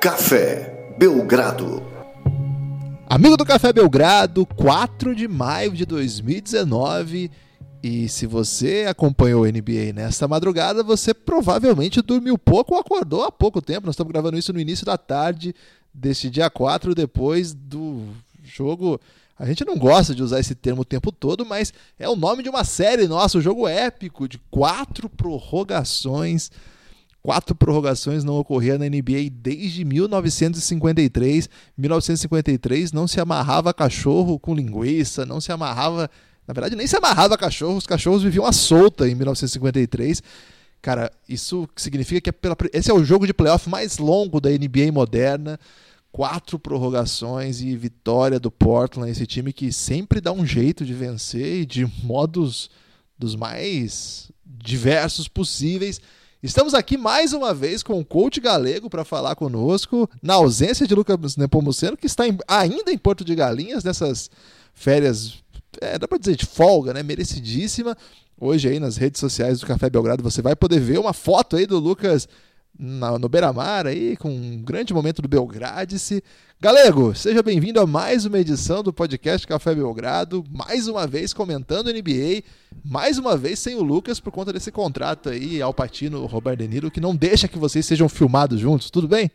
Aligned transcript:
Café 0.00 0.94
Belgrado. 0.96 1.82
Amigo 3.08 3.36
do 3.36 3.44
Café 3.44 3.72
Belgrado, 3.72 4.46
4 4.46 5.12
de 5.12 5.26
maio 5.26 5.72
de 5.72 5.84
2019. 5.84 7.28
E 7.82 8.08
se 8.08 8.24
você 8.24 8.86
acompanhou 8.88 9.42
o 9.42 9.46
NBA 9.46 9.92
nesta 9.92 10.28
madrugada, 10.28 10.84
você 10.84 11.12
provavelmente 11.12 12.00
dormiu 12.00 12.38
pouco 12.38 12.74
ou 12.74 12.80
acordou 12.80 13.24
há 13.24 13.32
pouco 13.32 13.60
tempo. 13.60 13.86
Nós 13.86 13.94
estamos 13.94 14.12
gravando 14.12 14.38
isso 14.38 14.52
no 14.52 14.60
início 14.60 14.86
da 14.86 14.96
tarde 14.96 15.52
deste 15.92 16.30
dia 16.30 16.48
4, 16.48 16.94
depois 16.94 17.52
do 17.52 18.04
jogo. 18.44 19.00
A 19.36 19.46
gente 19.46 19.64
não 19.64 19.76
gosta 19.76 20.14
de 20.14 20.22
usar 20.22 20.38
esse 20.38 20.54
termo 20.54 20.82
o 20.82 20.84
tempo 20.84 21.10
todo, 21.10 21.44
mas 21.44 21.72
é 21.98 22.08
o 22.08 22.14
nome 22.14 22.44
de 22.44 22.48
uma 22.48 22.62
série 22.62 23.08
nossa, 23.08 23.38
o 23.38 23.42
jogo 23.42 23.66
épico 23.66 24.28
de 24.28 24.38
quatro 24.48 25.08
prorrogações. 25.08 26.52
Quatro 27.22 27.54
prorrogações 27.54 28.24
não 28.24 28.36
ocorriam 28.36 28.78
na 28.78 28.86
NBA 28.86 29.30
desde 29.30 29.84
1953. 29.84 31.48
1953 31.76 32.92
não 32.92 33.06
se 33.06 33.20
amarrava 33.20 33.74
cachorro 33.74 34.38
com 34.38 34.54
linguiça, 34.54 35.26
não 35.26 35.40
se 35.40 35.52
amarrava. 35.52 36.10
Na 36.46 36.54
verdade, 36.54 36.76
nem 36.76 36.86
se 36.86 36.96
amarrava 36.96 37.36
cachorro, 37.36 37.76
os 37.76 37.86
cachorros 37.86 38.22
viviam 38.22 38.46
à 38.46 38.52
solta 38.52 39.08
em 39.08 39.14
1953. 39.14 40.22
Cara, 40.80 41.10
isso 41.28 41.68
significa 41.76 42.20
que 42.20 42.30
é 42.30 42.32
pela... 42.32 42.56
esse 42.72 42.90
é 42.90 42.94
o 42.94 43.04
jogo 43.04 43.26
de 43.26 43.34
playoff 43.34 43.68
mais 43.68 43.98
longo 43.98 44.40
da 44.40 44.48
NBA 44.48 44.92
moderna 44.92 45.58
quatro 46.10 46.58
prorrogações 46.58 47.60
e 47.60 47.76
vitória 47.76 48.40
do 48.40 48.50
Portland, 48.50 49.10
esse 49.10 49.26
time 49.26 49.52
que 49.52 49.72
sempre 49.72 50.20
dá 50.20 50.32
um 50.32 50.44
jeito 50.44 50.84
de 50.84 50.94
vencer 50.94 51.60
e 51.62 51.66
de 51.66 51.86
modos 52.02 52.70
dos 53.18 53.34
mais 53.36 54.30
diversos 54.44 55.28
possíveis. 55.28 56.00
Estamos 56.40 56.72
aqui 56.72 56.96
mais 56.96 57.32
uma 57.32 57.52
vez 57.52 57.82
com 57.82 57.98
o 57.98 58.04
coach 58.04 58.40
galego 58.40 58.88
para 58.88 59.04
falar 59.04 59.34
conosco, 59.34 60.08
na 60.22 60.34
ausência 60.34 60.86
de 60.86 60.94
Lucas 60.94 61.36
Nepomuceno, 61.36 61.96
que 61.96 62.06
está 62.06 62.28
em, 62.28 62.38
ainda 62.46 62.92
em 62.92 62.96
Porto 62.98 63.24
de 63.24 63.34
Galinhas, 63.34 63.82
nessas 63.82 64.30
férias, 64.72 65.42
é, 65.80 65.98
dá 65.98 66.06
para 66.06 66.16
dizer 66.16 66.36
de 66.36 66.46
folga, 66.46 66.94
né? 66.94 67.02
Merecidíssima. 67.02 67.96
Hoje 68.40 68.68
aí 68.68 68.78
nas 68.78 68.96
redes 68.96 69.18
sociais 69.18 69.58
do 69.58 69.66
Café 69.66 69.90
Belgrado 69.90 70.22
você 70.22 70.40
vai 70.40 70.54
poder 70.54 70.78
ver 70.78 71.00
uma 71.00 71.12
foto 71.12 71.56
aí 71.56 71.66
do 71.66 71.80
Lucas 71.80 72.28
na, 72.78 73.18
no 73.18 73.28
Beira-Mar 73.28 73.86
aí, 73.86 74.16
com 74.16 74.30
um 74.30 74.62
grande 74.62 74.94
momento 74.94 75.20
do 75.20 75.28
Belgradice. 75.28 76.22
Galego, 76.60 77.14
seja 77.14 77.42
bem-vindo 77.42 77.80
a 77.80 77.86
mais 77.86 78.24
uma 78.24 78.38
edição 78.38 78.82
do 78.82 78.92
podcast 78.92 79.46
Café 79.46 79.74
Belgrado, 79.74 80.44
mais 80.50 80.86
uma 80.86 81.06
vez 81.06 81.32
comentando 81.32 81.92
NBA, 81.92 82.42
mais 82.84 83.18
uma 83.18 83.36
vez 83.36 83.58
sem 83.58 83.74
o 83.74 83.82
Lucas 83.82 84.20
por 84.20 84.30
conta 84.30 84.52
desse 84.52 84.70
contrato 84.70 85.28
aí, 85.28 85.60
Alpatino, 85.60 86.24
Roberto 86.26 86.60
De 86.60 86.68
Niro, 86.68 86.90
que 86.90 87.00
não 87.00 87.16
deixa 87.16 87.48
que 87.48 87.58
vocês 87.58 87.84
sejam 87.84 88.08
filmados 88.08 88.60
juntos, 88.60 88.90
tudo 88.90 89.08
bem? 89.08 89.30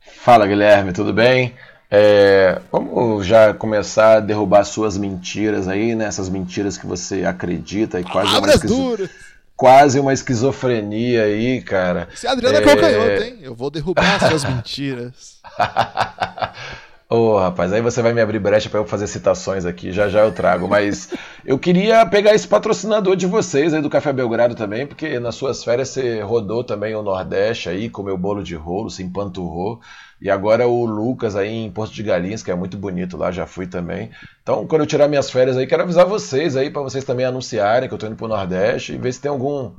Fala 0.00 0.46
Guilherme, 0.46 0.92
tudo 0.92 1.12
bem? 1.12 1.54
É, 1.90 2.60
vamos 2.70 3.24
já 3.24 3.54
começar 3.54 4.16
a 4.16 4.20
derrubar 4.20 4.64
suas 4.64 4.98
mentiras 4.98 5.68
aí, 5.68 5.94
né? 5.94 6.06
Essas 6.06 6.28
mentiras 6.28 6.76
que 6.76 6.86
você 6.86 7.24
acredita 7.24 8.00
e 8.00 8.04
quase 8.04 8.28
Palavras 8.28 8.60
duras 8.60 9.10
quase 9.56 9.98
uma 9.98 10.12
esquizofrenia 10.12 11.24
aí, 11.24 11.62
cara. 11.62 12.08
Se 12.14 12.26
Adriano 12.26 12.58
é, 12.58 12.60
é 12.60 12.64
calcanhoto, 12.64 13.22
hein? 13.22 13.38
Eu 13.40 13.54
vou 13.54 13.70
derrubar 13.70 14.20
suas 14.28 14.44
mentiras. 14.48 15.38
Ô, 17.08 17.34
oh, 17.34 17.38
rapaz, 17.38 17.72
aí 17.72 17.80
você 17.80 18.02
vai 18.02 18.12
me 18.12 18.20
abrir 18.20 18.40
brecha 18.40 18.68
para 18.68 18.80
eu 18.80 18.84
fazer 18.84 19.06
citações 19.06 19.64
aqui, 19.64 19.92
já 19.92 20.08
já 20.08 20.24
eu 20.24 20.32
trago. 20.32 20.66
Mas 20.66 21.08
eu 21.46 21.56
queria 21.56 22.04
pegar 22.04 22.34
esse 22.34 22.48
patrocinador 22.48 23.14
de 23.14 23.26
vocês 23.28 23.72
aí 23.72 23.80
do 23.80 23.88
Café 23.88 24.12
Belgrado 24.12 24.56
também, 24.56 24.88
porque 24.88 25.20
nas 25.20 25.36
suas 25.36 25.62
férias 25.62 25.90
você 25.90 26.20
rodou 26.20 26.64
também 26.64 26.96
o 26.96 27.02
Nordeste 27.02 27.68
aí, 27.68 27.88
comeu 27.88 28.18
bolo 28.18 28.42
de 28.42 28.56
rolo, 28.56 28.90
se 28.90 29.04
empanturrou. 29.04 29.80
E 30.20 30.28
agora 30.28 30.66
o 30.66 30.84
Lucas 30.84 31.36
aí 31.36 31.48
em 31.48 31.70
Porto 31.70 31.92
de 31.94 32.02
Galinhas, 32.02 32.42
que 32.42 32.50
é 32.50 32.54
muito 32.56 32.76
bonito 32.76 33.16
lá, 33.16 33.30
já 33.30 33.46
fui 33.46 33.68
também. 33.68 34.10
Então, 34.42 34.66
quando 34.66 34.80
eu 34.82 34.86
tirar 34.86 35.06
minhas 35.06 35.30
férias 35.30 35.56
aí, 35.56 35.66
quero 35.66 35.84
avisar 35.84 36.06
vocês 36.06 36.56
aí, 36.56 36.70
para 36.70 36.82
vocês 36.82 37.04
também 37.04 37.24
anunciarem 37.24 37.88
que 37.88 37.94
eu 37.94 37.98
tô 37.98 38.06
indo 38.08 38.16
pro 38.16 38.26
Nordeste 38.26 38.94
e 38.94 38.98
ver 38.98 39.12
se 39.12 39.20
tem 39.20 39.30
algum 39.30 39.72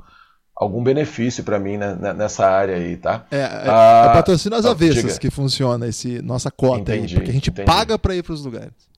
algum 0.58 0.82
benefício 0.82 1.44
para 1.44 1.58
mim 1.58 1.76
né, 1.76 1.96
nessa 2.14 2.46
área 2.46 2.74
aí, 2.74 2.96
tá? 2.96 3.24
É, 3.30 3.38
é, 3.38 3.62
ah, 3.66 4.08
é 4.10 4.12
patrocínio 4.14 4.58
às 4.58 4.66
avessas 4.66 5.18
que 5.18 5.30
funciona 5.30 5.86
esse 5.86 6.20
nossa 6.22 6.50
cota 6.50 6.80
entendi, 6.80 7.14
aí, 7.14 7.14
porque 7.14 7.30
a 7.30 7.34
gente 7.34 7.50
entendi. 7.50 7.66
paga 7.66 7.98
para 7.98 8.14
ir 8.14 8.22
para 8.22 8.32
os 8.32 8.44
lugares. 8.44 8.88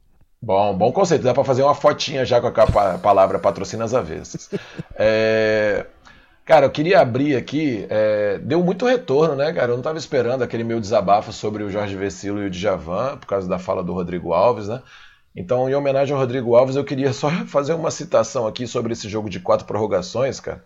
Bom, 0.43 0.75
bom 0.75 0.91
conceito. 0.91 1.23
Dá 1.23 1.35
para 1.35 1.45
fazer 1.45 1.63
uma 1.63 1.75
fotinha 1.75 2.25
já 2.25 2.41
com 2.41 2.47
a 2.47 2.99
palavra 2.99 3.39
patrocínio 3.39 3.85
às 3.85 3.93
avessas. 3.93 4.49
é, 4.97 5.85
Cara, 6.51 6.67
eu 6.67 6.71
queria 6.71 7.01
abrir 7.01 7.37
aqui, 7.37 7.87
é, 7.89 8.37
deu 8.39 8.61
muito 8.65 8.85
retorno, 8.85 9.37
né, 9.37 9.53
cara? 9.53 9.67
Eu 9.67 9.75
não 9.75 9.79
estava 9.79 9.97
esperando 9.97 10.43
aquele 10.43 10.65
meu 10.65 10.81
desabafo 10.81 11.33
sobre 11.33 11.63
o 11.63 11.71
Jorge 11.71 11.95
Vecilo 11.95 12.43
e 12.43 12.47
o 12.47 12.51
Djavan, 12.51 13.19
por 13.19 13.27
causa 13.27 13.49
da 13.49 13.57
fala 13.57 13.85
do 13.85 13.93
Rodrigo 13.93 14.33
Alves, 14.33 14.67
né? 14.67 14.83
Então, 15.37 15.71
em 15.71 15.77
homenagem 15.77 16.13
ao 16.13 16.19
Rodrigo 16.19 16.57
Alves, 16.57 16.75
eu 16.75 16.83
queria 16.83 17.13
só 17.13 17.31
fazer 17.47 17.75
uma 17.75 17.93
citação 17.93 18.49
aqui 18.49 18.67
sobre 18.67 18.95
esse 18.95 19.09
jogo 19.09 19.31
de 19.31 19.39
quatro 19.39 19.65
prorrogações, 19.65 20.41
cara. 20.41 20.65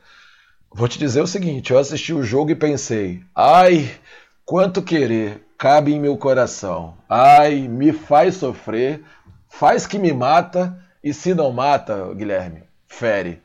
Vou 0.76 0.88
te 0.88 0.98
dizer 0.98 1.22
o 1.22 1.26
seguinte: 1.26 1.72
eu 1.72 1.78
assisti 1.78 2.12
o 2.12 2.24
jogo 2.24 2.50
e 2.50 2.56
pensei, 2.56 3.22
ai, 3.32 3.88
quanto 4.44 4.82
querer 4.82 5.40
cabe 5.56 5.94
em 5.94 6.00
meu 6.00 6.16
coração. 6.18 6.96
Ai, 7.08 7.68
me 7.68 7.92
faz 7.92 8.34
sofrer, 8.34 9.00
faz 9.48 9.86
que 9.86 10.00
me 10.00 10.12
mata, 10.12 10.76
e 11.02 11.14
se 11.14 11.32
não 11.32 11.52
mata, 11.52 12.12
Guilherme, 12.12 12.64
fere. 12.88 13.40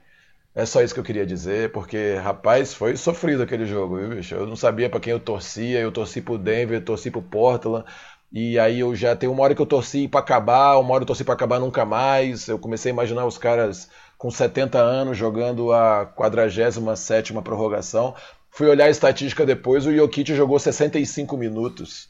É 0.56 0.66
só 0.66 0.82
isso 0.82 0.92
que 0.94 1.00
eu 1.00 1.04
queria 1.04 1.26
dizer, 1.26 1.72
porque, 1.72 2.16
rapaz, 2.16 2.74
foi 2.74 2.98
sofrido 2.98 3.44
aquele 3.44 3.68
jogo, 3.68 3.98
viu, 3.98 4.10
bicho? 4.10 4.34
Eu 4.34 4.48
não 4.48 4.56
sabia 4.56 4.90
para 4.90 5.00
quem 5.00 5.14
eu 5.14 5.20
torcia, 5.20 5.80
eu 5.80 5.92
torci 5.92 6.22
pro 6.22 6.36
Denver, 6.36 6.80
eu 6.80 6.84
torci 6.84 7.12
pro 7.12 7.22
Portland, 7.22 7.86
e 8.32 8.58
aí 8.58 8.80
eu 8.80 8.96
já 8.96 9.16
tem 9.16 9.30
uma 9.30 9.44
hora 9.44 9.54
que 9.54 9.62
eu 9.62 9.66
torci 9.68 10.08
para 10.08 10.20
acabar, 10.20 10.78
uma 10.80 10.94
hora 10.96 11.04
eu 11.04 11.08
torci 11.08 11.24
para 11.24 11.36
acabar 11.36 11.60
nunca 11.60 11.86
mais. 11.86 12.48
Eu 12.48 12.60
comecei 12.60 12.92
a 12.92 12.94
imaginar 12.94 13.26
os 13.26 13.38
caras 13.38 13.90
com 14.20 14.30
70 14.30 14.78
anos 14.78 15.18
jogando 15.18 15.72
a 15.72 16.06
47 16.06 17.32
prorrogação. 17.42 18.14
Fui 18.52 18.68
olhar 18.68 18.86
a 18.86 18.90
estatística 18.90 19.46
depois, 19.46 19.86
o 19.86 19.96
Jokic 19.96 20.36
jogou 20.36 20.60
65 20.60 21.38
minutos. 21.38 22.10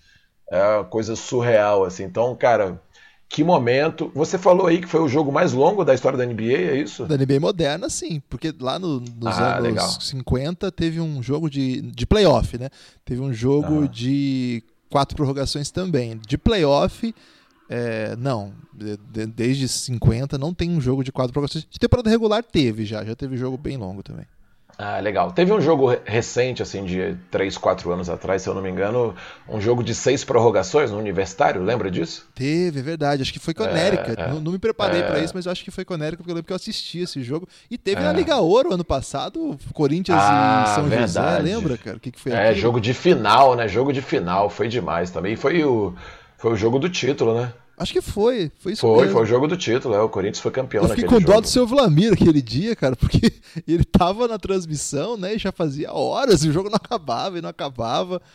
É 0.51 0.77
uma 0.77 0.83
coisa 0.83 1.15
surreal, 1.15 1.85
assim. 1.85 2.03
Então, 2.03 2.35
cara, 2.35 2.81
que 3.29 3.43
momento. 3.43 4.11
Você 4.15 4.39
falou 4.39 4.65
aí 4.65 4.81
que 4.81 4.87
foi 4.87 5.01
o 5.01 5.07
jogo 5.07 5.31
mais 5.31 5.53
longo 5.53 5.85
da 5.85 5.93
história 5.93 6.17
da 6.17 6.25
NBA, 6.25 6.57
é 6.57 6.77
isso? 6.77 7.05
Da 7.05 7.15
NBA 7.15 7.39
moderna, 7.39 7.87
sim. 7.91 8.19
Porque 8.27 8.51
lá 8.59 8.79
no, 8.79 8.99
nos 8.99 9.37
ah, 9.37 9.57
anos 9.57 9.63
legal. 9.63 9.87
50 9.87 10.71
teve 10.71 10.99
um 10.99 11.21
jogo 11.21 11.47
de, 11.47 11.79
de 11.83 12.07
playoff, 12.07 12.57
né? 12.57 12.69
Teve 13.05 13.21
um 13.21 13.31
jogo 13.31 13.87
de 13.87 14.63
quatro 14.89 15.15
prorrogações 15.15 15.69
também. 15.69 16.19
De 16.27 16.39
playoff, 16.39 17.13
é, 17.69 18.15
não. 18.17 18.51
De, 18.73 18.97
de, 18.97 19.25
desde 19.27 19.67
50 19.67 20.37
não 20.37 20.53
tem 20.53 20.71
um 20.71 20.81
jogo 20.81 21.03
de 21.03 21.11
quatro 21.11 21.31
prorrogações. 21.31 21.65
De 21.69 21.79
temporada 21.79 22.09
regular 22.09 22.43
teve 22.43 22.83
já. 22.83 23.05
Já 23.05 23.15
teve 23.15 23.37
jogo 23.37 23.57
bem 23.57 23.77
longo 23.77 24.01
também. 24.01 24.25
Ah, 24.81 24.97
legal. 25.01 25.33
Teve 25.33 25.51
um 25.51 25.59
jogo 25.59 25.93
recente, 26.05 26.63
assim, 26.63 26.85
de 26.85 27.17
3, 27.29 27.57
4 27.57 27.91
anos 27.91 28.09
atrás, 28.09 28.41
se 28.41 28.47
eu 28.47 28.53
não 28.53 28.61
me 28.61 28.69
engano, 28.69 29.13
um 29.45 29.59
jogo 29.59 29.83
de 29.83 29.93
seis 29.93 30.23
prorrogações 30.23 30.89
no 30.89 30.97
Universitário, 30.97 31.61
lembra 31.61 31.91
disso? 31.91 32.25
Teve, 32.33 32.79
é 32.79 32.81
verdade. 32.81 33.21
Acho 33.21 33.33
que 33.33 33.39
foi 33.39 33.53
Conérica. 33.53 34.15
É, 34.17 34.23
é, 34.23 34.27
não, 34.29 34.39
não, 34.39 34.53
me 34.53 34.57
preparei 34.57 35.01
é... 35.01 35.03
para 35.03 35.19
isso, 35.19 35.33
mas 35.35 35.45
eu 35.45 35.51
acho 35.51 35.65
que 35.65 35.69
foi 35.69 35.83
Conérica, 35.83 36.19
porque 36.19 36.31
eu 36.31 36.35
lembro 36.35 36.47
que 36.47 36.53
eu 36.53 36.55
assisti 36.55 36.99
esse 36.99 37.21
jogo. 37.21 37.45
E 37.69 37.77
teve 37.77 37.99
na 37.99 38.11
é. 38.11 38.13
Liga 38.13 38.37
Ouro 38.37 38.73
ano 38.73 38.85
passado, 38.85 39.57
Corinthians 39.73 40.17
ah, 40.17 40.63
e 40.65 40.75
São 40.75 40.85
verdade. 40.85 41.11
José, 41.11 41.39
lembra, 41.39 41.77
cara? 41.77 41.97
O 41.97 41.99
que, 41.99 42.11
que 42.11 42.19
foi 42.19 42.31
É, 42.31 42.43
aquilo? 42.45 42.61
jogo 42.61 42.79
de 42.79 42.93
final, 42.93 43.57
né? 43.57 43.67
Jogo 43.67 43.91
de 43.91 44.01
final, 44.01 44.49
foi 44.49 44.69
demais 44.69 45.11
também. 45.11 45.33
E 45.33 45.35
foi 45.35 45.61
o, 45.61 45.93
foi 46.39 46.53
o 46.53 46.55
jogo 46.55 46.79
do 46.79 46.89
título, 46.89 47.39
né? 47.39 47.53
Acho 47.77 47.93
que 47.93 48.01
foi. 48.01 48.51
Foi 48.59 48.73
isso 48.73 48.81
Foi, 48.81 49.01
mesmo. 49.01 49.13
foi 49.13 49.23
o 49.23 49.25
jogo 49.25 49.47
do 49.47 49.55
título. 49.55 49.93
É, 49.95 50.01
o 50.01 50.09
Corinthians 50.09 50.39
foi 50.39 50.51
campeão 50.51 50.83
Eu 50.83 50.89
fiquei 50.89 51.05
com 51.05 51.19
dó 51.21 51.39
do 51.39 51.47
seu 51.47 51.65
Vlamir 51.65 52.11
aquele 52.11 52.41
dia, 52.41 52.75
cara, 52.75 52.95
porque 52.95 53.31
ele 53.67 53.85
tava 53.85 54.27
na 54.27 54.37
transmissão, 54.37 55.15
né? 55.15 55.35
E 55.35 55.37
já 55.37 55.51
fazia 55.51 55.93
horas 55.93 56.43
e 56.43 56.49
o 56.49 56.51
jogo 56.51 56.69
não 56.69 56.75
acabava 56.75 57.37
e 57.37 57.41
não 57.41 57.49
acabava. 57.49 58.21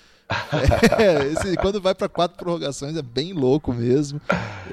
É, 0.99 1.27
esse, 1.27 1.55
quando 1.59 1.83
vai 1.83 1.95
para 1.95 2.09
quatro 2.09 2.39
prorrogações 2.39 2.97
é 2.97 3.03
bem 3.03 3.35
louco 3.35 3.75
mesmo. 3.75 4.19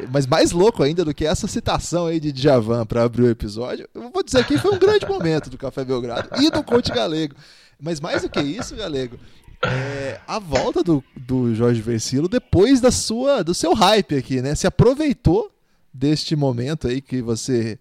Mas 0.10 0.26
mais 0.26 0.54
louco 0.54 0.82
ainda 0.82 1.04
do 1.04 1.14
que 1.14 1.26
essa 1.26 1.46
citação 1.46 2.06
aí 2.06 2.22
de 2.22 2.32
Djavan 2.32 2.86
para 2.86 3.04
abrir 3.04 3.24
o 3.24 3.30
episódio, 3.30 3.88
eu 3.94 4.10
vou 4.10 4.24
dizer 4.24 4.46
que 4.46 4.58
foi 4.58 4.72
um 4.72 4.80
grande 4.80 5.06
momento 5.06 5.50
do 5.50 5.58
Café 5.58 5.84
Belgrado 5.84 6.30
e 6.42 6.50
do 6.50 6.64
Coach 6.64 6.90
Galego. 6.92 7.36
Mas 7.82 8.00
mais 8.00 8.22
do 8.22 8.30
que 8.30 8.40
isso, 8.40 8.76
Galego, 8.76 9.20
é, 9.64 10.20
a 10.28 10.40
volta 10.40 10.84
do, 10.84 11.04
do 11.16 11.54
Jorge 11.54 11.82
Versilo 11.82 12.28
depois 12.28 12.82
da 12.82 12.92
sua, 12.92 13.44
do 13.44 13.54
seu 13.54 13.74
hype 13.74 14.16
aqui, 14.16 14.42
né? 14.42 14.56
Se 14.56 14.66
aproveitou 14.66 15.52
deste 15.94 16.36
momento 16.36 16.88
aí 16.88 17.02
que 17.02 17.22
você 17.22 17.78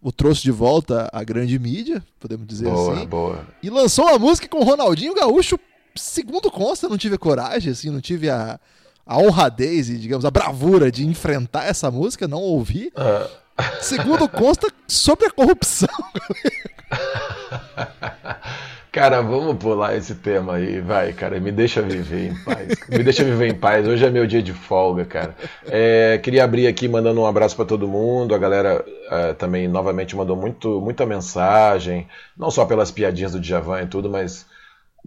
o 0.00 0.12
trouxe 0.12 0.42
de 0.42 0.50
volta 0.50 1.08
à 1.12 1.24
grande 1.24 1.58
mídia, 1.58 2.04
podemos 2.20 2.46
dizer 2.46 2.68
boa, 2.68 2.94
assim. 2.94 3.06
Boa. 3.06 3.46
E 3.62 3.70
lançou 3.70 4.04
uma 4.04 4.18
música 4.18 4.46
com 4.46 4.58
o 4.58 4.64
Ronaldinho 4.64 5.14
Gaúcho, 5.14 5.58
segundo 5.96 6.50
consta, 6.50 6.90
não 6.90 6.98
tive 6.98 7.16
coragem, 7.16 7.72
assim, 7.72 7.88
não 7.88 8.02
tive 8.02 8.28
a, 8.28 8.60
a 9.06 9.18
honradez 9.18 9.88
e, 9.88 9.96
digamos, 9.96 10.26
a 10.26 10.30
bravura 10.30 10.92
de 10.92 11.06
enfrentar 11.06 11.64
essa 11.64 11.90
música, 11.90 12.28
não 12.28 12.40
ouvi. 12.40 12.92
Uh. 12.94 13.44
Segundo 13.80 14.28
consta, 14.28 14.70
sobre 14.86 15.26
a 15.26 15.30
corrupção. 15.30 15.88
Cara, 18.94 19.20
vamos 19.22 19.56
pular 19.56 19.96
esse 19.96 20.14
tema 20.14 20.54
aí, 20.54 20.80
vai, 20.80 21.12
cara. 21.12 21.40
Me 21.40 21.50
deixa 21.50 21.82
viver 21.82 22.28
em 22.28 22.44
paz. 22.44 22.78
Me 22.88 23.02
deixa 23.02 23.24
viver 23.24 23.48
em 23.48 23.54
paz. 23.54 23.88
Hoje 23.88 24.06
é 24.06 24.08
meu 24.08 24.24
dia 24.24 24.40
de 24.40 24.52
folga, 24.52 25.04
cara. 25.04 25.34
É, 25.66 26.20
queria 26.22 26.44
abrir 26.44 26.68
aqui 26.68 26.86
mandando 26.86 27.20
um 27.20 27.26
abraço 27.26 27.56
para 27.56 27.64
todo 27.64 27.88
mundo. 27.88 28.36
A 28.36 28.38
galera 28.38 28.84
é, 29.10 29.32
também 29.32 29.66
novamente 29.66 30.14
mandou 30.14 30.36
muito, 30.36 30.80
muita 30.80 31.04
mensagem, 31.04 32.06
não 32.36 32.52
só 32.52 32.64
pelas 32.64 32.92
piadinhas 32.92 33.32
do 33.32 33.40
Djavan 33.40 33.82
e 33.82 33.86
tudo, 33.88 34.08
mas 34.08 34.46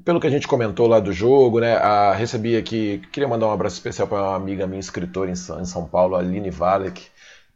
pelo 0.04 0.20
que 0.20 0.28
a 0.28 0.32
gente 0.32 0.50
comentou 0.50 0.86
lá 0.86 1.00
do 1.00 1.14
jogo, 1.14 1.62
né? 1.62 1.78
A, 1.78 2.12
recebi 2.12 2.58
aqui, 2.58 3.02
queria 3.14 3.30
mandar 3.30 3.48
um 3.48 3.54
abraço 3.54 3.78
especial 3.78 4.06
para 4.06 4.22
uma 4.22 4.36
amiga 4.36 4.68
minha 4.68 4.82
escritora 4.82 5.32
em 5.32 5.36
São, 5.36 5.62
em 5.62 5.66
São 5.66 5.86
Paulo, 5.86 6.18
a 6.18 6.20
Aline 6.20 6.50
Valek. 6.50 7.04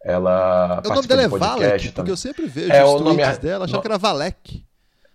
Ela 0.01 0.81
o 0.86 0.94
nome 0.94 1.07
dela 1.07 1.24
é 1.24 1.27
Valek, 1.27 1.92
porque 1.92 2.12
eu 2.12 2.16
sempre 2.16 2.45
vejo 2.45 2.72
é, 2.72 2.86
os 2.86 3.01
o 3.01 3.04
nome 3.04 3.22
é... 3.22 3.36
dela, 3.36 3.66
achando 3.66 3.75
no... 3.75 3.81
que 3.81 3.88
era 3.89 3.98
Valek. 3.98 4.70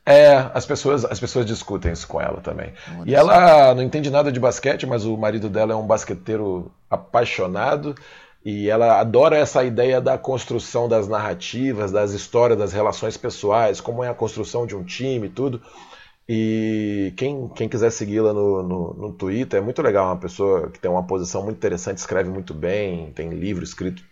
É, 0.08 0.50
as 0.54 0.64
pessoas, 0.64 1.04
as 1.04 1.18
pessoas 1.18 1.44
discutem 1.44 1.92
isso 1.92 2.06
com 2.06 2.20
ela 2.20 2.40
também. 2.40 2.72
E 3.04 3.12
ela 3.12 3.74
não 3.74 3.82
entende 3.82 4.08
nada 4.08 4.30
de 4.30 4.38
basquete, 4.38 4.86
mas 4.86 5.04
o 5.04 5.16
marido 5.16 5.48
dela 5.48 5.72
é 5.72 5.76
um 5.76 5.84
basqueteiro 5.84 6.70
apaixonado 6.88 7.92
e 8.44 8.70
ela 8.70 9.00
adora 9.00 9.36
essa 9.36 9.64
ideia 9.64 10.00
da 10.00 10.16
construção 10.16 10.88
das 10.88 11.08
narrativas, 11.08 11.90
das 11.90 12.12
histórias, 12.12 12.56
das 12.56 12.72
relações 12.72 13.16
pessoais, 13.16 13.80
como 13.80 14.04
é 14.04 14.08
a 14.08 14.14
construção 14.14 14.64
de 14.64 14.76
um 14.76 14.84
time 14.84 15.26
e 15.26 15.30
tudo. 15.30 15.60
E 16.28 17.12
quem, 17.16 17.48
quem 17.48 17.68
quiser 17.68 17.90
segui-la 17.90 18.32
no, 18.32 18.62
no, 18.62 18.94
no, 18.94 19.12
Twitter, 19.12 19.58
é 19.58 19.62
muito 19.62 19.82
legal, 19.82 20.06
uma 20.06 20.16
pessoa 20.16 20.70
que 20.70 20.78
tem 20.78 20.90
uma 20.90 21.04
posição 21.04 21.42
muito 21.42 21.56
interessante, 21.56 21.98
escreve 21.98 22.30
muito 22.30 22.54
bem, 22.54 23.10
tem 23.12 23.30
livro 23.30 23.64
escrito, 23.64 24.04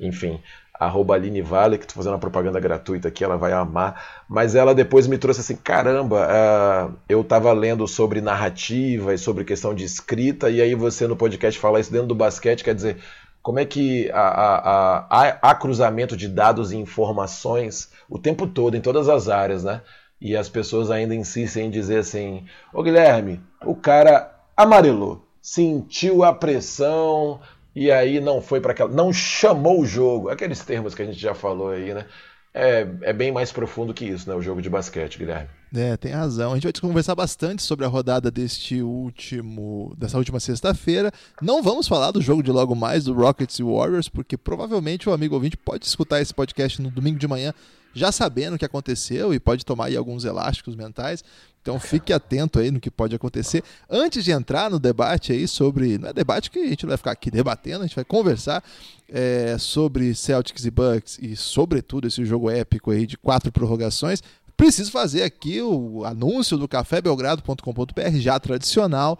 enfim 0.00 0.40
arroba 0.84 1.14
Aline 1.14 1.42
Vale, 1.42 1.78
que 1.78 1.84
estou 1.84 1.96
fazendo 1.96 2.12
uma 2.12 2.18
propaganda 2.18 2.58
gratuita 2.60 3.08
aqui, 3.08 3.24
ela 3.24 3.36
vai 3.36 3.52
amar. 3.52 4.22
Mas 4.28 4.54
ela 4.54 4.74
depois 4.74 5.06
me 5.06 5.18
trouxe 5.18 5.40
assim, 5.40 5.56
caramba, 5.56 6.26
uh, 6.26 6.94
eu 7.08 7.20
estava 7.20 7.52
lendo 7.52 7.86
sobre 7.86 8.20
narrativa 8.20 9.14
e 9.14 9.18
sobre 9.18 9.44
questão 9.44 9.74
de 9.74 9.84
escrita, 9.84 10.50
e 10.50 10.60
aí 10.60 10.74
você 10.74 11.06
no 11.06 11.16
podcast 11.16 11.58
fala 11.58 11.80
isso 11.80 11.92
dentro 11.92 12.08
do 12.08 12.14
basquete, 12.14 12.64
quer 12.64 12.74
dizer, 12.74 12.98
como 13.42 13.58
é 13.58 13.64
que 13.64 14.08
há 14.12 15.56
cruzamento 15.60 16.16
de 16.16 16.28
dados 16.28 16.70
e 16.70 16.76
informações 16.76 17.90
o 18.08 18.18
tempo 18.18 18.46
todo, 18.46 18.76
em 18.76 18.80
todas 18.80 19.08
as 19.08 19.28
áreas, 19.28 19.64
né? 19.64 19.82
E 20.20 20.36
as 20.36 20.48
pessoas 20.48 20.90
ainda 20.90 21.14
insistem 21.14 21.66
em 21.66 21.70
dizer 21.70 21.98
assim, 21.98 22.44
ô 22.72 22.82
Guilherme, 22.82 23.40
o 23.64 23.74
cara 23.74 24.32
amarelou, 24.56 25.26
sentiu 25.40 26.22
a 26.22 26.32
pressão, 26.32 27.40
e 27.74 27.90
aí 27.90 28.20
não 28.20 28.40
foi 28.40 28.60
para 28.60 28.72
aquela. 28.72 28.90
não 28.90 29.12
chamou 29.12 29.80
o 29.80 29.86
jogo. 29.86 30.28
Aqueles 30.28 30.60
termos 30.60 30.94
que 30.94 31.02
a 31.02 31.04
gente 31.04 31.18
já 31.18 31.34
falou 31.34 31.70
aí, 31.70 31.94
né? 31.94 32.06
É, 32.54 32.86
é 33.00 33.12
bem 33.14 33.32
mais 33.32 33.50
profundo 33.50 33.94
que 33.94 34.04
isso, 34.04 34.28
né? 34.28 34.34
O 34.34 34.42
jogo 34.42 34.60
de 34.60 34.68
basquete, 34.68 35.18
Guilherme. 35.18 35.48
É, 35.74 35.96
tem 35.96 36.12
razão. 36.12 36.52
A 36.52 36.54
gente 36.54 36.64
vai 36.64 36.72
conversar 36.72 37.14
bastante 37.14 37.62
sobre 37.62 37.86
a 37.86 37.88
rodada 37.88 38.30
deste 38.30 38.82
último, 38.82 39.94
dessa 39.96 40.18
última 40.18 40.38
sexta-feira. 40.38 41.10
Não 41.40 41.62
vamos 41.62 41.88
falar 41.88 42.10
do 42.10 42.20
jogo 42.20 42.42
de 42.42 42.52
logo 42.52 42.74
mais 42.74 43.04
do 43.04 43.14
Rockets 43.14 43.58
e 43.58 43.62
Warriors, 43.62 44.08
porque 44.08 44.36
provavelmente 44.36 45.08
o 45.08 45.12
amigo 45.14 45.34
ouvinte 45.34 45.56
pode 45.56 45.86
escutar 45.86 46.20
esse 46.20 46.34
podcast 46.34 46.82
no 46.82 46.90
domingo 46.90 47.18
de 47.18 47.26
manhã 47.26 47.54
já 47.94 48.10
sabendo 48.10 48.54
o 48.54 48.58
que 48.58 48.64
aconteceu 48.64 49.34
e 49.34 49.40
pode 49.40 49.64
tomar 49.64 49.86
aí 49.86 49.96
alguns 49.96 50.24
elásticos 50.24 50.74
mentais. 50.74 51.22
Então 51.62 51.78
fique 51.78 52.12
atento 52.12 52.58
aí 52.58 52.72
no 52.72 52.80
que 52.80 52.90
pode 52.90 53.14
acontecer. 53.14 53.62
Antes 53.88 54.24
de 54.24 54.32
entrar 54.32 54.68
no 54.68 54.80
debate 54.80 55.32
aí 55.32 55.46
sobre. 55.46 55.96
Não 55.96 56.08
é 56.08 56.12
debate 56.12 56.50
que 56.50 56.58
a 56.58 56.66
gente 56.66 56.84
vai 56.84 56.96
ficar 56.96 57.12
aqui 57.12 57.30
debatendo, 57.30 57.84
a 57.84 57.86
gente 57.86 57.94
vai 57.94 58.04
conversar 58.04 58.62
é, 59.08 59.56
sobre 59.58 60.12
Celtics 60.12 60.64
e 60.64 60.70
Bucks 60.70 61.18
e, 61.22 61.36
sobretudo, 61.36 62.08
esse 62.08 62.24
jogo 62.24 62.50
épico 62.50 62.90
aí 62.90 63.06
de 63.06 63.16
quatro 63.16 63.52
prorrogações. 63.52 64.20
Preciso 64.56 64.90
fazer 64.90 65.22
aqui 65.22 65.62
o 65.62 66.04
anúncio 66.04 66.58
do 66.58 66.66
cafébelgrado.com.br, 66.66 68.16
já 68.16 68.38
tradicional. 68.40 69.16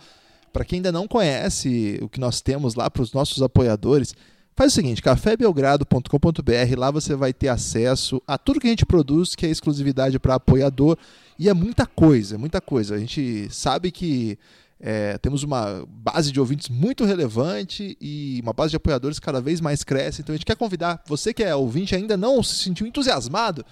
Para 0.53 0.65
quem 0.65 0.79
ainda 0.79 0.93
não 0.93 1.07
conhece 1.07 1.99
o 2.03 2.09
que 2.09 2.21
nós 2.21 2.41
temos 2.41 2.75
lá 2.75 2.91
para 2.91 3.03
os 3.03 3.13
nossos 3.13 3.41
apoiadores, 3.41 4.15
Faz 4.55 4.73
o 4.73 4.75
seguinte, 4.75 5.01
cafébelgrado.com.br, 5.01 6.77
lá 6.77 6.91
você 6.91 7.17
vai 7.17 7.33
ter 7.33 7.49
acesso 7.49 8.23
a 8.27 8.37
tudo 8.37 8.61
que 8.61 8.67
a 8.67 8.71
gente 8.71 8.85
produz, 8.85 9.35
que 9.35 9.47
é 9.47 9.49
exclusividade 9.49 10.19
para 10.19 10.35
apoiador, 10.35 10.99
e 11.39 11.49
é 11.49 11.55
muita 11.55 11.87
coisa, 11.87 12.39
muita 12.39 12.61
coisa. 12.61 12.95
A 12.95 12.99
gente 12.99 13.49
sabe 13.51 13.91
que 13.91 14.39
é, 14.79 15.17
temos 15.19 15.43
uma 15.43 15.87
base 15.89 16.33
de 16.33 16.41
ouvintes 16.41 16.69
muito 16.69 17.05
relevante 17.05 17.97
e 18.01 18.41
uma 18.43 18.53
base 18.53 18.71
de 18.71 18.77
apoiadores 18.77 19.21
cada 19.21 19.41
vez 19.41 19.61
mais 19.61 19.85
cresce. 19.85 20.21
Então 20.21 20.35
a 20.35 20.37
gente 20.37 20.45
quer 20.45 20.57
convidar 20.57 21.03
você 21.07 21.33
que 21.33 21.43
é 21.43 21.55
ouvinte 21.55 21.95
ainda 21.95 22.17
não 22.17 22.43
se 22.43 22.57
sentiu 22.57 22.87
entusiasmado 22.87 23.65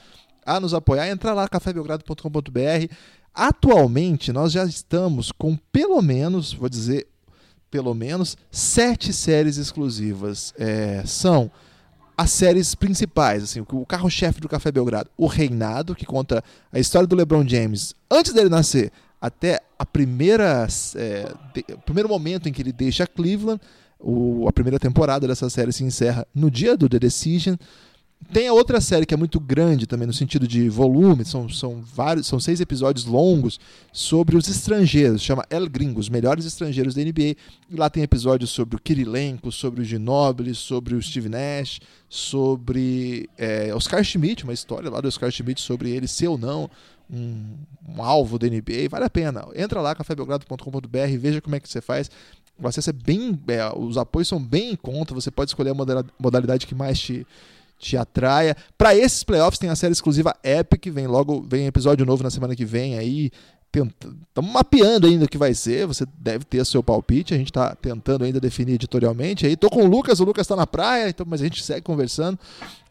a 0.47 0.61
nos 0.61 0.73
apoiar, 0.73 1.09
entra 1.09 1.33
lá 1.33 1.49
cafébelgrado.com.br. 1.49 2.95
Atualmente 3.35 4.33
nós 4.33 4.53
já 4.53 4.65
estamos 4.65 5.33
com 5.33 5.57
pelo 5.73 6.01
menos, 6.01 6.53
vou 6.53 6.69
dizer, 6.69 7.09
pelo 7.71 7.95
menos, 7.95 8.37
sete 8.51 9.13
séries 9.13 9.57
exclusivas. 9.57 10.55
É, 10.59 11.03
são 11.05 11.51
as 12.21 12.33
séries 12.33 12.75
principais, 12.75 13.43
assim, 13.43 13.65
o 13.73 13.87
carro-chefe 13.87 14.43
do 14.43 14.49
Café 14.49 14.71
Belgrado, 14.71 15.09
O 15.17 15.27
Reinado, 15.27 15.95
que 15.95 16.05
conta 16.05 16.45
a 16.71 16.79
história 16.79 17.07
do 17.07 17.17
LeBron 17.17 17.49
James 17.49 17.95
antes 18.11 18.35
dele 18.35 18.51
nascer 18.51 18.93
até 19.19 19.59
a 19.79 19.87
primeira, 19.87 20.69
é, 20.97 21.33
de, 21.55 21.65
o 21.73 21.79
primeiro 21.79 22.11
momento 22.11 22.47
em 22.47 22.53
que 22.53 22.61
ele 22.61 22.75
deixa 22.75 23.07
Cleveland. 23.07 23.59
O, 23.99 24.47
a 24.47 24.53
primeira 24.53 24.79
temporada 24.79 25.27
dessa 25.27 25.49
série 25.49 25.73
se 25.73 25.83
encerra 25.83 26.27
no 26.35 26.51
dia 26.51 26.77
do 26.77 26.91
The 26.91 26.99
Decision. 26.99 27.57
Tem 28.33 28.47
a 28.47 28.53
outra 28.53 28.81
série 28.81 29.07
que 29.07 29.15
é 29.15 29.17
muito 29.17 29.41
grande 29.41 29.87
também 29.87 30.07
no 30.07 30.13
sentido 30.13 30.47
de 30.47 30.69
volume, 30.69 31.25
são, 31.25 31.49
são 31.49 31.83
vários, 31.83 32.29
são 32.29 32.39
seis 32.39 32.61
episódios 32.61 33.05
longos 33.05 33.59
sobre 33.93 34.37
os 34.37 34.47
estrangeiros, 34.49 35.21
chama 35.21 35.45
El 35.51 35.69
Gringo, 35.69 35.99
os 35.99 36.09
melhores 36.09 36.45
estrangeiros 36.45 36.95
da 36.95 37.03
NBA. 37.03 37.35
E 37.69 37.77
lá 37.77 37.91
tem 37.91 38.05
episódios 38.05 38.51
sobre 38.51 38.77
o 38.77 38.81
Kirilenko, 38.81 39.51
sobre 39.51 39.81
o 39.81 39.85
Ginobili, 39.85 40.55
sobre 40.55 40.95
o 40.95 41.03
Steve 41.03 41.29
Nash, 41.29 41.81
sobre 42.09 43.29
é, 43.37 43.75
Oscar 43.75 44.05
Schmidt, 44.05 44.45
uma 44.45 44.53
história 44.53 44.89
lá 44.89 45.01
do 45.01 45.09
Oscar 45.09 45.31
Schmidt 45.33 45.61
sobre 45.61 45.91
ele 45.91 46.07
ser 46.07 46.29
ou 46.29 46.39
não 46.39 46.71
um, 47.13 47.57
um 47.89 48.03
alvo 48.03 48.39
da 48.39 48.47
NBA, 48.47 48.89
vale 48.89 49.05
a 49.05 49.11
pena. 49.11 49.45
Entra 49.55 49.81
lá, 49.81 49.95
cafébelgrado.com.br, 49.95 51.19
veja 51.19 51.41
como 51.41 51.57
é 51.57 51.61
que 51.61 51.69
você 51.69 51.81
faz. 51.81 52.11
O 52.63 52.69
acesso 52.69 52.91
é 52.91 52.93
bem. 52.93 53.39
É, 53.49 53.77
os 53.77 53.97
apoios 53.97 54.29
são 54.29 54.41
bem 54.41 54.73
em 54.73 54.77
conta, 54.77 55.15
você 55.15 55.31
pode 55.31 55.51
escolher 55.51 55.71
a 55.71 56.05
modalidade 56.19 56.67
que 56.67 56.75
mais 56.75 57.01
te 57.01 57.27
te 57.81 57.97
atraia. 57.97 58.57
Para 58.77 58.95
esses 58.95 59.25
playoffs 59.25 59.59
tem 59.59 59.71
a 59.71 59.75
série 59.75 59.93
exclusiva 59.93 60.35
Epic, 60.45 60.87
vem 60.93 61.07
logo, 61.07 61.43
vem 61.49 61.67
episódio 61.67 62.05
novo 62.05 62.23
na 62.23 62.31
semana 62.31 62.55
que 62.55 62.65
vem 62.65 62.99
aí. 62.99 63.31
Estamos 63.73 64.53
mapeando 64.53 65.07
ainda 65.07 65.25
o 65.25 65.29
que 65.29 65.39
vai 65.39 65.55
ser. 65.55 65.87
Você 65.87 66.05
deve 66.19 66.45
ter 66.45 66.65
seu 66.67 66.83
palpite. 66.83 67.33
A 67.33 67.39
gente 67.39 67.51
está 67.51 67.75
tentando 67.75 68.25
ainda 68.25 68.41
definir 68.41 68.75
editorialmente. 68.75 69.47
Aí 69.47 69.57
tô 69.57 69.71
com 69.71 69.85
o 69.85 69.87
Lucas, 69.87 70.21
o 70.21 70.25
Lucas 70.25 70.45
está 70.45 70.57
na 70.57 70.67
praia, 70.67 71.09
então, 71.09 71.25
mas 71.29 71.41
a 71.41 71.45
gente 71.45 71.63
segue 71.63 71.81
conversando. 71.81 72.39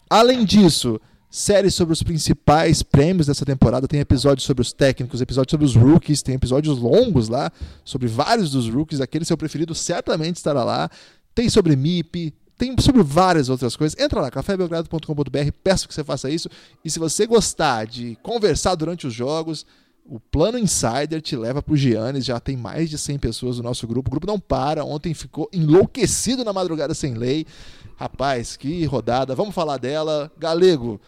Além 0.09 0.43
disso, 0.43 0.99
série 1.29 1.69
sobre 1.69 1.93
os 1.93 2.01
principais 2.01 2.81
prêmios 2.81 3.27
dessa 3.27 3.45
temporada. 3.45 3.87
Tem 3.87 3.99
episódios 3.99 4.45
sobre 4.45 4.61
os 4.61 4.73
técnicos, 4.73 5.21
episódios 5.21 5.51
sobre 5.51 5.65
os 5.65 5.75
rookies, 5.75 6.23
tem 6.23 6.35
episódios 6.35 6.79
longos 6.79 7.27
lá 7.27 7.51
sobre 7.83 8.07
vários 8.07 8.49
dos 8.49 8.67
rookies. 8.69 9.01
Aquele 9.01 9.25
seu 9.25 9.37
preferido 9.37 9.75
certamente 9.75 10.37
estará 10.37 10.63
lá. 10.63 10.89
Tem 11.35 11.49
sobre 11.49 11.75
MIP, 11.75 12.33
tem 12.59 12.75
sobre 12.81 13.01
várias 13.01 13.47
outras 13.47 13.77
coisas. 13.77 13.97
Entra 13.97 14.19
lá, 14.19 14.29
cafébelgrado.com.br, 14.29 15.51
peço 15.63 15.87
que 15.87 15.93
você 15.93 16.03
faça 16.03 16.29
isso. 16.29 16.49
E 16.83 16.91
se 16.91 16.99
você 16.99 17.25
gostar 17.25 17.87
de 17.87 18.17
conversar 18.21 18.75
durante 18.75 19.07
os 19.07 19.13
jogos, 19.13 19.65
o 20.05 20.19
Plano 20.19 20.59
Insider 20.59 21.21
te 21.21 21.37
leva 21.37 21.61
para 21.61 21.73
o 21.73 21.77
Giannis. 21.77 22.25
Já 22.25 22.37
tem 22.37 22.57
mais 22.57 22.89
de 22.89 22.97
100 22.97 23.17
pessoas 23.17 23.57
no 23.57 23.63
nosso 23.63 23.87
grupo. 23.87 24.09
O 24.09 24.11
grupo 24.11 24.27
não 24.27 24.37
para. 24.37 24.83
Ontem 24.83 25.13
ficou 25.13 25.49
enlouquecido 25.53 26.43
na 26.43 26.51
madrugada 26.51 26.93
sem 26.93 27.13
lei. 27.13 27.45
Rapaz, 27.95 28.57
que 28.57 28.83
rodada. 28.83 29.33
Vamos 29.33 29.55
falar 29.55 29.77
dela. 29.77 30.29
Galego, 30.37 30.99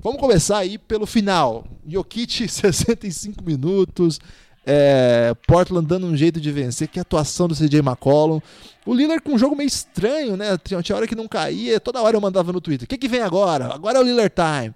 vamos 0.00 0.20
começar 0.20 0.58
aí 0.58 0.76
pelo 0.76 1.06
final. 1.06 1.64
Jokic, 1.86 2.46
65 2.46 3.42
minutos. 3.42 4.20
É, 4.66 5.34
Portland 5.46 5.86
dando 5.86 6.06
um 6.06 6.16
jeito 6.16 6.40
de 6.40 6.52
vencer. 6.52 6.88
Que 6.88 7.00
atuação 7.00 7.48
do 7.48 7.54
CJ 7.54 7.78
McCollum. 7.80 8.40
O 8.86 8.94
Lillard 8.94 9.22
com 9.22 9.32
um 9.32 9.38
jogo 9.38 9.56
meio 9.56 9.68
estranho, 9.68 10.36
né? 10.36 10.58
Tinha, 10.58 10.96
hora 10.96 11.06
que 11.06 11.14
não 11.14 11.28
caía. 11.28 11.80
Toda 11.80 12.02
hora 12.02 12.16
eu 12.16 12.20
mandava 12.20 12.52
no 12.52 12.60
Twitter: 12.60 12.86
o 12.86 12.88
que, 12.88 12.98
que 12.98 13.08
vem 13.08 13.20
agora? 13.20 13.72
Agora 13.72 13.98
é 13.98 14.00
o 14.00 14.04
Lillard 14.04 14.32
Time. 14.34 14.74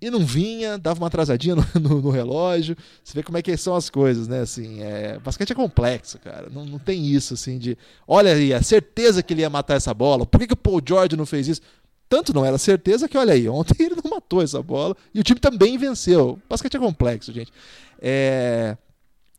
E 0.00 0.10
não 0.10 0.20
vinha, 0.20 0.76
dava 0.76 1.00
uma 1.00 1.06
atrasadinha 1.06 1.54
no, 1.74 1.80
no, 1.80 2.02
no 2.02 2.10
relógio. 2.10 2.76
Você 3.02 3.14
vê 3.14 3.22
como 3.22 3.38
é 3.38 3.42
que 3.42 3.56
são 3.56 3.74
as 3.74 3.88
coisas, 3.88 4.28
né? 4.28 4.40
Assim, 4.40 4.82
é, 4.82 5.18
basquete 5.18 5.52
é 5.52 5.54
complexo, 5.54 6.18
cara. 6.18 6.48
Não, 6.50 6.64
não 6.64 6.78
tem 6.78 7.06
isso, 7.06 7.34
assim, 7.34 7.58
de. 7.58 7.78
Olha 8.06 8.32
aí, 8.34 8.52
a 8.52 8.62
certeza 8.62 9.22
que 9.22 9.32
ele 9.32 9.40
ia 9.40 9.50
matar 9.50 9.76
essa 9.76 9.94
bola. 9.94 10.26
Por 10.26 10.38
que, 10.38 10.48
que 10.48 10.52
o 10.52 10.56
Paul 10.56 10.82
George 10.86 11.16
não 11.16 11.24
fez 11.24 11.48
isso? 11.48 11.62
Tanto 12.08 12.34
não 12.34 12.44
era 12.44 12.58
certeza 12.58 13.08
que, 13.08 13.16
olha 13.16 13.32
aí, 13.32 13.48
ontem 13.48 13.74
ele 13.82 13.96
não 13.96 14.10
matou 14.10 14.42
essa 14.42 14.62
bola 14.62 14.96
e 15.14 15.20
o 15.20 15.22
time 15.22 15.40
também 15.40 15.78
venceu. 15.78 16.38
Basquete 16.48 16.76
é 16.76 16.80
complexo, 16.80 17.32
gente. 17.32 17.52
É, 18.00 18.76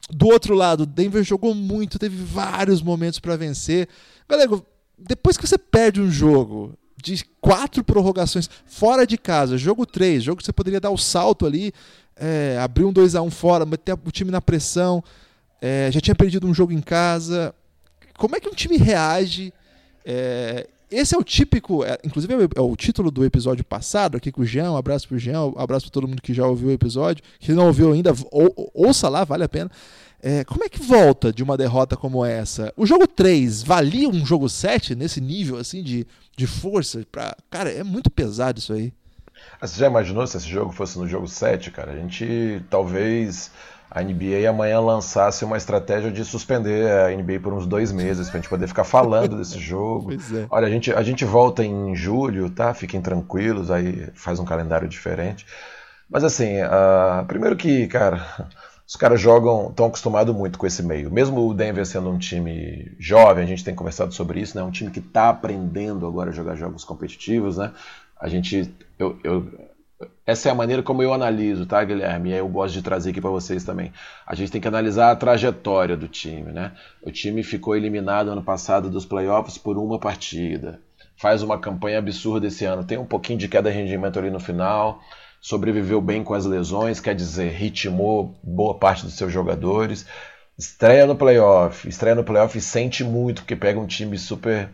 do 0.09 0.27
outro 0.27 0.53
lado, 0.53 0.85
Denver 0.85 1.23
jogou 1.23 1.53
muito, 1.55 1.97
teve 1.97 2.15
vários 2.15 2.81
momentos 2.81 3.19
para 3.19 3.35
vencer. 3.35 3.87
Galera, 4.29 4.61
depois 4.97 5.37
que 5.37 5.47
você 5.47 5.57
perde 5.57 5.99
um 5.99 6.11
jogo 6.11 6.73
de 7.01 7.23
quatro 7.41 7.83
prorrogações 7.83 8.49
fora 8.65 9.05
de 9.05 9.17
casa, 9.17 9.57
jogo 9.57 9.85
3, 9.85 10.23
jogo 10.23 10.37
que 10.37 10.45
você 10.45 10.53
poderia 10.53 10.79
dar 10.79 10.91
o 10.91 10.97
salto 10.97 11.45
ali, 11.45 11.73
é, 12.15 12.57
abrir 12.61 12.85
um 12.85 12.93
2 12.93 13.15
a 13.15 13.21
1 13.21 13.31
fora, 13.31 13.65
meter 13.65 13.93
o 13.93 14.11
time 14.11 14.31
na 14.31 14.41
pressão, 14.41 15.03
é, 15.61 15.89
já 15.91 15.99
tinha 15.99 16.15
perdido 16.15 16.47
um 16.47 16.53
jogo 16.53 16.71
em 16.71 16.81
casa. 16.81 17.53
Como 18.17 18.35
é 18.35 18.39
que 18.39 18.47
um 18.47 18.53
time 18.53 18.77
reage? 18.77 19.53
É, 20.05 20.67
esse 20.97 21.15
é 21.15 21.17
o 21.17 21.23
típico, 21.23 21.83
é, 21.83 21.97
inclusive 22.03 22.33
é 22.55 22.61
o 22.61 22.75
título 22.75 23.11
do 23.11 23.25
episódio 23.25 23.63
passado, 23.63 24.17
aqui 24.17 24.31
com 24.31 24.41
o 24.41 24.45
Jean, 24.45 24.71
um 24.71 24.77
abraço 24.77 25.07
pro 25.07 25.19
Jean, 25.19 25.45
um 25.45 25.59
abraço 25.59 25.85
para 25.85 25.93
todo 25.93 26.07
mundo 26.07 26.21
que 26.21 26.33
já 26.33 26.47
ouviu 26.47 26.69
o 26.69 26.71
episódio, 26.71 27.23
que 27.39 27.53
não 27.53 27.67
ouviu 27.67 27.91
ainda, 27.91 28.13
ou, 28.31 28.71
ouça 28.73 29.09
lá, 29.09 29.23
vale 29.23 29.43
a 29.43 29.49
pena. 29.49 29.69
É, 30.21 30.43
como 30.43 30.63
é 30.63 30.69
que 30.69 30.81
volta 30.81 31.31
de 31.31 31.43
uma 31.43 31.55
derrota 31.55 31.95
como 31.95 32.25
essa? 32.25 32.73
O 32.75 32.85
jogo 32.85 33.07
3 33.07 33.61
valia 33.61 34.09
um 34.09 34.25
jogo 34.25 34.49
7 34.49 34.95
nesse 34.95 35.21
nível 35.21 35.57
assim 35.57 35.83
de, 35.83 36.07
de 36.35 36.47
força? 36.47 37.05
Pra... 37.11 37.35
Cara, 37.49 37.69
é 37.69 37.83
muito 37.83 38.09
pesado 38.09 38.57
isso 38.57 38.73
aí. 38.73 38.91
Você 39.61 39.79
já 39.79 39.87
imaginou 39.87 40.25
se 40.27 40.37
esse 40.37 40.47
jogo 40.47 40.71
fosse 40.71 40.97
no 40.97 41.07
jogo 41.07 41.27
7, 41.27 41.71
cara? 41.71 41.91
A 41.91 41.95
gente 41.95 42.63
talvez 42.69 43.51
a 43.89 44.01
NBA 44.01 44.49
amanhã 44.49 44.79
lançasse 44.79 45.45
uma 45.45 45.57
estratégia 45.57 46.11
de 46.11 46.25
suspender 46.25 46.91
a 46.91 47.15
NBA 47.15 47.39
por 47.41 47.53
uns 47.53 47.65
dois 47.65 47.91
meses, 47.91 48.29
pra 48.29 48.39
gente 48.39 48.49
poder 48.49 48.67
ficar 48.67 48.83
falando 48.83 49.37
desse 49.37 49.57
jogo. 49.59 50.13
É. 50.13 50.45
Olha, 50.49 50.67
a 50.67 50.69
gente, 50.69 50.91
a 50.91 51.01
gente 51.01 51.23
volta 51.23 51.63
em 51.63 51.95
julho, 51.95 52.49
tá? 52.49 52.73
Fiquem 52.73 53.01
tranquilos, 53.01 53.71
aí 53.71 54.09
faz 54.13 54.39
um 54.39 54.45
calendário 54.45 54.87
diferente. 54.87 55.45
Mas 56.09 56.23
assim, 56.23 56.61
uh, 56.61 57.25
primeiro 57.25 57.55
que, 57.55 57.87
cara, 57.87 58.49
os 58.87 58.95
caras 58.95 59.19
jogam, 59.19 59.69
estão 59.69 59.87
acostumados 59.87 60.35
muito 60.35 60.59
com 60.59 60.67
esse 60.67 60.83
meio. 60.83 61.11
Mesmo 61.11 61.47
o 61.47 61.53
Denver 61.53 61.85
sendo 61.85 62.09
um 62.09 62.17
time 62.17 62.95
jovem, 62.99 63.43
a 63.43 63.47
gente 63.47 63.63
tem 63.63 63.73
conversado 63.73 64.13
sobre 64.13 64.39
isso, 64.39 64.57
né? 64.57 64.63
Um 64.63 64.71
time 64.71 64.91
que 64.91 64.99
está 64.99 65.29
aprendendo 65.29 66.05
agora 66.05 66.29
a 66.29 66.33
jogar 66.33 66.55
jogos 66.55 66.83
competitivos, 66.83 67.57
né? 67.57 67.71
A 68.25 68.27
gente, 68.27 68.73
eu, 68.97 69.19
eu, 69.23 69.47
essa 70.25 70.49
é 70.49 70.51
a 70.51 70.55
maneira 70.55 70.81
como 70.81 71.03
eu 71.03 71.13
analiso, 71.13 71.63
tá, 71.67 71.83
Guilherme? 71.83 72.31
E 72.31 72.33
aí 72.33 72.39
eu 72.39 72.47
gosto 72.47 72.73
de 72.73 72.81
trazer 72.81 73.11
aqui 73.11 73.21
para 73.21 73.29
vocês 73.29 73.63
também. 73.63 73.93
A 74.25 74.33
gente 74.33 74.51
tem 74.51 74.59
que 74.59 74.67
analisar 74.67 75.11
a 75.11 75.15
trajetória 75.15 75.95
do 75.95 76.07
time, 76.07 76.51
né? 76.51 76.71
O 77.03 77.11
time 77.11 77.43
ficou 77.43 77.75
eliminado 77.75 78.31
ano 78.31 78.41
passado 78.41 78.89
dos 78.89 79.05
playoffs 79.05 79.59
por 79.59 79.77
uma 79.77 79.99
partida. 79.99 80.81
Faz 81.15 81.43
uma 81.43 81.59
campanha 81.59 81.99
absurda 81.99 82.47
esse 82.47 82.65
ano. 82.65 82.83
Tem 82.83 82.97
um 82.97 83.05
pouquinho 83.05 83.37
de 83.37 83.47
queda 83.47 83.69
de 83.69 83.77
rendimento 83.77 84.17
ali 84.17 84.31
no 84.31 84.39
final. 84.39 85.03
Sobreviveu 85.39 86.01
bem 86.01 86.23
com 86.23 86.33
as 86.33 86.47
lesões, 86.47 86.99
quer 86.99 87.13
dizer, 87.13 87.51
ritmou 87.51 88.33
boa 88.43 88.73
parte 88.73 89.05
dos 89.05 89.13
seus 89.13 89.31
jogadores. 89.31 90.03
Estreia 90.57 91.05
no 91.05 91.15
playoff. 91.15 91.87
Estreia 91.87 92.15
no 92.15 92.23
playoff 92.23 92.57
e 92.57 92.61
sente 92.61 93.03
muito, 93.03 93.43
porque 93.43 93.55
pega 93.55 93.79
um 93.79 93.85
time 93.85 94.17
super 94.17 94.71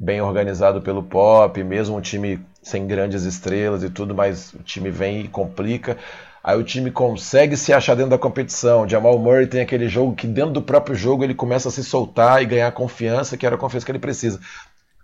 bem 0.00 0.22
organizado 0.22 0.80
pelo 0.80 1.02
Pop, 1.02 1.62
mesmo 1.62 1.98
um 1.98 2.00
time 2.00 2.40
sem 2.62 2.86
grandes 2.86 3.24
estrelas 3.24 3.82
e 3.82 3.90
tudo, 3.90 4.14
mas 4.14 4.54
o 4.54 4.62
time 4.62 4.90
vem 4.90 5.20
e 5.20 5.28
complica. 5.28 5.98
Aí 6.42 6.58
o 6.58 6.64
time 6.64 6.90
consegue 6.90 7.54
se 7.54 7.70
achar 7.70 7.94
dentro 7.94 8.12
da 8.12 8.18
competição. 8.18 8.88
Jamal 8.88 9.18
Murray 9.18 9.46
tem 9.46 9.60
aquele 9.60 9.90
jogo 9.90 10.14
que 10.14 10.26
dentro 10.26 10.52
do 10.52 10.62
próprio 10.62 10.96
jogo 10.96 11.22
ele 11.22 11.34
começa 11.34 11.68
a 11.68 11.70
se 11.70 11.84
soltar 11.84 12.42
e 12.42 12.46
ganhar 12.46 12.72
confiança, 12.72 13.36
que 13.36 13.44
era 13.44 13.56
a 13.56 13.58
confiança 13.58 13.84
que 13.84 13.92
ele 13.92 13.98
precisa. 13.98 14.40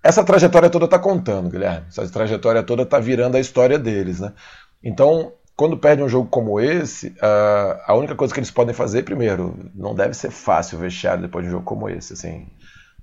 Essa 0.03 0.25
trajetória 0.25 0.71
toda 0.71 0.87
está 0.87 0.99
contando, 0.99 1.51
Guilherme. 1.51 1.85
Essa 1.89 2.09
trajetória 2.09 2.63
toda 2.63 2.85
está 2.85 2.99
virando 2.99 3.37
a 3.37 3.41
história 3.41 3.79
deles, 3.79 4.21
né? 4.21 4.33
Então, 4.83 5.33
quando 5.55 5.77
perde 5.77 6.03
um 6.03 6.09
jogo 6.09 6.27
como 6.31 6.59
esse, 6.59 7.15
a 7.21 7.95
única 7.95 8.15
coisa 8.15 8.33
que 8.33 8.41
eles 8.41 8.51
podem 8.51 8.75
fazer, 8.75 9.03
primeiro, 9.03 9.71
não 9.75 9.95
deve 9.95 10.15
ser 10.15 10.31
fácil 10.31 10.79
vestiário 10.79 11.21
depois 11.21 11.45
de 11.45 11.51
um 11.51 11.53
jogo 11.53 11.65
como 11.65 11.87
esse, 11.87 12.15
assim 12.15 12.47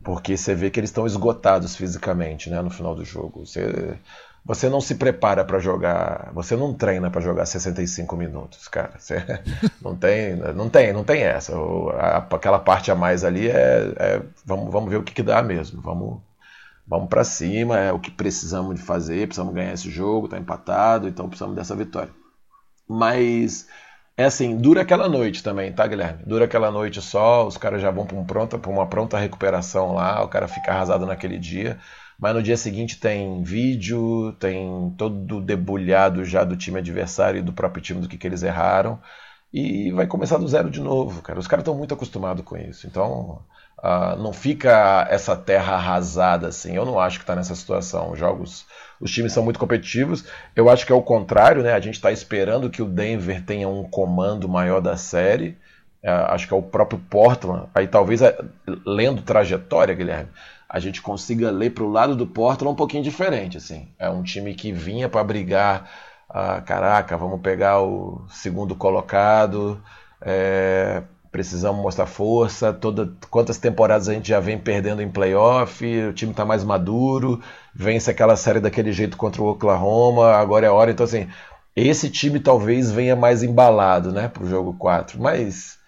porque 0.03 0.35
você 0.35 0.53
vê 0.53 0.69
que 0.69 0.79
eles 0.79 0.89
estão 0.89 1.05
esgotados 1.05 1.75
fisicamente, 1.75 2.49
né, 2.49 2.61
no 2.61 2.69
final 2.69 2.93
do 2.93 3.05
jogo. 3.05 3.45
Você, 3.45 3.97
você 4.45 4.69
não 4.69 4.81
se 4.81 4.95
prepara 4.95 5.45
para 5.45 5.59
jogar, 5.59 6.31
você 6.33 6.55
não 6.55 6.73
treina 6.73 7.09
para 7.09 7.21
jogar 7.21 7.45
65 7.45 8.15
minutos, 8.17 8.67
cara. 8.67 8.93
Você 8.99 9.15
não 9.81 9.95
tem, 9.95 10.35
não 10.35 10.69
tem, 10.69 10.91
não 10.91 11.03
tem 11.03 11.23
essa. 11.23 11.53
Aquela 12.29 12.59
parte 12.59 12.91
a 12.91 12.95
mais 12.95 13.23
ali 13.23 13.49
é, 13.49 13.93
é, 13.97 14.21
vamos, 14.45 14.71
vamos 14.71 14.89
ver 14.89 14.97
o 14.97 15.03
que, 15.03 15.13
que 15.13 15.23
dá 15.23 15.41
mesmo. 15.41 15.81
Vamos, 15.81 16.21
vamos 16.85 17.07
para 17.07 17.23
cima, 17.23 17.79
é 17.79 17.91
o 17.93 17.99
que 17.99 18.11
precisamos 18.11 18.75
de 18.75 18.81
fazer. 18.81 19.27
Precisamos 19.27 19.53
ganhar 19.53 19.73
esse 19.73 19.89
jogo, 19.89 20.27
tá 20.27 20.37
empatado, 20.37 21.07
então 21.07 21.29
precisamos 21.29 21.55
dessa 21.55 21.75
vitória. 21.75 22.11
Mas 22.87 23.67
é 24.15 24.25
assim, 24.25 24.57
dura 24.57 24.81
aquela 24.81 25.09
noite 25.09 25.41
também, 25.43 25.71
tá, 25.73 25.87
Guilherme? 25.87 26.23
Dura 26.25 26.45
aquela 26.45 26.71
noite 26.71 27.01
só, 27.01 27.47
os 27.47 27.57
caras 27.57 27.81
já 27.81 27.89
vão 27.91 28.05
para 28.05 28.17
um 28.17 28.25
pronta, 28.25 28.69
uma 28.69 28.87
pronta 28.87 29.17
recuperação 29.17 29.93
lá, 29.95 30.23
o 30.23 30.27
cara 30.27 30.47
fica 30.47 30.71
arrasado 30.71 31.05
naquele 31.05 31.37
dia. 31.39 31.79
Mas 32.19 32.35
no 32.35 32.43
dia 32.43 32.55
seguinte 32.55 32.99
tem 32.99 33.41
vídeo, 33.43 34.33
tem 34.39 34.93
todo 34.97 35.41
debulhado 35.41 36.23
já 36.23 36.43
do 36.43 36.55
time 36.55 36.77
adversário 36.79 37.39
e 37.39 37.41
do 37.41 37.51
próprio 37.53 37.81
time 37.81 38.01
do 38.01 38.07
que, 38.07 38.17
que 38.17 38.27
eles 38.27 38.43
erraram. 38.43 38.99
E 39.51 39.91
vai 39.91 40.07
começar 40.07 40.37
do 40.37 40.47
zero 40.47 40.69
de 40.69 40.79
novo, 40.81 41.21
cara. 41.21 41.39
Os 41.39 41.47
caras 41.47 41.63
estão 41.63 41.75
muito 41.75 41.93
acostumados 41.93 42.43
com 42.45 42.57
isso. 42.57 42.87
Então, 42.87 43.43
uh, 43.83 44.17
não 44.17 44.31
fica 44.31 45.05
essa 45.09 45.35
terra 45.35 45.73
arrasada 45.75 46.47
assim. 46.47 46.75
Eu 46.75 46.85
não 46.85 46.99
acho 46.99 47.19
que 47.19 47.23
está 47.23 47.35
nessa 47.35 47.53
situação. 47.53 48.11
Os 48.11 48.19
jogos 48.19 48.65
os 49.03 49.11
times 49.11 49.33
são 49.33 49.43
muito 49.43 49.59
competitivos. 49.59 50.23
Eu 50.55 50.69
acho 50.69 50.85
que 50.85 50.91
é 50.91 50.95
o 50.95 51.01
contrário, 51.01 51.61
né? 51.61 51.73
A 51.73 51.79
gente 51.81 51.95
está 51.95 52.11
esperando 52.11 52.69
que 52.69 52.81
o 52.81 52.85
Denver 52.85 53.43
tenha 53.43 53.67
um 53.67 53.83
comando 53.83 54.47
maior 54.47 54.79
da 54.79 54.95
série. 54.95 55.57
É, 56.01 56.09
acho 56.09 56.47
que 56.47 56.53
é 56.53 56.57
o 56.57 56.61
próprio 56.61 56.99
Portland. 57.09 57.67
Aí 57.75 57.85
talvez, 57.85 58.21
é, 58.21 58.37
lendo 58.85 59.21
trajetória, 59.21 59.93
Guilherme, 59.93 60.29
a 60.69 60.79
gente 60.79 61.01
consiga 61.01 61.51
ler 61.51 61.71
para 61.71 61.83
o 61.83 61.91
lado 61.91 62.15
do 62.15 62.25
Portland 62.25 62.73
um 62.73 62.77
pouquinho 62.77 63.03
diferente. 63.03 63.57
Assim. 63.57 63.89
É 63.99 64.09
um 64.09 64.23
time 64.23 64.53
que 64.53 64.71
vinha 64.71 65.09
para 65.09 65.23
brigar. 65.23 65.89
Ah, 66.29 66.61
caraca, 66.61 67.17
vamos 67.17 67.41
pegar 67.41 67.81
o 67.81 68.25
segundo 68.29 68.73
colocado. 68.73 69.83
É, 70.21 71.03
precisamos 71.33 71.81
mostrar 71.81 72.05
força. 72.05 72.71
Toda, 72.71 73.11
quantas 73.29 73.57
temporadas 73.57 74.07
a 74.07 74.13
gente 74.13 74.29
já 74.29 74.39
vem 74.39 74.57
perdendo 74.57 75.01
em 75.01 75.09
playoff, 75.09 75.83
o 75.85 76.13
time 76.13 76.31
está 76.31 76.45
mais 76.45 76.63
maduro, 76.63 77.41
vence 77.75 78.09
aquela 78.09 78.37
série 78.37 78.59
daquele 78.59 78.93
jeito 78.93 79.17
contra 79.17 79.41
o 79.41 79.47
Oklahoma, 79.47 80.31
agora 80.33 80.67
é 80.67 80.69
hora. 80.69 80.91
Então, 80.91 81.03
assim, 81.03 81.27
esse 81.75 82.09
time 82.09 82.39
talvez 82.39 82.91
venha 82.91 83.15
mais 83.15 83.41
embalado 83.43 84.11
né, 84.11 84.27
para 84.27 84.43
o 84.43 84.49
jogo 84.49 84.75
4. 84.75 85.19
Mas 85.19 85.79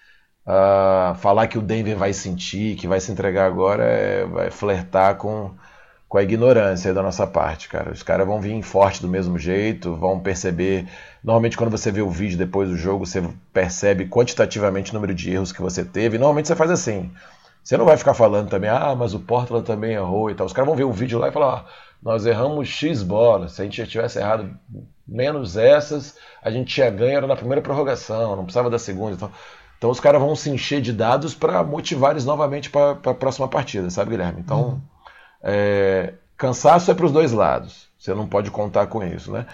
uh, 0.47 1.15
falar 1.15 1.47
que 1.47 1.59
o 1.59 1.61
Denver 1.61 1.95
vai 1.95 2.11
sentir, 2.11 2.75
que 2.75 2.87
vai 2.87 2.99
se 2.99 3.11
entregar 3.11 3.45
agora, 3.45 3.83
é, 3.83 4.25
vai 4.25 4.49
flertar 4.49 5.15
com 5.15 5.51
com 6.15 6.19
a 6.19 6.23
ignorância 6.23 6.93
da 6.93 7.03
nossa 7.03 7.27
parte, 7.27 7.67
cara. 7.67 7.91
Os 7.91 8.01
caras 8.01 8.25
vão 8.25 8.39
vir 8.39 8.61
forte 8.61 9.01
do 9.01 9.07
mesmo 9.09 9.37
jeito, 9.37 9.93
vão 9.97 10.17
perceber. 10.17 10.87
Normalmente, 11.21 11.57
quando 11.57 11.69
você 11.69 11.91
vê 11.91 12.01
o 12.01 12.09
vídeo 12.09 12.37
depois 12.37 12.69
do 12.69 12.77
jogo, 12.77 13.05
você 13.05 13.21
percebe 13.51 14.07
quantitativamente 14.07 14.91
o 14.91 14.93
número 14.93 15.13
de 15.13 15.29
erros 15.29 15.51
que 15.51 15.61
você 15.61 15.83
teve. 15.83 16.17
normalmente 16.17 16.47
você 16.47 16.55
faz 16.55 16.71
assim. 16.71 17.11
Você 17.61 17.75
não 17.75 17.83
vai 17.83 17.97
ficar 17.97 18.13
falando 18.13 18.49
também, 18.49 18.69
ah, 18.69 18.95
mas 18.95 19.13
o 19.13 19.19
Portland 19.19 19.65
também 19.65 19.95
errou 19.95 20.31
e 20.31 20.35
tal. 20.35 20.45
Os 20.45 20.53
caras 20.53 20.69
vão 20.69 20.77
ver 20.77 20.85
o 20.85 20.93
vídeo 20.93 21.19
lá 21.19 21.27
e 21.27 21.33
falar, 21.33 21.53
ah, 21.53 21.65
nós 22.01 22.25
erramos 22.25 22.69
X 22.69 23.03
bolas. 23.03 23.51
Se 23.51 23.61
a 23.61 23.65
gente 23.65 23.75
já 23.75 23.85
tivesse 23.85 24.17
errado 24.17 24.57
menos 25.05 25.57
essas, 25.57 26.15
a 26.41 26.49
gente 26.49 26.73
tinha 26.73 26.89
ganho, 26.89 27.17
era 27.17 27.27
na 27.27 27.35
primeira 27.35 27.61
prorrogação, 27.61 28.37
não 28.37 28.45
precisava 28.45 28.69
da 28.69 28.79
segunda. 28.79 29.15
Então, 29.15 29.29
então 29.77 29.89
os 29.89 29.99
caras 29.99 30.21
vão 30.21 30.33
se 30.33 30.49
encher 30.49 30.79
de 30.79 30.93
dados 30.93 31.35
para 31.35 31.61
motivar 31.61 32.11
eles 32.11 32.23
novamente 32.23 32.69
para 32.69 32.91
a 32.91 33.13
próxima 33.13 33.49
partida, 33.49 33.89
sabe, 33.89 34.11
Guilherme? 34.11 34.39
Então. 34.39 34.61
Uhum 34.61 34.94
é, 35.45 36.13
cansaço 36.35 36.89
é 36.89 36.93
para 36.93 37.05
os 37.05 37.11
dois 37.11 37.31
lados. 37.31 37.87
Você 37.99 38.13
não 38.13 38.27
pode 38.27 38.49
contar 38.49 38.87
com 38.87 39.03
isso, 39.03 39.31
né? 39.31 39.45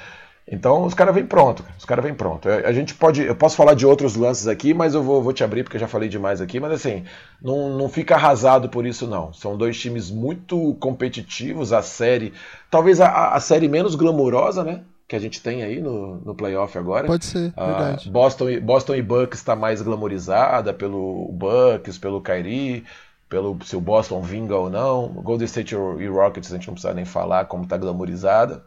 Então 0.47 0.83
os 0.83 0.93
caras 0.93 1.13
vêm 1.13 1.25
pronto, 1.25 1.63
os 1.77 1.85
caras 1.85 2.03
vêm 2.03 2.13
pronto. 2.13 2.49
A 2.49 2.71
gente 2.73 2.93
pode, 2.95 3.21
eu 3.21 3.35
posso 3.35 3.55
falar 3.55 3.73
de 3.73 3.85
outros 3.85 4.15
lances 4.15 4.47
aqui, 4.47 4.73
mas 4.73 4.93
eu 4.93 5.03
vou, 5.03 5.21
vou 5.21 5.31
te 5.31 5.43
abrir 5.43 5.63
porque 5.63 5.77
eu 5.77 5.81
já 5.81 5.87
falei 5.87 6.09
demais 6.09 6.41
aqui. 6.41 6.59
Mas 6.59 6.71
assim, 6.71 7.05
não, 7.41 7.77
não 7.77 7.87
fica 7.87 8.15
arrasado 8.15 8.67
por 8.67 8.85
isso 8.85 9.07
não. 9.07 9.31
São 9.31 9.55
dois 9.55 9.79
times 9.79 10.09
muito 10.09 10.75
competitivos. 10.75 11.71
A 11.71 11.81
série, 11.81 12.33
talvez 12.69 12.99
a, 12.99 13.33
a 13.33 13.39
série 13.39 13.67
menos 13.67 13.95
glamurosa, 13.95 14.63
né? 14.63 14.81
Que 15.07 15.15
a 15.15 15.19
gente 15.19 15.41
tem 15.41 15.61
aí 15.61 15.79
no, 15.79 16.15
no 16.15 16.35
playoff 16.35 16.77
agora. 16.77 17.07
Pode 17.07 17.25
ser, 17.25 17.53
uh, 17.55 17.65
verdade. 17.65 18.09
Boston, 18.09 18.59
Boston 18.61 18.95
e 18.95 19.01
Bucks 19.01 19.39
está 19.39 19.55
mais 19.55 19.81
glamorizada 19.81 20.73
pelo 20.73 21.29
Bucks, 21.31 21.97
pelo 21.97 22.21
Kyrie 22.21 22.83
pelo 23.31 23.57
se 23.63 23.77
o 23.77 23.81
Boston 23.81 24.21
vinga 24.21 24.57
ou 24.57 24.69
não. 24.69 25.07
Golden 25.07 25.45
State 25.45 25.73
e 25.73 26.07
Rockets 26.07 26.51
a 26.51 26.57
gente 26.57 26.67
não 26.67 26.73
precisa 26.73 26.93
nem 26.93 27.05
falar 27.05 27.45
como 27.45 27.65
tá 27.65 27.77
glamorizada. 27.77 28.61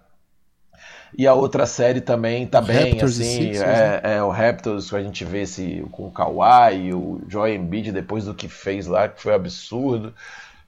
E 1.16 1.28
a 1.28 1.34
outra 1.34 1.66
série 1.66 2.00
também 2.00 2.46
tá 2.46 2.60
bem, 2.60 2.92
Raptors 2.92 3.20
assim, 3.20 3.52
Sixers, 3.52 3.60
é, 3.60 4.00
né? 4.02 4.16
é, 4.16 4.22
o 4.22 4.30
Raptors, 4.30 4.92
a 4.92 5.02
gente 5.02 5.24
vê 5.24 5.42
esse 5.42 5.86
com 5.92 6.08
o 6.08 6.10
Kawhi, 6.10 6.92
o 6.92 7.20
Joy 7.28 7.54
Embiid 7.54 7.92
depois 7.92 8.24
do 8.24 8.34
que 8.34 8.48
fez 8.48 8.86
lá, 8.86 9.06
que 9.06 9.22
foi 9.22 9.34
absurdo. 9.34 10.12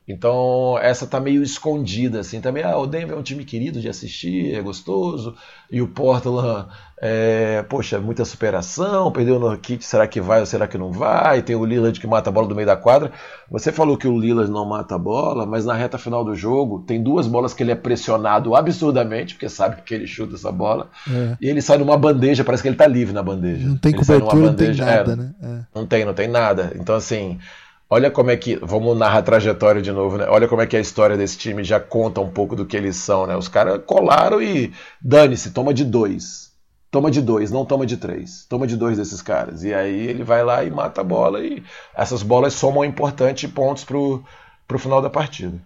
Então, 0.09 0.79
essa 0.81 1.05
tá 1.05 1.19
meio 1.19 1.43
escondida, 1.43 2.21
assim, 2.21 2.41
também. 2.41 2.63
Ah, 2.63 2.79
o 2.79 2.87
Denver 2.87 3.17
é 3.17 3.19
um 3.19 3.23
time 3.23 3.45
querido 3.45 3.81
de 3.81 3.89
assistir, 3.89 4.55
é 4.55 4.63
gostoso. 4.63 5.35
E 5.69 5.83
o 5.83 5.89
Portland, 5.89 6.69
é, 7.03 7.65
poxa, 7.69 7.99
muita 7.99 8.25
superação, 8.25 9.11
perdeu 9.11 9.41
no 9.41 9.59
kit, 9.59 9.85
será 9.85 10.07
que 10.07 10.21
vai 10.21 10.39
ou 10.39 10.47
será 10.47 10.69
que 10.69 10.79
não 10.79 10.93
vai? 10.93 11.43
Tem 11.43 11.57
o 11.57 11.65
Lillard 11.65 11.99
que 11.99 12.07
mata 12.07 12.31
a 12.31 12.33
bola 12.33 12.47
do 12.47 12.55
meio 12.55 12.69
da 12.69 12.77
quadra. 12.77 13.11
Você 13.51 13.73
falou 13.73 13.97
que 13.97 14.07
o 14.07 14.17
Lillard 14.17 14.49
não 14.49 14.65
mata 14.65 14.95
a 14.95 14.99
bola, 14.99 15.45
mas 15.45 15.65
na 15.67 15.75
reta 15.75 15.99
final 15.99 16.25
do 16.25 16.37
jogo, 16.37 16.85
tem 16.87 17.03
duas 17.03 17.27
bolas 17.27 17.53
que 17.53 17.65
ele 17.65 17.73
é 17.73 17.77
pressionado 17.77 18.55
absurdamente, 18.55 19.35
porque 19.35 19.49
sabe 19.49 19.83
que 19.83 19.93
ele 19.93 20.07
chuta 20.07 20.37
essa 20.37 20.53
bola. 20.53 20.89
É. 21.11 21.37
E 21.41 21.49
ele 21.49 21.61
sai 21.61 21.79
numa 21.79 21.99
bandeja, 21.99 22.45
parece 22.45 22.63
que 22.63 22.69
ele 22.69 22.77
tá 22.77 22.87
livre 22.87 23.13
na 23.13 23.25
bandeja. 23.25 23.67
Não 23.67 23.77
tem 23.77 23.91
ele 23.91 23.99
cobertura, 23.99 24.47
não 24.47 24.55
tem 24.55 24.73
nada, 24.73 25.13
é, 25.13 25.17
né? 25.17 25.35
É. 25.43 25.59
Não 25.75 25.85
tem, 25.85 26.05
não 26.05 26.15
tem 26.15 26.29
nada. 26.29 26.73
Então, 26.77 26.95
assim 26.95 27.41
Olha 27.89 28.11
como 28.11 28.31
é 28.31 28.37
que. 28.37 28.57
Vamos 28.57 28.97
narrar 28.99 29.19
a 29.19 29.23
trajetória 29.23 29.81
de 29.81 29.93
novo, 29.93 30.19
né? 30.19 30.27
Olha 30.29 30.49
como 30.49 30.61
é 30.61 30.67
que 30.67 30.77
a 30.77 30.81
história 30.81 31.17
desse 31.17 31.39
time 31.39 31.63
já 31.63 31.79
conta 31.79 32.21
um 32.21 32.31
pouco 32.31 32.57
do 32.57 32.67
que 32.67 32.77
eles 32.77 32.97
são, 32.97 33.27
né? 33.27 33.37
Os 33.37 33.49
caras 33.49 33.81
colaram 33.87 34.43
e. 34.43 34.73
Dane-se, 35.01 35.53
toma 35.53 35.73
de 35.73 35.85
dois. 35.85 36.47
Toma 36.91 37.11
de 37.11 37.21
dois, 37.21 37.51
não 37.51 37.65
toma 37.65 37.87
de 37.87 37.97
três. 37.97 38.45
Toma 38.49 38.67
de 38.67 38.77
dois 38.77 38.97
desses 38.97 39.23
caras. 39.23 39.63
E 39.63 39.73
aí 39.73 40.09
ele 40.09 40.25
vai 40.25 40.43
lá 40.45 40.65
e 40.65 40.71
mata 40.71 41.01
a 41.01 41.05
bola. 41.05 41.41
E 41.41 41.63
essas 41.95 42.23
bolas 42.23 42.55
somam 42.55 42.85
importantes 42.85 43.51
pontos 43.51 43.85
pro, 43.85 44.25
pro 44.67 44.79
final 44.79 45.01
da 45.01 45.11
partida. 45.11 45.61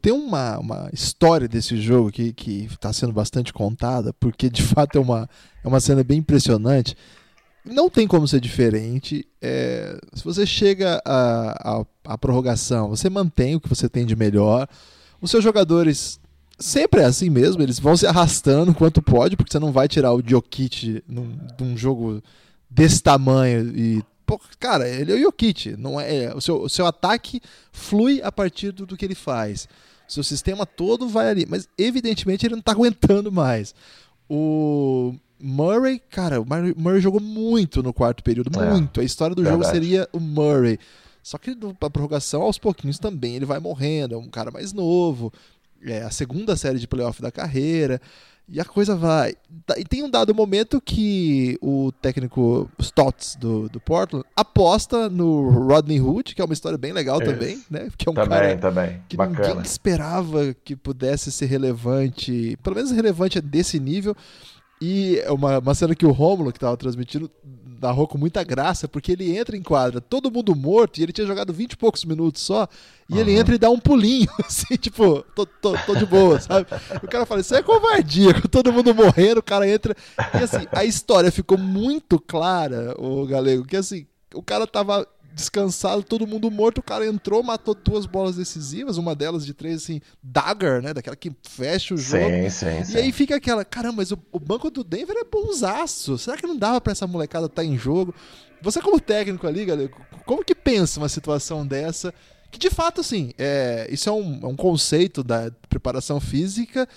Tem 0.00 0.12
uma, 0.12 0.58
uma 0.58 0.88
história 0.92 1.46
desse 1.46 1.76
jogo 1.76 2.10
que 2.10 2.66
está 2.70 2.92
sendo 2.92 3.12
bastante 3.12 3.52
contada, 3.52 4.14
porque 4.18 4.48
de 4.48 4.62
fato 4.64 4.96
é 4.96 5.00
uma, 5.00 5.28
é 5.62 5.68
uma 5.68 5.80
cena 5.80 6.02
bem 6.02 6.18
impressionante 6.18 6.96
não 7.64 7.90
tem 7.90 8.06
como 8.06 8.26
ser 8.26 8.40
diferente. 8.40 9.26
É, 9.40 9.98
se 10.14 10.24
você 10.24 10.46
chega 10.46 11.00
à, 11.04 11.84
prorrogação, 12.18 12.88
você 12.88 13.08
mantém 13.10 13.56
o 13.56 13.60
que 13.60 13.68
você 13.68 13.88
tem 13.88 14.06
de 14.06 14.16
melhor. 14.16 14.68
Os 15.20 15.30
seus 15.30 15.42
jogadores 15.42 16.20
sempre 16.58 17.02
é 17.02 17.04
assim 17.04 17.30
mesmo, 17.30 17.62
eles 17.62 17.78
vão 17.78 17.96
se 17.96 18.06
arrastando 18.06 18.74
quanto 18.74 19.00
pode, 19.00 19.36
porque 19.36 19.52
você 19.52 19.58
não 19.58 19.72
vai 19.72 19.86
tirar 19.86 20.12
o 20.12 20.22
Jokic 20.24 21.02
num, 21.06 21.36
num 21.60 21.76
jogo 21.76 22.22
desse 22.68 23.02
tamanho 23.02 23.76
e 23.76 24.02
pô, 24.26 24.40
cara, 24.58 24.88
ele 24.88 25.12
é 25.12 25.14
o 25.14 25.20
Jokic, 25.22 25.76
não 25.76 26.00
é, 26.00 26.24
é, 26.24 26.34
o 26.34 26.40
seu, 26.40 26.62
o 26.62 26.68
seu 26.68 26.86
ataque 26.86 27.40
flui 27.72 28.20
a 28.22 28.30
partir 28.30 28.72
do, 28.72 28.84
do 28.84 28.96
que 28.96 29.04
ele 29.04 29.14
faz. 29.14 29.68
O 30.08 30.12
seu 30.12 30.22
sistema 30.22 30.66
todo 30.66 31.08
vai 31.08 31.28
ali, 31.28 31.46
mas 31.48 31.68
evidentemente 31.78 32.46
ele 32.46 32.54
não 32.54 32.60
está 32.60 32.72
aguentando 32.72 33.30
mais. 33.30 33.74
O 34.28 35.14
Murray, 35.40 36.00
cara, 36.10 36.40
o 36.40 36.46
Murray 36.76 37.00
jogou 37.00 37.20
muito 37.20 37.82
no 37.82 37.92
quarto 37.92 38.22
período, 38.22 38.50
é, 38.60 38.70
muito. 38.70 39.00
A 39.00 39.04
história 39.04 39.34
do 39.34 39.42
verdade. 39.42 39.62
jogo 39.62 39.74
seria 39.74 40.08
o 40.12 40.18
Murray. 40.20 40.78
Só 41.22 41.36
que 41.36 41.54
na 41.54 41.90
prorrogação, 41.90 42.42
aos 42.42 42.58
pouquinhos 42.58 42.98
também, 42.98 43.36
ele 43.36 43.44
vai 43.44 43.58
morrendo, 43.58 44.14
é 44.14 44.18
um 44.18 44.28
cara 44.28 44.50
mais 44.50 44.72
novo. 44.72 45.32
É 45.84 46.02
a 46.02 46.10
segunda 46.10 46.56
série 46.56 46.78
de 46.78 46.88
playoff 46.88 47.20
da 47.22 47.30
carreira. 47.30 48.00
E 48.50 48.58
a 48.58 48.64
coisa 48.64 48.96
vai. 48.96 49.34
E 49.76 49.84
tem 49.84 50.02
um 50.02 50.08
dado 50.08 50.34
momento 50.34 50.80
que 50.80 51.58
o 51.60 51.92
técnico 51.92 52.68
Stotts 52.78 53.36
do, 53.36 53.68
do 53.68 53.78
Portland 53.78 54.24
aposta 54.34 55.10
no 55.10 55.50
Rodney 55.50 56.00
Hood, 56.00 56.34
que 56.34 56.40
é 56.40 56.44
uma 56.44 56.54
história 56.54 56.78
bem 56.78 56.92
legal 56.92 57.20
Isso. 57.20 57.30
também, 57.30 57.62
né? 57.70 57.88
Que 57.94 58.08
é 58.08 58.10
um 58.10 58.14
também, 58.14 58.28
cara 58.30 58.56
também. 58.56 59.02
que 59.06 59.18
Bacana. 59.18 59.48
ninguém 59.48 59.62
esperava 59.62 60.54
que 60.64 60.74
pudesse 60.74 61.30
ser 61.30 61.44
relevante, 61.44 62.58
pelo 62.62 62.76
menos 62.76 62.90
relevante 62.90 63.38
desse 63.38 63.78
nível. 63.78 64.16
E 64.80 65.18
é 65.18 65.30
uma, 65.30 65.58
uma 65.58 65.74
cena 65.74 65.94
que 65.94 66.06
o 66.06 66.12
Rômulo, 66.12 66.52
que 66.52 66.58
estava 66.58 66.76
transmitindo, 66.76 67.30
narrou 67.80 68.06
com 68.06 68.18
muita 68.18 68.42
graça, 68.42 68.88
porque 68.88 69.12
ele 69.12 69.36
entra 69.36 69.56
em 69.56 69.62
quadra, 69.62 70.00
todo 70.00 70.30
mundo 70.30 70.54
morto, 70.54 70.98
e 70.98 71.02
ele 71.02 71.12
tinha 71.12 71.26
jogado 71.26 71.52
20 71.52 71.72
e 71.72 71.76
poucos 71.76 72.04
minutos 72.04 72.42
só, 72.42 72.68
e 73.08 73.14
uhum. 73.14 73.20
ele 73.20 73.32
entra 73.32 73.54
e 73.54 73.58
dá 73.58 73.70
um 73.70 73.78
pulinho, 73.78 74.28
assim, 74.44 74.76
tipo, 74.76 75.24
tô, 75.34 75.46
tô, 75.46 75.76
tô 75.86 75.94
de 75.94 76.06
boa, 76.06 76.40
sabe? 76.40 76.66
O 77.02 77.08
cara 77.08 77.24
fala, 77.24 77.40
isso 77.40 77.54
é 77.54 77.62
covardia, 77.62 78.34
com 78.40 78.48
todo 78.48 78.72
mundo 78.72 78.94
morrendo, 78.94 79.38
o 79.38 79.42
cara 79.42 79.68
entra. 79.68 79.96
E 80.34 80.42
assim, 80.42 80.66
a 80.72 80.84
história 80.84 81.30
ficou 81.30 81.56
muito 81.56 82.18
clara, 82.18 82.94
o 82.98 83.26
Galego, 83.26 83.64
que 83.64 83.76
assim, 83.76 84.06
o 84.34 84.42
cara 84.42 84.66
tava 84.66 85.06
descansado, 85.32 86.02
todo 86.02 86.26
mundo 86.26 86.50
morto. 86.50 86.78
O 86.78 86.82
cara 86.82 87.06
entrou, 87.06 87.42
matou 87.42 87.74
duas 87.74 88.06
bolas 88.06 88.36
decisivas, 88.36 88.96
uma 88.96 89.14
delas 89.14 89.46
de 89.46 89.54
três, 89.54 89.82
assim, 89.82 90.00
dagger, 90.22 90.82
né? 90.82 90.92
Daquela 90.92 91.16
que 91.16 91.32
fecha 91.42 91.94
o 91.94 91.96
jogo. 91.96 92.24
Sim, 92.24 92.50
sim, 92.50 92.80
e 92.80 92.84
sim. 92.84 92.96
aí 92.98 93.12
fica 93.12 93.36
aquela, 93.36 93.64
caramba, 93.64 93.96
mas 93.98 94.10
o, 94.10 94.18
o, 94.32 94.38
banco 94.38 94.70
do 94.70 94.82
Denver 94.82 95.16
é 95.16 95.24
bonzaço. 95.24 96.18
Será 96.18 96.36
que 96.36 96.46
não 96.46 96.56
dava 96.56 96.80
para 96.80 96.92
essa 96.92 97.06
molecada 97.06 97.46
estar 97.46 97.62
tá 97.62 97.64
em 97.64 97.78
jogo? 97.78 98.14
Você, 98.60 98.80
como 98.80 99.00
técnico 99.00 99.46
ali, 99.46 99.64
galera, 99.64 99.90
como 100.26 100.44
que 100.44 100.54
pensa 100.54 101.00
uma 101.00 101.08
situação 101.08 101.66
dessa? 101.66 102.12
Que 102.50 102.58
de 102.58 102.70
fato, 102.70 103.00
assim, 103.00 103.32
é, 103.38 103.86
isso 103.90 104.08
é 104.08 104.12
um, 104.12 104.40
é 104.42 104.46
um 104.46 104.56
conceito 104.56 105.22
da 105.22 105.50
preparação 105.68 106.18
física, 106.18 106.88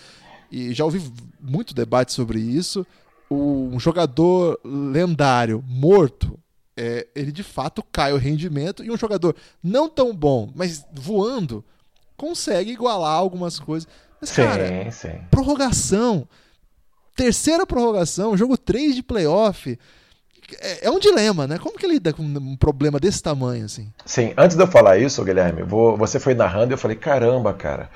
e 0.52 0.74
já 0.74 0.84
ouvi 0.84 1.02
muito 1.40 1.74
debate 1.74 2.12
sobre 2.12 2.40
isso. 2.40 2.86
um 3.30 3.80
jogador 3.80 4.60
lendário 4.66 5.64
morto 5.68 6.38
é, 6.82 7.08
ele 7.14 7.32
de 7.32 7.44
fato 7.44 7.84
cai 7.92 8.12
o 8.12 8.18
rendimento 8.18 8.84
e 8.84 8.90
um 8.90 8.98
jogador 8.98 9.36
não 9.64 9.88
tão 9.88 10.16
bom, 10.16 10.52
mas 10.56 10.84
voando, 10.92 11.64
consegue 12.18 12.72
igualar 12.72 13.14
algumas 13.14 13.60
coisas. 13.60 13.88
Mas, 14.20 14.32
sim, 14.32 14.42
cara, 14.42 14.92
sim. 14.92 15.22
prorrogação, 15.30 16.28
terceira 17.16 17.68
prorrogação, 17.68 18.36
jogo 18.36 18.58
3 18.58 18.96
de 18.96 19.04
playoff. 19.04 19.78
É, 20.60 20.88
é, 20.88 20.92
um 20.92 20.98
dilema, 20.98 21.46
né? 21.46 21.60
Como 21.60 21.78
que 21.78 21.86
ele 21.86 21.94
lida 21.94 22.12
com 22.14 22.24
um 22.24 22.58
problema 22.58 23.00
desse 23.00 23.22
tamanho, 23.22 23.66
assim? 23.66 23.94
Sim, 24.04 24.34
antes 24.36 24.58
de 24.58 24.64
eu 24.64 24.68
falar 24.68 24.98
isso, 24.98 25.24
Guilherme, 25.24 25.62
vou, 25.62 25.96
você 25.96 26.20
foi 26.20 26.34
narrando 26.34 26.74
e 26.74 26.74
eu 26.74 26.80
falei, 26.80 26.98
caramba, 26.98 27.54
cara, 27.54 27.92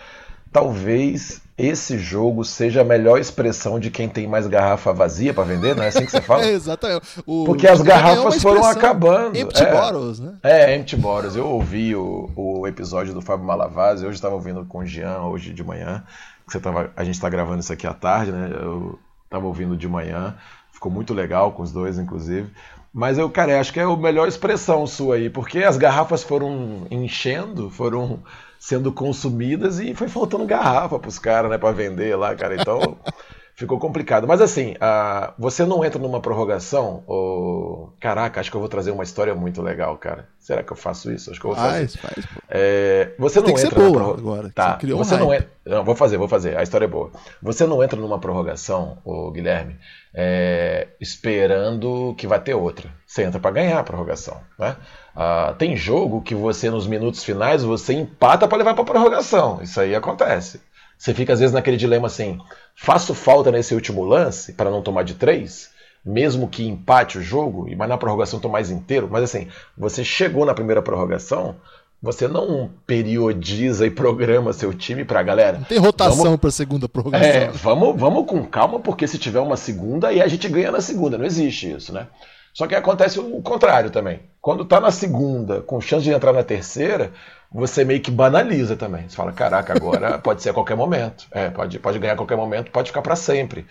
talvez 0.52 1.42
esse 1.58 1.98
jogo 1.98 2.44
seja 2.44 2.82
a 2.82 2.84
melhor 2.84 3.18
expressão 3.18 3.80
de 3.80 3.90
quem 3.90 4.10
tem 4.10 4.28
mais 4.28 4.46
garrafa 4.46 4.92
vazia 4.92 5.34
para 5.34 5.46
vender, 5.46 5.74
não 5.74 5.84
é 5.84 5.88
assim 5.88 6.06
que 6.06 6.12
você 6.12 6.22
fala? 6.22 6.44
é, 6.46 6.52
exatamente. 6.52 7.08
O, 7.26 7.46
Porque 7.46 7.66
as 7.66 7.82
garrafas 7.82 8.42
foram 8.42 8.66
acabando. 8.66 9.38
Empty 9.38 9.64
é, 9.64 9.72
bottles, 9.72 10.20
né? 10.20 10.34
É, 10.44 10.76
empty 10.76 10.98
bottles. 10.98 11.36
Eu 11.36 11.48
ouvi 11.48 11.96
o, 11.96 12.30
o 12.36 12.68
episódio 12.68 13.14
do 13.14 13.22
Fábio 13.22 13.46
Malavaz, 13.46 14.04
hoje 14.04 14.16
estava 14.16 14.36
ouvindo 14.36 14.66
com 14.66 14.80
o 14.80 14.86
Jean, 14.86 15.22
hoje 15.22 15.54
de 15.54 15.64
manhã, 15.64 16.04
que 16.46 16.52
você 16.52 16.60
tava, 16.60 16.92
a 16.94 17.04
gente 17.06 17.16
está 17.16 17.30
gravando 17.30 17.62
isso 17.62 17.72
aqui 17.72 17.88
à 17.88 17.94
tarde, 17.94 18.34
né? 18.34 18.50
Eu 18.54 19.00
estava 19.24 19.46
ouvindo 19.46 19.78
de 19.78 19.88
manhã, 19.88 20.36
ficou 20.74 20.92
muito 20.92 21.14
legal 21.14 21.54
com 21.54 21.64
os 21.64 21.72
dois, 21.72 21.98
inclusive. 21.98 22.52
Mas 22.94 23.18
eu, 23.18 23.30
cara, 23.30 23.60
acho 23.60 23.72
que 23.72 23.80
é 23.80 23.84
a 23.84 23.96
melhor 23.96 24.28
expressão 24.28 24.86
sua 24.86 25.16
aí, 25.16 25.30
porque 25.30 25.60
as 25.60 25.78
garrafas 25.78 26.22
foram 26.22 26.86
enchendo, 26.92 27.70
foram 27.70 28.22
sendo 28.66 28.92
consumidas 28.92 29.80
e 29.80 29.94
foi 29.94 30.08
faltando 30.08 30.44
garrafa 30.44 30.98
para 30.98 31.08
os 31.08 31.20
caras, 31.20 31.52
né, 31.52 31.58
para 31.58 31.72
vender 31.72 32.16
lá, 32.16 32.34
cara. 32.34 32.56
Então 32.60 32.98
ficou 33.56 33.78
complicado. 33.78 34.28
Mas 34.28 34.42
assim, 34.42 34.72
uh, 34.72 35.32
você 35.38 35.64
não 35.64 35.86
entra 35.86 36.00
numa 36.02 36.20
prorrogação, 36.20 37.04
ou... 37.06 37.94
caraca, 38.00 38.40
acho 38.40 38.50
que 38.50 38.58
eu 38.58 38.60
vou 38.60 38.68
trazer 38.68 38.90
uma 38.90 39.04
história 39.04 39.36
muito 39.36 39.62
legal, 39.62 39.96
cara. 40.00 40.28
Será 40.40 40.64
que 40.64 40.74
eu 40.74 40.76
faço 40.76 41.12
isso? 41.12 41.30
Acho 41.30 41.40
que 41.40 41.46
eu 41.46 41.54
vou 41.54 41.64
fazer. 41.64 41.90
Faz, 41.90 41.96
faz. 41.96 42.26
É, 42.50 43.12
você 43.20 43.38
não 43.38 43.46
Tem 43.46 43.54
entra 43.54 43.70
que 43.70 43.76
ser 43.76 43.92
boa 43.92 44.18
agora. 44.18 44.52
Tá. 44.52 44.80
Você, 44.82 44.94
você 44.94 45.16
um 45.16 45.20
não 45.20 45.34
entra. 45.36 45.50
Não, 45.64 45.84
vou 45.84 45.96
fazer, 45.96 46.18
vou 46.18 46.28
fazer. 46.28 46.58
A 46.58 46.64
história 46.64 46.86
é 46.86 46.88
boa. 46.88 47.12
Você 47.44 47.68
não 47.68 47.84
entra 47.84 48.00
numa 48.00 48.18
prorrogação, 48.18 48.98
o 49.06 49.30
Guilherme, 49.30 49.76
é, 50.18 50.88
esperando 51.00 52.16
que 52.18 52.26
vai 52.26 52.40
ter 52.40 52.54
outra. 52.54 52.90
Você 53.06 53.24
entra 53.24 53.38
para 53.38 53.52
ganhar 53.52 53.80
a 53.80 53.84
prorrogação, 53.84 54.40
né? 54.58 54.78
Uh, 55.14 55.54
tem 55.56 55.76
jogo 55.76 56.22
que 56.22 56.34
você, 56.34 56.70
nos 56.70 56.88
minutos 56.88 57.24
finais, 57.24 57.64
você 57.64 57.94
empata 57.94 58.48
para 58.48 58.58
levar 58.58 58.74
para 58.74 58.86
prorrogação. 58.86 59.60
Isso 59.62 59.80
aí 59.80 59.94
acontece. 59.94 60.62
Você 60.98 61.14
fica, 61.14 61.34
às 61.34 61.40
vezes, 61.42 61.54
naquele 61.54 61.76
dilema 61.76 62.08
assim: 62.08 62.40
faço 62.76 63.14
falta 63.14 63.52
nesse 63.52 63.76
último 63.76 64.06
lance 64.06 64.54
para 64.54 64.72
não 64.72 64.82
tomar 64.82 65.04
de 65.04 65.16
três, 65.16 65.70
mesmo 66.06 66.48
que 66.48 66.66
empate 66.66 67.18
o 67.18 67.22
jogo, 67.22 67.68
mas 67.76 67.90
na 67.90 67.98
prorrogação 67.98 68.40
tô 68.40 68.48
mais 68.48 68.72
inteiro. 68.72 69.10
Mas 69.12 69.24
assim, 69.24 69.50
você 69.78 70.02
chegou 70.02 70.46
na 70.46 70.54
primeira 70.54 70.82
prorrogação, 70.82 71.58
você 72.02 72.28
não 72.28 72.70
periodiza 72.86 73.86
e 73.86 73.92
programa 73.92 74.54
seu 74.54 74.74
time 74.74 75.04
para 75.04 75.24
galera. 75.24 75.58
Não 75.58 75.66
tem 75.66 75.78
rotação 75.78 76.38
para 76.38 76.52
segunda 76.52 76.88
prorrogação. 76.88 77.28
É, 77.28 77.48
vamos, 77.50 78.00
vamos 78.00 78.26
com 78.28 78.46
calma, 78.46 78.80
porque 78.80 79.08
se 79.08 79.18
tiver 79.18 79.40
uma 79.40 79.58
segunda, 79.58 80.10
aí 80.10 80.22
a 80.22 80.28
gente 80.28 80.48
ganha 80.48 80.72
na 80.72 80.82
segunda. 80.82 81.18
Não 81.18 81.26
existe 81.26 81.72
isso, 81.72 81.94
né? 81.94 82.08
Só 82.54 82.68
que 82.68 82.76
acontece 82.76 83.20
o 83.20 83.42
contrário 83.42 83.90
também. 83.90 84.22
Quando 84.40 84.64
está 84.64 84.80
na 84.80 84.90
segunda, 84.90 85.62
com 85.62 85.82
chance 85.82 86.06
de 86.06 86.12
entrar 86.12 86.32
na 86.32 86.44
terceira, 86.44 87.12
você 87.52 87.84
meio 87.84 88.00
que 88.00 88.10
banaliza 88.10 88.78
também. 88.78 89.10
Você 89.10 89.16
fala, 89.16 89.34
caraca, 89.34 89.74
agora 89.74 90.18
pode 90.24 90.42
ser 90.42 90.52
a 90.52 90.54
qualquer 90.54 90.76
momento. 90.76 91.26
É, 91.32 91.50
pode, 91.50 91.80
pode 91.80 92.00
ganhar 92.00 92.14
a 92.14 92.18
qualquer 92.18 92.38
momento, 92.38 92.72
pode 92.72 92.90
ficar 92.90 93.02
para 93.02 93.16
sempre. 93.16 93.66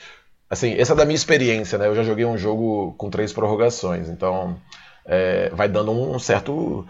Assim, 0.50 0.74
essa 0.78 0.92
é 0.92 0.96
da 0.96 1.04
minha 1.06 1.14
experiência, 1.14 1.78
né? 1.78 1.86
Eu 1.86 1.94
já 1.94 2.02
joguei 2.02 2.26
um 2.26 2.36
jogo 2.36 2.94
com 2.98 3.08
três 3.08 3.32
prorrogações, 3.32 4.08
então 4.08 4.56
é, 5.06 5.48
vai 5.54 5.68
dando 5.68 5.90
um 5.90 6.18
certo 6.18 6.86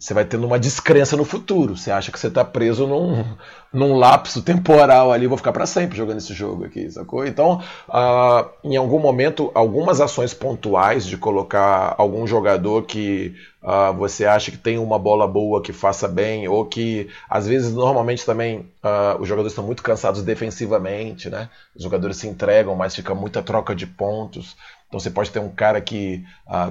você 0.00 0.14
vai 0.14 0.24
tendo 0.24 0.46
uma 0.46 0.58
descrença 0.58 1.14
no 1.14 1.26
futuro. 1.26 1.76
Você 1.76 1.90
acha 1.90 2.10
que 2.10 2.18
você 2.18 2.28
está 2.28 2.42
preso 2.42 2.86
num, 2.86 3.22
num 3.70 3.98
lapso 3.98 4.40
temporal 4.40 5.12
ali, 5.12 5.26
vou 5.26 5.36
ficar 5.36 5.52
para 5.52 5.66
sempre 5.66 5.98
jogando 5.98 6.16
esse 6.16 6.32
jogo 6.32 6.64
aqui, 6.64 6.90
sacou? 6.90 7.26
Então, 7.26 7.60
uh, 7.86 8.48
em 8.64 8.78
algum 8.78 8.98
momento, 8.98 9.50
algumas 9.54 10.00
ações 10.00 10.32
pontuais 10.32 11.06
de 11.06 11.18
colocar 11.18 11.94
algum 11.98 12.26
jogador 12.26 12.84
que 12.84 13.34
uh, 13.62 13.94
você 13.94 14.24
acha 14.24 14.50
que 14.50 14.56
tem 14.56 14.78
uma 14.78 14.98
bola 14.98 15.28
boa, 15.28 15.60
que 15.60 15.72
faça 15.72 16.08
bem, 16.08 16.48
ou 16.48 16.64
que 16.64 17.10
às 17.28 17.46
vezes, 17.46 17.70
normalmente 17.74 18.24
também, 18.24 18.60
uh, 18.82 19.20
os 19.20 19.28
jogadores 19.28 19.52
estão 19.52 19.66
muito 19.66 19.82
cansados 19.82 20.22
defensivamente, 20.22 21.28
né? 21.28 21.50
Os 21.76 21.82
jogadores 21.82 22.16
se 22.16 22.26
entregam, 22.26 22.74
mas 22.74 22.96
fica 22.96 23.14
muita 23.14 23.42
troca 23.42 23.74
de 23.74 23.86
pontos. 23.86 24.56
Então 24.88 24.98
você 24.98 25.10
pode 25.10 25.30
ter 25.30 25.38
um 25.38 25.48
cara 25.48 25.80
que 25.80 26.24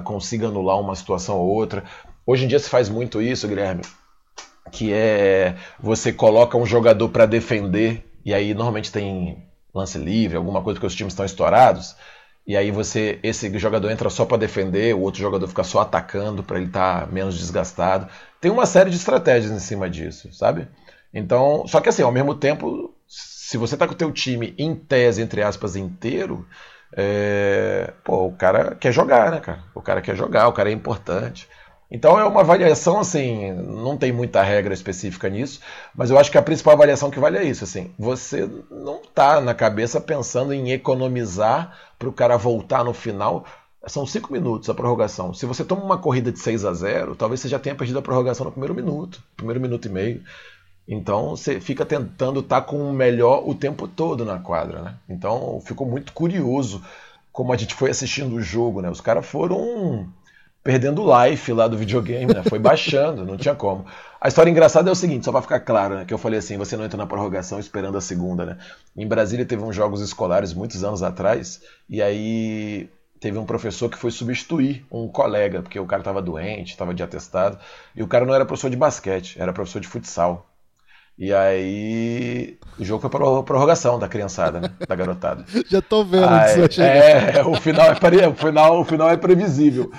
consiga 0.04 0.48
anular 0.48 0.78
uma 0.78 0.94
situação 0.94 1.38
ou 1.38 1.48
outra. 1.48 1.82
Hoje 2.30 2.44
em 2.44 2.46
dia 2.46 2.60
se 2.60 2.70
faz 2.70 2.88
muito 2.88 3.20
isso, 3.20 3.48
Guilherme, 3.48 3.82
que 4.70 4.92
é 4.92 5.56
você 5.80 6.12
coloca 6.12 6.56
um 6.56 6.64
jogador 6.64 7.08
para 7.08 7.26
defender 7.26 8.08
e 8.24 8.32
aí 8.32 8.54
normalmente 8.54 8.92
tem 8.92 9.48
lance 9.74 9.98
livre, 9.98 10.36
alguma 10.36 10.62
coisa 10.62 10.78
que 10.78 10.86
os 10.86 10.94
times 10.94 11.12
estão 11.12 11.26
estourados. 11.26 11.96
E 12.46 12.56
aí 12.56 12.70
você 12.70 13.18
esse 13.24 13.58
jogador 13.58 13.90
entra 13.90 14.08
só 14.08 14.24
para 14.24 14.36
defender, 14.36 14.94
o 14.94 15.00
outro 15.00 15.20
jogador 15.20 15.48
fica 15.48 15.64
só 15.64 15.80
atacando 15.80 16.44
para 16.44 16.58
ele 16.58 16.66
estar 16.68 17.00
tá 17.00 17.06
menos 17.12 17.36
desgastado. 17.36 18.06
Tem 18.40 18.48
uma 18.48 18.64
série 18.64 18.90
de 18.90 18.96
estratégias 18.96 19.50
em 19.50 19.58
cima 19.58 19.90
disso, 19.90 20.32
sabe? 20.32 20.68
Então, 21.12 21.66
só 21.66 21.80
que 21.80 21.88
assim, 21.88 22.02
ao 22.02 22.12
mesmo 22.12 22.36
tempo, 22.36 22.94
se 23.08 23.56
você 23.56 23.76
tá 23.76 23.88
com 23.88 23.94
o 23.94 23.96
teu 23.96 24.12
time 24.12 24.54
em 24.56 24.72
tese 24.76 25.20
entre 25.20 25.42
aspas 25.42 25.74
inteiro, 25.74 26.46
é... 26.96 27.92
pô, 28.04 28.26
o 28.26 28.32
cara 28.36 28.76
quer 28.76 28.92
jogar, 28.92 29.32
né, 29.32 29.40
cara? 29.40 29.64
O 29.74 29.82
cara 29.82 30.00
quer 30.00 30.14
jogar, 30.14 30.46
o 30.46 30.52
cara 30.52 30.70
é 30.70 30.72
importante. 30.72 31.48
Então 31.90 32.18
é 32.18 32.24
uma 32.24 32.40
avaliação 32.40 33.00
assim, 33.00 33.52
não 33.52 33.96
tem 33.96 34.12
muita 34.12 34.42
regra 34.42 34.72
específica 34.72 35.28
nisso, 35.28 35.60
mas 35.94 36.08
eu 36.10 36.18
acho 36.18 36.30
que 36.30 36.38
a 36.38 36.42
principal 36.42 36.74
avaliação 36.74 37.10
que 37.10 37.18
vale 37.18 37.36
é 37.36 37.42
isso, 37.42 37.64
assim, 37.64 37.90
você 37.98 38.48
não 38.70 39.00
está 39.02 39.40
na 39.40 39.54
cabeça 39.54 40.00
pensando 40.00 40.54
em 40.54 40.70
economizar 40.70 41.76
para 41.98 42.08
o 42.08 42.12
cara 42.12 42.36
voltar 42.36 42.84
no 42.84 42.94
final. 42.94 43.44
São 43.86 44.06
cinco 44.06 44.32
minutos 44.32 44.68
a 44.68 44.74
prorrogação. 44.74 45.34
Se 45.34 45.46
você 45.46 45.64
toma 45.64 45.82
uma 45.82 45.98
corrida 45.98 46.30
de 46.30 46.38
6 46.38 46.64
a 46.64 46.72
0 46.72 47.16
talvez 47.16 47.40
você 47.40 47.48
já 47.48 47.58
tenha 47.58 47.74
perdido 47.74 47.98
a 47.98 48.02
prorrogação 48.02 48.44
no 48.44 48.52
primeiro 48.52 48.74
minuto, 48.74 49.22
primeiro 49.36 49.60
minuto 49.60 49.86
e 49.86 49.88
meio. 49.90 50.22
Então 50.86 51.30
você 51.30 51.60
fica 51.60 51.84
tentando 51.84 52.40
estar 52.40 52.60
tá 52.60 52.66
com 52.66 52.78
o 52.78 52.92
melhor 52.92 53.48
o 53.48 53.54
tempo 53.54 53.88
todo 53.88 54.24
na 54.24 54.38
quadra, 54.38 54.82
né? 54.82 54.94
Então 55.08 55.60
ficou 55.64 55.86
muito 55.86 56.12
curioso 56.12 56.82
como 57.32 57.52
a 57.52 57.56
gente 57.56 57.74
foi 57.74 57.90
assistindo 57.90 58.34
o 58.34 58.42
jogo, 58.42 58.82
né? 58.82 58.90
Os 58.90 59.00
caras 59.00 59.24
foram 59.24 60.08
perdendo 60.62 61.02
o 61.02 61.24
life 61.24 61.52
lá 61.52 61.66
do 61.66 61.76
videogame, 61.76 62.32
né? 62.32 62.42
Foi 62.48 62.58
baixando, 62.58 63.24
não 63.24 63.36
tinha 63.36 63.54
como. 63.54 63.86
A 64.20 64.28
história 64.28 64.50
engraçada 64.50 64.90
é 64.90 64.92
o 64.92 64.96
seguinte, 64.96 65.24
só 65.24 65.32
para 65.32 65.42
ficar 65.42 65.60
claro, 65.60 65.94
né? 65.94 66.04
Que 66.04 66.12
eu 66.12 66.18
falei 66.18 66.38
assim, 66.38 66.58
você 66.58 66.76
não 66.76 66.84
entra 66.84 66.98
na 66.98 67.06
prorrogação 67.06 67.58
esperando 67.58 67.96
a 67.96 68.00
segunda, 68.00 68.44
né? 68.44 68.58
Em 68.96 69.06
Brasília 69.06 69.46
teve 69.46 69.62
uns 69.62 69.74
jogos 69.74 70.00
escolares 70.02 70.52
muitos 70.52 70.84
anos 70.84 71.02
atrás, 71.02 71.62
e 71.88 72.02
aí 72.02 72.90
teve 73.18 73.38
um 73.38 73.46
professor 73.46 73.88
que 73.88 73.98
foi 73.98 74.10
substituir 74.10 74.84
um 74.90 75.08
colega, 75.08 75.62
porque 75.62 75.78
o 75.78 75.86
cara 75.86 76.00
estava 76.00 76.20
doente, 76.20 76.70
estava 76.70 76.92
de 76.92 77.02
atestado, 77.02 77.58
e 77.94 78.02
o 78.02 78.08
cara 78.08 78.26
não 78.26 78.34
era 78.34 78.44
professor 78.44 78.70
de 78.70 78.76
basquete, 78.76 79.40
era 79.40 79.52
professor 79.52 79.80
de 79.80 79.88
futsal. 79.88 80.49
E 81.20 81.34
aí 81.34 82.56
o 82.78 82.84
jogo 82.84 83.02
foi 83.02 83.10
para 83.10 83.42
prorrogação 83.42 83.98
da 83.98 84.08
criançada, 84.08 84.58
né? 84.58 84.70
Da 84.88 84.96
garotada. 84.96 85.44
Já 85.68 85.82
tô 85.82 86.02
vendo 86.02 86.24
aí, 86.24 86.66
que 86.66 86.80
É, 86.80 87.44
o 87.44 87.54
final 87.56 87.88
é, 87.88 88.26
o 88.26 88.34
final, 88.34 88.80
o 88.80 88.84
final 88.86 89.10
é 89.10 89.18
previsível. 89.18 89.92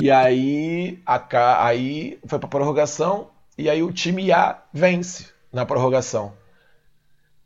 E 0.00 0.10
aí, 0.10 0.98
a, 1.06 1.64
aí 1.64 2.18
foi 2.26 2.40
para 2.40 2.48
prorrogação 2.48 3.28
e 3.56 3.70
aí 3.70 3.84
o 3.84 3.92
time 3.92 4.32
A 4.32 4.58
vence 4.72 5.28
na 5.52 5.64
prorrogação. 5.64 6.32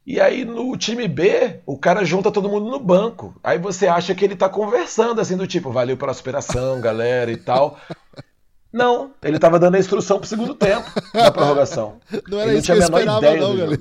E 0.07 0.19
aí 0.19 0.47
no 0.47 0.75
time 0.79 1.07
B, 1.07 1.61
o 1.67 1.77
cara 1.77 2.07
junta 2.07 2.33
todo 2.33 2.49
mundo 2.49 2.71
no 2.71 2.81
banco. 2.81 3.39
Aí 3.45 3.59
você 3.59 3.87
acha 3.87 4.15
que 4.15 4.25
ele 4.25 4.37
tá 4.37 4.49
conversando 4.49 5.21
assim 5.21 5.37
do 5.37 5.47
tipo, 5.47 5.71
valeu 5.71 5.99
pela 5.99 6.15
superação, 6.15 6.81
galera 6.81 7.31
e 7.31 7.37
tal. 7.37 7.79
Não, 8.73 9.13
ele 9.23 9.37
estava 9.37 9.59
dando 9.59 9.77
a 9.77 9.79
instrução 9.79 10.19
pro 10.19 10.29
segundo 10.29 10.55
tempo 10.55 10.85
da 11.15 11.31
prorrogação. 11.31 11.97
Não 12.29 12.39
era 12.39 12.51
ele 12.51 12.59
isso 12.59 12.71
não 12.71 12.77
tinha 12.81 12.89
que 12.89 12.95
eu 12.95 12.99
esperava, 12.99 13.37
não, 13.37 13.57
galera. 13.57 13.81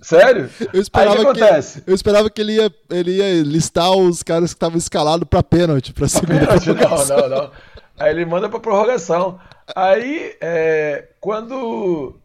Sério? 0.00 0.50
Eu 0.72 0.80
esperava 0.80 1.14
Aí 1.14 1.18
o 1.18 1.20
que 1.20 1.42
acontece? 1.42 1.82
eu 1.86 1.94
esperava 1.94 2.30
que 2.30 2.40
ele 2.40 2.52
ia, 2.54 2.72
ele 2.90 3.10
ia 3.18 3.42
listar 3.42 3.92
os 3.92 4.22
caras 4.22 4.52
que 4.52 4.56
estavam 4.56 4.78
escalados 4.78 5.28
para 5.28 5.42
pênalti, 5.42 5.92
para 5.92 6.08
segunda 6.08 6.40
pênalti, 6.40 6.68
Não, 6.68 7.06
não, 7.06 7.28
não. 7.28 7.50
Aí 7.98 8.10
ele 8.10 8.24
manda 8.24 8.48
para 8.48 8.60
prorrogação. 8.60 9.38
Aí, 9.74 10.36
é, 10.40 11.08
quando, 11.20 12.18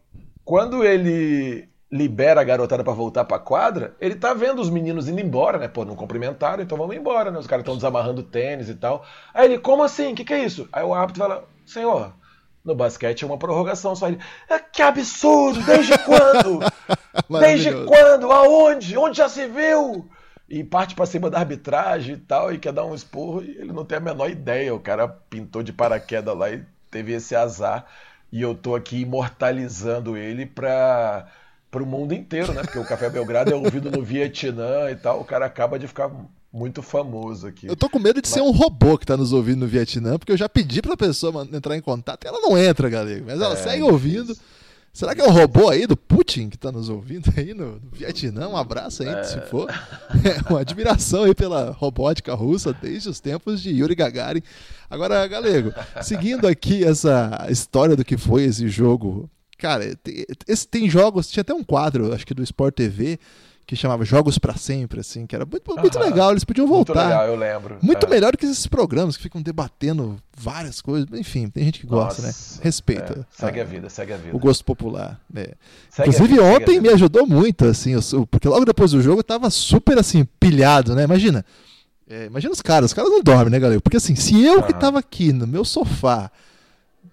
quando 0.44 0.84
ele 0.84 1.68
libera 1.90 2.40
a 2.40 2.44
garotada 2.44 2.84
para 2.84 2.92
voltar 2.92 3.24
para 3.24 3.38
quadra, 3.38 3.94
ele 4.00 4.14
tá 4.14 4.32
vendo 4.32 4.60
os 4.60 4.70
meninos 4.70 5.08
indo 5.08 5.20
embora, 5.20 5.58
né? 5.58 5.68
Pô, 5.68 5.84
não 5.84 5.96
cumprimentaram, 5.96 6.62
então 6.62 6.78
vamos 6.78 6.94
embora, 6.94 7.30
né? 7.30 7.38
Os 7.38 7.46
caras 7.46 7.62
estão 7.62 7.74
desamarrando 7.74 8.22
tênis 8.22 8.68
e 8.68 8.74
tal. 8.74 9.04
Aí 9.34 9.46
ele, 9.46 9.58
como 9.58 9.82
assim? 9.82 10.12
O 10.12 10.14
que, 10.14 10.24
que 10.24 10.32
é 10.32 10.44
isso? 10.44 10.68
Aí 10.72 10.84
o 10.84 10.94
árbitro 10.94 11.22
fala, 11.22 11.44
senhor, 11.70 12.14
no 12.64 12.74
basquete 12.74 13.22
é 13.22 13.26
uma 13.26 13.38
prorrogação 13.38 13.94
só. 13.96 14.08
Ele, 14.08 14.18
é, 14.48 14.58
que 14.58 14.82
absurdo! 14.82 15.62
Desde 15.64 15.96
quando? 15.98 16.60
Desde 17.40 17.72
quando? 17.84 18.30
Aonde? 18.30 18.96
Onde 18.96 19.18
já 19.18 19.28
se 19.28 19.46
viu? 19.46 20.08
E 20.48 20.64
parte 20.64 20.94
para 20.94 21.06
cima 21.06 21.30
da 21.30 21.38
arbitragem 21.38 22.16
e 22.16 22.18
tal, 22.18 22.52
e 22.52 22.58
quer 22.58 22.72
dar 22.72 22.84
um 22.84 22.94
esporro, 22.94 23.42
e 23.42 23.50
ele 23.50 23.72
não 23.72 23.84
tem 23.84 23.98
a 23.98 24.00
menor 24.00 24.28
ideia. 24.28 24.74
O 24.74 24.80
cara 24.80 25.06
pintou 25.06 25.62
de 25.62 25.72
paraquedas 25.72 26.36
lá 26.36 26.50
e 26.50 26.64
teve 26.90 27.12
esse 27.12 27.36
azar. 27.36 27.86
E 28.32 28.42
eu 28.42 28.54
tô 28.54 28.74
aqui 28.74 29.00
imortalizando 29.00 30.16
ele 30.16 30.46
para 30.46 31.26
o 31.72 31.86
mundo 31.86 32.14
inteiro, 32.14 32.52
né? 32.52 32.62
Porque 32.62 32.78
o 32.78 32.86
Café 32.86 33.08
Belgrado 33.08 33.52
é 33.52 33.56
ouvido 33.56 33.90
no 33.90 34.02
Vietnã 34.02 34.90
e 34.90 34.96
tal. 34.96 35.20
O 35.20 35.24
cara 35.24 35.46
acaba 35.46 35.78
de 35.78 35.86
ficar 35.86 36.10
muito 36.52 36.82
famoso 36.82 37.46
aqui. 37.46 37.66
Eu 37.66 37.76
tô 37.76 37.88
com 37.88 37.98
medo 37.98 38.20
de 38.20 38.28
Mas... 38.28 38.34
ser 38.34 38.42
um 38.42 38.50
robô 38.50 38.98
que 38.98 39.06
tá 39.06 39.16
nos 39.16 39.32
ouvindo 39.32 39.60
no 39.60 39.66
Vietnã, 39.66 40.18
porque 40.18 40.32
eu 40.32 40.36
já 40.36 40.48
pedi 40.48 40.82
pra 40.82 40.96
pessoa 40.96 41.48
entrar 41.52 41.76
em 41.76 41.80
contato 41.80 42.24
e 42.24 42.28
ela 42.28 42.40
não 42.40 42.58
entra, 42.58 42.88
galera. 42.88 43.22
Mas 43.24 43.40
ela 43.40 43.54
é, 43.54 43.56
segue 43.56 43.82
ouvindo. 43.82 44.32
Isso. 44.32 44.40
Será 44.92 45.14
que 45.14 45.20
é 45.20 45.24
o 45.24 45.30
robô 45.30 45.68
aí 45.68 45.86
do 45.86 45.96
Putin 45.96 46.48
que 46.48 46.58
tá 46.58 46.72
nos 46.72 46.88
ouvindo 46.88 47.32
aí 47.36 47.54
no, 47.54 47.74
no 47.76 47.90
Vietnã? 47.92 48.48
Um 48.48 48.56
abraço 48.56 49.04
aí, 49.04 49.08
é... 49.08 49.22
se 49.22 49.40
for. 49.42 49.70
É 50.24 50.50
uma 50.50 50.60
admiração 50.60 51.24
aí 51.24 51.34
pela 51.34 51.70
robótica 51.70 52.34
russa 52.34 52.72
desde 52.72 53.08
os 53.08 53.20
tempos 53.20 53.62
de 53.62 53.70
Yuri 53.70 53.94
Gagarin. 53.94 54.42
Agora, 54.90 55.26
Galego, 55.28 55.72
seguindo 56.02 56.46
aqui 56.48 56.84
essa 56.84 57.46
história 57.48 57.94
do 57.94 58.04
que 58.04 58.16
foi 58.16 58.42
esse 58.42 58.68
jogo. 58.68 59.30
Cara, 59.56 59.84
esse, 60.48 60.66
tem 60.66 60.90
jogos, 60.90 61.30
tinha 61.30 61.42
até 61.42 61.54
um 61.54 61.62
quadro, 61.62 62.12
acho 62.12 62.26
que 62.26 62.34
do 62.34 62.42
Sport 62.42 62.74
TV, 62.74 63.20
que 63.70 63.76
chamava 63.76 64.04
Jogos 64.04 64.36
para 64.36 64.56
Sempre, 64.56 64.98
assim, 64.98 65.28
que 65.28 65.36
era 65.36 65.46
muito, 65.46 65.62
muito 65.78 65.96
legal, 66.00 66.32
eles 66.32 66.42
podiam 66.42 66.66
voltar. 66.66 66.92
Muito 66.92 67.08
legal, 67.08 67.26
eu 67.28 67.36
lembro. 67.36 67.78
Muito 67.80 68.04
é. 68.04 68.08
melhor 68.08 68.32
do 68.32 68.38
que 68.38 68.44
esses 68.44 68.66
programas 68.66 69.16
que 69.16 69.22
ficam 69.22 69.40
debatendo 69.40 70.20
várias 70.36 70.80
coisas. 70.80 71.08
Enfim, 71.12 71.48
tem 71.48 71.66
gente 71.66 71.78
que 71.78 71.86
gosta, 71.86 72.20
né? 72.20 72.28
Nossa, 72.28 72.56
né? 72.56 72.60
Respeita. 72.64 73.20
É. 73.20 73.24
Segue 73.30 73.60
a, 73.60 73.62
a, 73.62 73.66
vida, 73.66 73.88
segue 73.88 74.12
a 74.12 74.16
vida. 74.16 74.36
O 74.36 74.40
gosto 74.40 74.64
popular. 74.64 75.20
Né? 75.32 75.46
Inclusive, 76.00 76.26
vida, 76.26 76.42
ontem 76.42 76.80
me 76.80 76.88
ajudou 76.88 77.28
muito, 77.28 77.64
assim, 77.64 77.92
eu, 77.92 78.26
porque 78.26 78.48
logo 78.48 78.64
depois 78.64 78.90
do 78.90 79.00
jogo 79.00 79.20
eu 79.20 79.24
tava 79.24 79.48
super, 79.50 79.96
assim, 79.98 80.26
pilhado, 80.40 80.96
né? 80.96 81.04
Imagina. 81.04 81.44
É, 82.08 82.26
imagina 82.26 82.52
os 82.52 82.60
caras, 82.60 82.90
os 82.90 82.92
caras 82.92 83.08
não 83.08 83.22
dormem, 83.22 83.50
né, 83.50 83.60
galera? 83.60 83.80
Porque 83.80 83.98
assim, 83.98 84.16
se 84.16 84.44
eu 84.44 84.64
que 84.64 84.74
tava 84.74 84.98
aqui 84.98 85.32
no 85.32 85.46
meu 85.46 85.64
sofá, 85.64 86.28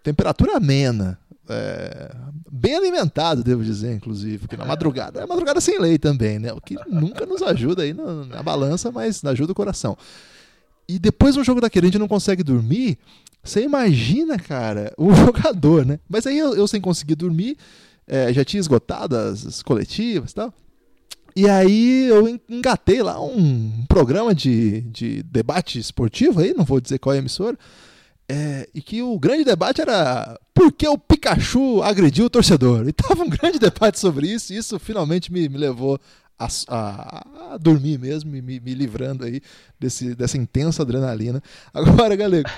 temperatura 0.02 0.58
amena, 0.58 1.20
é, 1.50 2.12
bem 2.52 2.76
alimentado, 2.76 3.44
devo 3.44 3.64
dizer, 3.64 3.94
inclusive, 3.94 4.40
porque 4.40 4.58
na 4.58 4.66
madrugada 4.66 5.22
é 5.22 5.26
madrugada 5.26 5.62
sem 5.62 5.80
lei 5.80 5.98
também, 5.98 6.40
né? 6.40 6.54
O 6.54 6.62
que 6.62 6.76
nunca 6.88 7.26
nos 7.26 7.42
ajuda 7.42 7.84
aí 7.84 7.94
na, 7.94 8.26
na 8.26 8.44
balança, 8.44 8.92
mas 8.92 9.24
ajuda 9.24 9.52
o 9.52 9.56
coração. 9.56 9.98
E 10.88 10.98
depois 10.98 11.36
um 11.36 11.44
jogo 11.44 11.60
daquele 11.60 11.88
a 11.88 11.90
gente 11.90 12.00
não 12.00 12.08
consegue 12.08 12.44
dormir, 12.44 12.98
você 13.44 13.62
imagina, 13.62 14.38
cara, 14.38 14.94
o 14.98 15.14
jogador, 15.14 15.86
né? 15.86 16.00
Mas 16.10 16.26
aí 16.28 16.38
eu, 16.38 16.56
eu 16.56 16.68
sem 16.68 16.82
conseguir 16.82 17.16
dormir, 17.16 17.58
é, 18.08 18.32
já 18.34 18.44
tinha 18.44 18.60
esgotado 18.60 19.16
as, 19.16 19.46
as 19.46 19.62
coletivas 19.62 20.32
e 20.32 20.36
tal. 20.36 20.54
E 21.36 21.48
aí 21.48 22.08
eu 22.08 22.28
engatei 22.50 23.04
lá 23.04 23.22
um 23.22 23.86
programa 23.88 24.34
de, 24.34 24.82
de 24.82 25.22
debate 25.22 25.78
esportivo 25.78 26.40
aí, 26.40 26.54
não 26.54 26.66
vou 26.66 26.82
dizer 26.82 26.98
qual 26.98 27.14
é 27.14 27.18
a 27.18 27.20
emissora, 27.20 27.56
é, 28.30 28.68
e 28.74 28.82
que 28.82 29.02
o 29.02 29.18
grande 29.18 29.46
debate 29.46 29.82
era 29.82 30.38
por 30.54 30.72
que 30.72 30.88
o 30.88 30.98
Pikachu 30.98 31.82
agrediu 31.82 32.26
o 32.26 32.30
torcedor. 32.30 32.88
E 32.88 32.94
tava 32.94 33.24
um 33.24 33.30
grande 33.30 33.58
debate 33.60 34.00
sobre 34.00 34.28
isso, 34.28 34.54
e 34.54 34.58
isso 34.58 34.78
finalmente 34.78 35.32
me, 35.32 35.48
me 35.48 35.58
levou 35.58 36.00
a, 36.38 36.48
a, 36.68 37.54
a, 37.54 37.58
dormir 37.58 37.98
mesmo, 37.98 38.30
me, 38.30 38.42
me 38.42 38.74
livrando 38.74 39.24
aí 39.24 39.42
desse, 39.80 40.14
dessa 40.14 40.38
intensa 40.38 40.84
adrenalina. 40.84 41.42
Agora, 41.74 42.16
galera, 42.16 42.50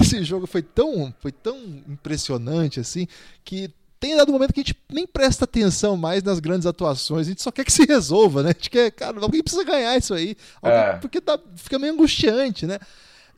esse 0.00 0.24
jogo 0.24 0.46
foi 0.46 0.62
tão, 0.62 1.14
foi 1.20 1.30
tão 1.30 1.56
impressionante 1.86 2.80
assim 2.80 3.06
que 3.44 3.70
tem 4.00 4.16
dado 4.16 4.28
um 4.28 4.32
momento 4.32 4.52
que 4.52 4.60
a 4.60 4.62
gente 4.62 4.78
nem 4.90 5.06
presta 5.06 5.44
atenção 5.44 5.96
mais 5.96 6.22
nas 6.22 6.38
grandes 6.38 6.66
atuações, 6.66 7.26
a 7.26 7.30
gente 7.30 7.42
só 7.42 7.50
quer 7.50 7.64
que 7.64 7.72
se 7.72 7.84
resolva, 7.84 8.44
né? 8.44 8.50
A 8.50 8.52
gente 8.52 8.70
quer, 8.70 8.92
cara, 8.92 9.18
alguém 9.20 9.42
precisa 9.42 9.64
ganhar 9.64 9.96
isso 9.96 10.14
aí, 10.14 10.36
alguém, 10.62 10.78
é. 10.78 10.92
porque 10.98 11.20
tá, 11.20 11.38
fica 11.56 11.78
meio 11.80 11.92
angustiante, 11.92 12.64
né? 12.64 12.78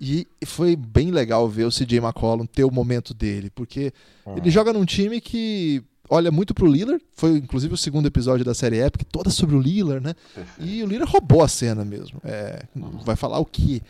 E 0.00 0.26
foi 0.46 0.74
bem 0.74 1.10
legal 1.10 1.46
ver 1.46 1.66
o 1.66 1.70
CJ 1.70 1.98
McCollum 1.98 2.46
ter 2.46 2.64
o 2.64 2.70
momento 2.70 3.12
dele, 3.12 3.50
porque 3.50 3.92
uhum. 4.24 4.38
ele 4.38 4.50
joga 4.50 4.72
num 4.72 4.86
time 4.86 5.20
que 5.20 5.82
olha 6.08 6.30
muito 6.30 6.54
pro 6.54 6.66
Lillard, 6.66 7.04
foi 7.12 7.36
inclusive 7.36 7.74
o 7.74 7.76
segundo 7.76 8.06
episódio 8.06 8.44
da 8.44 8.54
série 8.54 8.80
Epic, 8.80 9.06
toda 9.12 9.28
sobre 9.28 9.54
o 9.54 9.60
Lillard, 9.60 10.04
né? 10.04 10.14
E 10.58 10.82
o 10.82 10.86
Lillard 10.86 11.12
roubou 11.12 11.42
a 11.42 11.48
cena 11.48 11.84
mesmo. 11.84 12.20
É, 12.24 12.64
uhum. 12.74 12.98
Vai 13.04 13.14
falar 13.14 13.38
o 13.38 13.44
quê? 13.44 13.82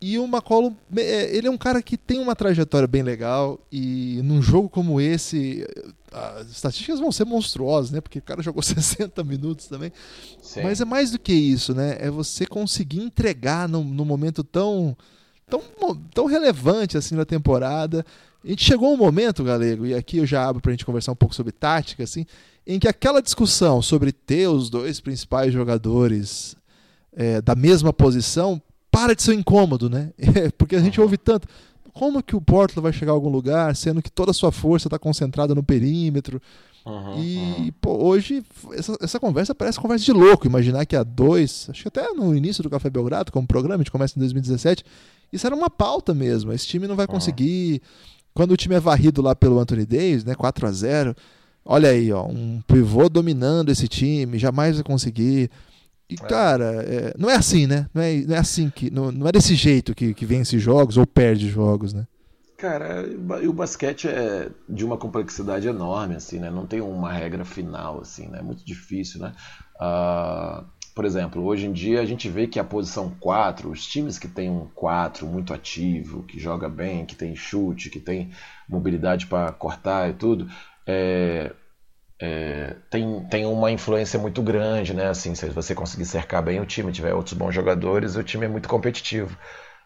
E 0.00 0.18
o 0.18 0.24
McCollum, 0.24 0.74
é, 0.96 1.36
ele 1.36 1.46
é 1.46 1.50
um 1.50 1.58
cara 1.58 1.82
que 1.82 1.98
tem 1.98 2.18
uma 2.18 2.34
trajetória 2.34 2.88
bem 2.88 3.02
legal 3.02 3.60
e 3.70 4.20
num 4.24 4.40
jogo 4.40 4.70
como 4.70 4.98
esse, 4.98 5.66
as 6.10 6.50
estatísticas 6.50 6.98
vão 6.98 7.12
ser 7.12 7.26
monstruosas, 7.26 7.90
né? 7.90 8.00
Porque 8.00 8.18
o 8.18 8.22
cara 8.22 8.42
jogou 8.42 8.62
60 8.64 9.22
minutos 9.22 9.66
também. 9.66 9.92
Sim. 10.40 10.62
Mas 10.62 10.80
é 10.80 10.86
mais 10.86 11.10
do 11.10 11.18
que 11.18 11.32
isso, 11.32 11.74
né? 11.74 11.98
É 12.00 12.10
você 12.10 12.46
conseguir 12.46 13.00
entregar 13.00 13.68
num, 13.68 13.84
num 13.84 14.04
momento 14.06 14.42
tão, 14.42 14.96
tão, 15.50 15.96
tão 16.14 16.26
relevante 16.26 16.96
assim 16.96 17.14
na 17.14 17.24
temporada. 17.24 18.04
A 18.44 18.48
gente 18.48 18.64
chegou 18.64 18.92
um 18.92 18.96
momento, 18.96 19.44
Galego, 19.44 19.84
e 19.84 19.94
aqui 19.94 20.18
eu 20.18 20.26
já 20.26 20.48
abro 20.48 20.62
para 20.62 20.70
a 20.70 20.72
gente 20.72 20.86
conversar 20.86 21.12
um 21.12 21.16
pouco 21.16 21.34
sobre 21.34 21.52
tática, 21.52 22.04
assim, 22.04 22.24
em 22.66 22.78
que 22.78 22.88
aquela 22.88 23.20
discussão 23.20 23.82
sobre 23.82 24.12
ter 24.12 24.48
os 24.48 24.70
dois 24.70 25.00
principais 25.00 25.52
jogadores 25.52 26.56
é, 27.12 27.40
da 27.42 27.54
mesma 27.54 27.92
posição 27.92 28.62
para 28.90 29.14
de 29.14 29.22
ser 29.22 29.34
incômodo, 29.34 29.90
né? 29.90 30.12
Porque 30.56 30.76
a 30.76 30.80
gente 30.80 31.00
ouve 31.00 31.18
tanto. 31.18 31.46
Como 31.92 32.22
que 32.22 32.36
o 32.36 32.40
Portland 32.40 32.82
vai 32.82 32.92
chegar 32.92 33.12
a 33.12 33.14
algum 33.14 33.28
lugar, 33.28 33.74
sendo 33.76 34.00
que 34.00 34.10
toda 34.10 34.30
a 34.30 34.34
sua 34.34 34.52
força 34.52 34.86
está 34.88 34.98
concentrada 34.98 35.54
no 35.54 35.62
perímetro? 35.62 36.40
Uhum, 36.84 37.22
e, 37.22 37.36
uhum. 37.36 37.70
pô, 37.80 38.04
hoje, 38.04 38.42
essa, 38.72 38.96
essa 39.00 39.20
conversa 39.20 39.54
parece 39.54 39.78
conversa 39.78 40.04
de 40.04 40.12
louco. 40.12 40.46
Imaginar 40.46 40.86
que 40.86 40.96
há 40.96 41.02
dois, 41.02 41.66
acho 41.70 41.82
que 41.82 41.88
até 41.88 42.12
no 42.12 42.34
início 42.34 42.62
do 42.62 42.70
Café 42.70 42.88
Belgrado, 42.88 43.30
como 43.30 43.46
programa, 43.46 43.76
a 43.76 43.78
gente 43.78 43.90
começa 43.90 44.18
em 44.18 44.20
2017, 44.20 44.84
isso 45.32 45.46
era 45.46 45.54
uma 45.54 45.70
pauta 45.70 46.14
mesmo. 46.14 46.52
Esse 46.52 46.66
time 46.66 46.86
não 46.86 46.96
vai 46.96 47.06
conseguir. 47.06 47.82
Quando 48.32 48.52
o 48.52 48.56
time 48.56 48.74
é 48.74 48.80
varrido 48.80 49.20
lá 49.20 49.34
pelo 49.34 49.58
Anthony 49.58 49.84
Davis, 49.84 50.24
né, 50.24 50.34
4 50.34 50.66
a 50.66 50.72
0 50.72 51.16
olha 51.64 51.90
aí, 51.90 52.12
ó, 52.12 52.26
um 52.26 52.62
pivô 52.66 53.08
dominando 53.08 53.70
esse 53.70 53.86
time, 53.86 54.38
jamais 54.38 54.76
vai 54.76 54.84
conseguir. 54.84 55.50
E, 56.08 56.14
é. 56.14 56.16
cara, 56.16 56.82
é, 56.86 57.14
não 57.18 57.30
é 57.30 57.36
assim, 57.36 57.66
né? 57.66 57.86
Não 57.94 58.02
é, 58.02 58.16
não 58.22 58.34
é 58.34 58.38
assim 58.38 58.70
que. 58.70 58.90
Não, 58.90 59.12
não 59.12 59.28
é 59.28 59.32
desse 59.32 59.54
jeito 59.54 59.94
que, 59.94 60.12
que 60.14 60.26
vence 60.26 60.58
jogos 60.58 60.96
ou 60.96 61.06
perde 61.06 61.48
jogos, 61.48 61.92
né? 61.92 62.06
Cara, 62.60 63.06
o 63.48 63.54
basquete 63.54 64.06
é 64.06 64.50
de 64.68 64.84
uma 64.84 64.98
complexidade 64.98 65.66
enorme, 65.66 66.16
assim, 66.16 66.38
né? 66.38 66.50
Não 66.50 66.66
tem 66.66 66.82
uma 66.82 67.10
regra 67.10 67.42
final, 67.42 68.02
assim, 68.02 68.28
né? 68.28 68.40
É 68.40 68.42
muito 68.42 68.62
difícil, 68.62 69.18
né? 69.18 69.32
Uh, 69.76 70.62
por 70.94 71.06
exemplo, 71.06 71.42
hoje 71.42 71.66
em 71.66 71.72
dia 71.72 72.02
a 72.02 72.04
gente 72.04 72.28
vê 72.28 72.46
que 72.46 72.58
a 72.58 72.64
posição 72.64 73.16
4, 73.18 73.70
os 73.70 73.86
times 73.86 74.18
que 74.18 74.28
tem 74.28 74.50
um 74.50 74.68
4 74.74 75.26
muito 75.26 75.54
ativo, 75.54 76.22
que 76.24 76.38
joga 76.38 76.68
bem, 76.68 77.06
que 77.06 77.16
tem 77.16 77.34
chute, 77.34 77.88
que 77.88 77.98
tem 77.98 78.30
mobilidade 78.68 79.26
para 79.26 79.50
cortar 79.52 80.10
e 80.10 80.12
tudo, 80.12 80.46
é, 80.86 81.54
é, 82.20 82.76
tem, 82.90 83.26
tem 83.30 83.46
uma 83.46 83.70
influência 83.70 84.18
muito 84.18 84.42
grande, 84.42 84.92
né? 84.92 85.06
Assim, 85.08 85.34
se 85.34 85.48
você 85.48 85.74
conseguir 85.74 86.04
cercar 86.04 86.42
bem 86.42 86.60
o 86.60 86.66
time, 86.66 86.92
tiver 86.92 87.14
outros 87.14 87.32
bons 87.32 87.54
jogadores, 87.54 88.16
o 88.16 88.22
time 88.22 88.44
é 88.44 88.48
muito 88.48 88.68
competitivo. 88.68 89.34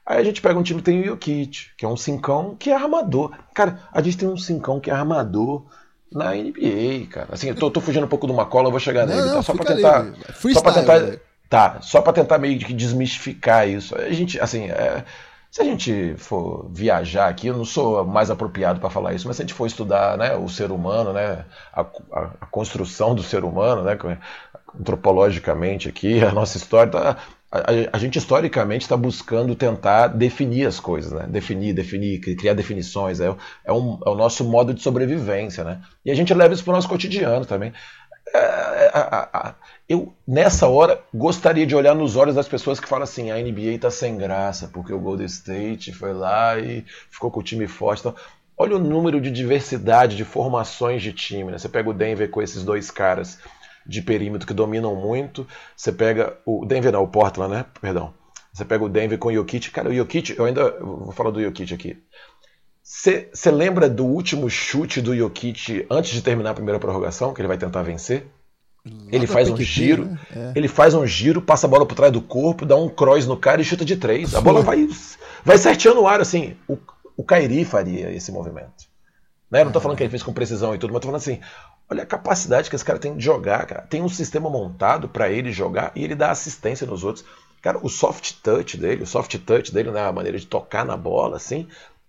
Aí 0.06 0.18
a 0.18 0.24
gente 0.24 0.42
pega 0.42 0.58
um 0.58 0.62
time 0.62 0.80
que 0.80 0.84
tem 0.84 1.00
o 1.00 1.04
Jokic, 1.06 1.70
que 1.78 1.84
é 1.84 1.88
um 1.88 1.96
cincão 1.96 2.54
que 2.58 2.70
é 2.70 2.74
armador. 2.74 3.32
Cara, 3.54 3.80
a 3.92 4.02
gente 4.02 4.18
tem 4.18 4.28
um 4.28 4.36
cincão 4.36 4.78
que 4.78 4.90
é 4.90 4.94
armador 4.94 5.64
na 6.12 6.34
NBA, 6.34 7.06
cara. 7.10 7.28
Assim, 7.32 7.48
eu 7.48 7.54
tô, 7.54 7.70
tô 7.70 7.80
fugindo 7.80 8.04
um 8.04 8.08
pouco 8.08 8.26
de 8.26 8.32
uma 8.32 8.44
cola, 8.44 8.68
eu 8.68 8.70
vou 8.70 8.80
chegar 8.80 9.06
nele, 9.06 9.22
tá? 9.22 9.42
Só 9.42 9.54
pra 9.54 9.64
tentar. 9.64 10.12
Só 10.52 10.60
pra 10.60 10.72
tentar. 10.72 11.18
Tá, 11.48 11.80
só 11.80 12.00
pra 12.02 12.12
tentar 12.12 12.38
meio 12.38 12.58
que 12.58 12.72
desmistificar 12.72 13.68
isso. 13.68 13.94
A 13.96 14.10
gente, 14.10 14.40
assim, 14.40 14.70
é, 14.70 15.04
se 15.50 15.60
a 15.60 15.64
gente 15.64 16.14
for 16.16 16.68
viajar 16.72 17.28
aqui, 17.28 17.46
eu 17.46 17.56
não 17.56 17.64
sou 17.64 18.04
mais 18.04 18.30
apropriado 18.30 18.80
para 18.80 18.90
falar 18.90 19.14
isso, 19.14 19.28
mas 19.28 19.36
se 19.36 19.42
a 19.42 19.44
gente 19.44 19.54
for 19.54 19.66
estudar 19.66 20.18
né, 20.18 20.34
o 20.34 20.48
ser 20.48 20.72
humano, 20.72 21.12
né, 21.12 21.44
a, 21.72 21.82
a, 21.82 22.30
a 22.40 22.46
construção 22.46 23.14
do 23.14 23.22
ser 23.22 23.44
humano, 23.44 23.82
né, 23.82 23.96
antropologicamente 24.78 25.88
aqui, 25.88 26.22
a 26.24 26.32
nossa 26.32 26.56
história, 26.56 26.90
tá, 26.90 27.16
a, 27.92 27.98
gente 27.98 28.18
historicamente 28.18 28.82
está 28.82 28.96
buscando 28.96 29.54
tentar 29.54 30.08
definir 30.08 30.66
as 30.66 30.80
coisas, 30.80 31.12
né? 31.12 31.24
definir, 31.28 31.72
definir, 31.72 32.18
criar 32.18 32.52
definições, 32.52 33.20
é, 33.20 33.32
é, 33.64 33.72
um, 33.72 33.98
é 34.04 34.10
o 34.10 34.16
nosso 34.16 34.44
modo 34.44 34.74
de 34.74 34.82
sobrevivência. 34.82 35.62
Né? 35.62 35.80
E 36.04 36.10
a 36.10 36.14
gente 36.14 36.34
leva 36.34 36.52
isso 36.52 36.64
para 36.64 36.72
o 36.72 36.74
nosso 36.74 36.88
cotidiano 36.88 37.46
também. 37.46 37.72
É, 38.34 38.38
é, 38.38 39.54
eu, 39.88 40.12
nessa 40.26 40.66
hora, 40.66 41.00
gostaria 41.14 41.64
de 41.64 41.76
olhar 41.76 41.94
nos 41.94 42.16
olhos 42.16 42.34
das 42.34 42.48
pessoas 42.48 42.80
que 42.80 42.88
falam 42.88 43.04
assim: 43.04 43.30
a 43.30 43.36
NBA 43.36 43.78
tá 43.80 43.90
sem 43.90 44.16
graça, 44.16 44.68
porque 44.72 44.92
o 44.92 44.98
Golden 44.98 45.26
State 45.26 45.92
foi 45.92 46.12
lá 46.12 46.58
e 46.58 46.84
ficou 47.08 47.30
com 47.30 47.38
o 47.38 47.44
time 47.44 47.68
forte. 47.68 48.00
Então, 48.00 48.14
olha 48.58 48.76
o 48.76 48.80
número 48.80 49.20
de 49.20 49.30
diversidade 49.30 50.16
de 50.16 50.24
formações 50.24 51.02
de 51.02 51.12
time. 51.12 51.52
Né? 51.52 51.58
Você 51.58 51.68
pega 51.68 51.88
o 51.88 51.94
Denver 51.94 52.28
com 52.28 52.42
esses 52.42 52.64
dois 52.64 52.90
caras 52.90 53.38
de 53.86 54.02
perímetro 54.02 54.46
que 54.46 54.54
dominam 54.54 54.94
muito. 54.94 55.46
Você 55.76 55.92
pega 55.92 56.36
o 56.44 56.64
Denver, 56.64 56.92
não, 56.92 57.02
o 57.02 57.08
Portland, 57.08 57.52
né? 57.52 57.66
Perdão. 57.80 58.12
Você 58.52 58.64
pega 58.64 58.84
o 58.84 58.88
Denver 58.88 59.18
com 59.18 59.28
o 59.28 59.32
Jokic. 59.32 59.70
Cara, 59.70 59.90
o 59.90 59.94
Jokic, 59.94 60.36
eu 60.38 60.44
ainda 60.44 60.60
eu 60.60 60.86
vou 60.86 61.12
falar 61.12 61.30
do 61.30 61.42
Jokic 61.42 61.74
aqui. 61.74 62.02
Você 62.82 63.50
lembra 63.50 63.88
do 63.88 64.04
último 64.04 64.48
chute 64.48 65.00
do 65.00 65.16
Jokic 65.16 65.86
antes 65.90 66.12
de 66.12 66.22
terminar 66.22 66.50
a 66.50 66.54
primeira 66.54 66.78
prorrogação, 66.78 67.32
que 67.32 67.40
ele 67.40 67.48
vai 67.48 67.58
tentar 67.58 67.82
vencer? 67.82 68.26
Ele 69.10 69.26
faz 69.26 69.48
um 69.48 69.56
giro, 69.56 70.04
né? 70.04 70.20
é. 70.36 70.52
ele 70.54 70.68
faz 70.68 70.92
um 70.92 71.06
giro, 71.06 71.40
passa 71.40 71.66
a 71.66 71.70
bola 71.70 71.86
por 71.86 71.94
trás 71.94 72.12
do 72.12 72.20
corpo, 72.20 72.66
dá 72.66 72.76
um 72.76 72.90
cross 72.90 73.26
no 73.26 73.36
cara 73.36 73.62
e 73.62 73.64
chuta 73.64 73.82
de 73.82 73.96
três. 73.96 74.34
A 74.34 74.42
bola 74.42 74.60
vai, 74.60 74.86
vai 75.42 75.56
certinho 75.56 75.94
no 75.94 76.06
ar, 76.06 76.20
assim. 76.20 76.54
O, 76.68 76.76
o 77.16 77.24
Kairi 77.24 77.64
faria 77.64 78.12
esse 78.12 78.30
movimento. 78.30 78.84
Né? 79.50 79.64
Não 79.64 79.72
tô 79.72 79.80
falando 79.80 79.96
que 79.96 80.02
ele 80.02 80.10
fez 80.10 80.22
com 80.22 80.34
precisão 80.34 80.74
e 80.74 80.78
tudo, 80.78 80.92
mas 80.92 81.00
tô 81.00 81.08
falando 81.08 81.20
assim: 81.22 81.40
olha 81.94 82.02
a 82.02 82.06
capacidade 82.06 82.68
que 82.68 82.76
esse 82.76 82.84
cara 82.84 82.98
tem 82.98 83.16
de 83.16 83.24
jogar, 83.24 83.64
cara. 83.66 83.82
Tem 83.82 84.02
um 84.02 84.08
sistema 84.08 84.50
montado 84.50 85.08
para 85.08 85.30
ele 85.30 85.52
jogar 85.52 85.92
e 85.94 86.04
ele 86.04 86.14
dá 86.14 86.30
assistência 86.30 86.86
nos 86.86 87.04
outros. 87.04 87.24
Cara, 87.62 87.78
o 87.82 87.88
soft 87.88 88.34
touch 88.42 88.76
dele, 88.76 89.04
o 89.04 89.06
soft 89.06 89.38
touch 89.38 89.72
dele, 89.72 89.90
né, 89.90 90.02
a 90.02 90.12
maneira 90.12 90.38
de 90.38 90.46
tocar 90.46 90.84
na 90.84 90.96
bola, 90.96 91.36
assim, 91.36 91.66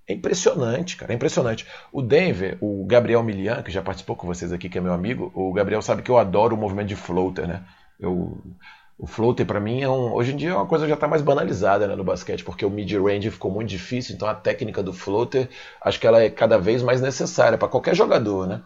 é 0.07 0.13
impressionante, 0.13 0.97
cara, 0.97 1.13
é 1.13 1.15
impressionante. 1.15 1.65
O 1.91 2.01
Denver, 2.01 2.57
o 2.59 2.85
Gabriel 2.85 3.23
Milian, 3.23 3.63
que 3.63 3.71
já 3.71 3.81
participou 3.81 4.15
com 4.15 4.27
vocês 4.27 4.51
aqui, 4.51 4.67
que 4.67 4.77
é 4.77 4.81
meu 4.81 4.93
amigo, 4.93 5.31
o 5.33 5.53
Gabriel 5.53 5.81
sabe 5.81 6.01
que 6.01 6.11
eu 6.11 6.17
adoro 6.17 6.55
o 6.55 6.59
movimento 6.59 6.87
de 6.87 6.95
floater, 6.95 7.47
né? 7.47 7.63
Eu, 7.97 8.37
o 8.97 9.07
floater 9.07 9.45
para 9.45 9.59
mim 9.59 9.81
é 9.81 9.89
um, 9.89 10.13
hoje 10.13 10.33
em 10.33 10.37
dia 10.37 10.51
é 10.51 10.55
uma 10.55 10.65
coisa 10.65 10.85
que 10.85 10.89
já 10.89 10.95
está 10.95 11.07
mais 11.07 11.21
banalizada 11.21 11.87
né, 11.87 11.95
no 11.95 12.03
basquete, 12.03 12.43
porque 12.43 12.65
o 12.65 12.69
mid-range 12.69 13.31
ficou 13.31 13.51
muito 13.51 13.69
difícil, 13.69 14.15
então 14.15 14.27
a 14.27 14.35
técnica 14.35 14.83
do 14.83 14.93
floater 14.93 15.49
acho 15.81 15.99
que 15.99 16.07
ela 16.07 16.21
é 16.21 16.29
cada 16.29 16.57
vez 16.57 16.83
mais 16.83 17.01
necessária 17.01 17.57
para 17.57 17.67
qualquer 17.67 17.95
jogador, 17.95 18.47
né? 18.47 18.61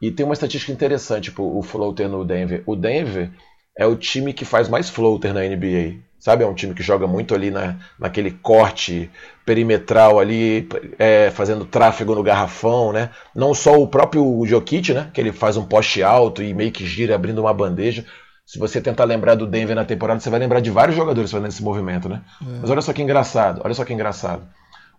E 0.00 0.10
tem 0.10 0.24
uma 0.24 0.32
estatística 0.32 0.72
interessante, 0.72 1.24
tipo, 1.24 1.42
o 1.42 1.62
floater 1.62 2.08
no 2.08 2.24
Denver. 2.24 2.62
O 2.66 2.74
Denver 2.74 3.30
é 3.76 3.86
o 3.86 3.96
time 3.96 4.32
que 4.32 4.44
faz 4.44 4.68
mais 4.68 4.88
floater 4.88 5.34
na 5.34 5.40
NBA. 5.42 6.00
Sabe, 6.18 6.44
é 6.44 6.46
um 6.46 6.52
time 6.52 6.74
que 6.74 6.82
joga 6.82 7.06
muito 7.06 7.34
ali 7.34 7.50
na, 7.50 7.76
naquele 7.98 8.30
corte 8.30 9.10
perimetral 9.44 10.20
ali, 10.20 10.68
é, 10.98 11.30
fazendo 11.30 11.64
tráfego 11.64 12.14
no 12.14 12.22
garrafão, 12.22 12.92
né? 12.92 13.08
Não 13.34 13.54
só 13.54 13.80
o 13.80 13.88
próprio 13.88 14.44
Jokic, 14.44 14.92
né? 14.92 15.10
Que 15.14 15.20
ele 15.20 15.32
faz 15.32 15.56
um 15.56 15.64
poste 15.64 16.02
alto 16.02 16.42
e 16.42 16.52
meio 16.52 16.70
que 16.72 16.84
gira 16.84 17.14
abrindo 17.14 17.38
uma 17.38 17.54
bandeja. 17.54 18.04
Se 18.44 18.58
você 18.58 18.82
tentar 18.82 19.04
lembrar 19.04 19.34
do 19.34 19.46
Denver 19.46 19.74
na 19.74 19.84
temporada, 19.84 20.20
você 20.20 20.28
vai 20.28 20.40
lembrar 20.40 20.60
de 20.60 20.70
vários 20.70 20.94
jogadores 20.94 21.30
fazendo 21.30 21.48
esse 21.48 21.62
movimento, 21.62 22.06
né? 22.06 22.20
É. 22.42 22.58
Mas 22.60 22.68
olha 22.68 22.82
só 22.82 22.92
que 22.92 23.00
engraçado, 23.00 23.62
olha 23.64 23.72
só 23.72 23.84
que 23.84 23.94
engraçado. 23.94 24.46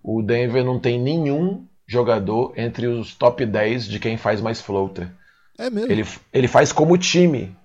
O 0.03 0.23
Denver 0.23 0.65
não 0.65 0.79
tem 0.79 0.99
nenhum 0.99 1.67
jogador 1.91 2.53
entre 2.55 2.87
os 2.87 3.13
top 3.13 3.45
10 3.45 3.85
de 3.85 3.99
quem 3.99 4.17
faz 4.17 4.39
mais 4.39 4.61
floater. 4.61 5.09
É 5.57 5.69
mesmo? 5.69 5.91
Ele, 5.91 6.05
ele 6.33 6.47
faz 6.47 6.71
como 6.71 6.97
time 6.97 7.55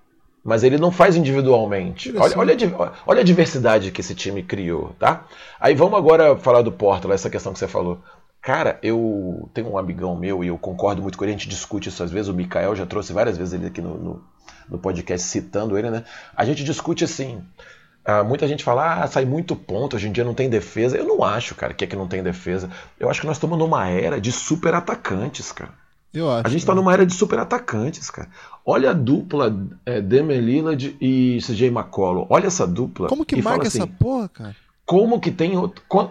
mas 0.47 0.63
ele 0.63 0.79
não 0.79 0.93
faz 0.93 1.17
individualmente. 1.17 2.17
Olha, 2.17 2.39
olha, 2.39 2.55
a, 2.55 2.93
olha, 3.05 3.21
a 3.21 3.25
diversidade 3.25 3.91
que 3.91 4.01
esse 4.01 4.15
time 4.15 4.45
criou, 4.45 4.95
tá? 4.97 5.27
Aí 5.59 5.75
vamos 5.75 5.99
agora 5.99 6.37
falar 6.37 6.63
do 6.63 6.71
Portland, 6.71 7.17
essa 7.17 7.29
questão 7.29 7.53
que 7.53 7.59
você 7.59 7.67
falou. 7.67 8.01
Cara, 8.41 8.79
eu 8.81 9.51
tenho 9.53 9.69
um 9.69 9.77
amigão 9.77 10.15
meu 10.15 10.45
e 10.45 10.47
eu 10.47 10.57
concordo 10.57 11.03
muito 11.03 11.19
com 11.19 11.25
ele, 11.25 11.33
a 11.33 11.37
gente 11.37 11.49
discute 11.49 11.89
isso 11.89 12.01
às 12.01 12.13
vezes, 12.13 12.29
o 12.29 12.33
Mikael 12.33 12.77
já 12.77 12.87
trouxe 12.87 13.13
várias 13.13 13.37
vezes 13.37 13.55
ele 13.55 13.67
aqui 13.67 13.83
no, 13.83 13.99
no, 13.99 14.25
no 14.69 14.79
podcast 14.79 15.27
citando 15.27 15.77
ele, 15.77 15.91
né? 15.91 16.05
A 16.37 16.45
gente 16.45 16.63
discute 16.63 17.03
assim, 17.03 17.43
ah, 18.07 18.23
muita 18.23 18.47
gente 18.47 18.63
fala, 18.63 19.03
ah, 19.03 19.07
sai 19.09 19.25
muito 19.25 19.57
ponto, 19.57 19.97
hoje 19.97 20.09
em 20.09 20.13
dia 20.13 20.25
não 20.25 20.33
tem 20.33 20.49
defesa. 20.49 20.97
Eu 20.97 21.05
não 21.05 21.25
acho, 21.25 21.57
cara, 21.57 21.75
que 21.75 21.85
é 21.85 21.87
que 21.89 21.97
não 21.97 22.07
tem 22.07 22.23
defesa. 22.23 22.71
Eu 23.01 23.11
acho 23.11 23.21
que 23.21 23.27
nós 23.27 23.37
estamos 23.37 23.59
numa 23.59 23.89
era 23.89 24.21
de 24.21 24.31
super 24.31 24.75
atacantes, 24.75 25.51
cara. 25.51 25.73
Eu 26.15 26.31
acho. 26.31 26.47
A 26.47 26.51
gente 26.51 26.61
está 26.61 26.75
numa 26.75 26.93
era 26.93 27.05
de 27.05 27.13
super 27.13 27.39
atacantes, 27.39 28.09
cara. 28.09 28.29
Olha 28.65 28.91
a 28.91 28.93
dupla 28.95 29.55
é, 29.85 30.01
Damian 30.01 30.41
Lillard 30.41 30.97
e 31.01 31.39
CJ 31.43 31.67
McCollum. 31.67 32.27
Olha 32.31 32.47
essa 32.47 32.67
dupla. 32.67 33.09
Como 33.09 33.27
que 33.27 33.43
marca 33.43 33.67
assim, 33.67 33.79
essa 33.79 33.87
porra, 33.87 34.29
cara? 34.29 34.57
Como 34.87 35.19
que 35.21 35.33
tem. 35.33 35.53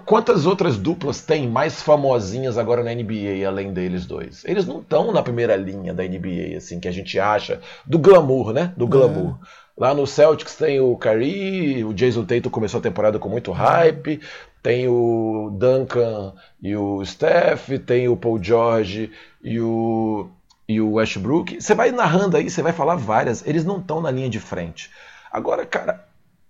Quantas 0.05 0.45
outras 0.45 0.77
duplas 0.77 1.21
tem 1.21 1.47
mais 1.47 1.81
famosinhas 1.81 2.58
agora 2.58 2.84
na 2.84 2.93
NBA 2.93 3.47
além 3.47 3.71
deles 3.71 4.05
dois? 4.05 4.43
Eles 4.43 4.65
não 4.65 4.81
estão 4.81 5.13
na 5.13 5.23
primeira 5.23 5.55
linha 5.55 5.93
da 5.93 6.03
NBA, 6.03 6.58
assim, 6.58 6.77
que 6.79 6.89
a 6.89 6.91
gente 6.91 7.17
acha. 7.17 7.62
Do 7.86 7.97
glamour, 7.97 8.51
né? 8.51 8.73
Do 8.75 8.86
glamour. 8.86 9.39
É. 9.41 9.64
Lá 9.77 9.93
no 9.93 10.07
Celtics 10.07 10.55
tem 10.55 10.79
o 10.79 10.95
Curry, 10.95 11.83
o 11.83 11.93
Jason 11.93 12.23
Tatum 12.23 12.49
começou 12.49 12.79
a 12.79 12.83
temporada 12.83 13.19
com 13.19 13.27
muito 13.27 13.51
hype, 13.51 14.21
tem 14.63 14.88
o 14.88 15.53
Duncan 15.59 16.33
e 16.61 16.75
o 16.75 17.03
Steph, 17.05 17.69
tem 17.85 18.07
o 18.07 18.15
Paul 18.15 18.41
George 18.41 19.11
e 19.43 19.59
o, 19.59 20.29
e 20.67 20.79
o 20.79 20.93
Westbrook. 20.93 21.61
Você 21.61 21.75
vai 21.75 21.91
narrando 21.91 22.38
aí, 22.38 22.49
você 22.49 22.61
vai 22.61 22.71
falar 22.71 22.95
várias, 22.95 23.45
eles 23.45 23.65
não 23.65 23.79
estão 23.79 24.01
na 24.01 24.09
linha 24.09 24.29
de 24.29 24.39
frente. 24.39 24.89
Agora, 25.29 25.65
cara, 25.65 26.05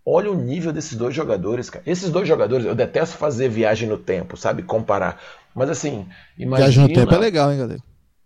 olha 0.06 0.32
o 0.32 0.36
nível 0.36 0.72
desses 0.72 0.96
dois 0.96 1.16
jogadores, 1.16 1.68
cara. 1.68 1.84
Esses 1.88 2.12
dois 2.12 2.28
jogadores, 2.28 2.64
eu 2.64 2.76
detesto 2.76 3.18
fazer 3.18 3.50
viagem 3.50 3.90
no 3.90 3.98
tempo, 3.98 4.38
sabe? 4.38 4.62
Comparar. 4.62 5.20
Mas 5.56 5.72
assim, 5.72 6.06
imagina... 6.38 6.70
Viagem 6.70 6.84
no 6.84 6.94
tempo 6.94 7.16
é 7.16 7.18
legal, 7.18 7.52
hein, 7.52 7.58
galera? 7.58 7.82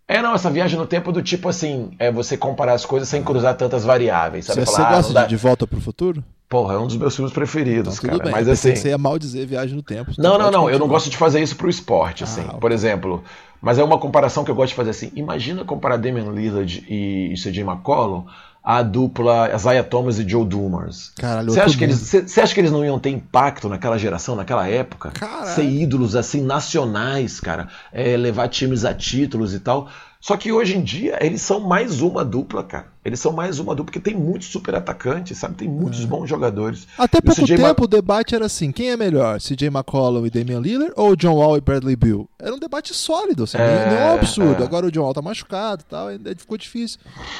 É, 0.09 0.23
não, 0.23 0.33
essa 0.33 0.49
viagem 0.49 0.75
no 0.75 0.87
tempo 0.87 1.11
do 1.11 1.21
tipo 1.21 1.47
assim, 1.47 1.91
é 1.99 2.11
você 2.11 2.35
comparar 2.35 2.73
as 2.73 2.83
coisas 2.83 3.07
sem 3.07 3.21
cruzar 3.21 3.55
tantas 3.55 3.85
variáveis, 3.85 4.45
sabe? 4.45 4.65
Você, 4.65 4.75
Falar, 4.75 4.89
você 4.89 4.95
gosta 4.95 5.19
ah, 5.19 5.23
de, 5.23 5.29
de 5.29 5.35
Volta 5.35 5.67
pro 5.67 5.79
Futuro? 5.79 6.23
Porra, 6.49 6.73
é 6.73 6.77
um 6.79 6.87
dos 6.87 6.97
meus 6.97 7.15
filmes 7.15 7.31
preferidos, 7.31 7.99
então, 7.99 8.09
cara. 8.09 8.23
Bem. 8.23 8.31
Mas 8.31 8.49
assim. 8.49 8.75
Você 8.75 8.89
ia 8.89 8.97
mal 8.97 9.19
dizer 9.19 9.45
viagem 9.45 9.75
no 9.75 9.83
tempo. 9.83 10.11
Não, 10.17 10.35
não, 10.35 10.49
não. 10.49 10.67
Eu 10.67 10.79
não 10.79 10.87
gosto 10.87 11.11
de 11.11 11.15
fazer 11.15 11.43
isso 11.43 11.55
pro 11.55 11.69
esporte, 11.69 12.23
assim. 12.23 12.43
Ah, 12.49 12.55
Por 12.55 12.71
exemplo, 12.71 13.23
mas 13.61 13.77
é 13.77 13.83
uma 13.83 13.99
comparação 13.99 14.43
que 14.43 14.49
eu 14.49 14.55
gosto 14.55 14.69
de 14.69 14.75
fazer 14.75 14.89
assim. 14.89 15.11
Imagina 15.15 15.63
comparar 15.63 15.97
Damian 15.97 16.31
Lillard 16.31 16.83
e, 16.89 17.31
e 17.31 17.35
CJ 17.35 17.61
McCollum 17.61 18.25
a 18.63 18.81
dupla 18.81 19.53
Isaiah 19.55 19.83
Thomas 19.83 20.19
e 20.19 20.27
Joe 20.27 20.45
Dumars. 20.45 21.11
Caralho, 21.15 21.51
você 21.51 21.61
acha, 21.61 21.77
que 21.77 21.83
eles, 21.83 22.37
acha 22.37 22.53
que 22.53 22.59
eles 22.59 22.71
não 22.71 22.83
iam 22.83 22.99
ter 22.99 23.09
impacto 23.09 23.69
naquela 23.69 23.97
geração, 23.97 24.35
naquela 24.35 24.67
época? 24.67 25.11
Caralho. 25.11 25.47
Ser 25.47 25.63
ídolos 25.63 26.15
assim 26.15 26.41
nacionais, 26.41 27.39
cara, 27.39 27.69
é, 27.91 28.17
levar 28.17 28.47
times 28.49 28.85
a 28.85 28.93
títulos 28.93 29.53
e 29.53 29.59
tal. 29.59 29.89
Só 30.21 30.35
que 30.35 30.51
hoje 30.51 30.75
em 30.75 30.83
dia 30.83 31.17
eles 31.21 31.41
são 31.41 31.61
mais 31.61 32.01
uma 32.01 32.25
dupla, 32.25 32.61
cara. 32.61 32.87
Eles 33.05 33.21
são 33.21 33.31
mais 33.31 33.57
uma 33.57 33.73
dupla 33.73 33.85
porque 33.85 34.01
tem 34.01 34.19
muitos 34.19 34.49
super 34.49 34.75
atacantes, 34.75 35.37
sabe? 35.37 35.55
Tem 35.55 35.67
muitos 35.67 36.03
é. 36.03 36.05
bons 36.05 36.27
jogadores. 36.27 36.85
Até 36.97 37.21
pouco 37.21 37.47
tempo 37.47 37.61
Ma... 37.61 37.75
o 37.79 37.87
debate 37.87 38.35
era 38.35 38.45
assim: 38.45 38.69
quem 38.69 38.91
é 38.91 38.97
melhor, 38.97 39.39
CJ 39.39 39.67
McCollum 39.67 40.25
e 40.25 40.29
Damian 40.29 40.59
Lillard 40.59 40.91
ou 40.97 41.15
John 41.15 41.35
Wall 41.35 41.55
e 41.55 41.61
Bradley 41.61 41.95
Bill? 41.95 42.29
Era 42.37 42.53
um 42.53 42.59
debate 42.59 42.93
sólido, 42.93 43.43
assim, 43.43 43.57
é, 43.57 43.89
não 43.89 43.97
é 43.97 44.11
um 44.11 44.15
absurdo. 44.15 44.61
É. 44.61 44.65
Agora 44.65 44.87
o 44.87 44.91
John 44.91 45.03
Wall 45.03 45.13
tá 45.13 45.21
machucado 45.21 45.83
e 45.83 45.89
tal, 45.89 46.07
ainda 46.09 46.35
ficou 46.35 46.57
difícil. 46.57 46.99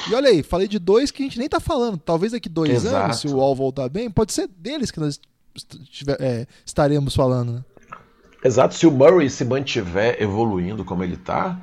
E 0.10 0.16
olha 0.16 0.30
aí, 0.30 0.42
falei 0.42 0.70
de 0.70 0.80
dois 0.80 1.12
que 1.12 1.22
a 1.22 1.26
gente 1.26 1.38
nem 1.38 1.50
tá 1.50 1.60
falando. 1.60 1.98
Talvez 1.98 2.32
daqui 2.32 2.48
dois 2.48 2.72
Exato. 2.72 2.96
anos, 2.96 3.20
se 3.20 3.28
o 3.28 3.36
Wall 3.36 3.56
voltar 3.56 3.90
bem, 3.90 4.10
pode 4.10 4.32
ser 4.32 4.48
deles 4.58 4.90
que 4.90 5.02
nós 5.02 5.20
estiver, 5.54 6.16
é, 6.22 6.48
estaremos 6.66 7.14
falando, 7.14 7.52
né? 7.52 7.64
Exato, 8.42 8.74
se 8.74 8.88
o 8.88 8.92
Murray 8.92 9.30
se 9.30 9.44
mantiver 9.44 10.16
evoluindo 10.22 10.86
como 10.86 11.04
ele 11.04 11.18
tá 11.18 11.60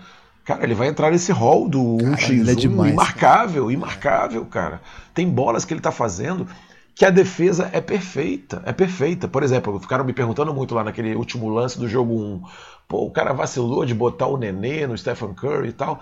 Cara, 0.46 0.62
ele 0.62 0.74
vai 0.74 0.86
entrar 0.86 1.10
nesse 1.10 1.32
hall 1.32 1.68
do 1.68 1.80
1x1 1.80 2.48
é 2.48 2.54
demais, 2.54 2.92
imarcável, 2.92 3.64
cara. 3.64 3.74
imarcável, 3.74 4.44
cara. 4.46 4.80
Tem 5.12 5.28
bolas 5.28 5.64
que 5.64 5.74
ele 5.74 5.80
tá 5.80 5.90
fazendo 5.90 6.46
que 6.94 7.04
a 7.04 7.10
defesa 7.10 7.68
é 7.72 7.80
perfeita, 7.80 8.62
é 8.64 8.72
perfeita. 8.72 9.26
Por 9.26 9.42
exemplo, 9.42 9.78
ficaram 9.80 10.04
me 10.04 10.12
perguntando 10.12 10.54
muito 10.54 10.72
lá 10.72 10.84
naquele 10.84 11.16
último 11.16 11.48
lance 11.48 11.76
do 11.76 11.88
jogo 11.88 12.14
1. 12.14 12.42
Pô, 12.86 13.04
o 13.04 13.10
cara 13.10 13.32
vacilou 13.34 13.84
de 13.84 13.92
botar 13.92 14.28
o 14.28 14.38
Nenê 14.38 14.86
no 14.86 14.96
Stephen 14.96 15.34
Curry 15.34 15.70
e 15.70 15.72
tal. 15.72 16.00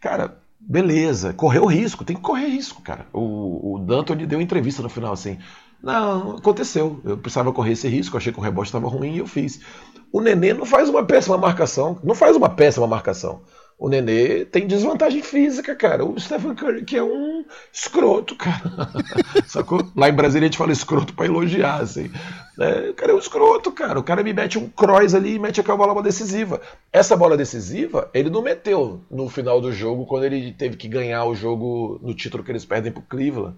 Cara, 0.00 0.36
beleza, 0.58 1.32
correu 1.32 1.64
risco, 1.64 2.04
tem 2.04 2.16
que 2.16 2.22
correr 2.22 2.48
risco, 2.48 2.82
cara. 2.82 3.06
O, 3.12 3.76
o 3.76 3.78
D'Antoni 3.78 4.26
deu 4.26 4.40
entrevista 4.40 4.82
no 4.82 4.88
final 4.88 5.12
assim. 5.12 5.38
Não, 5.80 6.36
aconteceu. 6.36 7.00
Eu 7.04 7.16
precisava 7.16 7.52
correr 7.52 7.72
esse 7.72 7.86
risco, 7.86 8.16
achei 8.16 8.32
que 8.32 8.40
o 8.40 8.42
rebote 8.42 8.68
estava 8.68 8.88
ruim 8.88 9.14
e 9.14 9.18
eu 9.18 9.26
fiz. 9.26 9.60
O 10.12 10.20
Nenê 10.20 10.52
não 10.52 10.66
faz 10.66 10.88
uma 10.88 11.04
péssima 11.04 11.38
marcação, 11.38 11.98
não 12.02 12.14
faz 12.14 12.36
uma 12.36 12.50
péssima 12.50 12.86
marcação. 12.86 13.40
O 13.78 13.88
Nenê 13.88 14.44
tem 14.44 14.66
desvantagem 14.66 15.20
física, 15.22 15.74
cara. 15.74 16.04
O 16.04 16.18
Stephen 16.18 16.54
Curry, 16.54 16.84
que 16.84 16.96
é 16.96 17.02
um 17.02 17.44
escroto, 17.72 18.36
cara. 18.36 18.62
Sacou? 19.46 19.80
Lá 19.96 20.08
em 20.08 20.14
Brasília 20.14 20.46
a 20.46 20.50
gente 20.50 20.58
fala 20.58 20.72
escroto 20.72 21.12
pra 21.12 21.26
elogiar, 21.26 21.80
assim. 21.80 22.10
É, 22.58 22.90
o 22.90 22.94
cara 22.94 23.12
é 23.12 23.14
um 23.14 23.18
escroto, 23.18 23.72
cara. 23.72 23.98
O 23.98 24.04
cara 24.04 24.22
me 24.22 24.32
mete 24.32 24.58
um 24.58 24.68
cross 24.68 25.14
ali 25.14 25.34
e 25.34 25.38
mete 25.38 25.60
aquela 25.60 25.76
bola 25.76 26.02
decisiva. 26.02 26.60
Essa 26.92 27.16
bola 27.16 27.36
decisiva, 27.36 28.08
ele 28.14 28.30
não 28.30 28.42
meteu 28.42 29.00
no 29.10 29.28
final 29.28 29.60
do 29.60 29.72
jogo, 29.72 30.06
quando 30.06 30.24
ele 30.24 30.52
teve 30.52 30.76
que 30.76 30.86
ganhar 30.86 31.24
o 31.24 31.34
jogo 31.34 31.98
no 32.00 32.14
título 32.14 32.44
que 32.44 32.52
eles 32.52 32.64
perdem 32.64 32.92
pro 32.92 33.02
Cleveland. 33.02 33.56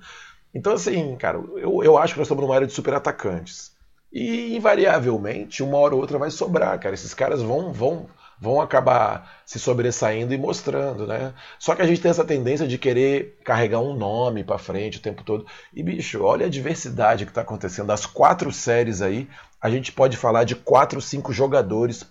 Então, 0.55 0.72
assim, 0.72 1.14
cara, 1.16 1.38
eu, 1.57 1.85
eu 1.85 1.98
acho 1.98 2.14
que 2.14 2.18
nós 2.18 2.26
estamos 2.26 2.42
numa 2.42 2.57
era 2.57 2.66
de 2.66 2.72
super 2.72 2.94
atacantes. 2.94 3.72
E, 4.11 4.57
invariavelmente, 4.57 5.62
uma 5.62 5.76
hora 5.76 5.94
ou 5.94 6.00
outra 6.00 6.16
vai 6.18 6.31
sobrar, 6.31 6.79
cara. 6.81 6.94
Esses 6.94 7.12
caras 7.12 7.42
vão, 7.42 7.70
vão 7.72 8.09
vão 8.38 8.61
acabar 8.61 9.40
se 9.46 9.59
sobressaindo 9.59 10.35
e 10.35 10.38
mostrando, 10.38 11.07
né? 11.07 11.33
Só 11.59 11.75
que 11.75 11.83
a 11.83 11.87
gente 11.87 12.01
tem 12.01 12.11
essa 12.11 12.25
tendência 12.25 12.66
de 12.66 12.79
querer 12.79 13.38
carregar 13.44 13.81
um 13.81 13.94
nome 13.94 14.44
para 14.44 14.59
frente 14.59 14.99
o 14.99 15.03
tempo 15.03 15.22
todo. 15.22 15.46
E 15.72 15.83
bicho, 15.83 16.22
olha 16.22 16.46
a 16.46 16.51
diversidade 16.51 17.25
que 17.25 17.31
está 17.31 17.40
acontecendo. 17.40 17.87
Das 17.87 18.05
quatro 18.05 18.53
séries 18.53 19.01
aí, 19.01 19.29
a 19.61 19.70
gente 19.70 19.92
pode 19.92 20.16
falar 20.16 20.44
de 20.44 20.55
quatro, 20.55 21.01
cinco 21.01 21.33
jogadores 21.33 22.05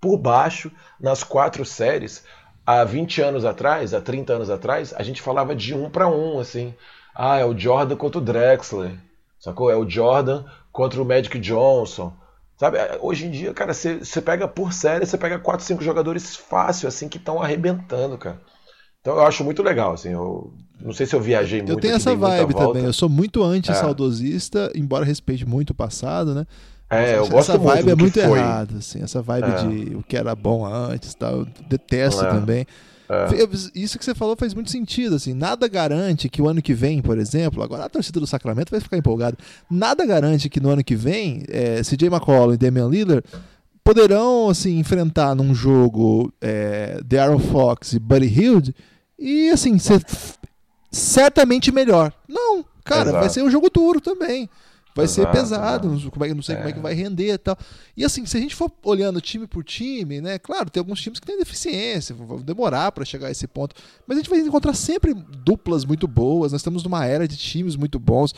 por 0.00 0.16
baixo 0.16 0.70
nas 1.00 1.24
quatro 1.24 1.64
séries. 1.64 2.24
Há 2.64 2.84
20 2.84 3.20
anos 3.20 3.44
atrás, 3.44 3.92
há 3.92 4.00
30 4.00 4.34
anos 4.34 4.50
atrás, 4.50 4.94
a 4.94 5.02
gente 5.02 5.20
falava 5.20 5.54
de 5.54 5.74
um 5.74 5.90
para 5.90 6.08
um, 6.08 6.38
assim. 6.38 6.74
Ah, 7.14 7.38
é 7.38 7.44
o 7.44 7.58
Jordan 7.58 7.96
contra 7.96 8.18
o 8.18 8.24
Drexler, 8.24 8.92
sacou? 9.38 9.70
É 9.70 9.76
o 9.76 9.88
Jordan 9.88 10.44
contra 10.70 11.02
o 11.02 11.04
Magic 11.04 11.38
Johnson. 11.40 12.12
Sabe, 12.62 12.78
é, 12.78 12.96
hoje 13.00 13.26
em 13.26 13.30
dia, 13.32 13.52
cara, 13.52 13.74
você 13.74 14.22
pega 14.24 14.46
por 14.46 14.72
série, 14.72 15.04
você 15.04 15.18
pega 15.18 15.36
4, 15.36 15.66
5 15.66 15.82
jogadores 15.82 16.36
fácil, 16.36 16.86
assim, 16.86 17.08
que 17.08 17.18
estão 17.18 17.42
arrebentando, 17.42 18.16
cara. 18.16 18.40
Então 19.00 19.16
eu 19.16 19.26
acho 19.26 19.42
muito 19.42 19.64
legal, 19.64 19.94
assim, 19.94 20.10
eu 20.10 20.54
não 20.80 20.92
sei 20.92 21.04
se 21.04 21.12
eu 21.12 21.20
viajei 21.20 21.58
muito. 21.58 21.72
Eu 21.72 21.80
tenho 21.80 21.96
essa 21.96 22.14
vibe 22.14 22.54
também, 22.54 22.84
eu 22.84 22.92
sou 22.92 23.08
muito 23.08 23.42
anti-saudosista, 23.42 24.70
é. 24.72 24.78
embora 24.78 25.04
respeite 25.04 25.44
muito 25.44 25.70
o 25.70 25.74
passado, 25.74 26.36
né? 26.36 26.46
É, 26.88 27.16
eu 27.16 27.26
gosto 27.26 27.50
essa 27.50 27.58
vibe 27.58 27.96
muito 27.96 28.20
é 28.20 28.28
muito 28.28 28.38
errada, 28.38 28.78
assim, 28.78 29.02
essa 29.02 29.20
vibe 29.20 29.50
é. 29.50 29.56
de 29.56 29.96
o 29.96 30.04
que 30.04 30.16
era 30.16 30.32
bom 30.36 30.64
antes, 30.64 31.16
tal, 31.16 31.38
eu 31.38 31.46
detesto 31.68 32.24
é. 32.24 32.28
também. 32.28 32.64
É. 33.08 33.48
Isso 33.74 33.98
que 33.98 34.04
você 34.04 34.14
falou 34.14 34.36
faz 34.36 34.54
muito 34.54 34.70
sentido, 34.70 35.16
assim, 35.16 35.34
nada 35.34 35.68
garante 35.68 36.28
que 36.28 36.40
o 36.40 36.48
ano 36.48 36.62
que 36.62 36.72
vem, 36.72 37.02
por 37.02 37.18
exemplo, 37.18 37.62
agora 37.62 37.84
a 37.84 37.88
torcida 37.88 38.18
do 38.18 38.26
Sacramento 38.26 38.70
vai 38.70 38.80
ficar 38.80 38.96
empolgada, 38.96 39.36
nada 39.70 40.04
garante 40.06 40.48
que 40.48 40.60
no 40.60 40.70
ano 40.70 40.82
que 40.82 40.94
vem, 40.94 41.44
é, 41.48 41.82
CJ 41.82 42.08
McCollum 42.08 42.54
e 42.54 42.56
Damian 42.56 42.88
Lillard 42.88 43.24
poderão, 43.84 44.48
assim, 44.48 44.78
enfrentar 44.78 45.34
num 45.34 45.54
jogo 45.54 46.32
é, 46.40 47.00
Aaron 47.18 47.38
Fox 47.38 47.92
e 47.92 47.98
Buddy 47.98 48.26
Hield 48.26 48.74
e, 49.18 49.50
assim, 49.50 49.78
ser 49.78 50.02
certamente 50.90 51.72
melhor. 51.72 52.12
Não, 52.28 52.64
cara, 52.84 53.10
Exato. 53.10 53.18
vai 53.18 53.28
ser 53.28 53.42
um 53.42 53.50
jogo 53.50 53.68
duro 53.70 54.00
também 54.00 54.48
vai 54.94 55.04
exato, 55.04 55.32
ser 55.32 55.40
pesado, 55.40 55.88
não, 55.88 56.10
como 56.10 56.24
é, 56.24 56.34
não 56.34 56.42
sei 56.42 56.54
é. 56.54 56.58
como 56.58 56.68
é 56.68 56.72
que 56.72 56.80
vai 56.80 56.94
render 56.94 57.32
e 57.32 57.38
tal. 57.38 57.56
E 57.96 58.04
assim, 58.04 58.24
se 58.26 58.36
a 58.36 58.40
gente 58.40 58.54
for 58.54 58.70
olhando 58.84 59.20
time 59.20 59.46
por 59.46 59.64
time, 59.64 60.20
né? 60.20 60.38
Claro, 60.38 60.70
tem 60.70 60.80
alguns 60.80 61.00
times 61.00 61.18
que 61.18 61.26
têm 61.26 61.38
deficiência, 61.38 62.14
vão 62.14 62.38
demorar 62.38 62.92
para 62.92 63.04
chegar 63.04 63.28
a 63.28 63.30
esse 63.30 63.46
ponto, 63.46 63.74
mas 64.06 64.16
a 64.16 64.20
gente 64.20 64.30
vai 64.30 64.40
encontrar 64.40 64.74
sempre 64.74 65.14
duplas 65.14 65.84
muito 65.84 66.06
boas. 66.06 66.52
Nós 66.52 66.60
estamos 66.60 66.82
numa 66.84 67.04
era 67.06 67.26
de 67.26 67.36
times 67.36 67.76
muito 67.76 67.98
bons. 67.98 68.34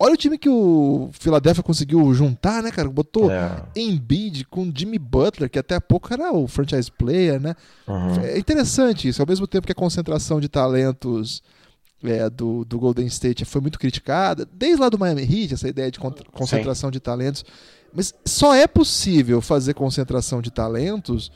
Olha 0.00 0.14
o 0.14 0.16
time 0.16 0.38
que 0.38 0.48
o 0.48 1.10
Philadelphia 1.12 1.62
conseguiu 1.62 2.14
juntar, 2.14 2.62
né, 2.62 2.70
cara? 2.70 2.88
Botou 2.88 3.30
é. 3.32 3.64
Embiid 3.74 4.44
com 4.44 4.70
Jimmy 4.72 4.98
Butler, 4.98 5.50
que 5.50 5.58
até 5.58 5.74
há 5.74 5.80
pouco 5.80 6.12
era 6.14 6.32
o 6.32 6.46
franchise 6.46 6.90
player, 6.90 7.40
né? 7.40 7.56
Uhum. 7.86 8.20
É 8.20 8.38
interessante 8.38 9.08
isso, 9.08 9.20
ao 9.20 9.26
mesmo 9.26 9.46
tempo 9.48 9.66
que 9.66 9.72
a 9.72 9.74
concentração 9.74 10.38
de 10.40 10.48
talentos 10.48 11.42
é, 12.02 12.28
do, 12.30 12.64
do 12.64 12.78
Golden 12.78 13.06
State 13.06 13.44
foi 13.44 13.60
muito 13.60 13.78
criticada, 13.78 14.48
desde 14.52 14.80
lá 14.80 14.88
do 14.88 14.98
Miami 14.98 15.22
Heat, 15.22 15.54
essa 15.54 15.68
ideia 15.68 15.90
de 15.90 15.98
concentração 15.98 16.88
Sim. 16.88 16.92
de 16.92 17.00
talentos. 17.00 17.44
Mas 17.92 18.14
só 18.24 18.54
é 18.54 18.66
possível 18.66 19.40
fazer 19.40 19.74
concentração 19.74 20.40
de 20.40 20.50
talentos 20.50 21.32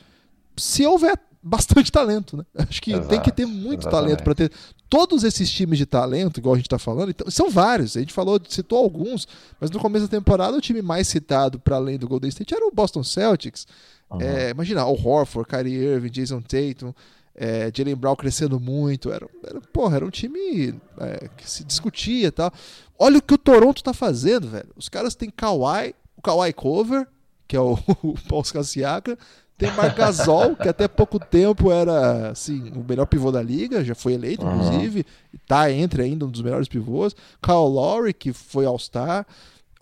se 0.56 0.86
houver 0.86 1.18
bastante 1.42 1.90
talento, 1.90 2.36
né? 2.36 2.44
Acho 2.68 2.80
que 2.80 2.92
Exato, 2.92 3.08
tem 3.08 3.20
que 3.20 3.32
ter 3.32 3.46
muito 3.46 3.82
exatamente. 3.82 3.90
talento 3.90 4.22
para 4.22 4.34
ter 4.34 4.52
todos 4.88 5.24
esses 5.24 5.50
times 5.50 5.78
de 5.78 5.86
talento, 5.86 6.38
igual 6.38 6.54
a 6.54 6.58
gente 6.58 6.66
está 6.66 6.78
falando. 6.78 7.10
Então, 7.10 7.28
são 7.30 7.50
vários. 7.50 7.96
A 7.96 8.00
gente 8.00 8.12
falou, 8.12 8.40
citou 8.48 8.78
alguns, 8.78 9.26
mas 9.60 9.70
no 9.70 9.80
começo 9.80 10.06
da 10.06 10.16
temporada 10.16 10.56
o 10.56 10.60
time 10.60 10.82
mais 10.82 11.08
citado 11.08 11.58
para 11.58 11.76
além 11.76 11.98
do 11.98 12.06
Golden 12.06 12.28
State 12.28 12.54
era 12.54 12.66
o 12.66 12.70
Boston 12.70 13.02
Celtics. 13.02 13.66
Uhum. 14.10 14.20
É, 14.20 14.50
imagina, 14.50 14.84
o 14.84 14.92
Horford, 14.92 15.48
Kyrie 15.48 15.74
Irving, 15.74 16.10
Jason 16.10 16.42
Tatum 16.42 16.92
é, 17.34 17.70
Jalen 17.74 17.94
Brown 17.94 18.16
crescendo 18.16 18.60
muito. 18.60 19.10
Era, 19.12 19.28
era, 19.44 19.60
porra, 19.60 19.96
era 19.96 20.06
um 20.06 20.10
time 20.10 20.74
é, 21.00 21.28
que 21.36 21.48
se 21.48 21.64
discutia 21.64 22.28
e 22.28 22.30
tal. 22.30 22.52
Olha 22.98 23.18
o 23.18 23.22
que 23.22 23.34
o 23.34 23.38
Toronto 23.38 23.82
tá 23.82 23.92
fazendo, 23.92 24.48
velho. 24.48 24.68
Os 24.76 24.88
caras 24.88 25.14
têm 25.14 25.30
Kawhi, 25.30 25.94
o 26.16 26.22
Kawhi 26.22 26.52
Cover, 26.52 27.06
que 27.48 27.56
é 27.56 27.60
o, 27.60 27.78
o 28.02 28.14
Paul 28.28 28.44
Siakam, 28.44 29.16
tem 29.62 29.70
Marc 29.72 29.96
Gasol, 29.96 30.56
que 30.56 30.68
até 30.68 30.88
pouco 30.88 31.20
tempo 31.20 31.70
era 31.70 32.30
assim, 32.30 32.72
o 32.74 32.84
melhor 32.86 33.06
pivô 33.06 33.30
da 33.30 33.40
liga, 33.40 33.84
já 33.84 33.94
foi 33.94 34.14
eleito, 34.14 34.44
uhum. 34.44 34.56
inclusive, 34.56 35.06
está 35.32 35.70
entre 35.70 36.02
ainda 36.02 36.26
um 36.26 36.30
dos 36.30 36.42
melhores 36.42 36.66
pivôs. 36.66 37.14
Kyle 37.40 37.68
Lowry, 37.68 38.12
que 38.12 38.32
foi 38.32 38.66
All-Star. 38.66 39.24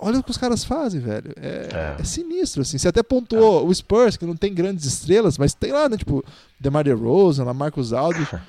Olha 0.02 0.18
o 0.18 0.22
que 0.22 0.30
os 0.30 0.38
caras 0.38 0.64
fazem, 0.64 1.00
velho. 1.00 1.32
É, 1.36 1.96
é. 1.98 2.00
é 2.00 2.04
sinistro, 2.04 2.62
assim. 2.62 2.78
Você 2.78 2.88
até 2.88 3.02
pontuou 3.02 3.60
é. 3.60 3.64
o 3.64 3.74
Spurs, 3.74 4.16
que 4.16 4.24
não 4.24 4.34
tem 4.34 4.54
grandes 4.54 4.86
estrelas, 4.86 5.36
mas 5.36 5.52
tem 5.52 5.72
lá, 5.72 5.88
né? 5.88 5.96
Tipo, 5.96 6.24
DeMar 6.58 6.84
DeRozan, 6.84 7.44
lá 7.44 7.52
Marcos 7.52 7.92
Aldridge. 7.92 8.30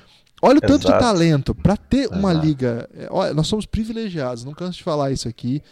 Olha 0.44 0.58
o 0.58 0.60
tanto 0.60 0.88
de 0.92 0.98
talento 0.98 1.54
para 1.54 1.76
ter 1.76 2.08
uma 2.08 2.32
liga. 2.32 2.88
É, 2.98 3.06
olha, 3.08 3.32
nós 3.32 3.46
somos 3.46 3.64
privilegiados, 3.64 4.44
não 4.44 4.52
canso 4.52 4.78
de 4.78 4.82
falar 4.82 5.12
isso 5.12 5.28
aqui. 5.28 5.62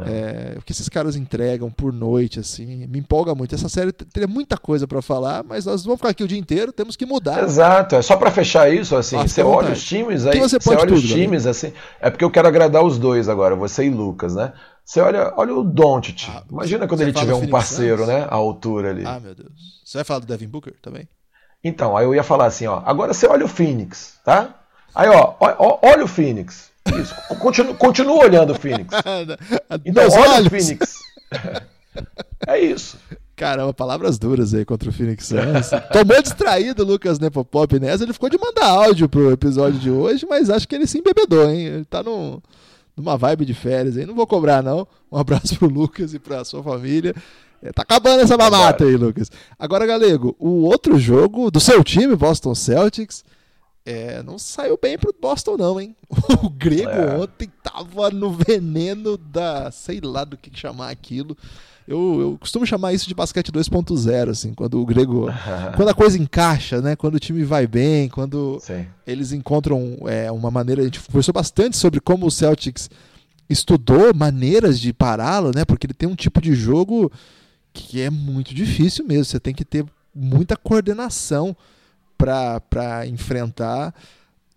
É, 0.00 0.56
o 0.56 0.62
que 0.62 0.70
esses 0.70 0.88
caras 0.88 1.16
entregam 1.16 1.70
por 1.70 1.92
noite, 1.92 2.38
assim, 2.38 2.86
me 2.86 3.00
empolga 3.00 3.34
muito. 3.34 3.54
Essa 3.54 3.68
série 3.68 3.90
teria 3.92 4.28
muita 4.28 4.56
coisa 4.56 4.86
para 4.86 5.02
falar, 5.02 5.42
mas 5.42 5.66
nós 5.66 5.84
vamos 5.84 5.98
ficar 5.98 6.10
aqui 6.10 6.22
o 6.22 6.28
dia 6.28 6.38
inteiro, 6.38 6.72
temos 6.72 6.94
que 6.94 7.04
mudar. 7.04 7.42
Exato, 7.42 7.96
é 7.96 8.02
só 8.02 8.16
para 8.16 8.30
fechar 8.30 8.72
isso, 8.72 8.94
assim, 8.94 9.16
Nossa, 9.16 9.28
você 9.28 9.42
olha 9.42 9.72
os 9.72 9.82
times 9.82 10.24
aí, 10.24 10.38
você, 10.38 10.58
você 10.60 10.70
olha 10.70 10.86
tudo, 10.86 10.94
os 10.94 11.02
times, 11.02 11.42
galera. 11.42 11.50
assim, 11.50 11.72
é 12.00 12.10
porque 12.10 12.24
eu 12.24 12.30
quero 12.30 12.46
agradar 12.46 12.84
os 12.84 12.96
dois 12.96 13.28
agora, 13.28 13.56
você 13.56 13.86
e 13.86 13.90
Lucas, 13.90 14.36
né? 14.36 14.52
Você 14.88 15.02
olha, 15.02 15.34
olha 15.36 15.54
o 15.54 15.62
Doncic, 15.62 16.30
ah, 16.30 16.42
imagina 16.50 16.88
quando 16.88 17.02
ele 17.02 17.12
tiver 17.12 17.34
um 17.34 17.46
parceiro, 17.46 18.06
né, 18.06 18.22
à 18.22 18.34
altura 18.36 18.88
ali. 18.88 19.04
Ah, 19.04 19.20
meu 19.20 19.34
Deus. 19.34 19.82
Você 19.84 19.98
vai 19.98 20.04
falar 20.04 20.20
do 20.20 20.26
Devin 20.26 20.48
Booker 20.48 20.72
também? 20.80 21.06
Então, 21.62 21.94
aí 21.94 22.06
eu 22.06 22.14
ia 22.14 22.22
falar 22.22 22.46
assim, 22.46 22.66
ó, 22.66 22.82
agora 22.86 23.12
você 23.12 23.26
olha 23.26 23.44
o 23.44 23.48
Phoenix, 23.48 24.14
tá? 24.24 24.54
Aí, 24.94 25.10
ó, 25.10 25.34
ó 25.38 25.78
olha 25.82 26.04
o 26.04 26.08
Phoenix. 26.08 26.70
Isso. 26.98 27.14
Continua, 27.38 27.74
continua 27.74 28.24
olhando 28.24 28.52
o 28.52 28.54
Phoenix. 28.54 28.88
Então, 29.84 30.04
olha 30.04 30.30
olhos. 30.30 30.46
o 30.46 30.50
Phoenix. 30.50 30.94
É 32.46 32.58
isso. 32.58 32.96
Caramba, 33.36 33.74
palavras 33.74 34.18
duras 34.18 34.54
aí 34.54 34.64
contra 34.64 34.88
o 34.88 34.92
Phoenix 34.92 35.26
Suns. 35.26 35.70
Tomou 35.92 36.22
distraído 36.22 36.82
o 36.82 36.86
Lucas 36.86 37.18
Nepopop 37.18 37.78
nessa. 37.80 38.04
Ele 38.04 38.12
ficou 38.12 38.30
de 38.30 38.38
mandar 38.38 38.66
áudio 38.66 39.08
pro 39.08 39.32
episódio 39.32 39.80
de 39.80 39.90
hoje, 39.90 40.24
mas 40.30 40.48
acho 40.48 40.66
que 40.66 40.76
ele 40.76 40.86
se 40.86 40.98
embebedou, 40.98 41.50
hein? 41.50 41.66
Ele 41.66 41.84
tá 41.84 42.02
num, 42.02 42.40
numa 42.98 43.16
vibe 43.16 43.44
de 43.44 43.54
férias 43.54 43.96
aí. 43.96 44.04
Não 44.04 44.14
vou 44.14 44.26
cobrar, 44.26 44.62
não. 44.62 44.86
Um 45.10 45.16
abraço 45.16 45.56
pro 45.56 45.68
Lucas 45.68 46.12
e 46.12 46.18
pra 46.18 46.44
sua 46.44 46.62
família. 46.62 47.14
É, 47.62 47.72
tá 47.72 47.82
acabando 47.82 48.20
essa 48.20 48.36
mamata 48.36 48.84
aí, 48.84 48.96
Lucas. 48.96 49.30
Agora, 49.58 49.86
Galego, 49.86 50.36
o 50.38 50.62
outro 50.62 50.98
jogo 50.98 51.50
do 51.50 51.58
seu 51.58 51.82
time, 51.82 52.14
Boston 52.14 52.54
Celtics, 52.54 53.24
é, 53.84 54.22
não 54.22 54.38
saiu 54.38 54.78
bem 54.80 54.98
pro 54.98 55.14
Boston, 55.18 55.56
não, 55.56 55.80
hein? 55.80 55.96
O 56.44 56.50
grego 56.50 56.90
é. 56.90 57.16
ontem 57.16 57.50
tava 57.62 58.10
no 58.10 58.30
veneno 58.30 59.16
da. 59.16 59.70
sei 59.70 60.00
lá 60.00 60.24
do 60.24 60.36
que 60.36 60.50
chamar 60.54 60.90
aquilo. 60.90 61.36
Eu, 61.88 62.20
eu 62.20 62.38
costumo 62.38 62.66
chamar 62.66 62.92
isso 62.92 63.08
de 63.08 63.14
basquete 63.14 63.50
2.0, 63.50 64.28
assim, 64.28 64.52
quando 64.52 64.78
o 64.78 64.84
grego. 64.84 65.26
quando 65.74 65.88
a 65.88 65.94
coisa 65.94 66.18
encaixa, 66.18 66.82
né? 66.82 66.94
Quando 66.94 67.14
o 67.14 67.18
time 67.18 67.42
vai 67.44 67.66
bem, 67.66 68.10
quando 68.10 68.58
Sim. 68.60 68.86
eles 69.06 69.32
encontram 69.32 69.96
é, 70.06 70.30
uma 70.30 70.50
maneira. 70.50 70.82
A 70.82 70.84
gente 70.84 71.00
conversou 71.00 71.32
bastante 71.32 71.78
sobre 71.78 71.98
como 71.98 72.26
o 72.26 72.30
Celtics 72.30 72.90
estudou 73.48 74.14
maneiras 74.14 74.78
de 74.78 74.92
pará-lo, 74.92 75.50
né? 75.54 75.64
Porque 75.64 75.86
ele 75.86 75.94
tem 75.94 76.06
um 76.06 76.14
tipo 76.14 76.42
de 76.42 76.54
jogo 76.54 77.10
que 77.72 78.02
é 78.02 78.10
muito 78.10 78.54
difícil 78.54 79.06
mesmo. 79.06 79.24
Você 79.24 79.40
tem 79.40 79.54
que 79.54 79.64
ter 79.64 79.86
muita 80.14 80.58
coordenação 80.58 81.56
para 82.18 83.06
enfrentar. 83.06 83.94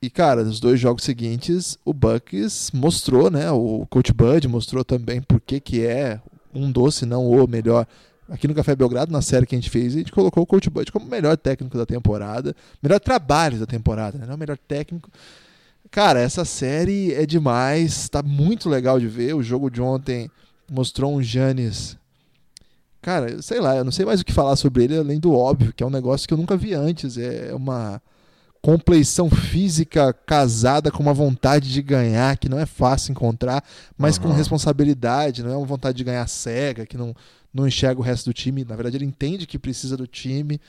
E, 0.02 0.10
cara, 0.10 0.44
nos 0.44 0.60
dois 0.60 0.82
jogos 0.82 1.06
seguintes, 1.06 1.78
o 1.86 1.94
Bucks 1.94 2.72
mostrou, 2.74 3.32
né? 3.32 3.50
O 3.52 3.88
Coach 3.90 4.12
Bud 4.12 4.46
mostrou 4.50 4.84
também 4.84 5.22
por 5.22 5.40
que, 5.40 5.62
que 5.62 5.86
é 5.86 6.20
um 6.54 6.72
doce, 6.72 7.06
não 7.06 7.30
o 7.30 7.48
melhor. 7.48 7.86
Aqui 8.30 8.48
no 8.48 8.56
Café 8.56 8.76
Belgrado, 8.76 9.12
na 9.12 9.22
série 9.22 9.46
que 9.46 9.56
a 9.56 9.58
gente 9.58 9.70
fez, 9.70 9.94
a 9.94 9.98
gente 9.98 10.12
colocou 10.12 10.44
o 10.44 10.46
Coach 10.46 10.70
Bud 10.70 10.92
como 10.92 11.06
melhor 11.06 11.36
técnico 11.36 11.78
da 11.78 11.86
temporada, 11.86 12.56
melhor 12.82 13.00
trabalho 13.00 13.60
da 13.60 13.66
temporada, 13.66 14.18
né? 14.18 14.26
Não 14.26 14.38
melhor 14.38 14.58
técnico. 14.58 15.10
Cara, 15.90 16.20
essa 16.22 16.46
série 16.46 17.14
é 17.14 17.26
demais, 17.26 18.08
tá 18.08 18.24
muito 18.24 18.70
legal 18.70 19.00
de 19.00 19.08
ver. 19.08 19.36
O 19.36 19.44
jogo 19.44 19.70
de 19.70 19.82
ontem 19.82 20.32
mostrou 20.70 21.14
um 21.14 21.22
Janis 21.22 21.98
Cara, 23.02 23.42
sei 23.42 23.60
lá, 23.60 23.76
eu 23.76 23.84
não 23.84 23.92
sei 23.92 24.06
mais 24.06 24.22
o 24.22 24.26
que 24.26 24.32
falar 24.32 24.56
sobre 24.56 24.84
ele 24.84 24.98
além 24.98 25.20
do 25.20 25.34
óbvio, 25.34 25.74
que 25.74 25.84
é 25.84 25.86
um 25.86 25.90
negócio 25.90 26.28
que 26.28 26.34
eu 26.34 26.38
nunca 26.38 26.56
vi 26.56 26.74
antes. 26.74 27.18
É 27.18 27.52
uma 27.54 28.00
compleição 28.62 29.30
física 29.30 30.14
casada 30.14 30.92
com 30.92 31.02
uma 31.02 31.14
vontade 31.14 31.72
de 31.72 31.82
ganhar 31.82 32.38
que 32.38 32.48
não 32.48 32.60
é 32.60 32.66
fácil 32.66 33.12
encontrar, 33.12 33.64
mas 33.98 34.18
uhum. 34.18 34.24
com 34.24 34.32
responsabilidade, 34.32 35.44
não 35.44 35.52
é 35.52 35.58
uma 35.58 35.66
vontade 35.66 35.98
de 35.98 36.04
ganhar 36.04 36.28
cega, 36.28 36.86
que 36.86 36.96
não, 36.96 37.16
não 37.54 37.68
enxerga 37.68 38.00
o 38.00 38.04
resto 38.04 38.30
do 38.30 38.34
time. 38.34 38.64
Na 38.64 38.76
verdade, 38.76 38.98
ele 38.98 39.06
entende 39.06 39.48
que 39.48 39.58
precisa 39.58 39.98
do 39.98 40.06
time. 40.06 40.62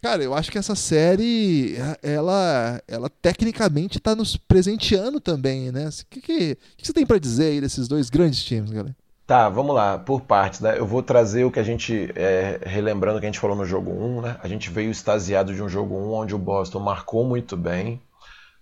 Cara, 0.00 0.22
eu 0.22 0.34
acho 0.34 0.50
que 0.50 0.58
essa 0.58 0.74
série, 0.74 1.74
ela, 2.02 2.80
ela 2.88 3.10
tecnicamente 3.10 3.98
está 3.98 4.14
nos 4.14 4.36
presenteando 4.36 5.20
também, 5.20 5.70
né? 5.70 5.88
O 5.88 6.06
que, 6.08 6.20
que, 6.20 6.58
que 6.76 6.86
você 6.86 6.92
tem 6.92 7.04
para 7.04 7.18
dizer 7.18 7.52
aí 7.52 7.60
desses 7.60 7.86
dois 7.88 8.08
grandes 8.08 8.42
times, 8.42 8.70
galera? 8.70 8.96
Tá, 9.26 9.48
vamos 9.48 9.74
lá, 9.74 9.98
por 9.98 10.20
partes, 10.20 10.60
né? 10.60 10.78
Eu 10.78 10.86
vou 10.86 11.02
trazer 11.02 11.44
o 11.44 11.50
que 11.50 11.58
a 11.58 11.62
gente, 11.62 12.12
é, 12.14 12.60
relembrando 12.64 13.18
que 13.18 13.26
a 13.26 13.28
gente 13.28 13.40
falou 13.40 13.56
no 13.56 13.64
jogo 13.64 13.90
1, 13.90 14.20
né? 14.20 14.36
A 14.40 14.46
gente 14.46 14.70
veio 14.70 14.88
extasiado 14.90 15.52
de 15.52 15.60
um 15.60 15.68
jogo 15.68 15.96
1 15.96 16.12
onde 16.12 16.34
o 16.34 16.38
Boston 16.38 16.78
marcou 16.78 17.24
muito 17.24 17.56
bem, 17.56 18.00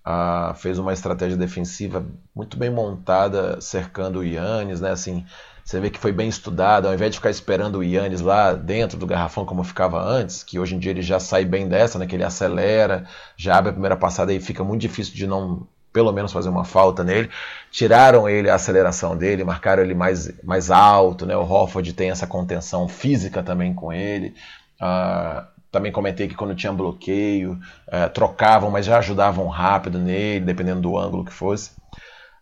ah, 0.04 0.54
fez 0.56 0.78
uma 0.78 0.92
estratégia 0.92 1.36
defensiva 1.36 2.06
muito 2.34 2.56
bem 2.58 2.70
montada, 2.70 3.60
cercando 3.60 4.20
o 4.20 4.24
Yannis, 4.24 4.80
né? 4.80 4.90
Assim, 4.92 5.26
você 5.64 5.80
vê 5.80 5.90
que 5.90 5.98
foi 5.98 6.12
bem 6.12 6.28
estudado, 6.28 6.88
ao 6.88 6.94
invés 6.94 7.12
de 7.12 7.18
ficar 7.18 7.30
esperando 7.30 7.76
o 7.78 7.84
Yannis 7.84 8.22
lá 8.22 8.54
dentro 8.54 8.98
do 8.98 9.06
garrafão 9.06 9.44
como 9.46 9.64
ficava 9.64 10.02
antes, 10.02 10.42
que 10.42 10.58
hoje 10.58 10.76
em 10.76 10.78
dia 10.78 10.92
ele 10.92 11.02
já 11.02 11.20
sai 11.20 11.44
bem 11.44 11.68
dessa, 11.68 11.98
né? 11.98 12.06
Que 12.06 12.16
ele 12.16 12.24
acelera, 12.24 13.06
já 13.36 13.58
abre 13.58 13.70
a 13.70 13.72
primeira 13.72 13.96
passada 13.96 14.32
e 14.32 14.40
fica 14.40 14.64
muito 14.64 14.80
difícil 14.82 15.14
de 15.14 15.26
não 15.26 15.66
pelo 15.94 16.12
menos 16.12 16.32
fazer 16.32 16.48
uma 16.48 16.64
falta 16.64 17.04
nele. 17.04 17.30
Tiraram 17.70 18.28
ele 18.28 18.50
a 18.50 18.56
aceleração 18.56 19.16
dele, 19.16 19.44
marcaram 19.44 19.80
ele 19.80 19.94
mais, 19.94 20.28
mais 20.42 20.68
alto, 20.68 21.24
né? 21.24 21.36
O 21.36 21.48
Hofford 21.48 21.92
tem 21.92 22.10
essa 22.10 22.26
contenção 22.26 22.88
física 22.88 23.44
também 23.44 23.72
com 23.72 23.92
ele. 23.92 24.34
Uh, 24.82 25.46
também 25.70 25.92
comentei 25.92 26.26
que 26.26 26.34
quando 26.34 26.54
tinha 26.56 26.72
bloqueio, 26.72 27.52
uh, 27.86 28.10
trocavam, 28.12 28.72
mas 28.72 28.84
já 28.84 28.98
ajudavam 28.98 29.46
rápido 29.46 30.00
nele, 30.00 30.44
dependendo 30.44 30.80
do 30.80 30.98
ângulo 30.98 31.24
que 31.24 31.32
fosse. 31.32 31.70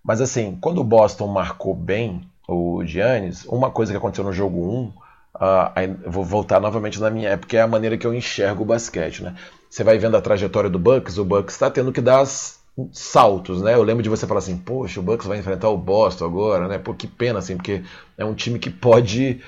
Mas 0.03 0.23
assim, 0.23 0.57
quando 0.59 0.81
o 0.81 0.85
Boston 0.85 1.27
marcou 1.27 1.75
bem 1.75 2.27
o 2.49 2.83
Giannis, 2.87 3.45
uma 3.45 3.71
coisa 3.71 3.93
que 3.93 3.99
aconteceu 3.99 4.25
no 4.25 4.33
jogo 4.33 4.67
1, 4.67 4.85
uh, 4.85 4.95
ah, 5.37 5.73
vou 6.07 6.25
voltar 6.25 6.59
novamente 6.59 6.99
na 6.99 7.11
minha 7.11 7.29
época, 7.29 7.55
é 7.55 7.61
a 7.61 7.69
maneira 7.69 7.99
que 7.99 8.07
eu 8.07 8.15
enxergo 8.15 8.63
o 8.63 8.67
basquete. 8.67 9.23
Né? 9.23 9.35
Você 9.69 9.85
vai 9.85 9.99
vendo 9.99 10.17
a 10.17 10.23
trajetória 10.23 10.71
do 10.71 10.79
Bucks, 10.79 11.19
o 11.19 11.25
Bucks 11.25 11.55
está 11.55 11.71
tendo 11.71 11.93
que 11.93 12.01
dar 12.01 12.21
as 12.21 12.62
saltos, 12.93 13.63
né? 13.63 13.75
Eu 13.75 13.83
lembro 13.83 14.03
de 14.03 14.09
você 14.09 14.27
falar 14.27 14.39
assim, 14.39 14.57
poxa, 14.57 15.01
o 15.01 15.03
Bucks 15.03 15.27
vai 15.27 15.39
enfrentar 15.39 15.69
o 15.69 15.77
Boston 15.77 16.25
agora, 16.25 16.69
né? 16.69 16.79
Pô, 16.79 16.95
que 16.95 17.07
pena, 17.07 17.39
assim, 17.39 17.57
porque 17.57 17.83
é 18.17 18.25
um 18.25 18.35
time 18.35 18.59
que 18.59 18.71
pode 18.71 19.41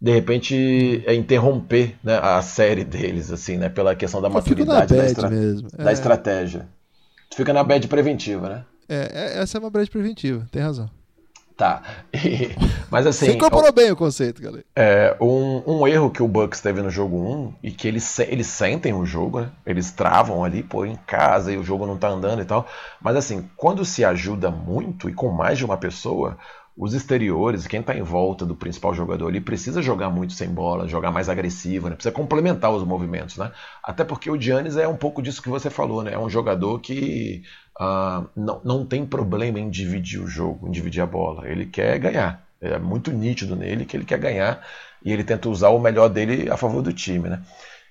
de 0.00 0.12
repente 0.12 1.02
é, 1.06 1.14
interromper 1.14 1.96
né, 2.04 2.18
a 2.22 2.40
série 2.40 2.84
deles, 2.84 3.32
assim, 3.32 3.56
né? 3.56 3.68
Pela 3.68 3.96
questão 3.96 4.20
da 4.20 4.28
maturidade 4.28 4.94
da, 4.94 5.04
estra 5.04 5.28
da 5.28 5.90
é. 5.90 5.92
estratégia. 5.92 6.68
Tu 7.30 7.36
fica 7.36 7.52
na 7.52 7.64
bad 7.64 7.86
preventiva, 7.88 8.48
né? 8.48 8.64
É, 8.88 9.10
é, 9.12 9.42
essa 9.42 9.58
é 9.58 9.60
uma 9.60 9.70
bad 9.70 9.90
preventiva, 9.90 10.46
tem 10.50 10.62
razão. 10.62 10.88
Tá. 11.58 11.82
E, 12.14 12.50
mas 12.88 13.04
assim. 13.04 13.26
Você 13.26 13.32
incorporou 13.32 13.72
bem 13.72 13.90
o 13.90 13.96
conceito, 13.96 14.40
galera. 14.40 14.64
É, 14.76 15.16
um, 15.20 15.60
um 15.66 15.88
erro 15.88 16.08
que 16.08 16.22
o 16.22 16.28
Bucks 16.28 16.60
teve 16.60 16.80
no 16.80 16.88
jogo 16.88 17.18
1 17.18 17.54
e 17.64 17.72
que 17.72 17.88
eles, 17.88 18.16
eles 18.20 18.46
sentem 18.46 18.94
o 18.94 19.04
jogo, 19.04 19.40
né? 19.40 19.50
Eles 19.66 19.90
travam 19.90 20.44
ali, 20.44 20.62
pô, 20.62 20.86
em 20.86 20.94
casa 20.94 21.52
e 21.52 21.56
o 21.56 21.64
jogo 21.64 21.84
não 21.84 21.98
tá 21.98 22.06
andando 22.06 22.40
e 22.40 22.44
tal. 22.44 22.64
Mas 23.02 23.16
assim, 23.16 23.50
quando 23.56 23.84
se 23.84 24.04
ajuda 24.04 24.52
muito 24.52 25.10
e 25.10 25.12
com 25.12 25.32
mais 25.32 25.58
de 25.58 25.64
uma 25.64 25.76
pessoa, 25.76 26.38
os 26.78 26.94
exteriores, 26.94 27.66
quem 27.66 27.80
está 27.80 27.92
em 27.92 28.02
volta 28.02 28.46
do 28.46 28.54
principal 28.54 28.94
jogador, 28.94 29.28
ele 29.28 29.40
precisa 29.40 29.82
jogar 29.82 30.10
muito 30.10 30.32
sem 30.32 30.48
bola, 30.48 30.86
jogar 30.86 31.10
mais 31.10 31.28
agressivo, 31.28 31.88
né? 31.88 31.96
precisa 31.96 32.14
complementar 32.14 32.70
os 32.70 32.84
movimentos. 32.84 33.36
Né? 33.36 33.50
Até 33.82 34.04
porque 34.04 34.30
o 34.30 34.40
Giannis 34.40 34.76
é 34.76 34.86
um 34.86 34.96
pouco 34.96 35.20
disso 35.20 35.42
que 35.42 35.48
você 35.48 35.68
falou, 35.68 36.04
né? 36.04 36.12
é 36.12 36.18
um 36.18 36.30
jogador 36.30 36.78
que 36.78 37.42
uh, 37.80 38.24
não, 38.36 38.60
não 38.64 38.86
tem 38.86 39.04
problema 39.04 39.58
em 39.58 39.68
dividir 39.68 40.20
o 40.20 40.28
jogo, 40.28 40.68
em 40.68 40.70
dividir 40.70 41.02
a 41.02 41.06
bola. 41.06 41.48
Ele 41.48 41.66
quer 41.66 41.98
ganhar. 41.98 42.46
É 42.60 42.78
muito 42.78 43.10
nítido 43.10 43.56
nele 43.56 43.84
que 43.84 43.96
ele 43.96 44.04
quer 44.04 44.18
ganhar 44.18 44.64
e 45.04 45.12
ele 45.12 45.24
tenta 45.24 45.48
usar 45.48 45.70
o 45.70 45.80
melhor 45.80 46.08
dele 46.08 46.48
a 46.48 46.56
favor 46.56 46.80
do 46.80 46.92
time. 46.92 47.28
Né? 47.28 47.42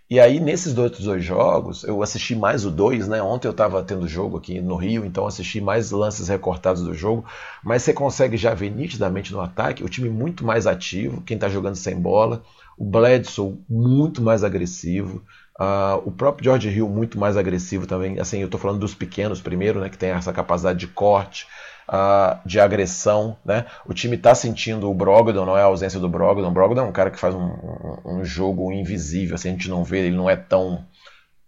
E 0.10 0.22
aí, 0.22 0.40
nesses 0.40 0.74
dois, 0.74 0.98
dois 1.00 1.24
jogos, 1.24 1.84
eu 1.84 2.02
assisti 2.02 2.34
mais 2.34 2.64
o 2.66 2.72
dois, 2.72 3.10
né? 3.10 3.22
Ontem 3.22 3.48
eu 3.48 3.52
estava 3.52 3.84
tendo 3.84 4.08
jogo 4.08 4.38
aqui 4.38 4.62
no 4.62 4.78
Rio, 4.78 5.04
então 5.04 5.28
assisti 5.28 5.60
mais 5.60 5.92
lances 5.92 6.30
recortados 6.30 6.82
do 6.82 6.94
jogo. 6.94 7.26
Mas 7.62 7.84
você 7.84 7.94
consegue 7.94 8.38
já 8.38 8.54
ver 8.54 8.70
nitidamente 8.70 9.34
no 9.34 9.42
ataque 9.42 9.84
o 9.84 9.90
time 9.90 10.10
muito 10.10 10.46
mais 10.46 10.66
ativo, 10.66 11.22
quem 11.24 11.36
está 11.36 11.50
jogando 11.50 11.76
sem 11.76 12.00
bola. 12.00 12.42
O 12.78 12.86
Bledsoe 12.86 13.58
muito 13.70 14.22
mais 14.22 14.46
agressivo. 14.46 15.22
Uh, 15.60 16.00
o 16.06 16.12
próprio 16.12 16.46
George 16.46 16.70
Hill 16.70 16.88
muito 16.88 17.20
mais 17.20 17.36
agressivo 17.36 17.86
também. 17.86 18.18
Assim, 18.18 18.40
eu 18.40 18.46
estou 18.46 18.60
falando 18.60 18.80
dos 18.80 18.94
pequenos 18.96 19.42
primeiro, 19.42 19.82
né? 19.82 19.90
Que 19.90 19.98
tem 19.98 20.12
essa 20.12 20.32
capacidade 20.32 20.80
de 20.80 20.88
corte 20.88 21.48
uh, 21.88 22.40
de 22.46 22.60
agressão. 22.60 23.38
Né? 23.46 23.66
O 23.86 23.94
time 23.94 24.16
está 24.16 24.36
sentindo 24.36 24.90
o 24.90 24.94
Brogdon, 24.94 25.46
não 25.46 25.58
é 25.58 25.62
a 25.62 25.66
ausência 25.66 26.00
do 26.00 26.10
Brogdon. 26.10 26.48
O 26.48 26.52
Brogdon 26.52 26.82
é 26.82 26.86
um 26.86 26.92
cara 26.92 27.12
que 27.12 27.20
faz 27.20 27.34
um, 27.34 27.46
um, 27.46 28.18
um 28.18 28.26
jogo 28.26 28.72
invisível, 28.72 29.36
assim, 29.36 29.50
a 29.50 29.52
gente 29.52 29.70
não 29.70 29.84
vê, 29.84 30.00
ele 30.00 30.16
não 30.16 30.30
é 30.30 30.36
tão 30.36 30.86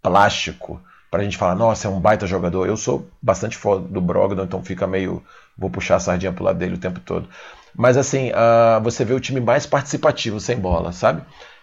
plástico 0.02 0.80
para 1.10 1.20
a 1.20 1.24
gente 1.24 1.36
falar, 1.36 1.56
nossa, 1.56 1.88
é 1.88 1.90
um 1.90 2.00
baita 2.00 2.26
jogador. 2.26 2.66
Eu 2.66 2.76
sou 2.76 3.08
bastante 3.20 3.56
fã 3.56 3.80
do 3.80 4.00
Brogdon, 4.00 4.44
então 4.44 4.62
fica 4.62 4.86
meio. 4.86 5.22
Vou 5.58 5.68
puxar 5.68 5.96
a 5.96 6.00
sardinha 6.00 6.32
pro 6.32 6.44
lado 6.44 6.58
dele 6.58 6.74
o 6.74 6.78
tempo 6.78 7.00
todo. 7.00 7.28
Mas 7.74 7.96
assim, 7.96 8.30
uh, 8.30 8.80
você 8.82 9.04
vê 9.04 9.12
o 9.12 9.20
time 9.20 9.40
mais 9.40 9.66
participativo 9.66 10.40
sem 10.40 10.56
bola, 10.56 10.92
sabe? 10.92 11.22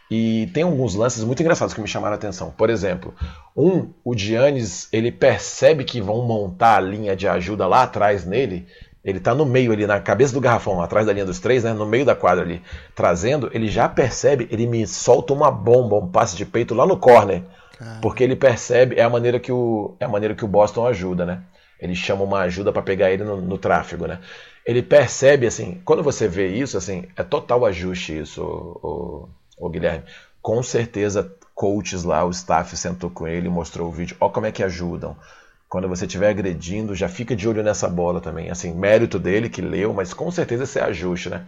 E 0.09 0.47
tem 0.53 0.63
alguns 0.63 0.95
lances 0.95 1.23
muito 1.23 1.41
engraçados 1.41 1.73
que 1.73 1.81
me 1.81 1.87
chamaram 1.87 2.13
a 2.13 2.17
atenção. 2.17 2.49
Por 2.51 2.69
exemplo, 2.69 3.13
um, 3.55 3.89
o 4.03 4.17
Giannis, 4.17 4.87
ele 4.91 5.11
percebe 5.11 5.83
que 5.83 5.99
vão 5.99 6.25
montar 6.25 6.77
a 6.77 6.81
linha 6.81 7.15
de 7.15 7.27
ajuda 7.27 7.67
lá 7.67 7.83
atrás 7.83 8.25
nele. 8.25 8.65
Ele 9.03 9.19
tá 9.19 9.35
no 9.35 9.45
meio 9.45 9.71
ali, 9.71 9.85
na 9.85 9.99
cabeça 9.99 10.33
do 10.33 10.41
garrafão, 10.41 10.81
atrás 10.81 11.05
da 11.05 11.13
linha 11.13 11.25
dos 11.25 11.39
três, 11.39 11.63
né? 11.63 11.73
No 11.73 11.85
meio 11.85 12.05
da 12.05 12.15
quadra 12.15 12.43
ali, 12.43 12.61
trazendo, 12.95 13.49
ele 13.53 13.67
já 13.67 13.87
percebe, 13.87 14.47
ele 14.51 14.65
me 14.65 14.85
solta 14.85 15.33
uma 15.33 15.51
bomba, 15.51 15.95
um 15.95 16.07
passe 16.07 16.35
de 16.35 16.45
peito 16.45 16.73
lá 16.73 16.85
no 16.85 16.97
corner. 16.97 17.43
Porque 18.01 18.23
ele 18.23 18.35
percebe, 18.35 18.95
é 18.95 19.03
a 19.03 19.09
maneira 19.09 19.39
que 19.39 19.51
o, 19.51 19.95
é 19.99 20.05
a 20.05 20.09
maneira 20.09 20.33
que 20.33 20.43
o 20.43 20.47
Boston 20.47 20.87
ajuda, 20.87 21.25
né? 21.25 21.43
Ele 21.79 21.93
chama 21.93 22.23
uma 22.23 22.39
ajuda 22.39 22.71
para 22.71 22.81
pegar 22.81 23.11
ele 23.11 23.23
no, 23.23 23.39
no, 23.39 23.57
tráfego, 23.57 24.07
né? 24.07 24.19
Ele 24.65 24.81
percebe, 24.81 25.45
assim, 25.45 25.79
quando 25.85 26.01
você 26.01 26.27
vê 26.27 26.47
isso, 26.47 26.77
assim, 26.77 27.05
é 27.15 27.23
total 27.23 27.65
ajuste 27.65 28.17
isso, 28.17 28.41
o, 28.43 28.87
o, 28.87 29.29
o 29.57 29.69
Guilherme. 29.69 30.03
Com 30.41 30.61
certeza, 30.61 31.29
coaches 31.53 32.03
lá, 32.03 32.23
o 32.23 32.29
staff 32.29 32.77
sentou 32.77 33.09
com 33.09 33.27
ele, 33.27 33.49
mostrou 33.49 33.87
o 33.87 33.91
vídeo. 33.91 34.15
Ó 34.19 34.29
como 34.29 34.45
é 34.45 34.51
que 34.51 34.63
ajudam. 34.63 35.17
Quando 35.67 35.89
você 35.89 36.05
estiver 36.05 36.29
agredindo, 36.29 36.95
já 36.95 37.09
fica 37.09 37.35
de 37.35 37.49
olho 37.49 37.63
nessa 37.63 37.89
bola 37.89 38.21
também. 38.21 38.49
Assim, 38.49 38.73
mérito 38.73 39.19
dele 39.19 39.49
que 39.49 39.61
leu, 39.61 39.93
mas 39.93 40.13
com 40.13 40.31
certeza 40.31 40.63
esse 40.63 40.79
é 40.79 40.83
ajuste, 40.83 41.29
né? 41.29 41.45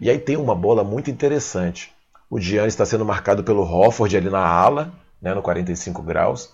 E 0.00 0.10
aí 0.10 0.18
tem 0.18 0.36
uma 0.36 0.54
bola 0.54 0.82
muito 0.82 1.10
interessante. 1.10 1.92
O 2.28 2.40
Giannis 2.40 2.72
está 2.72 2.84
sendo 2.84 3.04
marcado 3.04 3.44
pelo 3.44 3.62
Hofford 3.62 4.16
ali 4.16 4.30
na 4.30 4.44
ala, 4.44 4.92
né, 5.20 5.34
no 5.34 5.42
45 5.42 6.02
graus. 6.02 6.50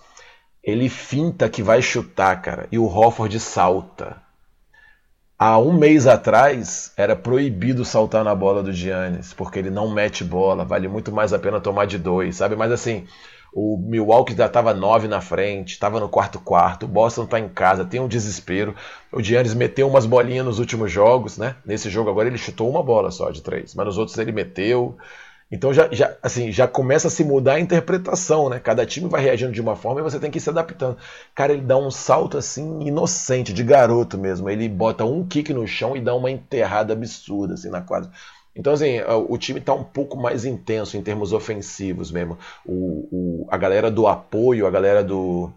Ele 0.63 0.89
finta 0.89 1.49
que 1.49 1.63
vai 1.63 1.81
chutar, 1.81 2.39
cara, 2.41 2.67
e 2.71 2.77
o 2.77 2.85
Hofford 2.85 3.39
salta. 3.39 4.21
Há 5.41 5.57
um 5.57 5.71
mês 5.71 6.05
atrás 6.05 6.91
era 6.97 7.15
proibido 7.15 7.85
saltar 7.85 8.25
na 8.25 8.35
bola 8.35 8.61
do 8.61 8.73
Giannis, 8.73 9.33
porque 9.33 9.57
ele 9.57 9.69
não 9.69 9.89
mete 9.89 10.21
bola, 10.23 10.65
vale 10.65 10.87
muito 10.89 11.13
mais 11.13 11.31
a 11.31 11.39
pena 11.39 11.61
tomar 11.61 11.85
de 11.85 11.97
dois, 11.97 12.35
sabe? 12.35 12.57
Mas 12.57 12.71
assim, 12.73 13.07
o 13.53 13.77
Milwaukee 13.77 14.35
já 14.35 14.47
estava 14.47 14.73
nove 14.73 15.07
na 15.07 15.21
frente, 15.21 15.71
estava 15.71 15.97
no 15.97 16.09
quarto 16.09 16.39
quarto, 16.41 16.83
o 16.83 16.89
Boston 16.89 17.23
está 17.23 17.39
em 17.39 17.47
casa, 17.47 17.85
tem 17.85 18.01
um 18.01 18.07
desespero. 18.07 18.75
O 19.13 19.23
Giannis 19.23 19.53
meteu 19.53 19.87
umas 19.87 20.05
bolinhas 20.05 20.45
nos 20.45 20.59
últimos 20.59 20.91
jogos, 20.91 21.37
né? 21.37 21.55
Nesse 21.65 21.89
jogo 21.89 22.09
agora 22.09 22.27
ele 22.27 22.37
chutou 22.37 22.69
uma 22.69 22.83
bola 22.83 23.09
só 23.09 23.31
de 23.31 23.41
três, 23.41 23.73
mas 23.73 23.85
nos 23.85 23.97
outros 23.97 24.17
ele 24.17 24.33
meteu. 24.33 24.97
Então 25.51 25.73
já, 25.73 25.89
já, 25.91 26.15
assim, 26.21 26.51
já 26.51 26.67
começa 26.67 27.07
a 27.07 27.11
se 27.11 27.23
mudar 27.23 27.53
a 27.53 27.59
interpretação, 27.59 28.49
né? 28.49 28.59
Cada 28.59 28.85
time 28.85 29.09
vai 29.09 29.21
reagindo 29.21 29.51
de 29.51 29.61
uma 29.61 29.75
forma 29.75 29.99
e 29.99 30.03
você 30.03 30.19
tem 30.19 30.29
que 30.29 30.37
ir 30.37 30.41
se 30.41 30.49
adaptando. 30.49 30.97
Cara, 31.33 31.53
ele 31.53 31.63
dá 31.63 31.75
um 31.77 31.89
salto 31.89 32.37
assim 32.37 32.81
inocente, 32.81 33.51
de 33.51 33.63
garoto 33.63 34.17
mesmo. 34.17 34.49
Ele 34.49 34.69
bota 34.69 35.05
um 35.05 35.25
kick 35.25 35.51
no 35.53 35.67
chão 35.67 35.97
e 35.97 36.01
dá 36.01 36.13
uma 36.13 36.29
enterrada 36.29 36.93
absurda 36.93 37.55
assim 37.55 37.69
na 37.69 37.81
quadra. 37.81 38.11
Então, 38.55 38.73
assim, 38.73 38.99
o 39.29 39.37
time 39.37 39.59
está 39.59 39.73
um 39.73 39.83
pouco 39.83 40.17
mais 40.17 40.43
intenso 40.43 40.97
em 40.97 41.01
termos 41.01 41.31
ofensivos 41.31 42.11
mesmo. 42.11 42.37
O, 42.65 43.07
o, 43.11 43.47
a 43.49 43.57
galera 43.57 43.89
do 43.89 44.07
apoio, 44.07 44.67
a 44.67 44.71
galera 44.71 45.03
do. 45.03 45.51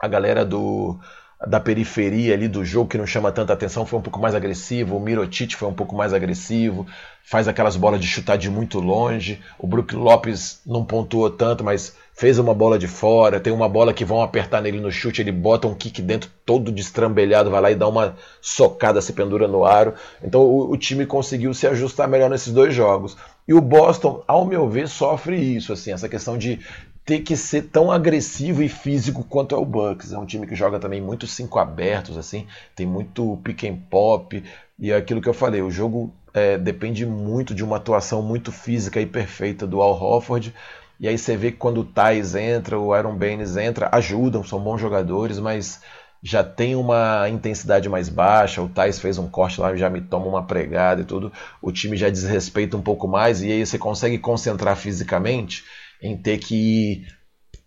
A 0.00 0.08
galera 0.08 0.44
do 0.44 0.98
da 1.46 1.58
periferia 1.58 2.34
ali 2.34 2.48
do 2.48 2.64
jogo 2.64 2.88
que 2.88 2.98
não 2.98 3.06
chama 3.06 3.32
tanta 3.32 3.52
atenção 3.52 3.84
foi 3.84 3.98
um 3.98 4.02
pouco 4.02 4.20
mais 4.20 4.34
agressivo, 4.34 4.96
o 4.96 5.00
Mirotic 5.00 5.54
foi 5.54 5.68
um 5.68 5.74
pouco 5.74 5.94
mais 5.94 6.12
agressivo, 6.12 6.86
faz 7.24 7.48
aquelas 7.48 7.76
bolas 7.76 8.00
de 8.00 8.06
chutar 8.06 8.36
de 8.36 8.48
muito 8.50 8.78
longe, 8.78 9.40
o 9.58 9.66
Brook 9.66 9.94
Lopes 9.94 10.60
não 10.66 10.84
pontuou 10.84 11.30
tanto, 11.30 11.64
mas 11.64 11.96
fez 12.14 12.38
uma 12.38 12.54
bola 12.54 12.78
de 12.78 12.86
fora, 12.86 13.40
tem 13.40 13.52
uma 13.52 13.68
bola 13.68 13.92
que 13.92 14.04
vão 14.04 14.22
apertar 14.22 14.60
nele 14.60 14.80
no 14.80 14.92
chute, 14.92 15.20
ele 15.20 15.32
bota 15.32 15.66
um 15.66 15.74
kick 15.74 16.00
dentro 16.02 16.30
todo 16.44 16.70
destrambelhado, 16.70 17.50
vai 17.50 17.60
lá 17.60 17.70
e 17.70 17.74
dá 17.74 17.88
uma 17.88 18.14
socada, 18.40 19.00
se 19.00 19.12
pendura 19.12 19.48
no 19.48 19.64
aro. 19.64 19.94
Então 20.22 20.42
o, 20.42 20.70
o 20.70 20.76
time 20.76 21.06
conseguiu 21.06 21.52
se 21.54 21.66
ajustar 21.66 22.06
melhor 22.06 22.30
nesses 22.30 22.52
dois 22.52 22.74
jogos. 22.74 23.16
E 23.48 23.54
o 23.54 23.60
Boston, 23.60 24.22
ao 24.26 24.44
meu 24.44 24.68
ver, 24.68 24.88
sofre 24.88 25.36
isso, 25.36 25.72
assim, 25.72 25.92
essa 25.92 26.08
questão 26.08 26.38
de 26.38 26.60
ter 27.04 27.20
que 27.20 27.36
ser 27.36 27.62
tão 27.62 27.90
agressivo 27.90 28.62
e 28.62 28.68
físico 28.68 29.24
quanto 29.24 29.54
é 29.54 29.58
o 29.58 29.64
Bucks. 29.64 30.12
É 30.12 30.18
um 30.18 30.26
time 30.26 30.46
que 30.46 30.54
joga 30.54 30.78
também 30.78 31.00
muito 31.00 31.26
cinco 31.26 31.58
abertos, 31.58 32.16
assim, 32.16 32.46
tem 32.76 32.86
muito 32.86 33.38
pick 33.42 33.64
and 33.64 33.78
pop. 33.90 34.42
E 34.78 34.90
é 34.90 34.96
aquilo 34.96 35.20
que 35.20 35.28
eu 35.28 35.34
falei, 35.34 35.62
o 35.62 35.70
jogo 35.70 36.12
é, 36.32 36.56
depende 36.56 37.04
muito 37.04 37.54
de 37.54 37.64
uma 37.64 37.76
atuação 37.76 38.22
muito 38.22 38.52
física 38.52 39.00
e 39.00 39.06
perfeita 39.06 39.66
do 39.66 39.82
Al 39.82 40.00
Hofford. 40.00 40.54
E 41.00 41.08
aí 41.08 41.18
você 41.18 41.36
vê 41.36 41.50
que 41.50 41.58
quando 41.58 41.80
o 41.80 41.84
Thais 41.84 42.34
entra, 42.34 42.78
o 42.78 42.92
Aaron 42.92 43.16
Baines 43.16 43.56
entra, 43.56 43.88
ajudam, 43.92 44.44
são 44.44 44.60
bons 44.60 44.80
jogadores, 44.80 45.40
mas 45.40 45.80
já 46.22 46.44
tem 46.44 46.76
uma 46.76 47.28
intensidade 47.28 47.88
mais 47.88 48.08
baixa. 48.08 48.62
O 48.62 48.68
Thais 48.68 49.00
fez 49.00 49.18
um 49.18 49.28
corte 49.28 49.60
lá 49.60 49.74
e 49.74 49.76
já 49.76 49.90
me 49.90 50.00
toma 50.00 50.26
uma 50.26 50.44
pregada 50.44 51.02
e 51.02 51.04
tudo. 51.04 51.32
O 51.60 51.72
time 51.72 51.96
já 51.96 52.08
desrespeita 52.08 52.76
um 52.76 52.82
pouco 52.82 53.08
mais 53.08 53.42
e 53.42 53.50
aí 53.50 53.66
você 53.66 53.76
consegue 53.76 54.18
concentrar 54.18 54.76
fisicamente 54.76 55.64
em 56.02 56.16
ter 56.16 56.38
que 56.38 56.54
ir 56.54 57.06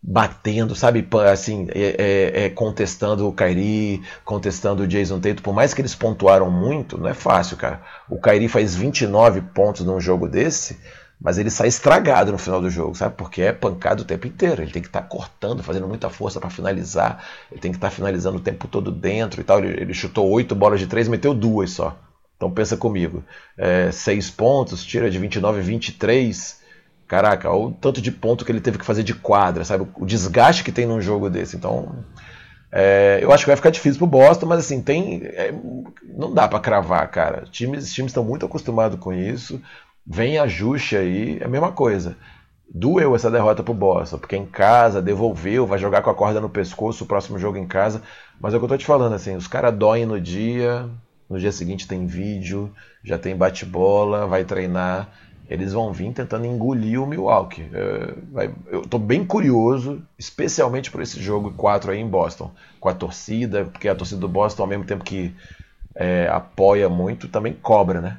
batendo, 0.08 0.76
sabe, 0.76 1.08
assim, 1.32 1.68
é, 1.74 1.96
é, 1.98 2.46
é, 2.46 2.50
contestando 2.50 3.28
o 3.28 3.34
Kairi, 3.34 4.04
contestando 4.24 4.84
o 4.84 4.88
Jason 4.88 5.20
Tatum, 5.20 5.42
por 5.42 5.54
mais 5.54 5.74
que 5.74 5.82
eles 5.82 5.96
pontuaram 5.96 6.52
muito, 6.52 6.96
não 6.98 7.10
é 7.10 7.14
fácil, 7.16 7.58
cara. 7.58 7.82
O 8.08 8.20
Kairi 8.20 8.48
faz 8.48 8.76
29 8.76 9.42
pontos 9.42 9.84
num 9.84 10.00
jogo 10.00 10.28
desse, 10.28 10.78
mas 11.20 11.40
ele 11.40 11.50
sai 11.50 11.70
estragado 11.70 12.32
no 12.32 12.38
final 12.38 12.62
do 12.62 12.70
jogo, 12.70 12.94
sabe? 12.94 13.16
Porque 13.16 13.42
é 13.42 13.52
pancado 13.52 14.04
o 14.04 14.06
tempo 14.06 14.28
inteiro. 14.28 14.62
Ele 14.62 14.72
tem 14.72 14.82
que 14.82 14.90
estar 14.90 15.02
tá 15.02 15.08
cortando, 15.08 15.64
fazendo 15.64 15.88
muita 15.88 16.10
força 16.10 16.40
para 16.40 16.50
finalizar. 16.52 17.24
Ele 17.52 17.60
tem 17.60 17.72
que 17.72 17.78
estar 17.78 17.90
tá 17.90 17.96
finalizando 17.96 18.38
o 18.38 18.42
tempo 18.42 18.68
todo 18.68 18.92
dentro 18.92 19.42
e 19.42 19.44
tal. 19.44 19.60
Ele, 19.60 19.82
ele 19.82 19.94
chutou 19.94 20.30
oito 20.30 20.54
bolas 20.54 20.80
de 20.80 20.88
três, 20.88 21.08
meteu 21.08 21.34
duas 21.34 21.72
só. 21.72 21.98
Então 22.36 22.52
pensa 22.52 22.76
comigo. 22.76 23.24
É, 23.58 23.92
seis 23.92 24.30
pontos, 24.30 24.84
tira 24.84 25.10
de 25.10 25.18
29 25.18 25.62
23 25.62 26.65
Caraca, 27.08 27.50
olha 27.52 27.68
o 27.68 27.72
tanto 27.72 28.02
de 28.02 28.12
ponto 28.12 28.44
que 28.44 28.52
ele 28.52 28.62
teve 28.62 28.80
que 28.80 28.86
fazer 28.86 29.04
de 29.04 29.14
quadra, 29.14 29.64
sabe? 29.64 29.88
O 29.96 30.06
desgaste 30.06 30.64
que 30.64 30.72
tem 30.72 30.86
num 30.88 31.02
jogo 31.02 31.30
desse. 31.30 31.56
Então, 31.56 32.04
é, 32.72 33.20
eu 33.22 33.32
acho 33.32 33.44
que 33.44 33.50
vai 33.50 33.56
ficar 33.56 33.70
difícil 33.70 34.00
pro 34.00 34.08
Boston, 34.08 34.48
mas 34.48 34.60
assim, 34.60 34.82
tem. 34.82 35.22
É, 35.24 35.54
não 36.04 36.34
dá 36.34 36.48
para 36.48 36.60
cravar, 36.60 37.08
cara. 37.10 37.46
Times, 37.52 37.94
times 37.94 38.10
estão 38.10 38.24
muito 38.24 38.46
acostumados 38.46 39.00
com 39.00 39.14
isso. 39.14 39.62
Vem 40.06 40.38
ajuste 40.40 40.96
aí, 40.98 41.38
é 41.40 41.46
a 41.46 41.48
mesma 41.48 41.72
coisa. 41.72 42.18
Doeu 42.68 43.16
essa 43.16 43.30
derrota 43.30 43.64
pro 43.64 43.74
Boston, 43.74 44.18
porque 44.18 44.36
em 44.36 44.46
casa, 44.46 45.02
devolveu, 45.02 45.68
vai 45.68 45.78
jogar 45.78 46.02
com 46.02 46.10
a 46.10 46.16
corda 46.16 46.42
no 46.42 46.50
pescoço 46.50 47.04
o 47.04 47.08
próximo 47.08 47.38
jogo 47.38 47.58
em 47.58 47.68
casa. 47.68 48.02
Mas 48.40 48.54
é 48.54 48.58
o 48.58 48.60
que 48.60 48.66
eu 48.66 48.70
tô 48.70 48.78
te 48.78 48.86
falando, 48.86 49.14
assim, 49.14 49.36
os 49.36 49.48
caras 49.48 49.74
doem 49.74 50.06
no 50.06 50.20
dia, 50.20 50.90
no 51.30 51.40
dia 51.40 51.52
seguinte 51.52 51.88
tem 51.88 52.06
vídeo, 52.06 52.74
já 53.04 53.18
tem 53.18 53.36
bate-bola, 53.36 54.28
vai 54.28 54.44
treinar 54.44 55.10
eles 55.50 55.74
vão 55.74 55.94
vir 55.94 56.12
tentando 56.12 56.46
engolir 56.46 57.02
o 57.02 57.06
Milwaukee. 57.06 57.70
É, 57.74 58.50
eu 58.72 58.82
estou 58.82 59.00
bem 59.00 59.26
curioso, 59.26 60.02
especialmente 60.18 60.90
por 60.90 61.02
esse 61.02 61.22
jogo 61.22 61.52
4 61.52 61.92
aí 61.92 62.00
em 62.00 62.08
Boston, 62.08 62.52
com 62.80 62.90
a 62.90 62.94
torcida, 62.94 63.66
porque 63.66 63.88
a 63.88 63.96
torcida 63.96 64.20
do 64.20 64.28
Boston, 64.28 64.64
ao 64.64 64.70
mesmo 64.70 64.86
tempo 64.86 65.04
que 65.04 65.34
é, 65.96 66.28
apoia 66.28 66.90
muito, 66.90 67.28
também 67.28 67.54
cobra, 67.54 68.02
né? 68.02 68.18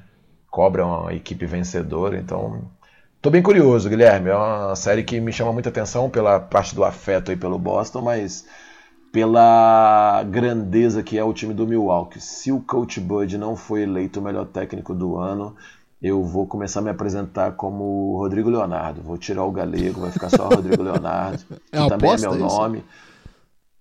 Cobra 0.51 0.87
uma 0.87 1.12
equipe 1.12 1.45
vencedora, 1.45 2.16
então 2.16 2.62
estou 3.16 3.31
bem 3.31 3.43
curioso, 3.43 3.89
Guilherme. 3.89 4.31
É 4.31 4.37
uma 4.37 4.77
série 4.77 5.03
que 5.03 5.20
me 5.20 5.33
chama 5.33 5.53
muita 5.53 5.68
atenção 5.68 6.09
pela 6.09 6.39
parte 6.41 6.74
do 6.74 6.85
afeto 6.85 7.31
aí 7.31 7.37
pelo 7.37 7.59
Boston, 7.59 8.03
mas 8.03 8.47
pela 9.12 10.22
grandeza 10.24 11.03
que 11.03 11.18
é 11.18 11.24
o 11.24 11.33
time 11.33 11.55
do 11.55 11.66
Milwaukee. 11.66 12.20
Se 12.20 12.53
o 12.53 12.61
Coach 12.61 13.01
Bud 13.01 13.37
não 13.39 13.57
foi 13.57 13.83
eleito 13.83 14.20
o 14.20 14.22
melhor 14.22 14.47
técnico 14.47 14.95
do 14.95 15.16
ano, 15.16 15.57
eu 16.01 16.22
vou 16.22 16.47
começar 16.47 16.80
a 16.80 16.82
me 16.82 16.90
apresentar 16.90 17.53
como 17.53 18.16
Rodrigo 18.18 18.51
Leonardo. 18.51 19.03
Vou 19.03 19.16
tirar 19.16 19.44
o 19.44 19.53
galego, 19.53 20.01
vai 20.01 20.11
ficar 20.11 20.30
só 20.30 20.49
Rodrigo 20.49 20.82
Leonardo. 20.82 21.44
É 21.72 21.82
que 21.82 21.88
também 21.88 22.11
é 22.12 22.16
meu 22.18 22.34
nome. 22.34 22.84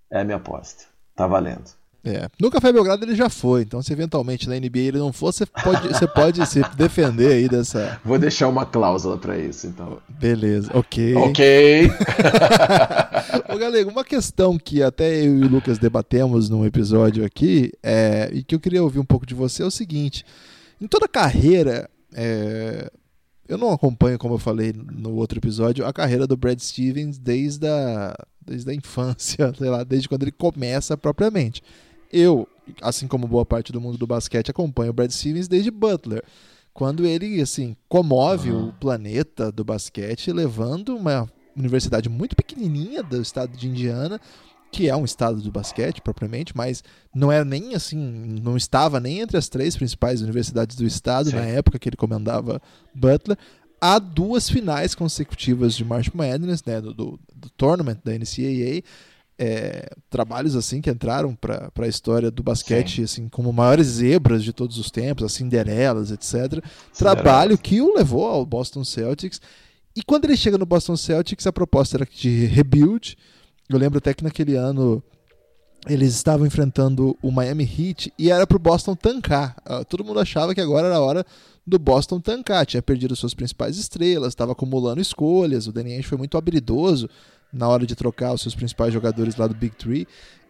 É 0.10 0.24
minha 0.24 0.38
aposta. 0.38 0.86
Tá 1.16 1.28
valendo. 1.28 1.64
É. 2.06 2.30
No 2.40 2.52
Café 2.52 2.72
Belgrado 2.72 3.04
ele 3.04 3.16
já 3.16 3.30
foi, 3.30 3.64
então 3.64 3.82
se 3.82 3.92
eventualmente 3.92 4.48
na 4.48 4.56
NBA 4.56 4.80
ele 4.80 5.00
não 5.00 5.12
for, 5.12 5.34
você 5.34 5.44
pode, 5.44 5.88
você 5.88 6.08
pode 6.08 6.46
se 6.46 6.62
defender 6.78 7.32
aí 7.32 7.50
dessa. 7.50 8.00
Vou 8.06 8.20
deixar 8.20 8.48
uma 8.48 8.64
cláusula 8.64 9.18
para 9.18 9.36
isso, 9.40 9.66
então. 9.66 9.98
Beleza, 10.08 10.70
ok. 10.76 11.16
Ok. 11.16 11.92
Ô 13.52 13.58
Galego, 13.58 13.90
uma 13.90 14.06
questão 14.06 14.56
que 14.56 14.84
até 14.84 15.20
eu 15.22 15.36
e 15.36 15.46
o 15.46 15.50
Lucas 15.50 15.80
debatemos 15.80 16.48
num 16.48 16.64
episódio 16.64 17.26
aqui, 17.26 17.72
é, 17.82 18.30
e 18.32 18.44
que 18.44 18.54
eu 18.54 18.60
queria 18.60 18.84
ouvir 18.84 19.00
um 19.00 19.06
pouco 19.06 19.26
de 19.26 19.34
você 19.34 19.64
é 19.64 19.66
o 19.66 19.72
seguinte: 19.72 20.24
em 20.80 20.88
toda 20.88 21.08
carreira, 21.08 21.90
é, 22.16 22.90
eu 23.48 23.58
não 23.58 23.72
acompanho, 23.72 24.18
como 24.18 24.36
eu 24.36 24.40
falei 24.40 24.74
no 24.74 25.14
outro 25.16 25.38
episódio, 25.38 25.86
a 25.86 25.94
carreira 25.94 26.26
do 26.26 26.38
Brad 26.38 26.60
Stevens 26.60 27.18
desde 27.18 27.68
a, 27.68 28.16
desde 28.44 28.72
a 28.72 28.74
infância, 28.74 29.54
sei 29.58 29.70
lá, 29.70 29.84
desde 29.84 30.08
quando 30.08 30.24
ele 30.24 30.32
começa 30.32 30.98
propriamente. 30.98 31.62
Eu, 32.12 32.48
assim 32.82 33.08
como 33.08 33.28
boa 33.28 33.46
parte 33.46 33.72
do 33.72 33.82
mundo 33.82 33.98
do 33.98 34.08
basquete, 34.08 34.50
acompanho 34.50 34.92
o 34.92 34.94
Brad 34.94 35.12
Stevens 35.12 35.48
desde 35.48 35.70
Butler. 35.70 36.24
Quando 36.74 37.06
ele, 37.06 37.42
assim, 37.42 37.76
comove 37.88 38.52
uhum. 38.52 38.70
o 38.70 38.74
planeta 38.74 39.52
do 39.52 39.64
basquete, 39.64 40.32
levando 40.32 40.96
uma 40.96 41.30
universidade 41.56 42.10
muito 42.10 42.36
pequenininha 42.36 43.02
do 43.04 43.22
estado 43.22 43.56
de 43.56 43.68
Indiana 43.68 44.20
que 44.76 44.90
é 44.90 44.96
um 44.96 45.06
estado 45.06 45.42
do 45.42 45.50
basquete 45.50 46.02
propriamente, 46.02 46.52
mas 46.54 46.84
não 47.16 47.32
era 47.32 47.46
nem 47.46 47.76
assim, 47.76 47.98
não 48.44 48.58
estava 48.58 49.00
nem 49.00 49.22
entre 49.22 49.38
as 49.38 49.48
três 49.48 49.78
principais 49.78 50.22
universidades 50.22 50.76
do 50.76 50.86
estado 50.86 51.30
Sim. 51.30 51.38
na 51.38 51.46
época 51.46 51.80
que 51.80 51.88
ele 51.88 51.96
comandava 51.96 52.62
Butler, 52.94 53.38
a 53.80 53.98
duas 53.98 54.50
finais 54.50 54.94
consecutivas 54.94 55.76
de 55.76 55.86
March 55.86 56.10
Madness, 56.14 56.62
né, 56.66 56.82
do, 56.82 56.94
do, 56.94 57.20
do 57.34 57.50
tournament 57.52 58.00
da 58.04 58.12
NCAA. 58.12 58.84
É, 59.38 59.90
trabalhos 60.10 60.58
assim 60.58 60.82
que 60.82 60.90
entraram 60.90 61.36
para 61.36 61.72
a 61.78 61.88
história 61.88 62.32
do 62.32 62.42
basquete 62.42 63.04
assim 63.04 63.28
como 63.28 63.52
maiores 63.52 63.88
zebras 63.88 64.44
de 64.44 64.52
todos 64.52 64.78
os 64.78 64.92
tempos, 64.92 65.24
as 65.24 65.34
Cinderelas, 65.34 66.12
etc. 66.12 66.62
Trabalho 66.98 67.58
que 67.58 67.82
o 67.82 67.96
levou 67.96 68.28
ao 68.28 68.46
Boston 68.46 68.84
Celtics. 68.84 69.40
E 69.96 70.04
quando 70.04 70.26
ele 70.26 70.36
chega 70.36 70.58
no 70.58 70.66
Boston 70.66 70.98
Celtics, 70.98 71.48
a 71.48 71.54
proposta 71.54 71.96
era 71.96 72.06
de 72.06 72.46
rebuild. 72.46 73.18
Eu 73.70 73.78
lembro 73.78 73.98
até 73.98 74.14
que 74.14 74.24
naquele 74.24 74.56
ano 74.56 75.04
eles 75.88 76.14
estavam 76.16 76.46
enfrentando 76.46 77.18
o 77.22 77.32
Miami 77.32 77.64
Heat 77.64 78.12
e 78.18 78.32
era 78.32 78.48
para 78.48 78.58
o 78.58 78.60
Boston 78.60 78.96
tancar. 78.96 79.56
Uh, 79.66 79.86
todo 79.86 80.04
mundo 80.04 80.20
achava 80.20 80.54
que 80.54 80.62
agora 80.62 80.88
era 80.88 80.98
a 80.98 81.02
hora 81.02 81.26
do 81.66 81.78
Boston 81.78 82.20
tancar. 82.20 82.66
Tinha 82.66 82.82
perdido 82.82 83.16
suas 83.16 83.34
principais 83.34 83.78
estrelas, 83.78 84.30
estava 84.30 84.52
acumulando 84.52 85.02
escolhas. 85.02 85.68
O 85.68 85.72
Danny 85.72 85.94
Ainge 85.94 86.08
foi 86.08 86.18
muito 86.18 86.38
habilidoso 86.38 87.10
na 87.54 87.68
hora 87.68 87.86
de 87.86 87.96
trocar 87.96 88.34
os 88.34 88.42
seus 88.42 88.56
principais 88.56 88.94
jogadores 88.94 89.36
lá 89.36 89.48
do 89.48 89.56
Big 89.56 89.76
Three. 89.76 90.08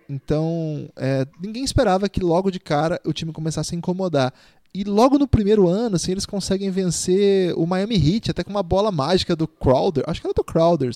Então, 0.08 0.88
é, 0.96 1.26
ninguém 1.42 1.64
esperava 1.64 2.08
que 2.08 2.20
logo 2.20 2.52
de 2.52 2.60
cara 2.60 3.00
o 3.04 3.12
time 3.12 3.34
começasse 3.34 3.74
a 3.74 3.78
incomodar. 3.78 4.34
E 4.76 4.84
logo 4.84 5.18
no 5.18 5.26
primeiro 5.26 5.70
ano, 5.70 5.96
assim, 5.96 6.12
eles 6.12 6.26
conseguem 6.26 6.70
vencer 6.70 7.54
o 7.56 7.66
Miami 7.66 7.96
Heat, 7.96 8.32
até 8.32 8.44
com 8.44 8.50
uma 8.50 8.62
bola 8.62 8.92
mágica 8.92 9.34
do 9.34 9.48
Crowder. 9.48 10.04
Acho 10.06 10.20
que 10.20 10.28
era 10.28 10.34
do 10.34 10.44
Crowder. 10.44 10.90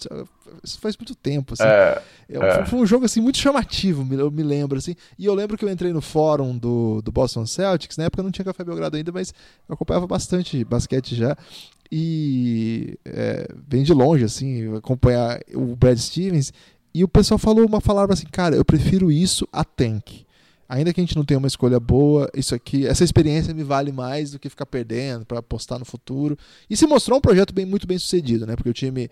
Isso 0.62 0.78
faz 0.82 0.98
muito 0.98 1.16
tempo, 1.16 1.54
assim. 1.54 1.64
É, 1.64 2.04
é. 2.30 2.66
Foi 2.66 2.78
um 2.78 2.86
jogo, 2.86 3.06
assim, 3.06 3.22
muito 3.22 3.38
chamativo, 3.38 4.06
eu 4.14 4.30
me 4.30 4.44
lembro, 4.44 4.78
assim. 4.78 4.98
E 5.18 5.26
eu 5.26 5.34
lembro 5.34 5.58
que 5.58 5.64
eu 5.64 5.70
entrei 5.70 5.94
no 5.94 6.02
fórum 6.02 6.58
do, 6.58 7.02
do 7.02 7.10
Boston 7.10 7.46
Celtics. 7.46 7.96
Na 7.96 8.04
época 8.04 8.22
não 8.22 8.32
tinha 8.32 8.44
Café 8.44 8.66
Belgrado 8.66 8.98
ainda, 8.98 9.14
mas 9.14 9.34
eu 9.70 9.76
acompanhava 9.76 10.06
bastante 10.06 10.62
basquete 10.66 11.16
já. 11.16 11.38
E 11.90 13.00
é, 13.06 13.48
bem 13.66 13.84
de 13.84 13.94
longe, 13.94 14.26
assim, 14.26 14.76
acompanhar 14.76 15.40
o 15.56 15.74
Brad 15.78 15.98
Stevens. 15.98 16.52
E 16.94 17.02
o 17.02 17.08
pessoal 17.08 17.38
falou 17.38 17.66
uma 17.66 17.80
palavra 17.80 18.14
assim, 18.14 18.28
cara, 18.30 18.58
eu 18.58 18.66
prefiro 18.66 19.10
isso 19.10 19.48
a 19.54 19.64
Tank 19.64 20.28
ainda 20.70 20.94
que 20.94 21.02
a 21.02 21.04
gente 21.04 21.16
não 21.16 21.26
tenha 21.26 21.40
uma 21.40 21.48
escolha 21.48 21.80
boa, 21.80 22.30
isso 22.36 22.54
aqui, 22.54 22.86
essa 22.86 23.04
experiência 23.04 23.54
me 23.56 23.64
vale 23.64 23.92
mais 23.92 24.32
do 24.32 24.40
que 24.40 24.48
ficar 24.48 24.68
perdendo 24.68 25.26
para 25.26 25.40
apostar 25.40 25.80
no 25.80 25.86
futuro. 25.86 26.38
E 26.70 26.78
se 26.78 26.86
mostrou 26.86 27.18
um 27.18 27.22
projeto 27.22 27.52
bem, 27.52 27.66
muito 27.66 27.88
bem 27.88 27.98
sucedido, 27.98 28.46
né? 28.46 28.56
Porque 28.56 28.70
o 28.70 28.74
time 28.74 29.10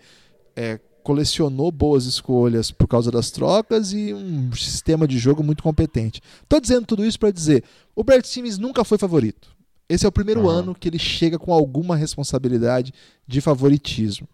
é, 0.54 0.78
colecionou 1.02 1.72
boas 1.72 2.04
escolhas 2.04 2.70
por 2.70 2.86
causa 2.86 3.10
das 3.10 3.32
trocas 3.32 3.92
e 3.92 4.14
um 4.14 4.52
sistema 4.52 5.08
de 5.08 5.18
jogo 5.18 5.42
muito 5.42 5.62
competente. 5.62 6.22
Estou 6.44 6.60
dizendo 6.60 6.86
tudo 6.86 7.04
isso 7.04 7.18
para 7.18 7.32
dizer, 7.32 7.64
o 7.96 8.04
Brad 8.04 8.24
Simmons 8.24 8.56
nunca 8.56 8.84
foi 8.84 8.96
favorito. 8.96 9.48
Esse 9.88 10.06
é 10.06 10.08
o 10.08 10.12
primeiro 10.12 10.42
uhum. 10.42 10.48
ano 10.48 10.74
que 10.74 10.88
ele 10.88 10.98
chega 10.98 11.38
com 11.38 11.52
alguma 11.52 11.96
responsabilidade 11.96 12.94
de 13.26 13.40
favoritismo. 13.40 14.28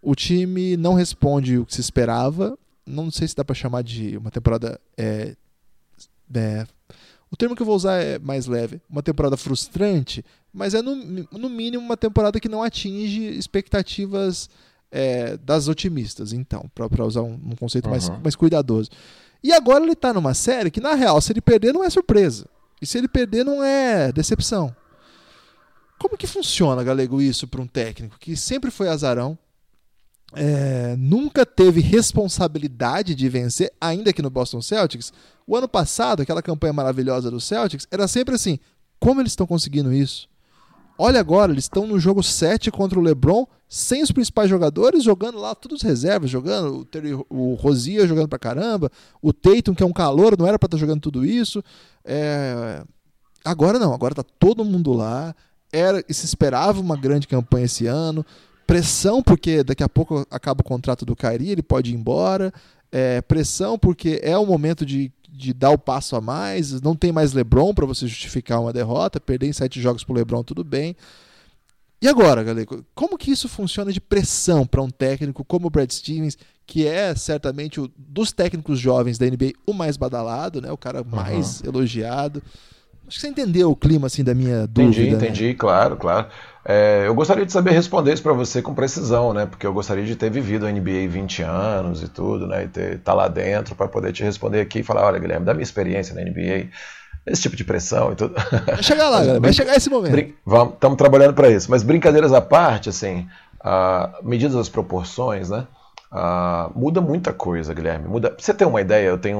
O 0.00 0.14
time 0.14 0.76
não 0.76 0.94
responde 0.94 1.58
o 1.58 1.66
que 1.66 1.74
se 1.74 1.80
esperava. 1.80 2.56
Não 2.86 3.10
sei 3.10 3.26
se 3.26 3.34
dá 3.34 3.44
para 3.44 3.54
chamar 3.54 3.82
de 3.82 4.16
uma 4.16 4.30
temporada 4.30 4.78
é, 4.96 5.34
é, 6.34 6.66
o 7.30 7.36
termo 7.36 7.56
que 7.56 7.62
eu 7.62 7.66
vou 7.66 7.76
usar 7.76 7.96
é 7.96 8.18
mais 8.18 8.46
leve. 8.46 8.80
Uma 8.88 9.02
temporada 9.02 9.36
frustrante, 9.36 10.24
mas 10.52 10.74
é 10.74 10.82
no, 10.82 10.94
no 11.32 11.48
mínimo 11.48 11.84
uma 11.84 11.96
temporada 11.96 12.40
que 12.40 12.48
não 12.48 12.62
atinge 12.62 13.22
expectativas 13.22 14.48
é, 14.90 15.36
das 15.36 15.68
otimistas, 15.68 16.32
então, 16.32 16.70
para 16.74 17.04
usar 17.04 17.22
um, 17.22 17.34
um 17.34 17.56
conceito 17.56 17.86
uhum. 17.86 17.90
mais, 17.90 18.08
mais 18.08 18.36
cuidadoso. 18.36 18.90
E 19.42 19.52
agora 19.52 19.84
ele 19.84 19.92
está 19.92 20.12
numa 20.12 20.34
série 20.34 20.70
que, 20.70 20.80
na 20.80 20.94
real, 20.94 21.20
se 21.20 21.32
ele 21.32 21.40
perder, 21.40 21.72
não 21.72 21.84
é 21.84 21.90
surpresa. 21.90 22.46
E 22.80 22.86
se 22.86 22.98
ele 22.98 23.08
perder, 23.08 23.44
não 23.44 23.62
é 23.62 24.12
decepção. 24.12 24.74
Como 25.98 26.16
que 26.16 26.26
funciona, 26.26 26.82
Galego, 26.82 27.20
isso 27.20 27.46
para 27.46 27.60
um 27.60 27.66
técnico 27.66 28.18
que 28.18 28.36
sempre 28.36 28.70
foi 28.70 28.88
azarão, 28.88 29.38
é, 30.34 30.94
nunca 30.98 31.46
teve 31.46 31.80
responsabilidade 31.80 33.14
de 33.14 33.28
vencer, 33.28 33.72
ainda 33.80 34.12
que 34.12 34.22
no 34.22 34.30
Boston 34.30 34.60
Celtics. 34.60 35.12
O 35.46 35.56
ano 35.56 35.68
passado, 35.68 36.22
aquela 36.22 36.42
campanha 36.42 36.72
maravilhosa 36.72 37.30
do 37.30 37.40
Celtics, 37.40 37.86
era 37.90 38.08
sempre 38.08 38.34
assim: 38.34 38.58
como 38.98 39.20
eles 39.20 39.32
estão 39.32 39.46
conseguindo 39.46 39.92
isso? 39.92 40.28
Olha 40.98 41.20
agora, 41.20 41.52
eles 41.52 41.64
estão 41.64 41.86
no 41.86 41.98
jogo 41.98 42.22
7 42.22 42.70
contra 42.70 42.98
o 42.98 43.02
LeBron, 43.02 43.46
sem 43.68 44.02
os 44.02 44.10
principais 44.10 44.48
jogadores, 44.48 45.04
jogando 45.04 45.38
lá 45.38 45.54
todos 45.54 45.78
os 45.78 45.82
reservas, 45.82 46.30
jogando 46.30 46.78
o, 46.78 46.84
Terry, 46.86 47.12
o 47.28 47.54
Rosia 47.54 48.06
jogando 48.06 48.28
pra 48.28 48.38
caramba, 48.38 48.90
o 49.20 49.32
Tatum, 49.32 49.74
que 49.74 49.82
é 49.82 49.86
um 49.86 49.92
calor, 49.92 50.38
não 50.38 50.46
era 50.46 50.58
para 50.58 50.66
estar 50.66 50.78
tá 50.78 50.80
jogando 50.80 51.00
tudo 51.00 51.24
isso. 51.24 51.62
É... 52.02 52.82
Agora 53.44 53.78
não, 53.78 53.92
agora 53.92 54.14
tá 54.14 54.24
todo 54.38 54.64
mundo 54.64 54.92
lá. 54.94 55.34
Era, 55.70 56.02
se 56.08 56.24
esperava 56.24 56.80
uma 56.80 56.96
grande 56.96 57.28
campanha 57.28 57.66
esse 57.66 57.86
ano 57.86 58.24
pressão 58.66 59.22
porque 59.22 59.62
daqui 59.62 59.82
a 59.82 59.88
pouco 59.88 60.26
acaba 60.30 60.60
o 60.60 60.64
contrato 60.64 61.06
do 61.06 61.14
Kyrie, 61.14 61.50
ele 61.50 61.62
pode 61.62 61.92
ir 61.92 61.94
embora, 61.94 62.52
é, 62.90 63.22
pressão 63.22 63.78
porque 63.78 64.18
é 64.22 64.36
o 64.36 64.44
momento 64.44 64.84
de, 64.84 65.12
de 65.36 65.52
dar 65.52 65.70
o 65.70 65.78
passo 65.78 66.16
a 66.16 66.20
mais, 66.20 66.80
não 66.80 66.96
tem 66.96 67.12
mais 67.12 67.32
LeBron 67.32 67.74
para 67.74 67.86
você 67.86 68.06
justificar 68.06 68.60
uma 68.60 68.72
derrota, 68.72 69.20
perder 69.20 69.46
em 69.46 69.52
sete 69.52 69.80
jogos 69.80 70.02
para 70.02 70.16
LeBron 70.16 70.42
tudo 70.42 70.64
bem. 70.64 70.96
E 72.00 72.08
agora, 72.08 72.42
galera, 72.42 72.66
como 72.94 73.16
que 73.16 73.30
isso 73.30 73.48
funciona 73.48 73.92
de 73.92 74.00
pressão 74.00 74.66
para 74.66 74.82
um 74.82 74.90
técnico 74.90 75.44
como 75.44 75.66
o 75.66 75.70
Brad 75.70 75.90
Stevens, 75.90 76.36
que 76.66 76.86
é 76.86 77.14
certamente 77.14 77.80
o, 77.80 77.90
dos 77.96 78.32
técnicos 78.32 78.78
jovens 78.78 79.18
da 79.18 79.26
NBA 79.26 79.52
o 79.66 79.72
mais 79.72 79.96
badalado, 79.96 80.60
né, 80.60 80.70
o 80.70 80.76
cara 80.76 81.02
mais 81.02 81.60
uhum. 81.60 81.68
elogiado. 81.68 82.42
Acho 83.06 83.16
que 83.16 83.20
você 83.20 83.28
entendeu 83.28 83.70
o 83.70 83.76
clima 83.76 84.08
assim 84.08 84.24
da 84.24 84.34
minha 84.34 84.66
dúvida. 84.66 85.00
Entendi, 85.00 85.10
né? 85.10 85.16
entendi, 85.16 85.54
claro, 85.54 85.96
claro. 85.96 86.26
É, 86.68 87.04
eu 87.06 87.14
gostaria 87.14 87.46
de 87.46 87.52
saber 87.52 87.70
responder 87.70 88.12
isso 88.12 88.22
para 88.22 88.32
você 88.32 88.60
com 88.60 88.74
precisão, 88.74 89.32
né? 89.32 89.46
Porque 89.46 89.64
eu 89.64 89.72
gostaria 89.72 90.04
de 90.04 90.16
ter 90.16 90.28
vivido 90.28 90.66
a 90.66 90.72
NBA 90.72 91.08
20 91.08 91.42
anos 91.42 92.02
e 92.02 92.08
tudo, 92.08 92.48
né? 92.48 92.64
E 92.64 92.68
ter, 92.68 92.98
tá 92.98 93.14
lá 93.14 93.28
dentro 93.28 93.76
para 93.76 93.86
poder 93.86 94.12
te 94.12 94.24
responder 94.24 94.60
aqui 94.60 94.80
e 94.80 94.82
falar, 94.82 95.06
olha, 95.06 95.20
Guilherme, 95.20 95.46
da 95.46 95.54
minha 95.54 95.62
experiência 95.62 96.12
na 96.12 96.22
NBA, 96.22 96.68
esse 97.24 97.42
tipo 97.42 97.54
de 97.54 97.62
pressão 97.62 98.10
e 98.10 98.16
tudo. 98.16 98.34
Vai 98.66 98.82
chegar 98.82 99.08
lá, 99.08 99.20
galera, 99.22 99.38
vai 99.38 99.52
chegar 99.52 99.76
esse 99.76 99.88
momento. 99.88 100.34
Estamos 100.74 100.98
trabalhando 100.98 101.34
para 101.34 101.48
isso. 101.48 101.70
Mas 101.70 101.84
brincadeiras 101.84 102.32
à 102.32 102.40
parte, 102.40 102.88
assim, 102.88 103.28
uh, 103.60 104.28
medidas 104.28 104.56
das 104.56 104.68
proporções, 104.68 105.50
né? 105.50 105.68
Uh, 106.10 106.76
muda 106.76 107.00
muita 107.00 107.32
coisa, 107.32 107.72
Guilherme. 107.72 108.08
Muda. 108.08 108.30
Pra 108.30 108.42
você 108.42 108.52
ter 108.52 108.64
uma 108.64 108.80
ideia, 108.80 109.06
eu 109.06 109.18
tenho 109.18 109.38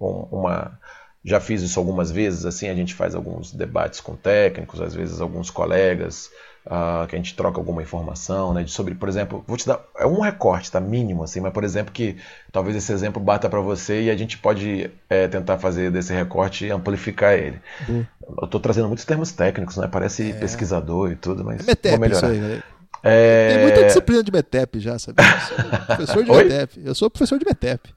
um, 0.00 0.06
um, 0.06 0.28
uma 0.30 0.78
já 1.24 1.40
fiz 1.40 1.62
isso 1.62 1.78
algumas 1.78 2.10
vezes, 2.10 2.46
assim, 2.46 2.68
a 2.68 2.74
gente 2.74 2.94
faz 2.94 3.14
alguns 3.14 3.52
debates 3.52 4.00
com 4.00 4.14
técnicos, 4.14 4.80
às 4.80 4.94
vezes 4.94 5.20
alguns 5.20 5.50
colegas, 5.50 6.30
uh, 6.66 7.06
que 7.06 7.16
a 7.16 7.18
gente 7.18 7.34
troca 7.34 7.58
alguma 7.58 7.82
informação, 7.82 8.54
né, 8.54 8.64
sobre, 8.66 8.94
por 8.94 9.08
exemplo, 9.08 9.42
vou 9.46 9.56
te 9.56 9.66
dar, 9.66 9.80
é 9.96 10.06
um 10.06 10.20
recorte, 10.20 10.70
tá, 10.70 10.80
mínimo, 10.80 11.24
assim, 11.24 11.40
mas, 11.40 11.52
por 11.52 11.64
exemplo, 11.64 11.92
que 11.92 12.16
talvez 12.52 12.76
esse 12.76 12.92
exemplo 12.92 13.20
bata 13.22 13.48
para 13.48 13.60
você 13.60 14.02
e 14.02 14.10
a 14.10 14.16
gente 14.16 14.38
pode 14.38 14.90
é, 15.08 15.26
tentar 15.26 15.58
fazer 15.58 15.90
desse 15.90 16.12
recorte 16.12 16.66
e 16.66 16.70
amplificar 16.70 17.34
ele. 17.34 17.60
Uhum. 17.88 18.06
Eu 18.42 18.48
tô 18.48 18.60
trazendo 18.60 18.86
muitos 18.86 19.04
termos 19.04 19.32
técnicos, 19.32 19.76
né, 19.76 19.88
parece 19.90 20.30
é. 20.30 20.34
pesquisador 20.34 21.10
e 21.10 21.16
tudo, 21.16 21.44
mas 21.44 21.66
metep, 21.66 21.90
vou 21.90 22.00
melhorar. 22.00 22.32
Isso 22.32 22.42
aí, 22.42 22.48
né? 22.56 22.62
É... 23.02 23.48
Tem 23.54 23.62
muita 23.62 23.84
disciplina 23.84 24.22
de 24.22 24.32
METEP 24.32 24.80
já, 24.80 24.98
sabe? 24.98 25.22
professor 25.86 26.24
de? 26.24 26.30
METEP. 26.30 26.80
Eu 26.84 26.94
sou 26.94 27.08
professor 27.08 27.38
de 27.38 27.44
METEP. 27.44 27.94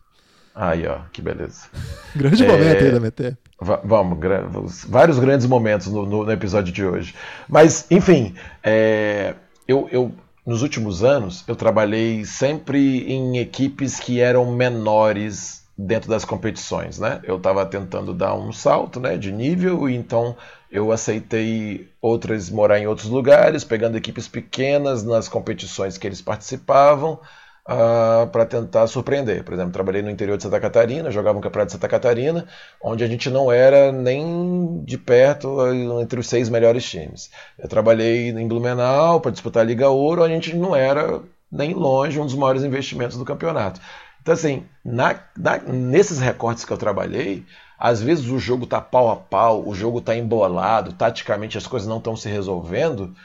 Aí, 0.53 0.85
ó, 0.85 0.99
que 1.11 1.21
beleza. 1.21 1.67
Grande 2.15 2.43
é... 2.43 2.47
momento 2.47 2.83
aí 2.83 2.91
da 2.91 2.99
MT. 2.99 3.37
Vamos, 3.83 4.85
vários 4.85 5.19
grandes 5.19 5.45
momentos 5.45 5.87
no, 5.87 6.05
no, 6.05 6.25
no, 6.25 6.31
episódio 6.31 6.73
de 6.73 6.83
hoje. 6.83 7.15
Mas, 7.47 7.85
enfim, 7.89 8.35
é... 8.63 9.35
eu, 9.67 9.87
eu, 9.91 10.11
nos 10.45 10.61
últimos 10.61 11.03
anos, 11.03 11.43
eu 11.47 11.55
trabalhei 11.55 12.25
sempre 12.25 13.11
em 13.11 13.37
equipes 13.37 13.99
que 13.99 14.19
eram 14.19 14.51
menores 14.51 15.61
dentro 15.77 16.09
das 16.09 16.25
competições, 16.25 16.99
né? 16.99 17.21
Eu 17.23 17.37
estava 17.37 17.65
tentando 17.65 18.13
dar 18.13 18.35
um 18.35 18.51
salto, 18.51 18.99
né, 18.99 19.17
de 19.17 19.31
nível, 19.31 19.89
e 19.89 19.95
então 19.95 20.35
eu 20.71 20.91
aceitei 20.91 21.89
outras 22.01 22.49
morar 22.49 22.79
em 22.79 22.87
outros 22.87 23.09
lugares, 23.09 23.63
pegando 23.63 23.97
equipes 23.97 24.27
pequenas 24.27 25.03
nas 25.03 25.27
competições 25.27 25.97
que 25.97 26.07
eles 26.07 26.21
participavam 26.21 27.19
uh, 27.67 28.27
para 28.27 28.45
tentar 28.45 28.87
surpreender. 28.87 29.43
Por 29.43 29.53
exemplo, 29.53 29.71
trabalhei 29.71 30.01
no 30.01 30.09
interior 30.09 30.37
de 30.37 30.43
Santa 30.43 30.59
Catarina, 30.59 31.11
jogava 31.11 31.35
no 31.35 31.41
Campeonato 31.41 31.67
de 31.67 31.73
Santa 31.73 31.87
Catarina, 31.87 32.47
onde 32.81 33.03
a 33.03 33.07
gente 33.07 33.29
não 33.29 33.51
era 33.51 33.91
nem 33.91 34.83
de 34.83 34.97
perto 34.97 35.57
entre 36.01 36.19
os 36.19 36.27
seis 36.27 36.49
melhores 36.49 36.83
times. 36.89 37.29
Eu 37.57 37.67
trabalhei 37.67 38.29
em 38.29 38.47
Blumenau 38.47 39.19
para 39.21 39.31
disputar 39.31 39.63
a 39.63 39.65
Liga 39.65 39.89
Ouro, 39.89 40.23
a 40.23 40.29
gente 40.29 40.55
não 40.55 40.75
era 40.75 41.21
nem 41.51 41.73
longe 41.73 42.19
um 42.19 42.25
dos 42.25 42.35
maiores 42.35 42.63
investimentos 42.63 43.17
do 43.17 43.25
campeonato. 43.25 43.81
Então, 44.21 44.33
assim, 44.33 44.65
na, 44.85 45.19
na, 45.35 45.57
nesses 45.57 46.19
recortes 46.19 46.63
que 46.63 46.71
eu 46.71 46.77
trabalhei, 46.77 47.43
às 47.77 48.01
vezes 48.01 48.29
o 48.29 48.37
jogo 48.37 48.65
está 48.65 48.79
pau 48.79 49.09
a 49.09 49.15
pau, 49.15 49.67
o 49.67 49.73
jogo 49.73 49.97
está 49.97 50.15
embolado, 50.15 50.93
taticamente 50.93 51.57
as 51.57 51.65
coisas 51.65 51.89
não 51.89 51.97
estão 51.97 52.15
se 52.15 52.29
resolvendo, 52.29 53.15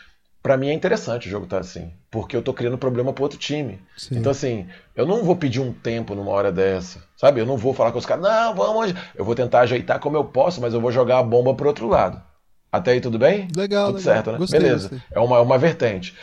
para 0.46 0.56
mim 0.56 0.68
é 0.68 0.72
interessante 0.72 1.26
o 1.26 1.30
jogo 1.30 1.42
estar 1.42 1.56
tá 1.56 1.60
assim, 1.60 1.90
porque 2.08 2.36
eu 2.36 2.40
tô 2.40 2.54
criando 2.54 2.78
problema 2.78 3.12
pro 3.12 3.24
outro 3.24 3.36
time. 3.36 3.80
Sim. 3.96 4.18
Então, 4.18 4.30
assim, 4.30 4.68
eu 4.94 5.04
não 5.04 5.24
vou 5.24 5.34
pedir 5.34 5.58
um 5.58 5.72
tempo 5.72 6.14
numa 6.14 6.30
hora 6.30 6.52
dessa, 6.52 7.02
sabe? 7.16 7.40
Eu 7.40 7.46
não 7.46 7.56
vou 7.56 7.74
falar 7.74 7.90
com 7.90 7.98
os 7.98 8.06
caras, 8.06 8.22
não, 8.22 8.54
vamos. 8.54 8.94
Eu 9.16 9.24
vou 9.24 9.34
tentar 9.34 9.62
ajeitar 9.62 9.98
como 9.98 10.16
eu 10.16 10.24
posso, 10.24 10.60
mas 10.60 10.72
eu 10.72 10.80
vou 10.80 10.92
jogar 10.92 11.18
a 11.18 11.22
bomba 11.24 11.52
pro 11.52 11.66
outro 11.66 11.88
lado. 11.88 12.22
Até 12.70 12.92
aí 12.92 13.00
tudo 13.00 13.18
bem? 13.18 13.48
Legal, 13.56 13.86
tudo 13.86 13.96
legal. 13.96 14.14
certo, 14.14 14.30
né? 14.30 14.38
Gostei, 14.38 14.60
Beleza. 14.60 14.88
Gostei. 14.88 15.08
É 15.10 15.18
uma, 15.18 15.38
é 15.38 15.40
uma 15.40 15.58
vertente. 15.58 16.14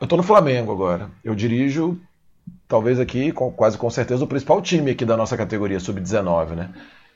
eu 0.00 0.06
tô 0.06 0.16
no 0.16 0.22
Flamengo 0.22 0.70
agora. 0.70 1.10
Eu 1.24 1.34
dirijo, 1.34 2.00
talvez 2.68 3.00
aqui, 3.00 3.32
com, 3.32 3.50
quase 3.50 3.76
com 3.76 3.90
certeza, 3.90 4.22
o 4.22 4.28
principal 4.28 4.62
time 4.62 4.92
aqui 4.92 5.04
da 5.04 5.16
nossa 5.16 5.36
categoria, 5.36 5.80
sub-19, 5.80 6.50
né? 6.50 6.70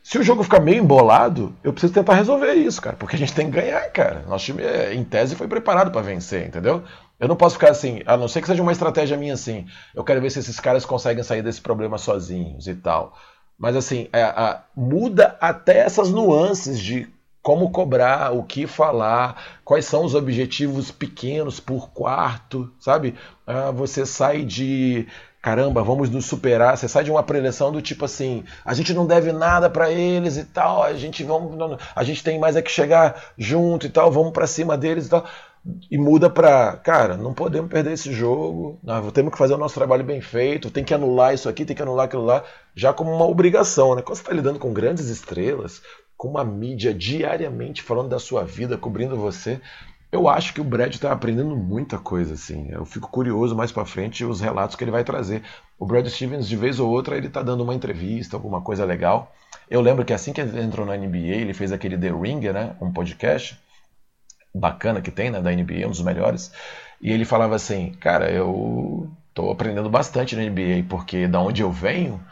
Se 0.04 0.18
o 0.18 0.22
jogo 0.22 0.42
ficar 0.42 0.60
meio 0.60 0.82
embolado, 0.82 1.56
eu 1.64 1.72
preciso 1.72 1.94
tentar 1.94 2.12
resolver 2.12 2.52
isso, 2.52 2.80
cara, 2.80 2.94
porque 2.94 3.16
a 3.16 3.18
gente 3.18 3.32
tem 3.32 3.50
que 3.50 3.58
ganhar, 3.58 3.80
cara. 3.90 4.22
Nosso 4.28 4.44
time, 4.44 4.62
em 4.92 5.02
tese, 5.02 5.34
foi 5.34 5.48
preparado 5.48 5.90
para 5.90 6.02
vencer, 6.02 6.46
entendeu? 6.46 6.84
Eu 7.18 7.26
não 7.26 7.34
posso 7.34 7.54
ficar 7.54 7.70
assim, 7.70 8.02
a 8.04 8.14
não 8.14 8.28
ser 8.28 8.42
que 8.42 8.46
seja 8.46 8.62
uma 8.62 8.70
estratégia 8.70 9.16
minha 9.16 9.32
assim. 9.32 9.66
Eu 9.94 10.04
quero 10.04 10.20
ver 10.20 10.28
se 10.28 10.40
esses 10.40 10.60
caras 10.60 10.84
conseguem 10.84 11.24
sair 11.24 11.40
desse 11.40 11.62
problema 11.62 11.96
sozinhos 11.96 12.66
e 12.66 12.74
tal. 12.74 13.16
Mas 13.58 13.76
assim, 13.76 14.10
é, 14.12 14.58
muda 14.76 15.38
até 15.40 15.78
essas 15.78 16.10
nuances 16.10 16.78
de 16.78 17.08
como 17.40 17.70
cobrar, 17.70 18.30
o 18.34 18.42
que 18.42 18.66
falar, 18.66 19.42
quais 19.64 19.86
são 19.86 20.04
os 20.04 20.14
objetivos 20.14 20.90
pequenos 20.90 21.60
por 21.60 21.88
quarto, 21.90 22.70
sabe? 22.78 23.14
Ah, 23.46 23.70
você 23.70 24.04
sai 24.04 24.44
de 24.44 25.06
caramba, 25.44 25.82
vamos 25.82 26.08
nos 26.08 26.24
superar. 26.24 26.74
Você 26.74 26.88
sai 26.88 27.04
de 27.04 27.10
uma 27.10 27.22
preleção 27.22 27.70
do 27.70 27.82
tipo 27.82 28.06
assim, 28.06 28.44
a 28.64 28.72
gente 28.72 28.94
não 28.94 29.06
deve 29.06 29.30
nada 29.30 29.68
para 29.68 29.90
eles 29.90 30.38
e 30.38 30.44
tal, 30.44 30.82
a 30.82 30.94
gente 30.94 31.22
vamos, 31.22 31.78
a 31.94 32.02
gente 32.02 32.24
tem 32.24 32.38
mais 32.38 32.56
é 32.56 32.62
que 32.62 32.70
chegar 32.70 33.22
junto 33.36 33.84
e 33.84 33.90
tal, 33.90 34.10
vamos 34.10 34.32
para 34.32 34.46
cima 34.46 34.74
deles 34.74 35.06
e 35.06 35.10
tal. 35.10 35.26
E 35.90 35.98
muda 35.98 36.30
para, 36.30 36.78
cara, 36.78 37.18
não 37.18 37.34
podemos 37.34 37.70
perder 37.70 37.92
esse 37.92 38.10
jogo, 38.10 38.78
nós 38.82 39.12
temos 39.12 39.32
que 39.32 39.38
fazer 39.38 39.52
o 39.52 39.58
nosso 39.58 39.74
trabalho 39.74 40.02
bem 40.02 40.22
feito, 40.22 40.70
tem 40.70 40.82
que 40.82 40.94
anular 40.94 41.34
isso 41.34 41.46
aqui, 41.46 41.66
tem 41.66 41.76
que 41.76 41.82
anular 41.82 42.06
aquilo 42.06 42.24
lá, 42.24 42.42
já 42.74 42.94
como 42.94 43.14
uma 43.14 43.26
obrigação, 43.26 43.94
né? 43.94 44.00
Quando 44.00 44.16
você 44.16 44.22
está 44.22 44.32
lidando 44.32 44.58
com 44.58 44.72
grandes 44.72 45.08
estrelas, 45.08 45.82
com 46.16 46.28
uma 46.28 46.44
mídia 46.44 46.94
diariamente 46.94 47.82
falando 47.82 48.08
da 48.08 48.18
sua 48.18 48.44
vida, 48.44 48.78
cobrindo 48.78 49.14
você, 49.14 49.60
eu 50.14 50.28
acho 50.28 50.54
que 50.54 50.60
o 50.60 50.64
Brad 50.64 50.94
está 50.94 51.10
aprendendo 51.10 51.56
muita 51.56 51.98
coisa, 51.98 52.34
assim. 52.34 52.68
Eu 52.70 52.84
fico 52.84 53.10
curioso 53.10 53.56
mais 53.56 53.72
para 53.72 53.84
frente 53.84 54.24
os 54.24 54.40
relatos 54.40 54.76
que 54.76 54.84
ele 54.84 54.92
vai 54.92 55.02
trazer. 55.02 55.42
O 55.76 55.84
Brad 55.84 56.06
Stevens, 56.06 56.46
de 56.46 56.56
vez 56.56 56.78
ou 56.78 56.88
outra, 56.88 57.16
ele 57.16 57.26
está 57.26 57.42
dando 57.42 57.64
uma 57.64 57.74
entrevista, 57.74 58.36
alguma 58.36 58.60
coisa 58.60 58.84
legal. 58.84 59.34
Eu 59.68 59.80
lembro 59.80 60.04
que 60.04 60.12
assim 60.12 60.32
que 60.32 60.40
ele 60.40 60.60
entrou 60.60 60.86
na 60.86 60.96
NBA, 60.96 61.18
ele 61.18 61.52
fez 61.52 61.72
aquele 61.72 61.98
The 61.98 62.12
Ringer, 62.12 62.52
né? 62.52 62.76
Um 62.80 62.92
podcast 62.92 63.58
bacana 64.54 65.02
que 65.02 65.10
tem, 65.10 65.30
né? 65.32 65.40
Da 65.40 65.50
NBA, 65.50 65.84
um 65.84 65.90
dos 65.90 66.02
melhores. 66.02 66.52
E 67.00 67.10
ele 67.10 67.24
falava 67.24 67.56
assim, 67.56 67.90
cara, 67.94 68.30
eu 68.30 69.10
tô 69.34 69.50
aprendendo 69.50 69.90
bastante 69.90 70.36
na 70.36 70.42
NBA, 70.42 70.86
porque 70.88 71.26
da 71.26 71.40
onde 71.40 71.60
eu 71.60 71.72
venho, 71.72 72.24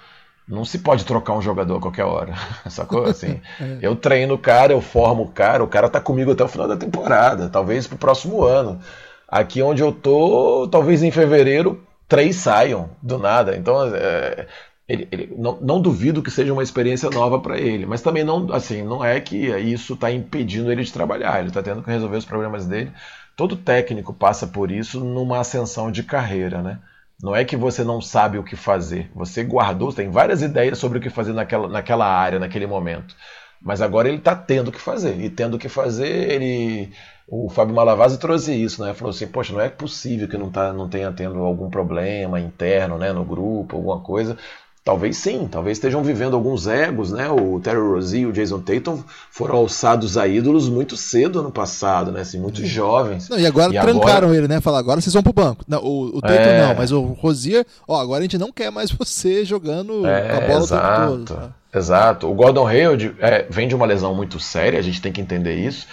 não 0.46 0.64
se 0.64 0.78
pode 0.78 1.04
trocar 1.04 1.34
um 1.34 1.42
jogador 1.42 1.76
a 1.76 1.80
qualquer 1.80 2.04
hora. 2.04 2.34
Sacou? 2.68 3.04
Assim, 3.04 3.40
é. 3.60 3.78
Eu 3.80 3.96
treino 3.96 4.34
o 4.34 4.38
cara, 4.38 4.72
eu 4.72 4.80
formo 4.80 5.24
o 5.24 5.28
cara, 5.28 5.62
o 5.62 5.68
cara 5.68 5.88
tá 5.88 6.00
comigo 6.00 6.32
até 6.32 6.44
o 6.44 6.48
final 6.48 6.68
da 6.68 6.76
temporada, 6.76 7.48
talvez 7.48 7.86
pro 7.86 7.98
próximo 7.98 8.42
ano. 8.44 8.80
Aqui 9.28 9.62
onde 9.62 9.82
eu 9.82 9.92
tô, 9.92 10.68
talvez 10.70 11.02
em 11.02 11.10
fevereiro, 11.10 11.82
três 12.06 12.36
saiam 12.36 12.90
do 13.02 13.18
nada. 13.18 13.56
Então, 13.56 13.82
é, 13.94 14.46
ele, 14.86 15.08
ele, 15.10 15.34
não, 15.38 15.58
não, 15.60 15.80
duvido 15.80 16.22
que 16.22 16.30
seja 16.30 16.52
uma 16.52 16.62
experiência 16.62 17.08
nova 17.08 17.40
para 17.40 17.58
ele, 17.58 17.86
mas 17.86 18.02
também 18.02 18.24
não, 18.24 18.52
assim, 18.52 18.82
não 18.82 19.02
é 19.02 19.18
que 19.20 19.36
isso 19.58 19.94
está 19.94 20.12
impedindo 20.12 20.70
ele 20.70 20.82
de 20.82 20.92
trabalhar. 20.92 21.38
Ele 21.38 21.48
está 21.48 21.62
tendo 21.62 21.82
que 21.82 21.90
resolver 21.90 22.18
os 22.18 22.26
problemas 22.26 22.66
dele. 22.66 22.92
Todo 23.34 23.56
técnico 23.56 24.12
passa 24.12 24.46
por 24.46 24.70
isso 24.70 25.00
numa 25.00 25.40
ascensão 25.40 25.90
de 25.90 26.02
carreira, 26.02 26.60
né? 26.60 26.78
Não 27.22 27.34
é 27.36 27.44
que 27.44 27.56
você 27.56 27.84
não 27.84 28.00
sabe 28.00 28.38
o 28.38 28.44
que 28.44 28.56
fazer. 28.56 29.10
Você 29.14 29.44
guardou, 29.44 29.92
tem 29.92 30.10
várias 30.10 30.42
ideias 30.42 30.78
sobre 30.78 30.98
o 30.98 31.00
que 31.00 31.08
fazer 31.10 31.32
naquela, 31.32 31.68
naquela 31.68 32.06
área, 32.06 32.38
naquele 32.38 32.66
momento. 32.66 33.14
Mas 33.60 33.80
agora 33.80 34.08
ele 34.08 34.18
está 34.18 34.34
tendo 34.34 34.68
o 34.68 34.72
que 34.72 34.80
fazer. 34.80 35.20
E 35.20 35.30
tendo 35.30 35.54
o 35.54 35.58
que 35.58 35.68
fazer, 35.68 36.32
ele. 36.32 36.92
O 37.28 37.48
Fábio 37.48 37.74
Malavasi 37.74 38.18
trouxe 38.18 38.52
isso, 38.52 38.84
né? 38.84 38.92
Falou 38.92 39.10
assim, 39.10 39.28
poxa, 39.28 39.52
não 39.52 39.60
é 39.60 39.68
possível 39.68 40.28
que 40.28 40.36
não, 40.36 40.50
tá, 40.50 40.72
não 40.72 40.88
tenha 40.88 41.12
tendo 41.12 41.38
algum 41.38 41.70
problema 41.70 42.40
interno 42.40 42.98
né, 42.98 43.12
no 43.12 43.24
grupo, 43.24 43.76
alguma 43.76 44.00
coisa. 44.00 44.36
Talvez 44.84 45.16
sim, 45.16 45.46
talvez 45.48 45.78
estejam 45.78 46.02
vivendo 46.02 46.34
alguns 46.34 46.66
egos, 46.66 47.12
né? 47.12 47.30
O 47.30 47.60
Terry 47.60 47.78
Rozier 47.78 48.22
e 48.22 48.26
o 48.26 48.32
Jason 48.32 48.58
Tatum 48.58 49.00
foram 49.30 49.54
alçados 49.54 50.18
a 50.18 50.26
ídolos 50.26 50.68
muito 50.68 50.96
cedo 50.96 51.38
ano 51.38 51.52
passado, 51.52 52.10
né? 52.10 52.22
Assim, 52.22 52.40
muito 52.40 52.66
jovens. 52.66 53.28
Não, 53.28 53.38
e 53.38 53.46
agora 53.46 53.72
e 53.72 53.80
trancaram 53.80 54.26
agora... 54.26 54.36
ele, 54.36 54.48
né? 54.48 54.60
Falaram, 54.60 54.80
agora 54.80 55.00
vocês 55.00 55.14
vão 55.14 55.22
pro 55.22 55.32
banco. 55.32 55.64
Não, 55.68 55.78
o, 55.84 56.16
o 56.16 56.20
Tatum 56.20 56.34
é... 56.34 56.66
não, 56.66 56.74
mas 56.74 56.90
o 56.90 57.00
Rozier, 57.00 57.64
ó, 57.86 58.00
agora 58.00 58.18
a 58.18 58.22
gente 58.22 58.36
não 58.36 58.50
quer 58.50 58.72
mais 58.72 58.90
você 58.98 59.44
jogando 59.44 60.04
é, 60.04 60.36
a 60.36 60.40
bola 60.40 60.64
exato, 60.64 61.12
o 61.12 61.16
tempo 61.16 61.24
todo. 61.26 61.54
Exato. 61.72 62.28
O 62.28 62.34
Gordon 62.34 62.66
Hayward 62.66 63.14
é, 63.20 63.46
vem 63.48 63.68
de 63.68 63.76
uma 63.76 63.86
lesão 63.86 64.16
muito 64.16 64.40
séria, 64.40 64.80
a 64.80 64.82
gente 64.82 65.00
tem 65.00 65.12
que 65.12 65.20
entender 65.20 65.54
isso. 65.54 65.86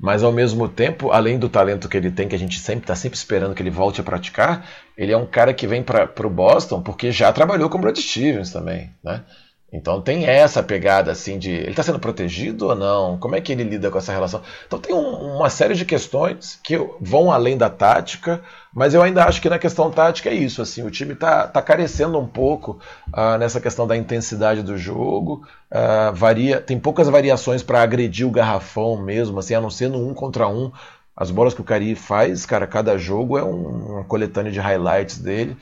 Mas 0.00 0.22
ao 0.22 0.32
mesmo 0.32 0.66
tempo, 0.66 1.10
além 1.10 1.38
do 1.38 1.48
talento 1.48 1.88
que 1.88 1.96
ele 1.96 2.10
tem, 2.10 2.26
que 2.26 2.34
a 2.34 2.38
gente 2.38 2.58
sempre 2.58 2.84
está 2.84 2.96
sempre 2.96 3.18
esperando 3.18 3.54
que 3.54 3.62
ele 3.62 3.70
volte 3.70 4.00
a 4.00 4.04
praticar, 4.04 4.66
ele 4.96 5.12
é 5.12 5.16
um 5.16 5.26
cara 5.26 5.52
que 5.52 5.66
vem 5.66 5.82
para 5.82 6.26
o 6.26 6.30
Boston 6.30 6.82
porque 6.82 7.12
já 7.12 7.30
trabalhou 7.30 7.68
com 7.68 7.76
o 7.76 7.80
Brad 7.80 7.98
Stevens 7.98 8.50
também, 8.50 8.90
né? 9.04 9.22
Então 9.72 10.00
tem 10.00 10.26
essa 10.26 10.62
pegada 10.62 11.12
assim 11.12 11.38
de 11.38 11.50
ele 11.50 11.70
está 11.70 11.82
sendo 11.82 12.00
protegido 12.00 12.66
ou 12.66 12.74
não? 12.74 13.16
Como 13.18 13.36
é 13.36 13.40
que 13.40 13.52
ele 13.52 13.62
lida 13.62 13.90
com 13.90 13.98
essa 13.98 14.12
relação? 14.12 14.42
Então 14.66 14.80
tem 14.80 14.94
um, 14.94 15.36
uma 15.36 15.48
série 15.48 15.74
de 15.74 15.84
questões 15.84 16.58
que 16.64 16.76
vão 17.00 17.30
além 17.30 17.56
da 17.56 17.70
tática, 17.70 18.42
mas 18.74 18.94
eu 18.94 19.02
ainda 19.02 19.24
acho 19.24 19.40
que 19.40 19.48
na 19.48 19.60
questão 19.60 19.90
tática 19.90 20.28
é 20.28 20.34
isso. 20.34 20.60
Assim, 20.60 20.82
o 20.82 20.90
time 20.90 21.12
está 21.12 21.46
tá 21.46 21.62
carecendo 21.62 22.18
um 22.18 22.26
pouco 22.26 22.80
uh, 23.16 23.38
nessa 23.38 23.60
questão 23.60 23.86
da 23.86 23.96
intensidade 23.96 24.62
do 24.62 24.76
jogo. 24.76 25.46
Uh, 25.70 26.12
varia, 26.14 26.60
tem 26.60 26.78
poucas 26.78 27.08
variações 27.08 27.62
para 27.62 27.80
agredir 27.80 28.26
o 28.26 28.30
garrafão 28.30 29.00
mesmo, 29.00 29.38
assim, 29.38 29.54
a 29.54 29.60
não 29.60 29.70
ser 29.70 29.88
no 29.88 30.04
um 30.08 30.12
contra 30.14 30.48
um. 30.48 30.72
As 31.16 31.30
bolas 31.30 31.54
que 31.54 31.60
o 31.60 31.64
Cari 31.64 31.94
faz, 31.94 32.44
cara, 32.46 32.66
cada 32.66 32.96
jogo 32.98 33.38
é 33.38 33.44
um, 33.44 33.92
uma 33.92 34.04
coletânea 34.04 34.50
de 34.50 34.58
highlights 34.58 35.18
dele 35.18 35.56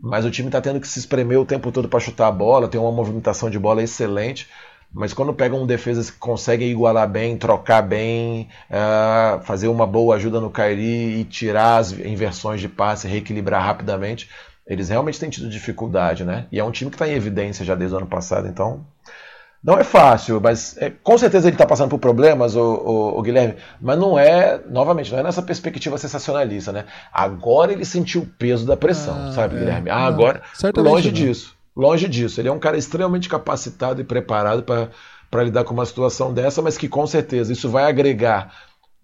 mas 0.00 0.24
o 0.24 0.30
time 0.30 0.48
está 0.48 0.60
tendo 0.60 0.80
que 0.80 0.88
se 0.88 0.98
espremer 0.98 1.38
o 1.38 1.44
tempo 1.44 1.72
todo 1.72 1.88
para 1.88 2.00
chutar 2.00 2.28
a 2.28 2.32
bola, 2.32 2.68
tem 2.68 2.80
uma 2.80 2.92
movimentação 2.92 3.50
de 3.50 3.58
bola 3.58 3.82
excelente. 3.82 4.48
Mas 4.92 5.12
quando 5.12 5.34
pegam 5.34 5.66
defesas 5.66 6.10
que 6.10 6.18
conseguem 6.18 6.70
igualar 6.70 7.06
bem, 7.08 7.36
trocar 7.36 7.82
bem, 7.82 8.48
uh, 8.70 9.40
fazer 9.42 9.68
uma 9.68 9.86
boa 9.86 10.16
ajuda 10.16 10.40
no 10.40 10.50
Kairi 10.50 11.20
e 11.20 11.24
tirar 11.24 11.76
as 11.76 11.92
inversões 11.92 12.60
de 12.60 12.68
passe, 12.68 13.06
reequilibrar 13.06 13.62
rapidamente, 13.62 14.30
eles 14.66 14.88
realmente 14.88 15.20
têm 15.20 15.28
tido 15.28 15.48
dificuldade, 15.48 16.24
né? 16.24 16.46
E 16.50 16.58
é 16.58 16.64
um 16.64 16.70
time 16.70 16.90
que 16.90 16.94
está 16.94 17.06
em 17.06 17.12
evidência 17.12 17.64
já 17.64 17.74
desde 17.74 17.94
o 17.94 17.98
ano 17.98 18.06
passado, 18.06 18.48
então 18.48 18.86
não 19.62 19.76
é 19.76 19.82
fácil, 19.82 20.40
mas 20.40 20.76
é, 20.78 20.90
com 20.90 21.18
certeza 21.18 21.48
ele 21.48 21.54
está 21.54 21.66
passando 21.66 21.90
por 21.90 21.98
problemas, 21.98 22.54
o, 22.54 23.20
Guilherme, 23.22 23.56
mas 23.80 23.98
não 23.98 24.18
é, 24.18 24.60
novamente, 24.68 25.10
não 25.10 25.18
é 25.18 25.22
nessa 25.22 25.42
perspectiva 25.42 25.98
sensacionalista, 25.98 26.70
né? 26.70 26.84
Agora 27.12 27.72
ele 27.72 27.84
sentiu 27.84 28.22
o 28.22 28.26
peso 28.26 28.64
da 28.64 28.76
pressão, 28.76 29.16
ah, 29.28 29.32
sabe, 29.32 29.56
é, 29.56 29.58
Guilherme? 29.58 29.90
Ah, 29.90 30.06
agora, 30.06 30.42
longe 30.76 31.08
não. 31.08 31.14
disso, 31.14 31.56
longe 31.76 32.08
disso. 32.08 32.40
Ele 32.40 32.48
é 32.48 32.52
um 32.52 32.58
cara 32.58 32.76
extremamente 32.76 33.28
capacitado 33.28 34.00
e 34.00 34.04
preparado 34.04 34.62
para 34.62 35.44
lidar 35.44 35.64
com 35.64 35.74
uma 35.74 35.86
situação 35.86 36.32
dessa, 36.32 36.62
mas 36.62 36.78
que 36.78 36.88
com 36.88 37.06
certeza 37.06 37.52
isso 37.52 37.68
vai 37.68 37.84
agregar 37.84 38.54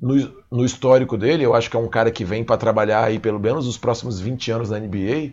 no, 0.00 0.14
no 0.52 0.64
histórico 0.64 1.18
dele. 1.18 1.44
Eu 1.44 1.55
acho 1.55 1.68
que 1.68 1.76
é 1.76 1.80
um 1.80 1.88
cara 1.88 2.12
que 2.12 2.24
vem 2.24 2.44
para 2.44 2.57
trabalhar 2.57 3.02
aí 3.02 3.18
pelo 3.18 3.40
menos 3.40 3.66
os 3.66 3.76
próximos 3.76 4.20
20 4.20 4.52
anos 4.52 4.70
na 4.70 4.78
NBA 4.78 5.32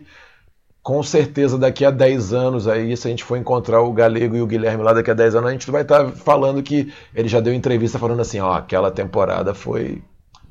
com 0.82 1.02
certeza 1.02 1.56
daqui 1.56 1.84
a 1.84 1.90
10 1.90 2.32
anos 2.32 2.66
aí, 2.66 2.96
se 2.96 3.06
a 3.06 3.10
gente 3.10 3.22
for 3.22 3.36
encontrar 3.36 3.80
o 3.82 3.92
Galego 3.92 4.36
e 4.36 4.42
o 4.42 4.46
Guilherme 4.46 4.82
lá 4.82 4.92
daqui 4.92 5.10
a 5.10 5.14
10 5.14 5.36
anos, 5.36 5.48
a 5.48 5.52
gente 5.52 5.70
vai 5.70 5.82
estar 5.82 6.04
tá 6.04 6.10
falando 6.10 6.62
que 6.62 6.92
ele 7.14 7.28
já 7.28 7.38
deu 7.38 7.54
entrevista 7.54 7.98
falando 7.98 8.20
assim, 8.20 8.40
ó, 8.40 8.54
aquela 8.54 8.90
temporada 8.90 9.54
foi 9.54 10.02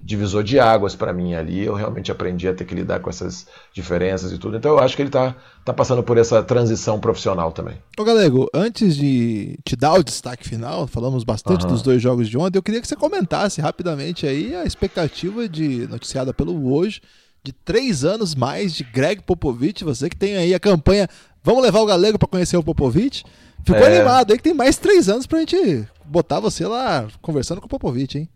divisor 0.03 0.43
de 0.43 0.59
águas 0.59 0.95
para 0.95 1.13
mim 1.13 1.35
ali, 1.35 1.63
eu 1.63 1.75
realmente 1.75 2.11
aprendi 2.11 2.47
a 2.47 2.53
ter 2.53 2.65
que 2.65 2.73
lidar 2.73 2.99
com 2.99 3.09
essas 3.09 3.45
diferenças 3.71 4.31
e 4.31 4.37
tudo. 4.37 4.57
Então 4.57 4.71
eu 4.71 4.79
acho 4.79 4.95
que 4.95 5.01
ele 5.01 5.11
tá, 5.11 5.35
tá 5.63 5.73
passando 5.73 6.01
por 6.01 6.17
essa 6.17 6.41
transição 6.41 6.99
profissional 6.99 7.51
também. 7.51 7.75
Ô 7.99 8.03
Galego, 8.03 8.47
antes 8.53 8.95
de 8.95 9.59
te 9.63 9.75
dar 9.75 9.93
o 9.93 10.03
destaque 10.03 10.47
final, 10.47 10.87
falamos 10.87 11.23
bastante 11.23 11.65
uhum. 11.65 11.71
dos 11.71 11.81
dois 11.81 12.01
jogos 12.01 12.27
de 12.27 12.37
ontem, 12.37 12.57
eu 12.57 12.63
queria 12.63 12.81
que 12.81 12.87
você 12.87 12.95
comentasse 12.95 13.61
rapidamente 13.61 14.25
aí 14.25 14.55
a 14.55 14.63
expectativa 14.63 15.47
de 15.47 15.87
noticiada 15.87 16.33
pelo 16.33 16.73
hoje 16.73 17.01
de 17.43 17.51
três 17.51 18.03
anos 18.03 18.35
mais 18.35 18.73
de 18.73 18.83
Greg 18.83 19.21
Popovich. 19.21 19.83
Você 19.83 20.09
que 20.09 20.15
tem 20.15 20.37
aí 20.37 20.53
a 20.53 20.59
campanha 20.59 21.07
Vamos 21.43 21.63
levar 21.63 21.79
o 21.79 21.85
Galego 21.85 22.19
para 22.19 22.27
conhecer 22.27 22.55
o 22.55 22.63
Popovich. 22.63 23.23
Ficou 23.65 23.81
é... 23.81 23.97
animado 23.97 24.31
aí 24.31 24.37
que 24.37 24.43
tem 24.43 24.53
mais 24.53 24.77
três 24.77 25.09
anos 25.09 25.25
pra 25.25 25.39
gente 25.39 25.87
botar 26.05 26.39
você 26.39 26.65
lá 26.67 27.07
conversando 27.21 27.59
com 27.59 27.67
o 27.67 27.69
Popovich, 27.69 28.17
hein? 28.17 28.29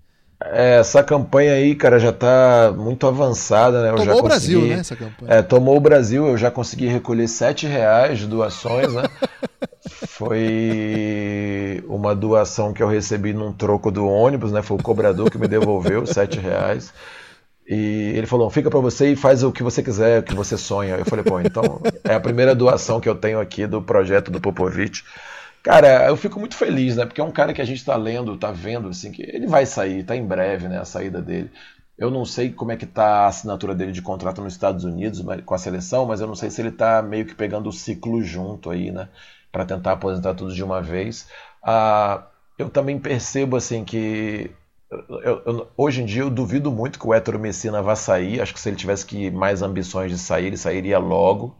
É, 0.44 0.80
essa 0.80 1.02
campanha 1.02 1.54
aí, 1.54 1.76
cara, 1.76 1.98
já 1.98 2.12
tá 2.12 2.74
muito 2.76 3.08
avançada, 3.08 3.82
né? 3.82 3.90
Eu 3.90 3.96
tomou 3.96 4.06
já 4.06 4.16
o 4.16 4.24
Brasil, 4.24 4.62
né? 4.62 4.74
Essa 4.76 4.96
campanha. 4.96 5.32
É, 5.32 5.42
tomou 5.42 5.78
o 5.78 5.80
Brasil, 5.80 6.28
eu 6.28 6.38
já 6.38 6.52
consegui 6.52 6.88
recolher 6.88 7.28
sete 7.28 7.66
reais 7.66 8.20
de 8.20 8.28
doações, 8.28 8.94
né? 8.94 9.04
Foi 10.08 11.84
uma 11.88 12.14
doação 12.16 12.74
que 12.74 12.84
eu 12.84 12.88
recebi 12.88 13.34
num 13.34 13.54
troco 13.54 13.92
do 13.92 14.06
ônibus, 14.06 14.52
né? 14.52 14.62
Foi 14.62 14.78
o 14.78 14.84
cobrador 14.84 15.32
que 15.32 15.38
me 15.38 15.48
devolveu 15.48 16.06
sete 16.06 16.40
reais. 16.40 16.92
E 17.68 18.14
ele 18.16 18.28
falou: 18.28 18.50
fica 18.50 18.70
para 18.70 18.80
você 18.80 19.12
e 19.12 19.16
faz 19.16 19.44
o 19.44 19.52
que 19.52 19.64
você 19.64 19.82
quiser, 19.82 20.20
o 20.20 20.24
que 20.24 20.36
você 20.36 20.58
sonha. 20.58 20.96
Eu 20.96 21.06
falei: 21.06 21.24
pô, 21.26 21.40
então 21.40 21.82
é 22.04 22.14
a 22.14 22.20
primeira 22.20 22.54
doação 22.54 23.00
que 23.00 23.10
eu 23.10 23.16
tenho 23.16 23.40
aqui 23.40 23.66
do 23.66 23.82
projeto 23.82 24.30
do 24.32 24.40
Popovich. 24.40 25.04
Cara, 25.64 26.08
eu 26.08 26.16
fico 26.16 26.40
muito 26.40 26.56
feliz, 26.56 26.96
né? 26.96 27.06
Porque 27.06 27.20
é 27.20 27.24
um 27.24 27.32
cara 27.32 27.52
que 27.52 27.62
a 27.62 27.66
gente 27.66 27.78
está 27.78 27.96
lendo, 27.96 28.36
está 28.36 28.52
vendo, 28.52 28.90
assim, 28.90 29.12
que 29.12 29.24
ele 29.24 29.48
vai 29.48 29.66
sair, 29.66 30.04
tá 30.04 30.16
em 30.16 30.24
breve, 30.24 30.68
né? 30.68 30.78
A 30.80 30.86
saída 30.86 31.22
dele. 31.22 31.50
Eu 31.98 32.12
não 32.12 32.24
sei 32.24 32.52
como 32.52 32.72
é 32.72 32.78
que 32.78 32.86
tá 32.86 33.22
a 33.22 33.28
assinatura 33.28 33.74
dele 33.74 33.92
de 33.92 34.02
contrato 34.02 34.42
nos 34.42 34.54
Estados 34.54 34.84
Unidos 34.84 35.24
com 35.44 35.56
a 35.56 35.58
seleção, 35.58 36.06
mas 36.06 36.22
eu 36.22 36.28
não 36.28 36.36
sei 36.36 36.52
se 36.52 36.62
ele 36.62 36.70
está 36.70 37.02
meio 37.02 37.26
que 37.26 37.34
pegando 37.34 37.70
o 37.70 37.74
ciclo 37.74 38.22
junto 38.22 38.70
aí, 38.70 38.92
né? 38.92 39.10
Para 39.52 39.66
tentar 39.66 39.94
aposentar 39.94 40.36
tudo 40.36 40.54
de 40.54 40.64
uma 40.64 40.82
vez. 40.82 41.28
Ah, 41.64 42.28
eu 42.60 42.70
também 42.70 43.00
percebo 43.00 43.56
assim 43.56 43.84
que 43.84 44.52
eu, 44.92 45.42
eu, 45.46 45.72
hoje 45.78 46.02
em 46.02 46.06
dia 46.06 46.22
eu 46.22 46.30
duvido 46.30 46.72
muito 46.72 47.00
que 47.00 47.08
o 47.08 47.14
Hétero 47.14 47.40
Messina 47.40 47.82
vá 47.82 47.96
sair. 47.96 48.42
Acho 48.42 48.54
que 48.54 48.60
se 48.60 48.70
ele 48.70 48.76
tivesse 48.78 49.06
que 49.06 49.30
mais 49.32 49.62
ambições 49.62 50.12
de 50.12 50.18
sair, 50.18 50.48
ele 50.48 50.58
sairia 50.58 50.98
logo. 51.00 51.56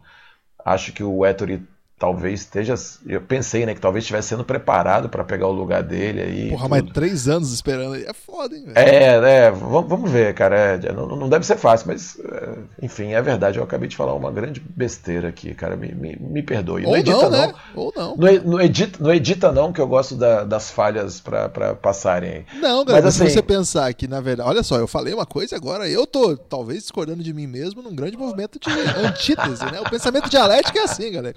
Acho 0.64 0.92
que 0.92 1.02
o 1.02 1.24
Hétero 1.24 1.66
talvez 1.98 2.40
esteja. 2.40 2.74
Eu 3.06 3.20
pensei, 3.20 3.64
né, 3.64 3.74
que 3.74 3.80
talvez 3.80 4.04
estivesse 4.04 4.28
sendo 4.28 4.44
preparado 4.44 5.08
para 5.08 5.24
pegar 5.24 5.46
o 5.46 5.52
lugar 5.52 5.82
dele 5.82 6.20
aí. 6.20 6.50
Porra, 6.50 6.68
mas 6.68 6.82
três 6.92 7.26
anos 7.26 7.52
esperando 7.52 7.94
aí 7.94 8.04
é 8.04 8.12
foda, 8.12 8.54
hein, 8.54 8.64
velho? 8.66 8.78
É, 8.78 9.46
é, 9.46 9.50
vamos 9.50 10.10
ver, 10.10 10.34
cara. 10.34 10.56
É, 10.56 10.92
não, 10.92 11.06
não, 11.06 11.28
deve 11.28 11.46
ser 11.46 11.56
fácil, 11.56 11.88
mas 11.88 12.18
é, 12.20 12.58
enfim, 12.82 13.12
é 13.12 13.22
verdade. 13.22 13.58
Eu 13.58 13.64
acabei 13.64 13.88
de 13.88 13.96
falar 13.96 14.14
uma 14.14 14.30
grande 14.30 14.60
besteira 14.60 15.28
aqui, 15.28 15.54
cara. 15.54 15.76
Me, 15.76 15.92
me, 15.94 16.16
me 16.20 16.42
perdoe. 16.42 16.84
Ou 16.84 16.92
não 16.92 16.98
edita, 16.98 17.22
não, 17.22 17.30
né? 17.30 17.54
não. 17.74 17.82
Ou 17.82 17.92
não. 17.96 18.16
Não, 18.16 18.42
não, 18.44 18.60
edita, 18.60 19.02
não 19.02 19.14
edita, 19.14 19.52
não, 19.52 19.72
que 19.72 19.80
eu 19.80 19.86
gosto 19.86 20.16
da, 20.16 20.44
das 20.44 20.70
falhas 20.70 21.20
para 21.20 21.74
passarem 21.74 22.30
aí. 22.30 22.60
Não, 22.60 22.84
galera, 22.84 23.06
mas, 23.06 23.16
assim, 23.16 23.28
se 23.28 23.34
você 23.34 23.42
pensar 23.42 23.92
que, 23.94 24.06
na 24.06 24.20
verdade, 24.20 24.48
olha 24.48 24.62
só, 24.62 24.78
eu 24.78 24.86
falei 24.86 25.14
uma 25.14 25.26
coisa 25.26 25.54
e 25.54 25.56
agora 25.56 25.88
eu 25.88 26.06
tô 26.06 26.36
talvez 26.36 26.82
discordando 26.82 27.22
de 27.22 27.32
mim 27.32 27.46
mesmo 27.46 27.80
num 27.80 27.94
grande 27.94 28.16
movimento 28.18 28.58
de 28.60 28.70
antítese, 28.98 29.64
né? 29.64 29.80
O 29.80 29.88
pensamento 29.88 30.28
dialético 30.28 30.78
é 30.78 30.82
assim, 30.82 31.10
galera. 31.10 31.34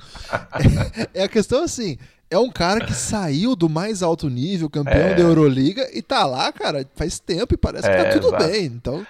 É, 0.54 1.10
é 1.22 1.24
a 1.24 1.30
questão 1.30 1.64
assim. 1.64 1.98
É 2.32 2.38
um 2.38 2.52
cara 2.52 2.86
que 2.86 2.94
saiu 2.94 3.56
do 3.56 3.68
mais 3.68 4.04
alto 4.04 4.30
nível, 4.30 4.70
campeão 4.70 5.08
é. 5.08 5.16
da 5.16 5.22
Euroliga, 5.22 5.90
e 5.92 6.00
tá 6.00 6.26
lá, 6.26 6.52
cara, 6.52 6.86
faz 6.96 7.20
tempo 7.20 7.56
e 7.56 7.58
parece 7.58 7.88
é, 7.88 7.90
que 7.90 8.04
tá 8.04 8.10
é, 8.10 8.12
tudo 8.12 8.28
exato. 8.28 8.44
bem. 8.44 8.66
Então, 8.66 9.06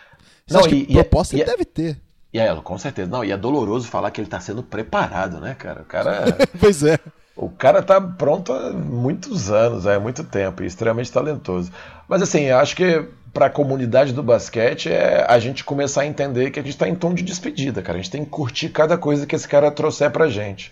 não, 0.50 0.62
e, 0.62 0.86
que 0.86 0.98
é- 0.98 1.04
proposta 1.04 1.36
e, 1.36 1.42
ele 1.42 1.50
é 1.50 1.52
deve 1.52 1.66
ter. 1.66 2.00
E 2.34 2.40
é, 2.40 2.56
com 2.56 2.78
certeza. 2.78 3.10
Não, 3.10 3.26
e 3.26 3.32
é 3.32 3.38
doloroso 3.38 3.88
falar 3.88 4.12
que 4.12 4.22
ele 4.22 4.30
tá 4.30 4.40
sendo 4.40 4.64
preparado, 4.64 5.40
né, 5.40 5.56
cara? 5.56 5.82
O 5.82 5.86
cara. 5.86 6.38
pois 6.60 6.84
é. 6.84 6.98
O 7.36 7.50
cara 7.50 7.82
tá 7.82 8.00
pronto 8.00 8.52
há 8.54 8.72
muitos 8.72 9.50
anos, 9.50 9.88
há 9.88 10.00
muito 10.00 10.24
tempo, 10.24 10.62
e 10.62 10.66
extremamente 10.66 11.12
talentoso. 11.12 11.72
Mas 12.08 12.22
assim, 12.22 12.44
eu 12.44 12.58
acho 12.58 12.76
que 12.76 13.06
para 13.34 13.46
a 13.46 13.50
comunidade 13.50 14.12
do 14.12 14.22
basquete 14.22 14.90
é 14.90 15.26
a 15.28 15.40
gente 15.40 15.64
começar 15.64 16.02
a 16.02 16.06
entender 16.06 16.52
que 16.52 16.60
a 16.60 16.64
gente 16.64 16.74
está 16.74 16.88
em 16.88 16.96
tom 16.96 17.14
de 17.14 17.24
despedida, 17.24 17.82
cara. 17.82 17.98
A 17.98 18.02
gente 18.02 18.12
tem 18.12 18.26
que 18.26 18.30
curtir 18.30 18.70
cada 18.70 18.98
coisa 18.98 19.26
que 19.26 19.36
esse 19.36 19.48
cara 19.48 19.72
trouxer 19.72 20.12
pra 20.12 20.28
gente. 20.28 20.72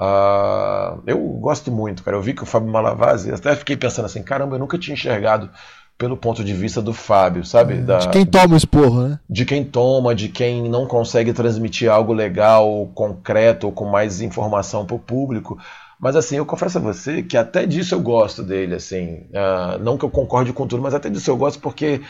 Uh, 0.00 1.02
eu 1.06 1.18
gosto 1.18 1.72
muito, 1.72 2.02
cara. 2.02 2.16
Eu 2.16 2.22
vi 2.22 2.32
que 2.32 2.42
o 2.42 2.46
Fábio 2.46 2.70
Malavasi, 2.70 3.32
até 3.32 3.56
fiquei 3.56 3.76
pensando 3.76 4.06
assim, 4.06 4.22
caramba, 4.22 4.54
eu 4.54 4.60
nunca 4.60 4.78
tinha 4.78 4.94
enxergado 4.94 5.50
pelo 5.98 6.16
ponto 6.16 6.44
de 6.44 6.54
vista 6.54 6.80
do 6.80 6.94
Fábio, 6.94 7.44
sabe? 7.44 7.74
É, 7.74 7.76
da, 7.78 7.98
de 7.98 8.08
quem 8.10 8.24
toma 8.24 8.54
o 8.54 8.56
esporro, 8.56 9.08
né? 9.08 9.18
De 9.28 9.44
quem 9.44 9.64
toma, 9.64 10.14
de 10.14 10.28
quem 10.28 10.68
não 10.68 10.86
consegue 10.86 11.32
transmitir 11.32 11.90
algo 11.90 12.12
legal, 12.12 12.88
concreto, 12.94 13.72
com 13.72 13.84
mais 13.86 14.20
informação 14.20 14.86
para 14.86 14.94
o 14.94 15.00
público. 15.00 15.58
Mas 15.98 16.14
assim, 16.14 16.36
eu 16.36 16.46
confesso 16.46 16.78
a 16.78 16.80
você 16.80 17.24
que 17.24 17.36
até 17.36 17.66
disso 17.66 17.96
eu 17.96 18.00
gosto 18.00 18.44
dele, 18.44 18.76
assim. 18.76 19.26
Uh, 19.32 19.82
não 19.82 19.98
que 19.98 20.04
eu 20.04 20.10
concorde 20.10 20.52
com 20.52 20.68
tudo, 20.68 20.80
mas 20.80 20.94
até 20.94 21.10
disso 21.10 21.28
eu 21.28 21.36
gosto 21.36 21.58
porque 21.58 22.00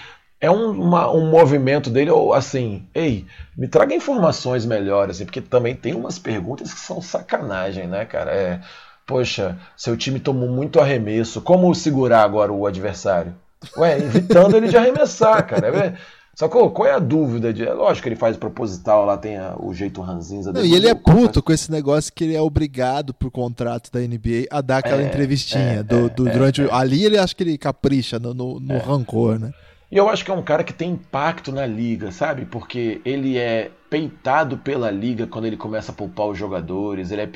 é 0.41 0.51
um, 0.51 0.71
uma, 0.71 1.11
um 1.11 1.31
movimento 1.31 1.91
dele, 1.91 2.11
ou 2.11 2.33
assim, 2.33 2.87
ei, 2.95 3.27
me 3.57 3.67
traga 3.67 3.95
informações 3.95 4.65
melhores, 4.65 5.17
assim, 5.17 5.25
porque 5.25 5.41
também 5.41 5.75
tem 5.75 5.95
umas 5.95 6.19
perguntas 6.19 6.73
que 6.73 6.81
são 6.81 7.03
sacanagem, 7.03 7.87
né, 7.89 8.05
cara? 8.05 8.31
É, 8.31 8.61
poxa, 9.07 9.59
seu 9.77 9.97
time 9.97 10.21
tomou 10.21 10.49
muito 10.49 10.81
arremesso, 10.81 11.41
como 11.41 11.75
segurar 11.75 12.23
agora 12.23 12.53
o 12.53 12.67
adversário? 12.67 13.35
Ué, 13.77 13.99
evitando 13.99 14.57
ele 14.57 14.69
de 14.69 14.77
arremessar, 14.77 15.45
cara. 15.45 15.69
É, 15.77 15.95
só 16.37 16.47
que 16.47 16.57
qual 16.71 16.87
é 16.87 16.93
a 16.93 17.01
dúvida? 17.01 17.53
De, 17.53 17.67
é 17.67 17.73
lógico 17.73 18.05
que 18.05 18.11
ele 18.11 18.17
faz 18.17 18.37
proposital, 18.37 19.05
lá 19.05 19.17
tem 19.19 19.37
a, 19.37 19.57
o 19.59 19.75
jeito 19.75 20.01
ranzinza 20.01 20.53
dele. 20.53 20.69
e 20.69 20.75
ele 20.77 20.87
é 20.87 20.95
puto 20.95 21.43
com 21.43 21.53
esse 21.53 21.69
negócio 21.69 22.13
que 22.13 22.23
ele 22.23 22.37
é 22.37 22.41
obrigado 22.41 23.13
por 23.13 23.29
contrato 23.29 23.91
da 23.91 23.99
NBA 23.99 24.47
a 24.49 24.61
dar 24.61 24.79
aquela 24.79 25.03
é, 25.03 25.07
entrevistinha. 25.07 25.81
É, 25.81 25.83
do, 25.83 26.09
do, 26.09 26.29
é, 26.29 26.33
durante 26.33 26.63
é. 26.63 26.69
Ali 26.71 27.05
ele 27.05 27.19
acha 27.19 27.35
que 27.35 27.43
ele 27.43 27.59
capricha 27.59 28.21
no, 28.21 28.33
no, 28.33 28.61
no 28.61 28.79
rancor, 28.79 29.41
né? 29.41 29.53
E 29.91 29.97
eu 29.97 30.09
acho 30.09 30.23
que 30.23 30.31
é 30.31 30.35
um 30.35 30.43
cara 30.43 30.63
que 30.63 30.73
tem 30.73 30.91
impacto 30.91 31.51
na 31.51 31.65
liga, 31.65 32.13
sabe? 32.13 32.45
Porque 32.45 33.01
ele 33.07 33.39
é 33.39 33.71
peitado 33.89 34.59
pela 34.59 34.91
liga 34.91 35.27
quando 35.27 35.47
ele 35.47 35.57
começa 35.57 35.93
a 35.93 35.95
poupar 35.95 36.27
os 36.27 36.37
jogadores, 36.37 37.11
ele 37.11 37.23
é, 37.23 37.31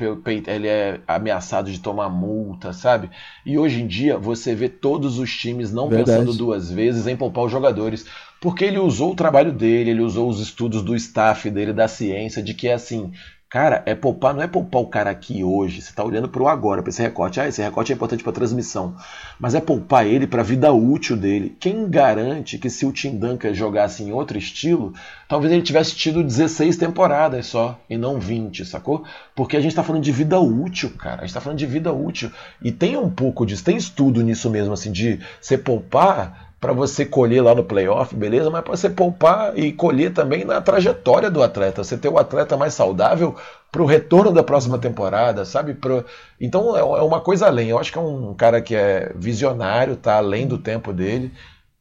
ele 0.53 0.67
é 0.67 1.01
ameaçado 1.07 1.71
de 1.71 1.79
tomar 1.79 2.09
multa, 2.09 2.71
sabe? 2.71 3.09
E 3.43 3.57
hoje 3.57 3.81
em 3.81 3.87
dia 3.87 4.19
você 4.19 4.53
vê 4.53 4.69
todos 4.69 5.17
os 5.17 5.35
times 5.35 5.73
não 5.73 5.89
Verdade. 5.89 6.19
pensando 6.19 6.37
duas 6.37 6.71
vezes 6.71 7.07
em 7.07 7.17
poupar 7.17 7.45
os 7.45 7.51
jogadores, 7.51 8.05
porque 8.39 8.65
ele 8.65 8.77
usou 8.77 9.13
o 9.13 9.15
trabalho 9.15 9.51
dele, 9.51 9.89
ele 9.89 10.01
usou 10.01 10.29
os 10.29 10.39
estudos 10.39 10.83
do 10.83 10.95
staff 10.95 11.49
dele, 11.49 11.73
da 11.73 11.87
ciência, 11.87 12.43
de 12.43 12.53
que 12.53 12.67
é 12.67 12.73
assim, 12.73 13.11
Cara, 13.53 13.83
é 13.85 13.93
poupar, 13.93 14.33
não 14.33 14.41
é 14.41 14.47
poupar 14.47 14.81
o 14.81 14.87
cara 14.87 15.11
aqui 15.11 15.43
hoje. 15.43 15.79
Você 15.79 15.91
está 15.91 16.03
olhando 16.03 16.27
para 16.27 16.41
o 16.41 16.47
agora, 16.47 16.81
para 16.81 16.89
esse 16.89 17.03
recorte. 17.03 17.39
Ah, 17.39 17.47
esse 17.47 17.61
recorte 17.61 17.91
é 17.91 17.95
importante 17.95 18.23
para 18.23 18.33
transmissão. 18.33 18.95
Mas 19.39 19.53
é 19.53 19.61
poupar 19.61 20.07
ele 20.07 20.25
para 20.25 20.41
a 20.41 20.43
vida 20.43 20.73
útil 20.73 21.15
dele. 21.15 21.55
Quem 21.59 21.87
garante 21.87 22.57
que 22.57 22.67
se 22.67 22.83
o 22.83 22.91
Tim 22.91 23.15
Duncan 23.15 23.53
jogasse 23.53 24.01
em 24.01 24.11
outro 24.11 24.39
estilo, 24.39 24.91
talvez 25.27 25.53
ele 25.53 25.61
tivesse 25.61 25.95
tido 25.95 26.23
16 26.23 26.77
temporadas 26.77 27.45
só 27.45 27.79
e 27.87 27.95
não 27.95 28.19
20, 28.19 28.65
sacou? 28.65 29.03
Porque 29.35 29.55
a 29.55 29.61
gente 29.61 29.69
está 29.69 29.83
falando 29.83 30.01
de 30.01 30.11
vida 30.11 30.39
útil, 30.39 30.89
cara. 30.97 31.17
A 31.17 31.19
gente 31.19 31.29
está 31.29 31.39
falando 31.39 31.59
de 31.59 31.67
vida 31.67 31.93
útil. 31.93 32.31
E 32.59 32.71
tem 32.71 32.97
um 32.97 33.11
pouco 33.11 33.45
disso, 33.45 33.63
tem 33.63 33.77
estudo 33.77 34.23
nisso 34.23 34.49
mesmo, 34.49 34.73
assim, 34.73 34.91
de 34.91 35.19
você 35.39 35.59
poupar 35.59 36.42
para 36.63 36.71
você 36.71 37.05
colher 37.05 37.41
lá 37.43 37.53
no 37.53 37.65
playoff, 37.65 38.15
beleza, 38.15 38.49
mas 38.49 38.63
para 38.63 38.73
você 38.73 38.89
poupar 38.89 39.59
e 39.59 39.73
colher 39.73 40.13
também 40.13 40.45
na 40.45 40.61
trajetória 40.61 41.29
do 41.29 41.43
atleta, 41.43 41.83
você 41.83 41.97
ter 41.97 42.07
o 42.07 42.17
atleta 42.17 42.55
mais 42.55 42.73
saudável 42.73 43.35
para 43.69 43.83
o 43.83 43.85
retorno 43.85 44.31
da 44.31 44.41
próxima 44.41 44.77
temporada, 44.77 45.43
sabe? 45.43 45.73
Pro... 45.73 46.05
Então 46.39 46.73
é, 46.77 46.79
é 46.79 47.01
uma 47.01 47.19
coisa 47.19 47.47
além. 47.47 47.67
Eu 47.67 47.77
acho 47.77 47.91
que 47.91 47.97
é 47.97 48.01
um 48.01 48.33
cara 48.33 48.61
que 48.61 48.73
é 48.73 49.11
visionário, 49.13 49.97
tá 49.97 50.15
além 50.15 50.47
do 50.47 50.57
tempo 50.57 50.93
dele. 50.93 51.33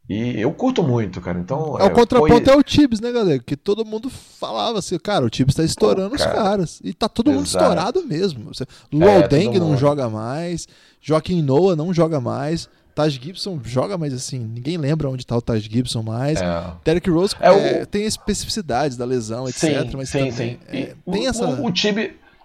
E 0.09 0.41
eu 0.41 0.53
curto 0.53 0.83
muito, 0.83 1.21
cara. 1.21 1.39
Então, 1.39 1.79
é, 1.79 1.85
o 1.85 1.91
contraponto 1.93 2.45
foi... 2.45 2.53
é 2.53 2.57
o 2.57 2.63
Tibbs, 2.65 3.01
né, 3.01 3.13
galera? 3.13 3.39
Que 3.39 3.57
todo 3.57 3.85
mundo 3.85 4.11
falava 4.11 4.81
assim, 4.81 4.99
cara, 4.99 5.25
o 5.25 5.31
Tibbs 5.31 5.55
tá 5.55 5.63
estourando 5.63 6.17
cara. 6.17 6.29
os 6.29 6.37
caras. 6.37 6.81
E 6.83 6.93
tá 6.93 7.09
todo 7.09 7.31
mundo 7.31 7.47
Exato. 7.47 7.65
estourado 7.65 8.05
mesmo. 8.05 8.51
Luol 8.93 9.09
é, 9.09 9.29
Deng 9.29 9.61
não 9.61 9.77
joga 9.77 10.11
mais, 10.11 10.67
Joaquim 11.01 11.41
Noah 11.41 11.77
não 11.77 11.95
joga 11.95 12.21
mais. 12.21 12.69
Taj 12.95 13.19
Gibson 13.19 13.61
joga, 13.65 13.97
mas 13.97 14.13
assim, 14.13 14.39
ninguém 14.39 14.77
lembra 14.77 15.09
onde 15.09 15.23
está 15.23 15.37
o 15.37 15.43
Taj 15.43 15.69
Gibson 15.69 16.03
mais. 16.03 16.41
É. 16.41 16.65
Derrick 16.85 17.09
Rose 17.11 17.35
é, 17.41 17.49
é, 17.49 17.85
tem 17.87 18.05
especificidades 18.05 18.97
da 18.97 19.05
lesão, 19.05 19.49
etc. 19.49 19.61
Sim, 19.61 19.97
mas 19.97 20.09
sim, 20.09 20.19
também, 20.19 20.33
sim. 20.33 20.59
É, 20.69 20.95
tem 21.11 21.27
o, 21.27 21.29
essa... 21.29 21.47
O, 21.47 21.67
o, 21.67 21.73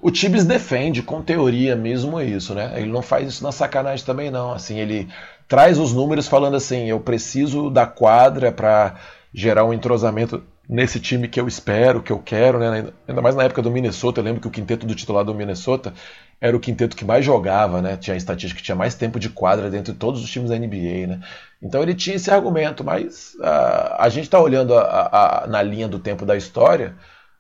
o 0.02 0.12
Tibbs 0.12 0.46
defende 0.46 1.02
com 1.02 1.22
teoria 1.22 1.76
mesmo 1.76 2.22
isso, 2.22 2.54
né? 2.54 2.74
Ele 2.76 2.92
não 2.92 3.02
faz 3.02 3.28
isso 3.28 3.44
na 3.44 3.52
sacanagem 3.52 4.06
também, 4.06 4.30
não. 4.30 4.52
Assim, 4.54 4.78
ele 4.78 5.08
traz 5.48 5.80
os 5.80 5.94
números 5.94 6.28
falando 6.28 6.56
assim, 6.56 6.86
eu 6.86 7.00
preciso 7.00 7.70
da 7.70 7.88
quadra 7.88 8.52
para 8.52 8.96
gerar 9.34 9.66
um 9.66 9.74
entrosamento 9.74 10.44
nesse 10.70 11.00
time 11.00 11.28
que 11.28 11.40
eu 11.40 11.48
espero, 11.48 12.02
que 12.02 12.12
eu 12.12 12.20
quero, 12.20 12.60
né? 12.60 12.92
Ainda 13.08 13.22
mais 13.22 13.36
na 13.36 13.44
época 13.44 13.62
do 13.62 13.72
Minnesota, 13.72 14.20
eu 14.20 14.24
lembro 14.26 14.42
que 14.42 14.48
o 14.48 14.52
quinteto 14.52 14.86
do 14.86 14.96
titular 14.96 15.24
do 15.24 15.34
Minnesota 15.34 15.94
era 16.40 16.56
o 16.56 16.60
quinteto 16.60 16.96
que 16.96 17.06
mais 17.06 17.26
jogava, 17.26 17.82
né? 17.82 17.98
Tinha 17.98 18.14
a 18.14 18.18
estatística 18.18 18.60
que 18.60 18.66
tinha 18.66 18.76
mais 18.76 18.96
tempo 18.96 19.20
de 19.20 19.30
quadra 19.30 19.70
dentro 19.70 19.94
de 19.94 20.00
todos 20.00 20.24
os 20.24 20.30
times 20.30 20.50
da 20.50 20.58
NBA, 20.58 21.08
né? 21.08 21.22
Então 21.62 21.82
ele 21.82 21.96
tinha 21.96 22.16
esse 22.16 22.30
argumento, 22.30 22.84
mas 22.84 23.34
uh, 23.36 23.96
a 23.98 24.10
gente 24.10 24.26
está 24.26 24.40
olhando 24.40 24.76
a, 24.76 24.82
a, 24.82 25.44
a, 25.44 25.48
na 25.48 25.62
linha 25.62 25.88
do 25.88 26.00
tempo 26.00 26.26
da 26.26 26.36
história 26.36 26.96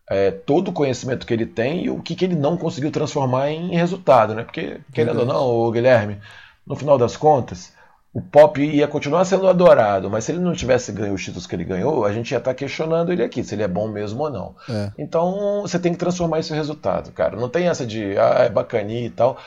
é, 0.09 0.32
todo 0.32 0.69
o 0.69 0.73
conhecimento 0.73 1.25
que 1.25 1.34
ele 1.34 1.45
tem 1.45 1.86
e 1.86 1.89
o 1.89 2.01
que, 2.01 2.15
que 2.15 2.25
ele 2.25 2.36
não 2.36 2.57
conseguiu 2.57 2.91
transformar 2.91 3.49
em 3.49 3.75
resultado, 3.75 4.34
né? 4.34 4.43
Porque, 4.43 4.80
querendo 4.93 5.19
ou 5.19 5.25
não, 5.25 5.71
Guilherme, 5.71 6.19
no 6.65 6.75
final 6.75 6.97
das 6.97 7.17
contas, 7.17 7.73
o 8.14 8.22
Pop 8.22 8.60
ia 8.60 8.88
continuar 8.88 9.26
sendo 9.26 9.47
adorado, 9.47 10.10
mas 10.10 10.24
se 10.24 10.32
ele 10.32 10.39
não 10.39 10.53
tivesse 10.53 10.91
ganho 10.91 11.14
os 11.14 11.24
títulos 11.24 11.45
que 11.45 11.55
ele 11.55 11.64
ganhou, 11.64 12.05
a 12.05 12.12
gente 12.12 12.32
ia 12.32 12.38
estar 12.38 12.51
tá 12.51 12.55
questionando 12.55 13.12
ele 13.12 13.24
aqui, 13.24 13.43
se 13.43 13.53
ele 13.53 13.64
é 13.64 13.68
bom 13.68 13.88
mesmo 13.88 14.24
ou 14.24 14.30
não. 14.30 14.55
É. 14.70 14.91
Então 14.97 15.62
você 15.62 15.78
tem 15.78 15.91
que 15.91 15.99
transformar 15.99 16.39
esse 16.39 16.53
resultado, 16.53 17.12
cara. 17.12 17.36
Não 17.36 17.49
tem 17.49 17.68
essa 17.68 17.86
de, 17.86 18.18
ah, 18.18 18.45
é 18.45 18.49
bacaninha 18.49 19.05
e 19.05 19.10
tal. 19.10 19.38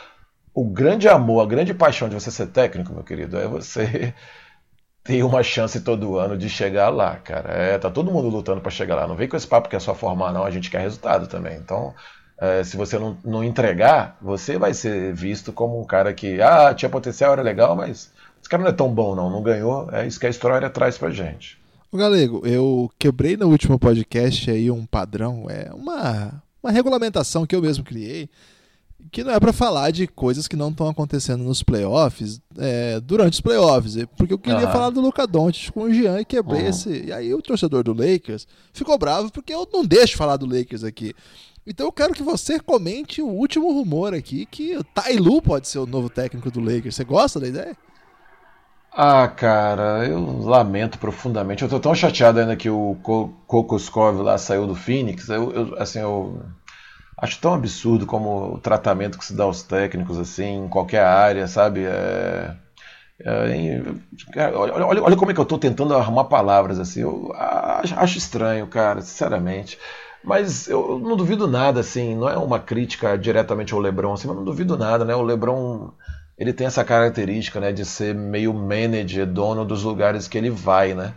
O 0.54 0.64
grande 0.64 1.08
amor, 1.08 1.42
a 1.42 1.46
grande 1.46 1.74
paixão 1.74 2.08
de 2.08 2.14
você 2.14 2.30
ser 2.30 2.46
técnico, 2.48 2.92
meu 2.92 3.02
querido, 3.02 3.38
é 3.38 3.46
você 3.48 4.14
ter 5.02 5.22
uma 5.24 5.42
chance 5.42 5.80
todo 5.80 6.18
ano 6.18 6.36
de 6.36 6.48
chegar 6.48 6.90
lá, 6.90 7.16
cara. 7.16 7.52
É, 7.52 7.78
tá 7.78 7.90
todo 7.90 8.12
mundo 8.12 8.28
lutando 8.28 8.60
para 8.60 8.70
chegar 8.70 8.94
lá. 8.94 9.08
Não 9.08 9.16
vem 9.16 9.28
com 9.28 9.36
esse 9.36 9.46
papo 9.46 9.68
que 9.68 9.76
é 9.76 9.80
só 9.80 9.94
formar, 9.94 10.32
não. 10.32 10.44
A 10.44 10.50
gente 10.50 10.70
quer 10.70 10.80
resultado 10.80 11.26
também. 11.26 11.56
Então, 11.56 11.94
é, 12.38 12.62
se 12.62 12.76
você 12.76 12.98
não, 12.98 13.16
não 13.24 13.42
entregar, 13.42 14.16
você 14.20 14.58
vai 14.58 14.74
ser 14.74 15.12
visto 15.12 15.52
como 15.52 15.80
um 15.80 15.84
cara 15.84 16.12
que, 16.12 16.40
ah, 16.40 16.72
tinha 16.72 16.88
potencial, 16.88 17.32
era 17.32 17.42
legal, 17.42 17.74
mas 17.74 18.12
esse 18.40 18.48
cara 18.48 18.62
não 18.62 18.70
é 18.70 18.72
tão 18.72 18.92
bom, 18.92 19.14
não. 19.14 19.30
Não 19.30 19.42
ganhou. 19.42 19.88
É 19.92 20.06
isso 20.06 20.18
que 20.18 20.26
a 20.26 20.30
história 20.30 20.68
traz 20.70 20.96
pra 20.98 21.10
gente. 21.10 21.60
O 21.92 21.96
Galego, 21.96 22.46
eu 22.46 22.88
quebrei 22.98 23.36
no 23.36 23.48
último 23.48 23.76
podcast 23.76 24.48
aí 24.48 24.70
um 24.70 24.86
padrão, 24.86 25.46
é 25.50 25.72
uma, 25.74 26.40
uma 26.62 26.70
regulamentação 26.70 27.44
que 27.44 27.56
eu 27.56 27.60
mesmo 27.60 27.82
criei. 27.82 28.30
que 29.10 29.24
não 29.24 29.32
é 29.32 29.40
para 29.40 29.52
falar 29.52 29.90
de 29.90 30.06
coisas 30.06 30.46
que 30.46 30.54
não 30.54 30.70
estão 30.70 30.88
acontecendo 30.88 31.42
nos 31.42 31.64
playoffs, 31.64 32.40
é, 32.56 33.00
durante 33.00 33.32
os 33.32 33.40
playoffs, 33.40 33.96
porque 34.16 34.32
eu 34.32 34.38
queria 34.38 34.70
falar 34.70 34.90
do 34.90 35.00
Luca 35.00 35.26
Doncic 35.26 35.72
com 35.72 35.82
o 35.82 35.92
Jean 35.92 36.20
e 36.20 36.24
quebrei 36.24 36.62
uhum. 36.62 36.68
esse. 36.68 37.06
E 37.06 37.12
aí 37.12 37.34
o 37.34 37.42
torcedor 37.42 37.82
do 37.82 37.92
Lakers 37.92 38.46
ficou 38.72 38.96
bravo 38.96 39.32
porque 39.32 39.52
eu 39.52 39.68
não 39.72 39.84
deixo 39.84 40.16
falar 40.16 40.36
do 40.36 40.46
Lakers 40.46 40.84
aqui. 40.84 41.12
Então 41.66 41.86
eu 41.86 41.92
quero 41.92 42.14
que 42.14 42.22
você 42.22 42.60
comente 42.60 43.20
o 43.20 43.26
último 43.26 43.72
rumor 43.72 44.14
aqui 44.14 44.46
que 44.46 44.76
o 44.76 44.84
Tailu 44.84 45.42
pode 45.42 45.66
ser 45.66 45.80
o 45.80 45.86
novo 45.86 46.08
técnico 46.08 46.52
do 46.52 46.60
Lakers. 46.60 46.94
Você 46.94 47.04
gosta 47.04 47.40
da 47.40 47.48
ideia? 47.48 47.76
Ah, 48.92 49.28
cara, 49.28 50.06
eu 50.06 50.20
lamento 50.42 50.98
profundamente. 50.98 51.62
Eu 51.62 51.68
tô 51.68 51.78
tão 51.80 51.94
chateado 51.94 52.40
ainda 52.40 52.56
que 52.56 52.68
o 52.68 52.96
Kokoskov 53.46 54.20
lá 54.22 54.36
saiu 54.36 54.66
do 54.66 54.74
Phoenix. 54.74 55.28
Eu, 55.28 55.52
eu, 55.52 55.78
assim, 55.80 56.00
eu 56.00 56.42
acho 57.18 57.40
tão 57.40 57.54
absurdo 57.54 58.06
como 58.06 58.54
o 58.54 58.58
tratamento 58.60 59.18
que 59.18 59.24
se 59.24 59.34
dá 59.34 59.44
aos 59.44 59.62
técnicos, 59.62 60.18
assim, 60.18 60.64
em 60.66 60.68
qualquer 60.68 61.04
área, 61.04 61.46
sabe? 61.48 61.84
É, 61.84 62.56
é, 64.34 64.46
olha, 64.54 64.74
olha, 64.86 65.02
olha, 65.02 65.16
como 65.16 65.30
é 65.30 65.34
que 65.34 65.40
eu 65.40 65.44
estou 65.44 65.58
tentando 65.58 65.94
arrumar 65.94 66.24
palavras, 66.24 66.78
assim. 66.78 67.00
Eu 67.02 67.32
acho, 67.34 67.94
acho 67.98 68.18
estranho, 68.18 68.66
cara, 68.66 69.00
sinceramente. 69.02 69.78
Mas 70.22 70.68
eu 70.68 70.98
não 70.98 71.16
duvido 71.16 71.46
nada, 71.48 71.80
assim, 71.80 72.14
não 72.14 72.28
é 72.28 72.36
uma 72.36 72.58
crítica 72.60 73.16
diretamente 73.16 73.72
ao 73.72 73.80
LeBron, 73.80 74.12
assim, 74.12 74.28
mas 74.28 74.36
não 74.36 74.44
duvido 74.44 74.76
nada, 74.76 75.04
né? 75.04 75.14
O 75.14 75.22
LeBron, 75.22 75.90
ele 76.40 76.54
tem 76.54 76.66
essa 76.66 76.82
característica, 76.82 77.60
né, 77.60 77.70
de 77.70 77.84
ser 77.84 78.14
meio 78.14 78.54
manager, 78.54 79.26
dono 79.26 79.62
dos 79.62 79.82
lugares 79.82 80.26
que 80.26 80.38
ele 80.38 80.48
vai, 80.48 80.94
né? 80.94 81.12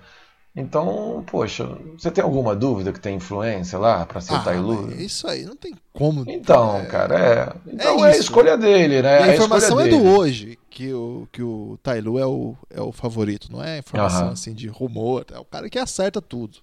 Então, 0.53 1.23
poxa, 1.25 1.65
você 1.97 2.11
tem 2.11 2.21
alguma 2.21 2.53
dúvida 2.53 2.91
que 2.91 2.99
tem 2.99 3.15
influência 3.15 3.79
lá 3.79 4.05
para 4.05 4.19
ser 4.19 4.35
ah, 4.35 4.39
Tailu? 4.39 4.91
Isso 4.91 5.25
aí, 5.25 5.45
não 5.45 5.55
tem 5.55 5.73
como. 5.93 6.25
Então, 6.27 6.77
é... 6.77 6.85
cara, 6.85 7.17
é. 7.17 7.71
Então 7.73 8.05
é, 8.05 8.11
é, 8.11 8.13
a 8.13 8.17
escolha 8.17 8.57
dele, 8.57 9.01
né? 9.01 9.21
E 9.21 9.23
a 9.31 9.35
informação 9.35 9.79
é, 9.79 9.87
é 9.87 9.89
do 9.89 10.03
hoje 10.03 10.59
que 10.69 10.93
o, 10.93 11.25
que 11.31 11.41
o 11.41 11.79
Tailu 11.81 12.19
é 12.19 12.25
o, 12.25 12.55
é 12.69 12.81
o 12.81 12.91
favorito, 12.91 13.49
não 13.49 13.63
é 13.63 13.77
informação 13.79 14.29
assim 14.29 14.53
de 14.53 14.67
rumor, 14.67 15.25
é 15.31 15.39
o 15.39 15.45
cara 15.45 15.69
que 15.69 15.79
acerta 15.79 16.21
tudo. 16.21 16.59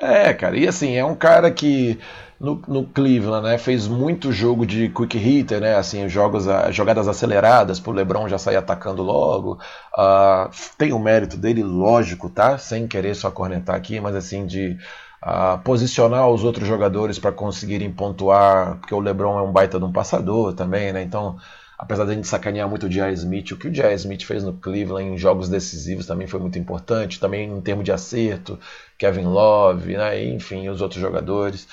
É, 0.00 0.32
cara, 0.32 0.56
e 0.56 0.66
assim, 0.66 0.94
é 0.96 1.04
um 1.04 1.14
cara 1.14 1.50
que 1.50 1.98
no, 2.38 2.62
no, 2.68 2.86
Cleveland, 2.86 3.42
né, 3.44 3.58
fez 3.58 3.88
muito 3.88 4.30
jogo 4.32 4.64
de 4.64 4.88
quick 4.90 5.18
hitter, 5.18 5.60
né, 5.60 5.74
assim, 5.74 6.08
jogos, 6.08 6.44
jogadas 6.70 7.08
aceleradas 7.08 7.80
pro 7.80 7.92
LeBron 7.92 8.28
já 8.28 8.38
sair 8.38 8.56
atacando 8.56 9.02
logo. 9.02 9.58
Uh, 9.96 10.48
tem 10.76 10.92
o 10.92 10.98
mérito 11.00 11.36
dele, 11.36 11.64
lógico, 11.64 12.30
tá? 12.30 12.56
Sem 12.58 12.86
querer 12.86 13.14
só 13.16 13.30
cornetar 13.30 13.74
aqui, 13.74 13.98
mas 13.98 14.14
assim, 14.14 14.46
de 14.46 14.78
uh, 15.24 15.58
posicionar 15.64 16.28
os 16.28 16.44
outros 16.44 16.68
jogadores 16.68 17.18
para 17.18 17.32
conseguirem 17.32 17.92
pontuar, 17.92 18.76
porque 18.78 18.94
o 18.94 19.00
LeBron 19.00 19.38
é 19.38 19.42
um 19.42 19.52
baita 19.52 19.78
de 19.80 19.84
um 19.84 19.92
passador 19.92 20.52
também, 20.54 20.92
né, 20.92 21.02
então 21.02 21.36
apesar 21.78 22.04
da 22.04 22.12
gente 22.12 22.26
sacanear 22.26 22.68
muito 22.68 22.86
o 22.86 22.88
J.R. 22.88 23.12
Smith, 23.14 23.52
o 23.52 23.56
que 23.56 23.68
o 23.68 23.70
J.R. 23.70 23.94
Smith 23.94 24.24
fez 24.24 24.42
no 24.42 24.52
Cleveland 24.52 25.10
em 25.10 25.16
jogos 25.16 25.48
decisivos 25.48 26.06
também 26.06 26.26
foi 26.26 26.40
muito 26.40 26.58
importante, 26.58 27.20
também 27.20 27.48
em 27.48 27.60
termos 27.60 27.84
de 27.84 27.92
acerto, 27.92 28.58
Kevin 28.98 29.26
Love, 29.26 29.96
né, 29.96 30.24
enfim, 30.24 30.68
os 30.68 30.82
outros 30.82 31.00
jogadores. 31.00 31.68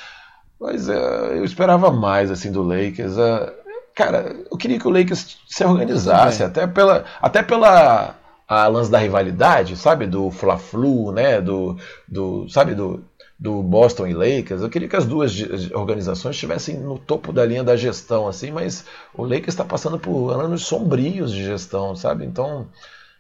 Mas 0.60 0.88
uh, 0.88 0.92
eu 0.92 1.44
esperava 1.44 1.92
mais 1.92 2.30
assim 2.30 2.52
do 2.52 2.62
Lakers. 2.62 3.18
Uh, 3.18 3.52
cara, 3.96 4.36
eu 4.50 4.58
queria 4.58 4.80
que 4.80 4.88
o 4.88 4.92
Lakers 4.92 5.40
se 5.48 5.66
organizasse, 5.66 6.44
até 6.44 6.68
pela, 6.68 7.04
até 7.20 7.42
pela 7.42 8.16
a 8.48 8.68
lance 8.68 8.92
da 8.92 9.00
rivalidade, 9.00 9.76
sabe, 9.76 10.06
do 10.06 10.30
Fla-Flu, 10.30 11.12
né, 11.12 11.42
do, 11.42 11.76
do, 12.08 12.48
sabe, 12.48 12.76
do, 12.76 13.04
do 13.38 13.62
Boston 13.62 14.08
e 14.08 14.14
Lakers. 14.14 14.62
Eu 14.62 14.70
queria 14.70 14.88
que 14.88 14.96
as 14.96 15.06
duas 15.06 15.34
organizações 15.72 16.36
estivessem 16.36 16.78
no 16.78 16.98
topo 16.98 17.34
da 17.34 17.46
linha 17.46 17.64
da 17.64 17.76
gestão, 17.76 18.28
assim, 18.28 18.52
mas 18.52 18.86
o 19.14 19.24
Lakers 19.24 19.50
está 19.50 19.66
passando 19.66 20.00
por 20.00 20.32
anos 20.32 20.66
sombrios 20.66 21.32
de 21.32 21.44
gestão, 21.44 21.96
sabe? 21.96 22.26
Então, 22.26 22.68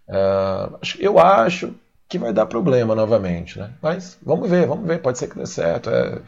uh, 0.08 0.78
eu 1.00 1.20
acho 1.20 1.74
que 2.08 2.18
vai 2.18 2.32
dar 2.32 2.46
problema 2.46 2.96
novamente, 2.96 3.60
né? 3.60 3.74
Mas 3.82 4.18
vamos 4.24 4.50
ver, 4.50 4.68
vamos 4.68 4.88
ver, 4.88 5.02
pode 5.02 5.18
ser 5.18 5.28
que 5.28 5.38
dê 5.38 5.46
certo. 5.46 5.90
É, 5.90 6.22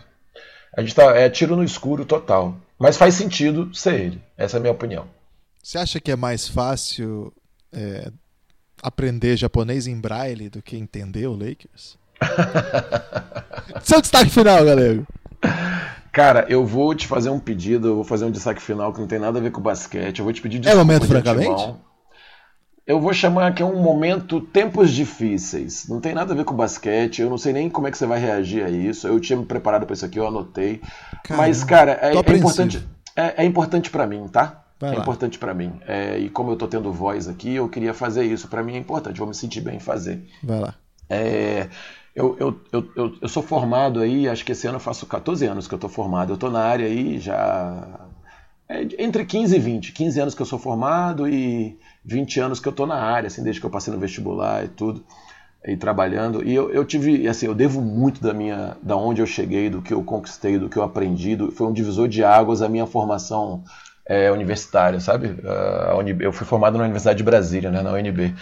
a 0.76 0.82
gente 0.82 0.96
tá, 0.96 1.16
é 1.16 1.30
tiro 1.30 1.56
no 1.56 1.64
escuro 1.64 2.06
total. 2.06 2.58
Mas 2.78 2.98
faz 2.98 3.16
sentido 3.16 3.74
ser 3.74 4.00
ele. 4.00 4.22
Essa 4.38 4.58
é 4.58 4.60
a 4.60 4.62
minha 4.62 4.72
opinião. 4.74 5.08
Você 5.64 5.78
acha 5.78 6.00
que 6.00 6.12
é 6.12 6.16
mais 6.16 6.48
fácil 6.48 7.34
é, 7.74 8.12
aprender 8.82 9.36
japonês 9.36 9.88
em 9.88 10.00
braille 10.00 10.50
do 10.50 10.62
que 10.62 10.78
entender 10.78 11.28
o 11.28 11.34
Lakers? 11.34 11.97
Seu 13.84 14.01
destaque 14.01 14.30
final, 14.30 14.63
galera. 14.65 15.03
Cara, 16.11 16.45
eu 16.49 16.65
vou 16.65 16.95
te 16.95 17.05
fazer 17.05 17.30
um 17.30 17.39
pedido, 17.39 17.89
eu 17.89 17.95
vou 17.95 18.03
fazer 18.03 18.26
um 18.26 18.32
destaque 18.32 18.61
final 18.61 18.91
que 18.91 18.99
não 18.99 19.07
tem 19.07 19.20
nada 19.20 19.38
a 19.38 19.41
ver 19.41 19.51
com 19.51 19.61
basquete. 19.61 20.20
Eu 20.20 20.26
vou 20.26 20.34
te 20.34 20.41
pedir 20.41 20.59
desculpa. 20.59 20.82
É 20.82 20.84
momento, 20.84 21.07
francamente? 21.07 21.76
Eu 22.88 22.99
vou 22.99 23.13
chamar 23.13 23.53
que 23.53 23.61
é 23.61 23.65
um 23.65 23.82
momento 23.82 24.39
tempos 24.39 24.91
difíceis. 24.91 25.88
Não 25.88 25.99
tem 25.99 26.15
nada 26.15 26.34
a 26.34 26.36
ver 26.36 26.45
com 26.45 26.55
basquete. 26.55 27.22
Eu 27.22 27.30
não 27.30 27.38
sei 27.38 27.53
nem 27.53 27.70
como 27.70 27.88
é 27.88 27.91
que 27.91 27.97
você 27.97 28.05
vai 28.05 28.20
reagir 28.20 28.63
a 28.63 28.70
isso. 28.70 29.07
Eu 29.07 29.20
tinha 29.20 29.38
me 29.38 29.45
preparado 29.45 29.86
para 29.86 29.93
isso 29.93 30.05
aqui, 30.05 30.18
eu 30.18 30.26
anotei. 30.26 30.82
Caramba, 31.24 31.45
Mas, 31.45 31.63
cara, 31.63 31.99
é, 32.01 32.15
é 32.15 32.36
importante. 32.36 32.88
É, 33.15 33.43
é 33.43 33.45
importante 33.45 33.89
para 33.89 34.07
mim, 34.07 34.28
tá? 34.28 34.63
Vai 34.80 34.91
é 34.91 34.95
lá. 34.95 35.01
importante 35.01 35.38
para 35.38 35.53
mim. 35.53 35.74
É, 35.88 36.18
e 36.18 36.30
como 36.30 36.51
eu 36.51 36.55
tô 36.55 36.68
tendo 36.68 36.91
voz 36.91 37.28
aqui, 37.28 37.55
eu 37.55 37.68
queria 37.68 37.93
fazer 37.93 38.24
isso. 38.24 38.47
Para 38.47 38.63
mim 38.63 38.76
é 38.76 38.80
importante. 38.80 39.20
Vou 39.20 39.28
me 39.28 39.36
sentir 39.36 39.61
bem 39.61 39.76
em 39.76 39.80
fazer. 39.80 40.24
Vai 40.41 40.59
lá. 40.59 40.74
É, 41.09 41.68
eu, 42.18 42.36
eu, 42.39 42.59
eu, 42.95 43.15
eu, 43.22 43.30
sou 43.30 43.43
formado 43.43 43.99
aí, 43.99 44.28
acho 44.28 44.43
que 44.43 44.51
esse 44.51 44.65
ano 44.65 44.78
eu 44.78 44.82
faço 44.82 45.05
14 45.05 45.45
anos 45.45 45.68
que 45.68 45.76
eu 45.76 45.78
tô 45.78 45.88
formado. 45.88 46.34
Eu 46.34 46.38
tô 46.38 46.49
na 46.49 46.61
área 46.61 46.88
aí 46.88 47.20
já 47.20 47.99
é, 48.68 48.82
entre 48.97 49.24
15 49.24 49.55
e 49.55 49.59
20. 49.59 49.91
15 49.91 50.20
anos 50.20 50.34
que 50.34 50.41
eu 50.41 50.45
sou 50.45 50.57
formado 50.57 51.30
e 51.30 51.78
20 52.03 52.39
anos 52.39 52.59
que 52.59 52.68
eu 52.68 52.72
estou 52.72 52.88
na 52.88 52.95
área, 52.95 53.28
assim, 53.28 53.43
desde 53.43 53.61
que 53.61 53.68
eu 53.68 53.70
passei 53.70 53.93
no 53.93 53.99
vestibular 53.99 54.65
e 54.65 54.68
tudo, 54.68 55.05
e 55.63 55.78
trabalhando. 55.78 56.43
E 56.43 56.55
eu, 56.55 56.72
eu 56.72 56.84
tive, 56.84 57.28
assim, 57.28 57.45
eu 57.45 57.53
devo 57.53 57.82
muito 57.82 58.20
da 58.20 58.34
minha, 58.34 58.76
da 58.82 58.97
onde 58.97 59.22
eu 59.22 59.28
cheguei, 59.28 59.70
do 59.70 59.84
que 59.84 59.93
eu 59.93 60.03
conquistei, 60.03 60.57
do 60.57 60.70
que 60.70 60.78
eu 60.78 60.84
aprendi. 60.84 61.36
Do, 61.36 61.51
foi 61.51 61.68
um 61.68 61.74
divisor 61.74 62.07
de 62.07 62.24
águas 62.24 62.63
a 62.63 62.68
minha 62.68 62.88
formação 62.88 63.63
é, 64.07 64.32
universitária, 64.32 64.99
sabe? 64.99 65.36
A, 65.45 65.91
a 65.91 66.09
eu 66.20 66.34
fui 66.34 66.47
formado 66.47 66.80
na 66.80 66.84
Universidade 66.86 67.18
de 67.18 67.24
Brasília, 67.24 67.70
né, 67.70 67.84
na 67.84 67.91
UNB. 67.91 68.34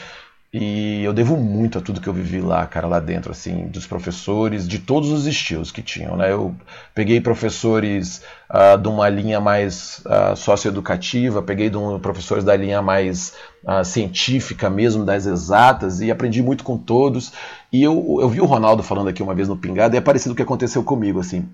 E 0.54 1.04
eu 1.04 1.12
devo 1.12 1.36
muito 1.36 1.78
a 1.78 1.82
tudo 1.82 2.00
que 2.00 2.08
eu 2.08 2.14
vivi 2.14 2.39
lá, 2.39 2.66
cara, 2.66 2.88
lá 2.88 3.00
dentro, 3.00 3.32
assim, 3.32 3.68
dos 3.68 3.86
professores, 3.86 4.66
de 4.66 4.80
todos 4.80 5.12
os 5.12 5.28
estilos 5.28 5.70
que 5.70 5.82
tinham, 5.82 6.16
né? 6.16 6.32
Eu 6.32 6.56
peguei 6.93 7.20
professores 7.20 8.22
uh, 8.50 8.78
de 8.78 8.88
uma 8.88 9.10
linha 9.10 9.41
mais 9.41 10.02
uh, 10.06 10.34
socioeducativa, 10.36 11.41
peguei 11.41 11.70
de 11.70 11.76
um, 11.76 12.00
professores 12.00 12.46
da 12.46 12.56
linha 12.56 12.82
mais 12.82 13.34
uh, 13.66 13.84
científica 13.84 14.70
mesmo, 14.70 15.04
das 15.04 15.26
exatas, 15.26 16.00
e 16.00 16.10
aprendi 16.10 16.41
muito 16.41 16.64
com 16.64 16.78
todos. 16.78 17.34
E 17.76 17.84
eu, 17.84 18.19
eu 18.21 18.30
vi 18.30 18.39
o 18.39 18.45
Ronaldo 18.45 18.82
falando 18.82 19.09
aqui 19.09 19.21
uma 19.21 19.36
vez 19.36 19.49
no 19.49 19.57
Pingado, 19.57 19.95
e 19.95 19.97
é 19.97 20.01
parecido 20.01 20.30
com 20.30 20.36
o 20.36 20.38
que 20.38 20.43
aconteceu 20.43 20.82
comigo, 20.82 21.19
assim 21.19 21.45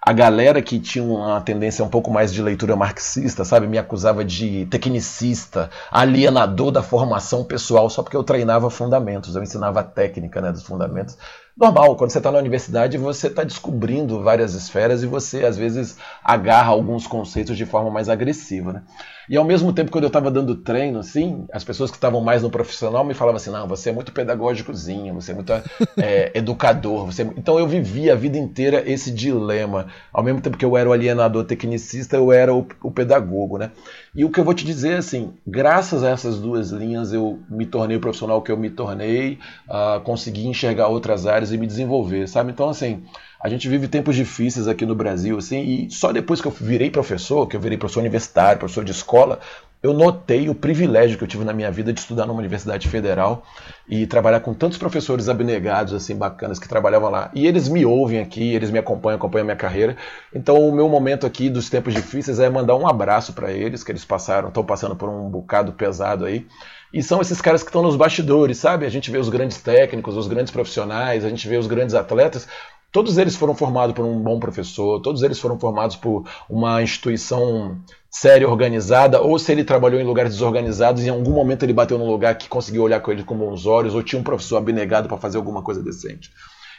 a 0.00 0.12
galera 0.12 0.62
que 0.62 0.78
tinha 0.78 1.04
uma 1.04 1.40
tendência 1.40 1.84
um 1.84 1.88
pouco 1.88 2.10
mais 2.10 2.32
de 2.32 2.40
leitura 2.40 2.76
marxista, 2.76 3.44
sabe, 3.44 3.66
me 3.66 3.78
acusava 3.78 4.24
de 4.24 4.66
tecnicista, 4.66 5.70
alienador 5.90 6.70
da 6.70 6.82
formação 6.82 7.44
pessoal, 7.44 7.90
só 7.90 8.02
porque 8.02 8.16
eu 8.16 8.24
treinava 8.24 8.70
fundamentos, 8.70 9.34
eu 9.34 9.42
ensinava 9.42 9.80
a 9.80 9.84
técnica 9.84 10.40
né, 10.40 10.52
dos 10.52 10.62
fundamentos. 10.62 11.18
Normal, 11.56 11.96
quando 11.96 12.10
você 12.10 12.18
está 12.18 12.30
na 12.30 12.38
universidade, 12.38 12.96
você 12.96 13.26
está 13.26 13.42
descobrindo 13.42 14.22
várias 14.22 14.54
esferas 14.54 15.02
e 15.02 15.06
você, 15.06 15.44
às 15.44 15.56
vezes, 15.56 15.98
agarra 16.22 16.70
alguns 16.70 17.06
conceitos 17.06 17.56
de 17.56 17.66
forma 17.66 17.90
mais 17.90 18.08
agressiva. 18.08 18.72
Né? 18.72 18.82
E 19.28 19.36
ao 19.36 19.44
mesmo 19.44 19.72
tempo, 19.72 19.90
quando 19.90 20.04
eu 20.04 20.08
estava 20.08 20.30
dando 20.30 20.54
treino, 20.54 20.98
assim, 20.98 21.46
as 21.52 21.62
pessoas 21.62 21.90
que 21.90 21.96
estavam 21.96 22.20
mais 22.20 22.42
no 22.42 22.50
profissional 22.50 23.04
me 23.04 23.14
falavam 23.14 23.36
assim: 23.36 23.50
não, 23.50 23.68
você 23.68 23.90
é 23.90 23.92
muito 23.92 24.12
pedagógicozinho, 24.12 25.14
você 25.14 25.32
é 25.32 25.34
muito 25.34 25.52
é, 25.96 26.32
educador. 26.38 27.06
Você 27.06 27.22
é... 27.22 27.26
Então 27.36 27.58
eu 27.58 27.66
vivi 27.66 28.10
a 28.10 28.14
vida 28.14 28.38
inteira 28.38 28.82
esse 28.86 29.10
dilema. 29.10 29.88
Ao 30.12 30.22
mesmo 30.22 30.40
tempo 30.40 30.56
que 30.56 30.64
eu 30.64 30.76
era 30.76 30.88
o 30.88 30.92
alienador 30.92 31.44
tecnicista, 31.44 32.16
eu 32.16 32.32
era 32.32 32.54
o, 32.54 32.66
o 32.82 32.90
pedagogo, 32.90 33.58
né? 33.58 33.70
E 34.14 34.24
o 34.24 34.30
que 34.30 34.40
eu 34.40 34.44
vou 34.44 34.54
te 34.54 34.64
dizer 34.64 34.96
assim, 34.96 35.34
graças 35.46 36.02
a 36.02 36.10
essas 36.10 36.38
duas 36.38 36.70
linhas 36.70 37.12
eu 37.12 37.38
me 37.48 37.66
tornei 37.66 37.96
o 37.96 38.00
profissional 38.00 38.42
que 38.42 38.50
eu 38.50 38.56
me 38.56 38.70
tornei, 38.70 39.38
uh, 39.68 40.00
consegui 40.00 40.46
enxergar 40.46 40.88
outras 40.88 41.26
áreas 41.26 41.52
e 41.52 41.58
me 41.58 41.66
desenvolver, 41.66 42.26
sabe? 42.26 42.50
Então, 42.50 42.68
assim, 42.68 43.04
a 43.40 43.48
gente 43.48 43.68
vive 43.68 43.86
tempos 43.86 44.16
difíceis 44.16 44.66
aqui 44.66 44.84
no 44.84 44.94
Brasil, 44.94 45.38
assim, 45.38 45.60
e 45.60 45.90
só 45.90 46.12
depois 46.12 46.40
que 46.40 46.48
eu 46.48 46.52
virei 46.52 46.90
professor, 46.90 47.46
que 47.46 47.56
eu 47.56 47.60
virei 47.60 47.78
professor 47.78 48.00
universitário, 48.00 48.58
professor 48.58 48.84
de 48.84 48.90
escola, 48.90 49.38
eu 49.80 49.92
notei 49.92 50.48
o 50.48 50.54
privilégio 50.56 51.16
que 51.16 51.22
eu 51.22 51.28
tive 51.28 51.44
na 51.44 51.52
minha 51.52 51.70
vida 51.70 51.92
de 51.92 52.00
estudar 52.00 52.26
numa 52.26 52.40
universidade 52.40 52.88
federal 52.88 53.44
e 53.88 54.08
trabalhar 54.08 54.40
com 54.40 54.52
tantos 54.52 54.76
professores 54.76 55.28
abnegados, 55.28 55.94
assim, 55.94 56.16
bacanas, 56.16 56.58
que 56.58 56.68
trabalhavam 56.68 57.08
lá. 57.10 57.30
E 57.32 57.46
eles 57.46 57.68
me 57.68 57.86
ouvem 57.86 58.18
aqui, 58.18 58.54
eles 58.54 58.72
me 58.72 58.78
acompanham, 58.80 59.16
acompanham 59.16 59.42
a 59.42 59.46
minha 59.46 59.56
carreira. 59.56 59.96
Então, 60.34 60.56
o 60.56 60.72
meu 60.72 60.88
momento 60.88 61.24
aqui 61.24 61.48
dos 61.48 61.70
tempos 61.70 61.94
difíceis 61.94 62.40
é 62.40 62.50
mandar 62.50 62.74
um 62.74 62.88
abraço 62.88 63.32
para 63.32 63.52
eles, 63.52 63.84
que 63.84 63.92
eles 63.92 64.04
passaram, 64.04 64.48
estão 64.48 64.64
passando 64.64 64.96
por 64.96 65.08
um 65.08 65.30
bocado 65.30 65.72
pesado 65.72 66.24
aí. 66.24 66.44
E 66.92 67.00
são 67.00 67.20
esses 67.20 67.40
caras 67.40 67.62
que 67.62 67.68
estão 67.68 67.82
nos 67.82 67.94
bastidores, 67.94 68.58
sabe? 68.58 68.84
A 68.84 68.90
gente 68.90 69.10
vê 69.10 69.18
os 69.18 69.28
grandes 69.28 69.60
técnicos, 69.60 70.16
os 70.16 70.26
grandes 70.26 70.50
profissionais, 70.50 71.24
a 71.24 71.28
gente 71.28 71.46
vê 71.46 71.56
os 71.56 71.66
grandes 71.68 71.94
atletas, 71.94 72.48
Todos 72.90 73.18
eles 73.18 73.36
foram 73.36 73.54
formados 73.54 73.94
por 73.94 74.04
um 74.04 74.18
bom 74.18 74.40
professor, 74.40 75.00
todos 75.00 75.22
eles 75.22 75.38
foram 75.38 75.58
formados 75.58 75.94
por 75.94 76.24
uma 76.48 76.82
instituição 76.82 77.78
séria, 78.10 78.48
organizada, 78.48 79.20
ou 79.20 79.38
se 79.38 79.52
ele 79.52 79.62
trabalhou 79.62 80.00
em 80.00 80.04
lugares 80.04 80.32
desorganizados, 80.32 81.04
em 81.04 81.10
algum 81.10 81.32
momento 81.32 81.64
ele 81.64 81.74
bateu 81.74 81.98
num 81.98 82.10
lugar 82.10 82.36
que 82.38 82.48
conseguiu 82.48 82.82
olhar 82.82 83.00
com 83.00 83.12
ele 83.12 83.22
com 83.22 83.36
bons 83.36 83.66
olhos, 83.66 83.94
ou 83.94 84.02
tinha 84.02 84.18
um 84.18 84.24
professor 84.24 84.56
abnegado 84.56 85.06
para 85.06 85.18
fazer 85.18 85.36
alguma 85.36 85.62
coisa 85.62 85.82
decente. 85.82 86.30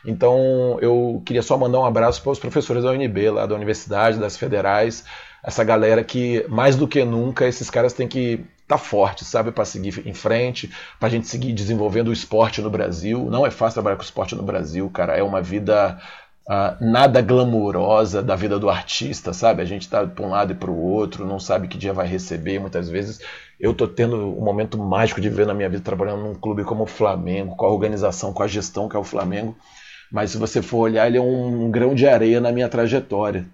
Então 0.03 0.79
eu 0.81 1.21
queria 1.25 1.43
só 1.43 1.57
mandar 1.57 1.79
um 1.79 1.85
abraço 1.85 2.21
para 2.23 2.31
os 2.31 2.39
professores 2.39 2.83
da 2.83 2.91
UNB, 2.91 3.29
lá 3.29 3.45
da 3.45 3.53
universidade, 3.53 4.17
das 4.17 4.35
federais, 4.35 5.03
essa 5.43 5.63
galera 5.63 6.03
que 6.03 6.45
mais 6.49 6.75
do 6.75 6.87
que 6.87 7.03
nunca 7.05 7.47
esses 7.47 7.69
caras 7.69 7.93
têm 7.93 8.07
que 8.07 8.45
tá 8.69 8.77
fortes, 8.77 9.27
sabe, 9.27 9.51
para 9.51 9.65
seguir 9.65 10.05
em 10.05 10.13
frente, 10.13 10.71
para 10.99 11.07
a 11.07 11.11
gente 11.11 11.27
seguir 11.27 11.53
desenvolvendo 11.53 12.09
o 12.09 12.13
esporte 12.13 12.61
no 12.61 12.69
Brasil. 12.69 13.27
Não 13.29 13.45
é 13.45 13.49
fácil 13.49 13.75
trabalhar 13.75 13.95
com 13.95 14.03
esporte 14.03 14.35
no 14.35 14.43
Brasil, 14.43 14.87
cara. 14.91 15.17
É 15.17 15.23
uma 15.23 15.41
vida 15.41 15.99
uh, 16.47 16.77
nada 16.79 17.19
glamourosa 17.19 18.21
da 18.21 18.35
vida 18.35 18.59
do 18.59 18.69
artista, 18.69 19.33
sabe? 19.33 19.63
A 19.63 19.65
gente 19.65 19.81
está 19.81 20.05
para 20.05 20.23
um 20.23 20.29
lado 20.29 20.51
e 20.51 20.55
para 20.55 20.69
o 20.69 20.79
outro, 20.79 21.25
não 21.25 21.39
sabe 21.39 21.67
que 21.67 21.79
dia 21.79 21.91
vai 21.91 22.07
receber. 22.07 22.59
Muitas 22.59 22.87
vezes 22.87 23.19
eu 23.59 23.71
estou 23.71 23.87
tendo 23.87 24.15
um 24.15 24.43
momento 24.45 24.77
mágico 24.77 25.19
de 25.19 25.29
ver 25.29 25.47
na 25.47 25.53
minha 25.55 25.67
vida 25.67 25.83
trabalhando 25.83 26.21
num 26.21 26.35
clube 26.35 26.63
como 26.63 26.83
o 26.83 26.87
Flamengo, 26.87 27.55
com 27.55 27.65
a 27.65 27.71
organização, 27.71 28.31
com 28.31 28.43
a 28.43 28.47
gestão 28.47 28.87
que 28.87 28.95
é 28.95 28.99
o 28.99 29.03
Flamengo. 29.03 29.57
Mas 30.11 30.29
se 30.29 30.37
você 30.37 30.61
for 30.61 30.77
olhar, 30.77 31.07
ele 31.07 31.17
é 31.17 31.21
um 31.21 31.71
grão 31.71 31.95
de 31.95 32.07
areia 32.07 32.39
na 32.39 32.51
minha 32.51 32.69
trajetória 32.69 33.47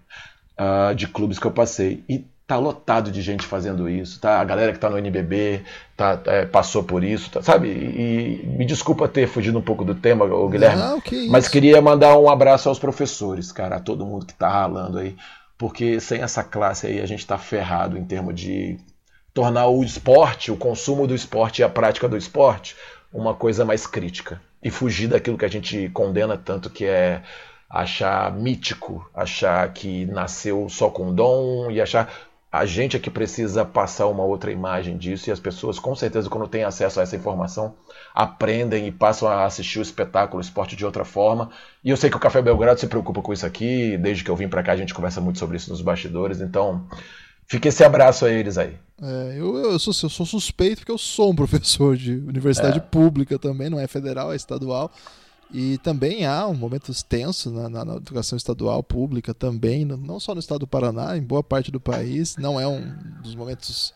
uh, 0.59 0.93
de 0.93 1.07
clubes 1.07 1.39
que 1.39 1.47
eu 1.47 1.51
passei. 1.51 2.03
E 2.07 2.25
tá 2.47 2.57
lotado 2.57 3.11
de 3.11 3.21
gente 3.21 3.45
fazendo 3.45 3.89
isso, 3.89 4.19
tá? 4.19 4.39
A 4.39 4.43
galera 4.43 4.71
que 4.71 4.77
tá 4.77 4.89
no 4.89 4.97
NBB 4.97 5.63
tá, 5.97 6.21
é, 6.25 6.45
passou 6.45 6.83
por 6.83 7.03
isso, 7.03 7.31
tá, 7.31 7.41
sabe? 7.41 7.69
E, 7.69 8.43
e, 8.43 8.47
me 8.47 8.65
desculpa 8.65 9.07
ter 9.07 9.27
fugido 9.27 9.57
um 9.57 9.63
pouco 9.63 9.83
do 9.83 9.95
tema, 9.95 10.25
o 10.25 10.47
Guilherme, 10.47 10.81
Não, 10.81 11.01
que 11.01 11.27
mas 11.27 11.47
queria 11.47 11.81
mandar 11.81 12.17
um 12.17 12.29
abraço 12.29 12.69
aos 12.69 12.77
professores, 12.77 13.51
cara, 13.51 13.77
a 13.77 13.79
todo 13.79 14.05
mundo 14.05 14.25
que 14.25 14.33
tá 14.33 14.47
ralando 14.47 14.99
aí, 14.99 15.15
porque 15.57 15.99
sem 15.99 16.21
essa 16.21 16.43
classe 16.43 16.85
aí 16.85 17.01
a 17.01 17.05
gente 17.07 17.25
tá 17.25 17.37
ferrado 17.37 17.97
em 17.97 18.05
termos 18.05 18.39
de 18.39 18.77
tornar 19.33 19.67
o 19.67 19.83
esporte, 19.83 20.51
o 20.51 20.57
consumo 20.57 21.07
do 21.07 21.15
esporte 21.15 21.59
e 21.59 21.63
a 21.63 21.69
prática 21.69 22.07
do 22.07 22.15
esporte 22.15 22.75
uma 23.11 23.33
coisa 23.33 23.63
mais 23.63 23.87
crítica 23.87 24.41
e 24.61 24.69
fugir 24.69 25.07
daquilo 25.07 25.37
que 25.37 25.45
a 25.45 25.49
gente 25.49 25.89
condena 25.89 26.37
tanto 26.37 26.69
que 26.69 26.85
é 26.85 27.23
achar 27.69 28.31
mítico, 28.33 29.09
achar 29.13 29.71
que 29.73 30.05
nasceu 30.05 30.67
só 30.69 30.89
com 30.89 31.13
dom 31.13 31.71
e 31.71 31.81
achar 31.81 32.09
a 32.57 32.65
gente 32.65 32.95
é 32.95 32.99
que 32.99 33.09
precisa 33.09 33.65
passar 33.65 34.07
uma 34.07 34.23
outra 34.23 34.51
imagem 34.51 34.97
disso 34.97 35.29
e 35.29 35.31
as 35.31 35.39
pessoas, 35.39 35.77
com 35.77 35.93
certeza, 35.95 36.29
quando 36.29 36.47
têm 36.47 36.63
acesso 36.63 36.99
a 36.99 37.03
essa 37.03 37.15
informação, 37.15 37.75
aprendem 38.13 38.87
e 38.87 38.91
passam 38.91 39.27
a 39.27 39.45
assistir 39.45 39.79
o 39.79 39.81
espetáculo, 39.81 40.37
o 40.37 40.41
esporte 40.41 40.75
de 40.75 40.85
outra 40.85 41.03
forma. 41.03 41.49
E 41.83 41.89
eu 41.89 41.97
sei 41.97 42.09
que 42.09 42.15
o 42.15 42.19
Café 42.19 42.41
Belgrado 42.41 42.79
se 42.79 42.87
preocupa 42.87 43.21
com 43.21 43.33
isso 43.33 43.45
aqui, 43.45 43.97
desde 43.97 44.23
que 44.23 44.31
eu 44.31 44.35
vim 44.35 44.47
para 44.47 44.63
cá 44.63 44.71
a 44.71 44.77
gente 44.77 44.93
conversa 44.93 45.19
muito 45.19 45.37
sobre 45.37 45.57
isso 45.57 45.69
nos 45.69 45.81
bastidores, 45.81 46.39
então 46.39 46.87
fica 47.45 47.67
esse 47.67 47.83
abraço 47.83 48.25
a 48.25 48.31
eles 48.31 48.57
aí. 48.57 48.77
É, 49.01 49.35
eu, 49.37 49.57
eu, 49.57 49.77
sou, 49.77 49.93
eu 50.03 50.09
sou 50.09 50.25
suspeito 50.25 50.77
porque 50.77 50.91
eu 50.91 50.97
sou 50.97 51.31
um 51.31 51.35
professor 51.37 51.97
de 51.97 52.13
universidade 52.13 52.77
é. 52.77 52.81
pública 52.81 53.37
também, 53.37 53.69
não 53.69 53.79
é 53.79 53.87
federal, 53.87 54.31
é 54.31 54.35
estadual. 54.35 54.91
E 55.57 55.77
também 55.77 56.25
há 56.25 56.45
um 56.45 56.53
momentos 56.53 57.01
tensos 57.01 57.49
na, 57.49 57.69
na, 57.69 57.85
na, 57.85 57.95
educação 57.95 58.35
estadual 58.35 58.83
pública 58.83 59.33
também, 59.33 59.85
não 59.85 60.19
só 60.19 60.33
no 60.33 60.41
estado 60.41 60.59
do 60.59 60.67
Paraná, 60.67 61.15
em 61.15 61.21
boa 61.21 61.41
parte 61.41 61.71
do 61.71 61.79
país. 61.79 62.35
Não 62.35 62.59
é 62.59 62.67
um 62.67 62.93
dos 63.23 63.35
momentos 63.35 63.93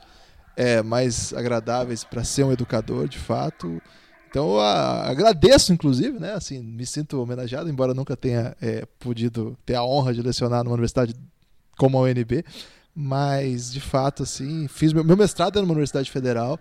é, 0.55 0.81
mais 0.81 1.33
agradáveis 1.33 2.05
para 2.05 2.23
ser 2.23 2.45
um 2.45 2.51
educador, 2.53 3.09
de 3.09 3.17
fato. 3.17 3.81
Então 4.29 4.51
eu 4.53 4.61
agradeço, 4.61 5.73
inclusive, 5.73 6.17
né? 6.17 6.31
Assim, 6.31 6.63
me 6.63 6.85
sinto 6.85 7.21
homenageado, 7.21 7.69
embora 7.69 7.93
nunca 7.93 8.15
tenha 8.15 8.55
é, 8.61 8.85
podido 8.97 9.57
ter 9.65 9.75
a 9.75 9.83
honra 9.83 10.13
de 10.13 10.21
lecionar 10.21 10.63
numa 10.63 10.75
universidade 10.75 11.13
como 11.77 11.97
a 11.97 12.03
UNB. 12.03 12.45
Mas, 12.95 13.69
de 13.69 13.81
fato, 13.81 14.23
assim, 14.23 14.65
fiz 14.69 14.93
meu, 14.93 15.03
meu 15.03 15.17
mestrado 15.17 15.59
é 15.59 15.61
numa 15.61 15.73
universidade 15.73 16.09
federal 16.09 16.57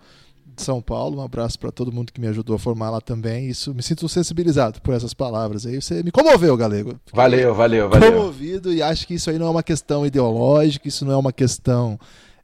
de 0.55 0.61
São 0.63 0.81
Paulo. 0.81 1.19
Um 1.19 1.23
abraço 1.23 1.57
para 1.59 1.71
todo 1.71 1.91
mundo 1.91 2.11
que 2.11 2.19
me 2.19 2.27
ajudou 2.27 2.55
a 2.55 2.59
formar 2.59 2.89
lá 2.89 3.01
também. 3.01 3.47
Isso 3.47 3.73
me 3.73 3.81
sinto 3.81 4.07
sensibilizado 4.09 4.81
por 4.81 4.93
essas 4.93 5.13
palavras 5.13 5.65
aí. 5.65 5.81
Você 5.81 6.03
me 6.03 6.11
comoveu, 6.11 6.55
Galego. 6.57 6.99
Valeu, 7.13 7.53
valeu, 7.53 7.89
valeu. 7.89 8.11
Comovido 8.11 8.73
e 8.73 8.81
acho 8.81 9.07
que 9.07 9.13
isso 9.13 9.29
aí 9.29 9.37
não 9.39 9.47
é 9.47 9.49
uma 9.49 9.63
questão 9.63 10.05
ideológica, 10.05 10.87
isso 10.87 11.05
não 11.05 11.13
é 11.13 11.17
uma 11.17 11.33
questão 11.33 11.99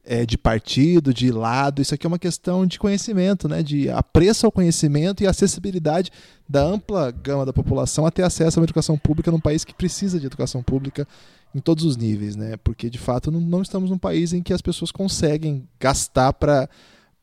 é, 0.05 0.25
de 0.25 0.37
partido, 0.37 1.13
de 1.13 1.31
lado. 1.31 1.81
Isso 1.81 1.93
aqui 1.95 2.05
é 2.05 2.09
uma 2.09 2.19
questão 2.19 2.65
de 2.65 2.77
conhecimento, 2.77 3.49
né? 3.49 3.63
De 3.63 3.89
apreço 3.89 4.45
ao 4.45 4.51
conhecimento 4.51 5.23
e 5.23 5.27
acessibilidade 5.27 6.11
da 6.47 6.61
ampla 6.61 7.11
gama 7.11 7.45
da 7.45 7.51
população 7.51 8.05
a 8.05 8.11
ter 8.11 8.23
acesso 8.23 8.59
a 8.59 8.61
uma 8.61 8.65
educação 8.65 8.97
pública 8.97 9.31
num 9.31 9.39
país 9.39 9.65
que 9.65 9.73
precisa 9.73 10.19
de 10.19 10.27
educação 10.27 10.61
pública 10.61 11.07
em 11.53 11.59
todos 11.59 11.85
os 11.85 11.97
níveis, 11.97 12.35
né? 12.35 12.57
Porque 12.63 12.89
de 12.89 12.99
fato 12.99 13.31
não, 13.31 13.39
não 13.39 13.61
estamos 13.61 13.89
num 13.89 13.97
país 13.97 14.33
em 14.33 14.43
que 14.43 14.53
as 14.53 14.61
pessoas 14.61 14.91
conseguem 14.91 15.67
gastar 15.79 16.33
para 16.33 16.69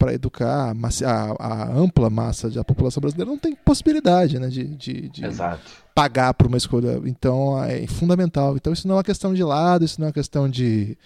para 0.03 0.15
educar 0.15 0.75
a, 0.75 1.07
a, 1.07 1.37
a, 1.39 1.73
ampla 1.73 2.11
massa 2.11 2.51
da 2.51 2.65
população 2.65 3.01
brasileira 3.01 3.31
não 3.31 3.39
tem 3.39 3.55
possibilidade 3.55 4.37
né, 4.37 4.49
de, 4.49 4.65
de, 4.65 5.09
de 5.09 5.23
pagar 5.95 6.35
por 6.35 6.49
uma 6.49 6.57
escolha. 6.57 7.01
Então 7.05 7.63
é 7.63 7.87
fundamental. 7.87 8.57
Então 8.57 8.73
isso 8.73 8.89
não 8.89 8.97
é 8.97 8.99
uma 8.99 9.05
questão 9.05 9.33
de 9.33 9.45
lado, 9.45 9.85
isso 9.85 10.01
não 10.01 10.07
é 10.07 10.09
uma 10.09 10.13
questão 10.13 10.49
de, 10.49 10.99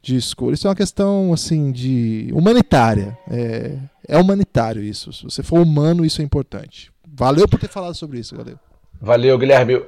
de 0.00 0.16
escolha, 0.16 0.54
isso 0.54 0.66
é 0.66 0.70
uma 0.70 0.76
questão 0.76 1.34
assim 1.34 1.70
de 1.70 2.30
humanitária. 2.32 3.18
É, 3.30 3.76
é 4.08 4.16
humanitário 4.16 4.82
isso. 4.82 5.12
Se 5.12 5.22
você 5.22 5.42
for 5.42 5.60
humano, 5.60 6.02
isso 6.02 6.22
é 6.22 6.24
importante. 6.24 6.90
Valeu 7.06 7.46
por 7.46 7.60
ter 7.60 7.68
falado 7.68 7.94
sobre 7.94 8.20
isso, 8.20 8.34
valeu. 8.34 8.58
Valeu, 9.02 9.36
Guilherme. 9.36 9.74
Uh, 9.76 9.84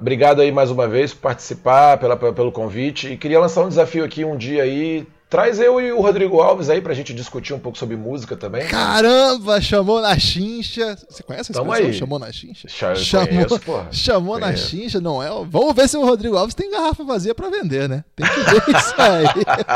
obrigado 0.00 0.40
aí 0.40 0.50
mais 0.50 0.68
uma 0.70 0.88
vez 0.88 1.14
por 1.14 1.22
participar, 1.22 1.96
pela, 1.98 2.16
pelo 2.16 2.50
convite. 2.50 3.12
E 3.12 3.16
queria 3.16 3.38
lançar 3.38 3.62
um 3.64 3.68
desafio 3.68 4.04
aqui 4.04 4.24
um 4.24 4.36
dia 4.36 4.64
aí, 4.64 5.06
Traz 5.28 5.60
eu 5.60 5.78
e 5.78 5.92
o 5.92 6.00
Rodrigo 6.00 6.40
Alves 6.40 6.70
aí 6.70 6.80
pra 6.80 6.94
gente 6.94 7.12
discutir 7.12 7.52
um 7.52 7.58
pouco 7.58 7.76
sobre 7.76 7.96
música 7.96 8.34
também. 8.34 8.66
Caramba, 8.66 9.60
chamou 9.60 10.00
na 10.00 10.18
chincha. 10.18 10.96
Você 11.06 11.22
conhece 11.22 11.52
essa 11.52 11.60
Tamo 11.60 11.70
aí. 11.70 11.92
Chamou 11.92 12.18
na 12.18 12.32
chincha? 12.32 12.66
chamou 12.96 13.26
conheço, 13.28 13.60
chamou 13.92 14.38
na 14.38 14.56
chincha, 14.56 15.02
não 15.02 15.22
é? 15.22 15.28
Vamos 15.28 15.74
ver 15.74 15.86
se 15.86 15.98
o 15.98 16.04
Rodrigo 16.04 16.34
Alves 16.34 16.54
tem 16.54 16.70
garrafa 16.70 17.04
vazia 17.04 17.34
para 17.34 17.50
vender, 17.50 17.90
né? 17.90 18.04
Tem 18.16 18.26
que 18.26 18.40
ver 18.40 18.62
isso 18.74 18.94
aí. 18.96 19.26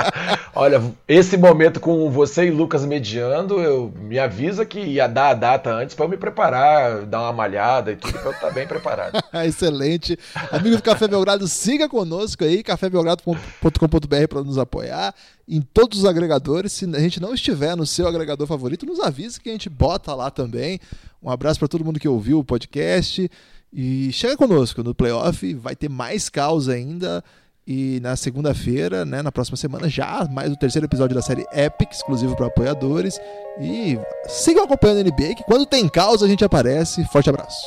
Olha, 0.57 0.82
esse 1.07 1.36
momento 1.36 1.80
com 1.80 2.11
você 2.11 2.46
e 2.46 2.50
Lucas 2.50 2.86
mediando, 2.86 3.61
eu 3.61 3.92
me 4.00 4.18
avisa 4.18 4.64
que 4.64 4.80
ia 4.80 5.07
dar 5.07 5.28
a 5.28 5.34
data 5.34 5.70
antes 5.70 5.94
para 5.94 6.07
eu 6.07 6.09
me 6.09 6.16
preparar, 6.16 7.03
dar 7.03 7.20
uma 7.20 7.32
malhada 7.32 7.92
e 7.92 7.96
tudo, 7.96 8.14
pra 8.14 8.22
eu 8.22 8.32
estar 8.32 8.46
tá 8.48 8.53
bem 8.55 8.66
preparado. 8.66 9.22
Excelente. 9.44 10.18
Amigo 10.50 10.76
do 10.76 10.82
Café 10.82 11.07
Belgrado, 11.07 11.46
siga 11.46 11.90
conosco 11.90 12.42
aí, 12.42 12.62
cafébelgrado.com.br 12.62 14.28
para 14.30 14.42
nos 14.42 14.57
apoiar 14.57 15.14
em 15.57 15.61
todos 15.61 15.98
os 15.98 16.05
agregadores. 16.05 16.72
Se 16.72 16.84
a 16.84 17.00
gente 17.00 17.20
não 17.20 17.34
estiver 17.34 17.76
no 17.76 17.86
seu 17.86 18.09
agregador 18.09 18.46
favorito, 18.46 18.86
nos 18.86 19.00
avise 19.00 19.40
que 19.40 19.50
a 19.50 19.53
gente 19.53 19.68
bota 19.68 20.14
lá 20.14 20.30
também. 20.30 20.80
Um 21.22 21.30
abraço 21.30 21.59
para 21.59 21.68
todo 21.68 21.84
mundo 21.84 22.00
que 22.00 22.09
ouviu 22.09 22.38
o 22.38 22.44
podcast. 22.44 23.30
E 23.72 24.11
chega 24.12 24.36
conosco 24.36 24.82
no 24.82 24.94
playoff, 24.94 25.55
vai 25.55 25.76
ter 25.76 25.88
mais 25.88 26.28
caos 26.28 26.68
ainda. 26.68 27.22
E 27.66 28.00
na 28.00 28.16
segunda-feira, 28.16 29.05
né, 29.05 29.22
na 29.22 29.30
próxima 29.30 29.57
semana, 29.57 29.88
já 29.88 30.26
mais 30.30 30.50
o 30.50 30.57
terceiro 30.57 30.86
episódio 30.86 31.14
da 31.14 31.22
série 31.22 31.46
Epic, 31.53 31.92
exclusivo 31.92 32.34
para 32.34 32.46
apoiadores. 32.46 33.20
E 33.61 33.98
sigam 34.26 34.64
acompanhando 34.64 34.98
a 34.98 35.05
NBA, 35.05 35.34
que 35.36 35.44
quando 35.44 35.66
tem 35.66 35.88
caos 35.88 36.22
a 36.22 36.28
gente 36.28 36.44
aparece. 36.44 37.05
Forte 37.12 37.28
abraço. 37.28 37.66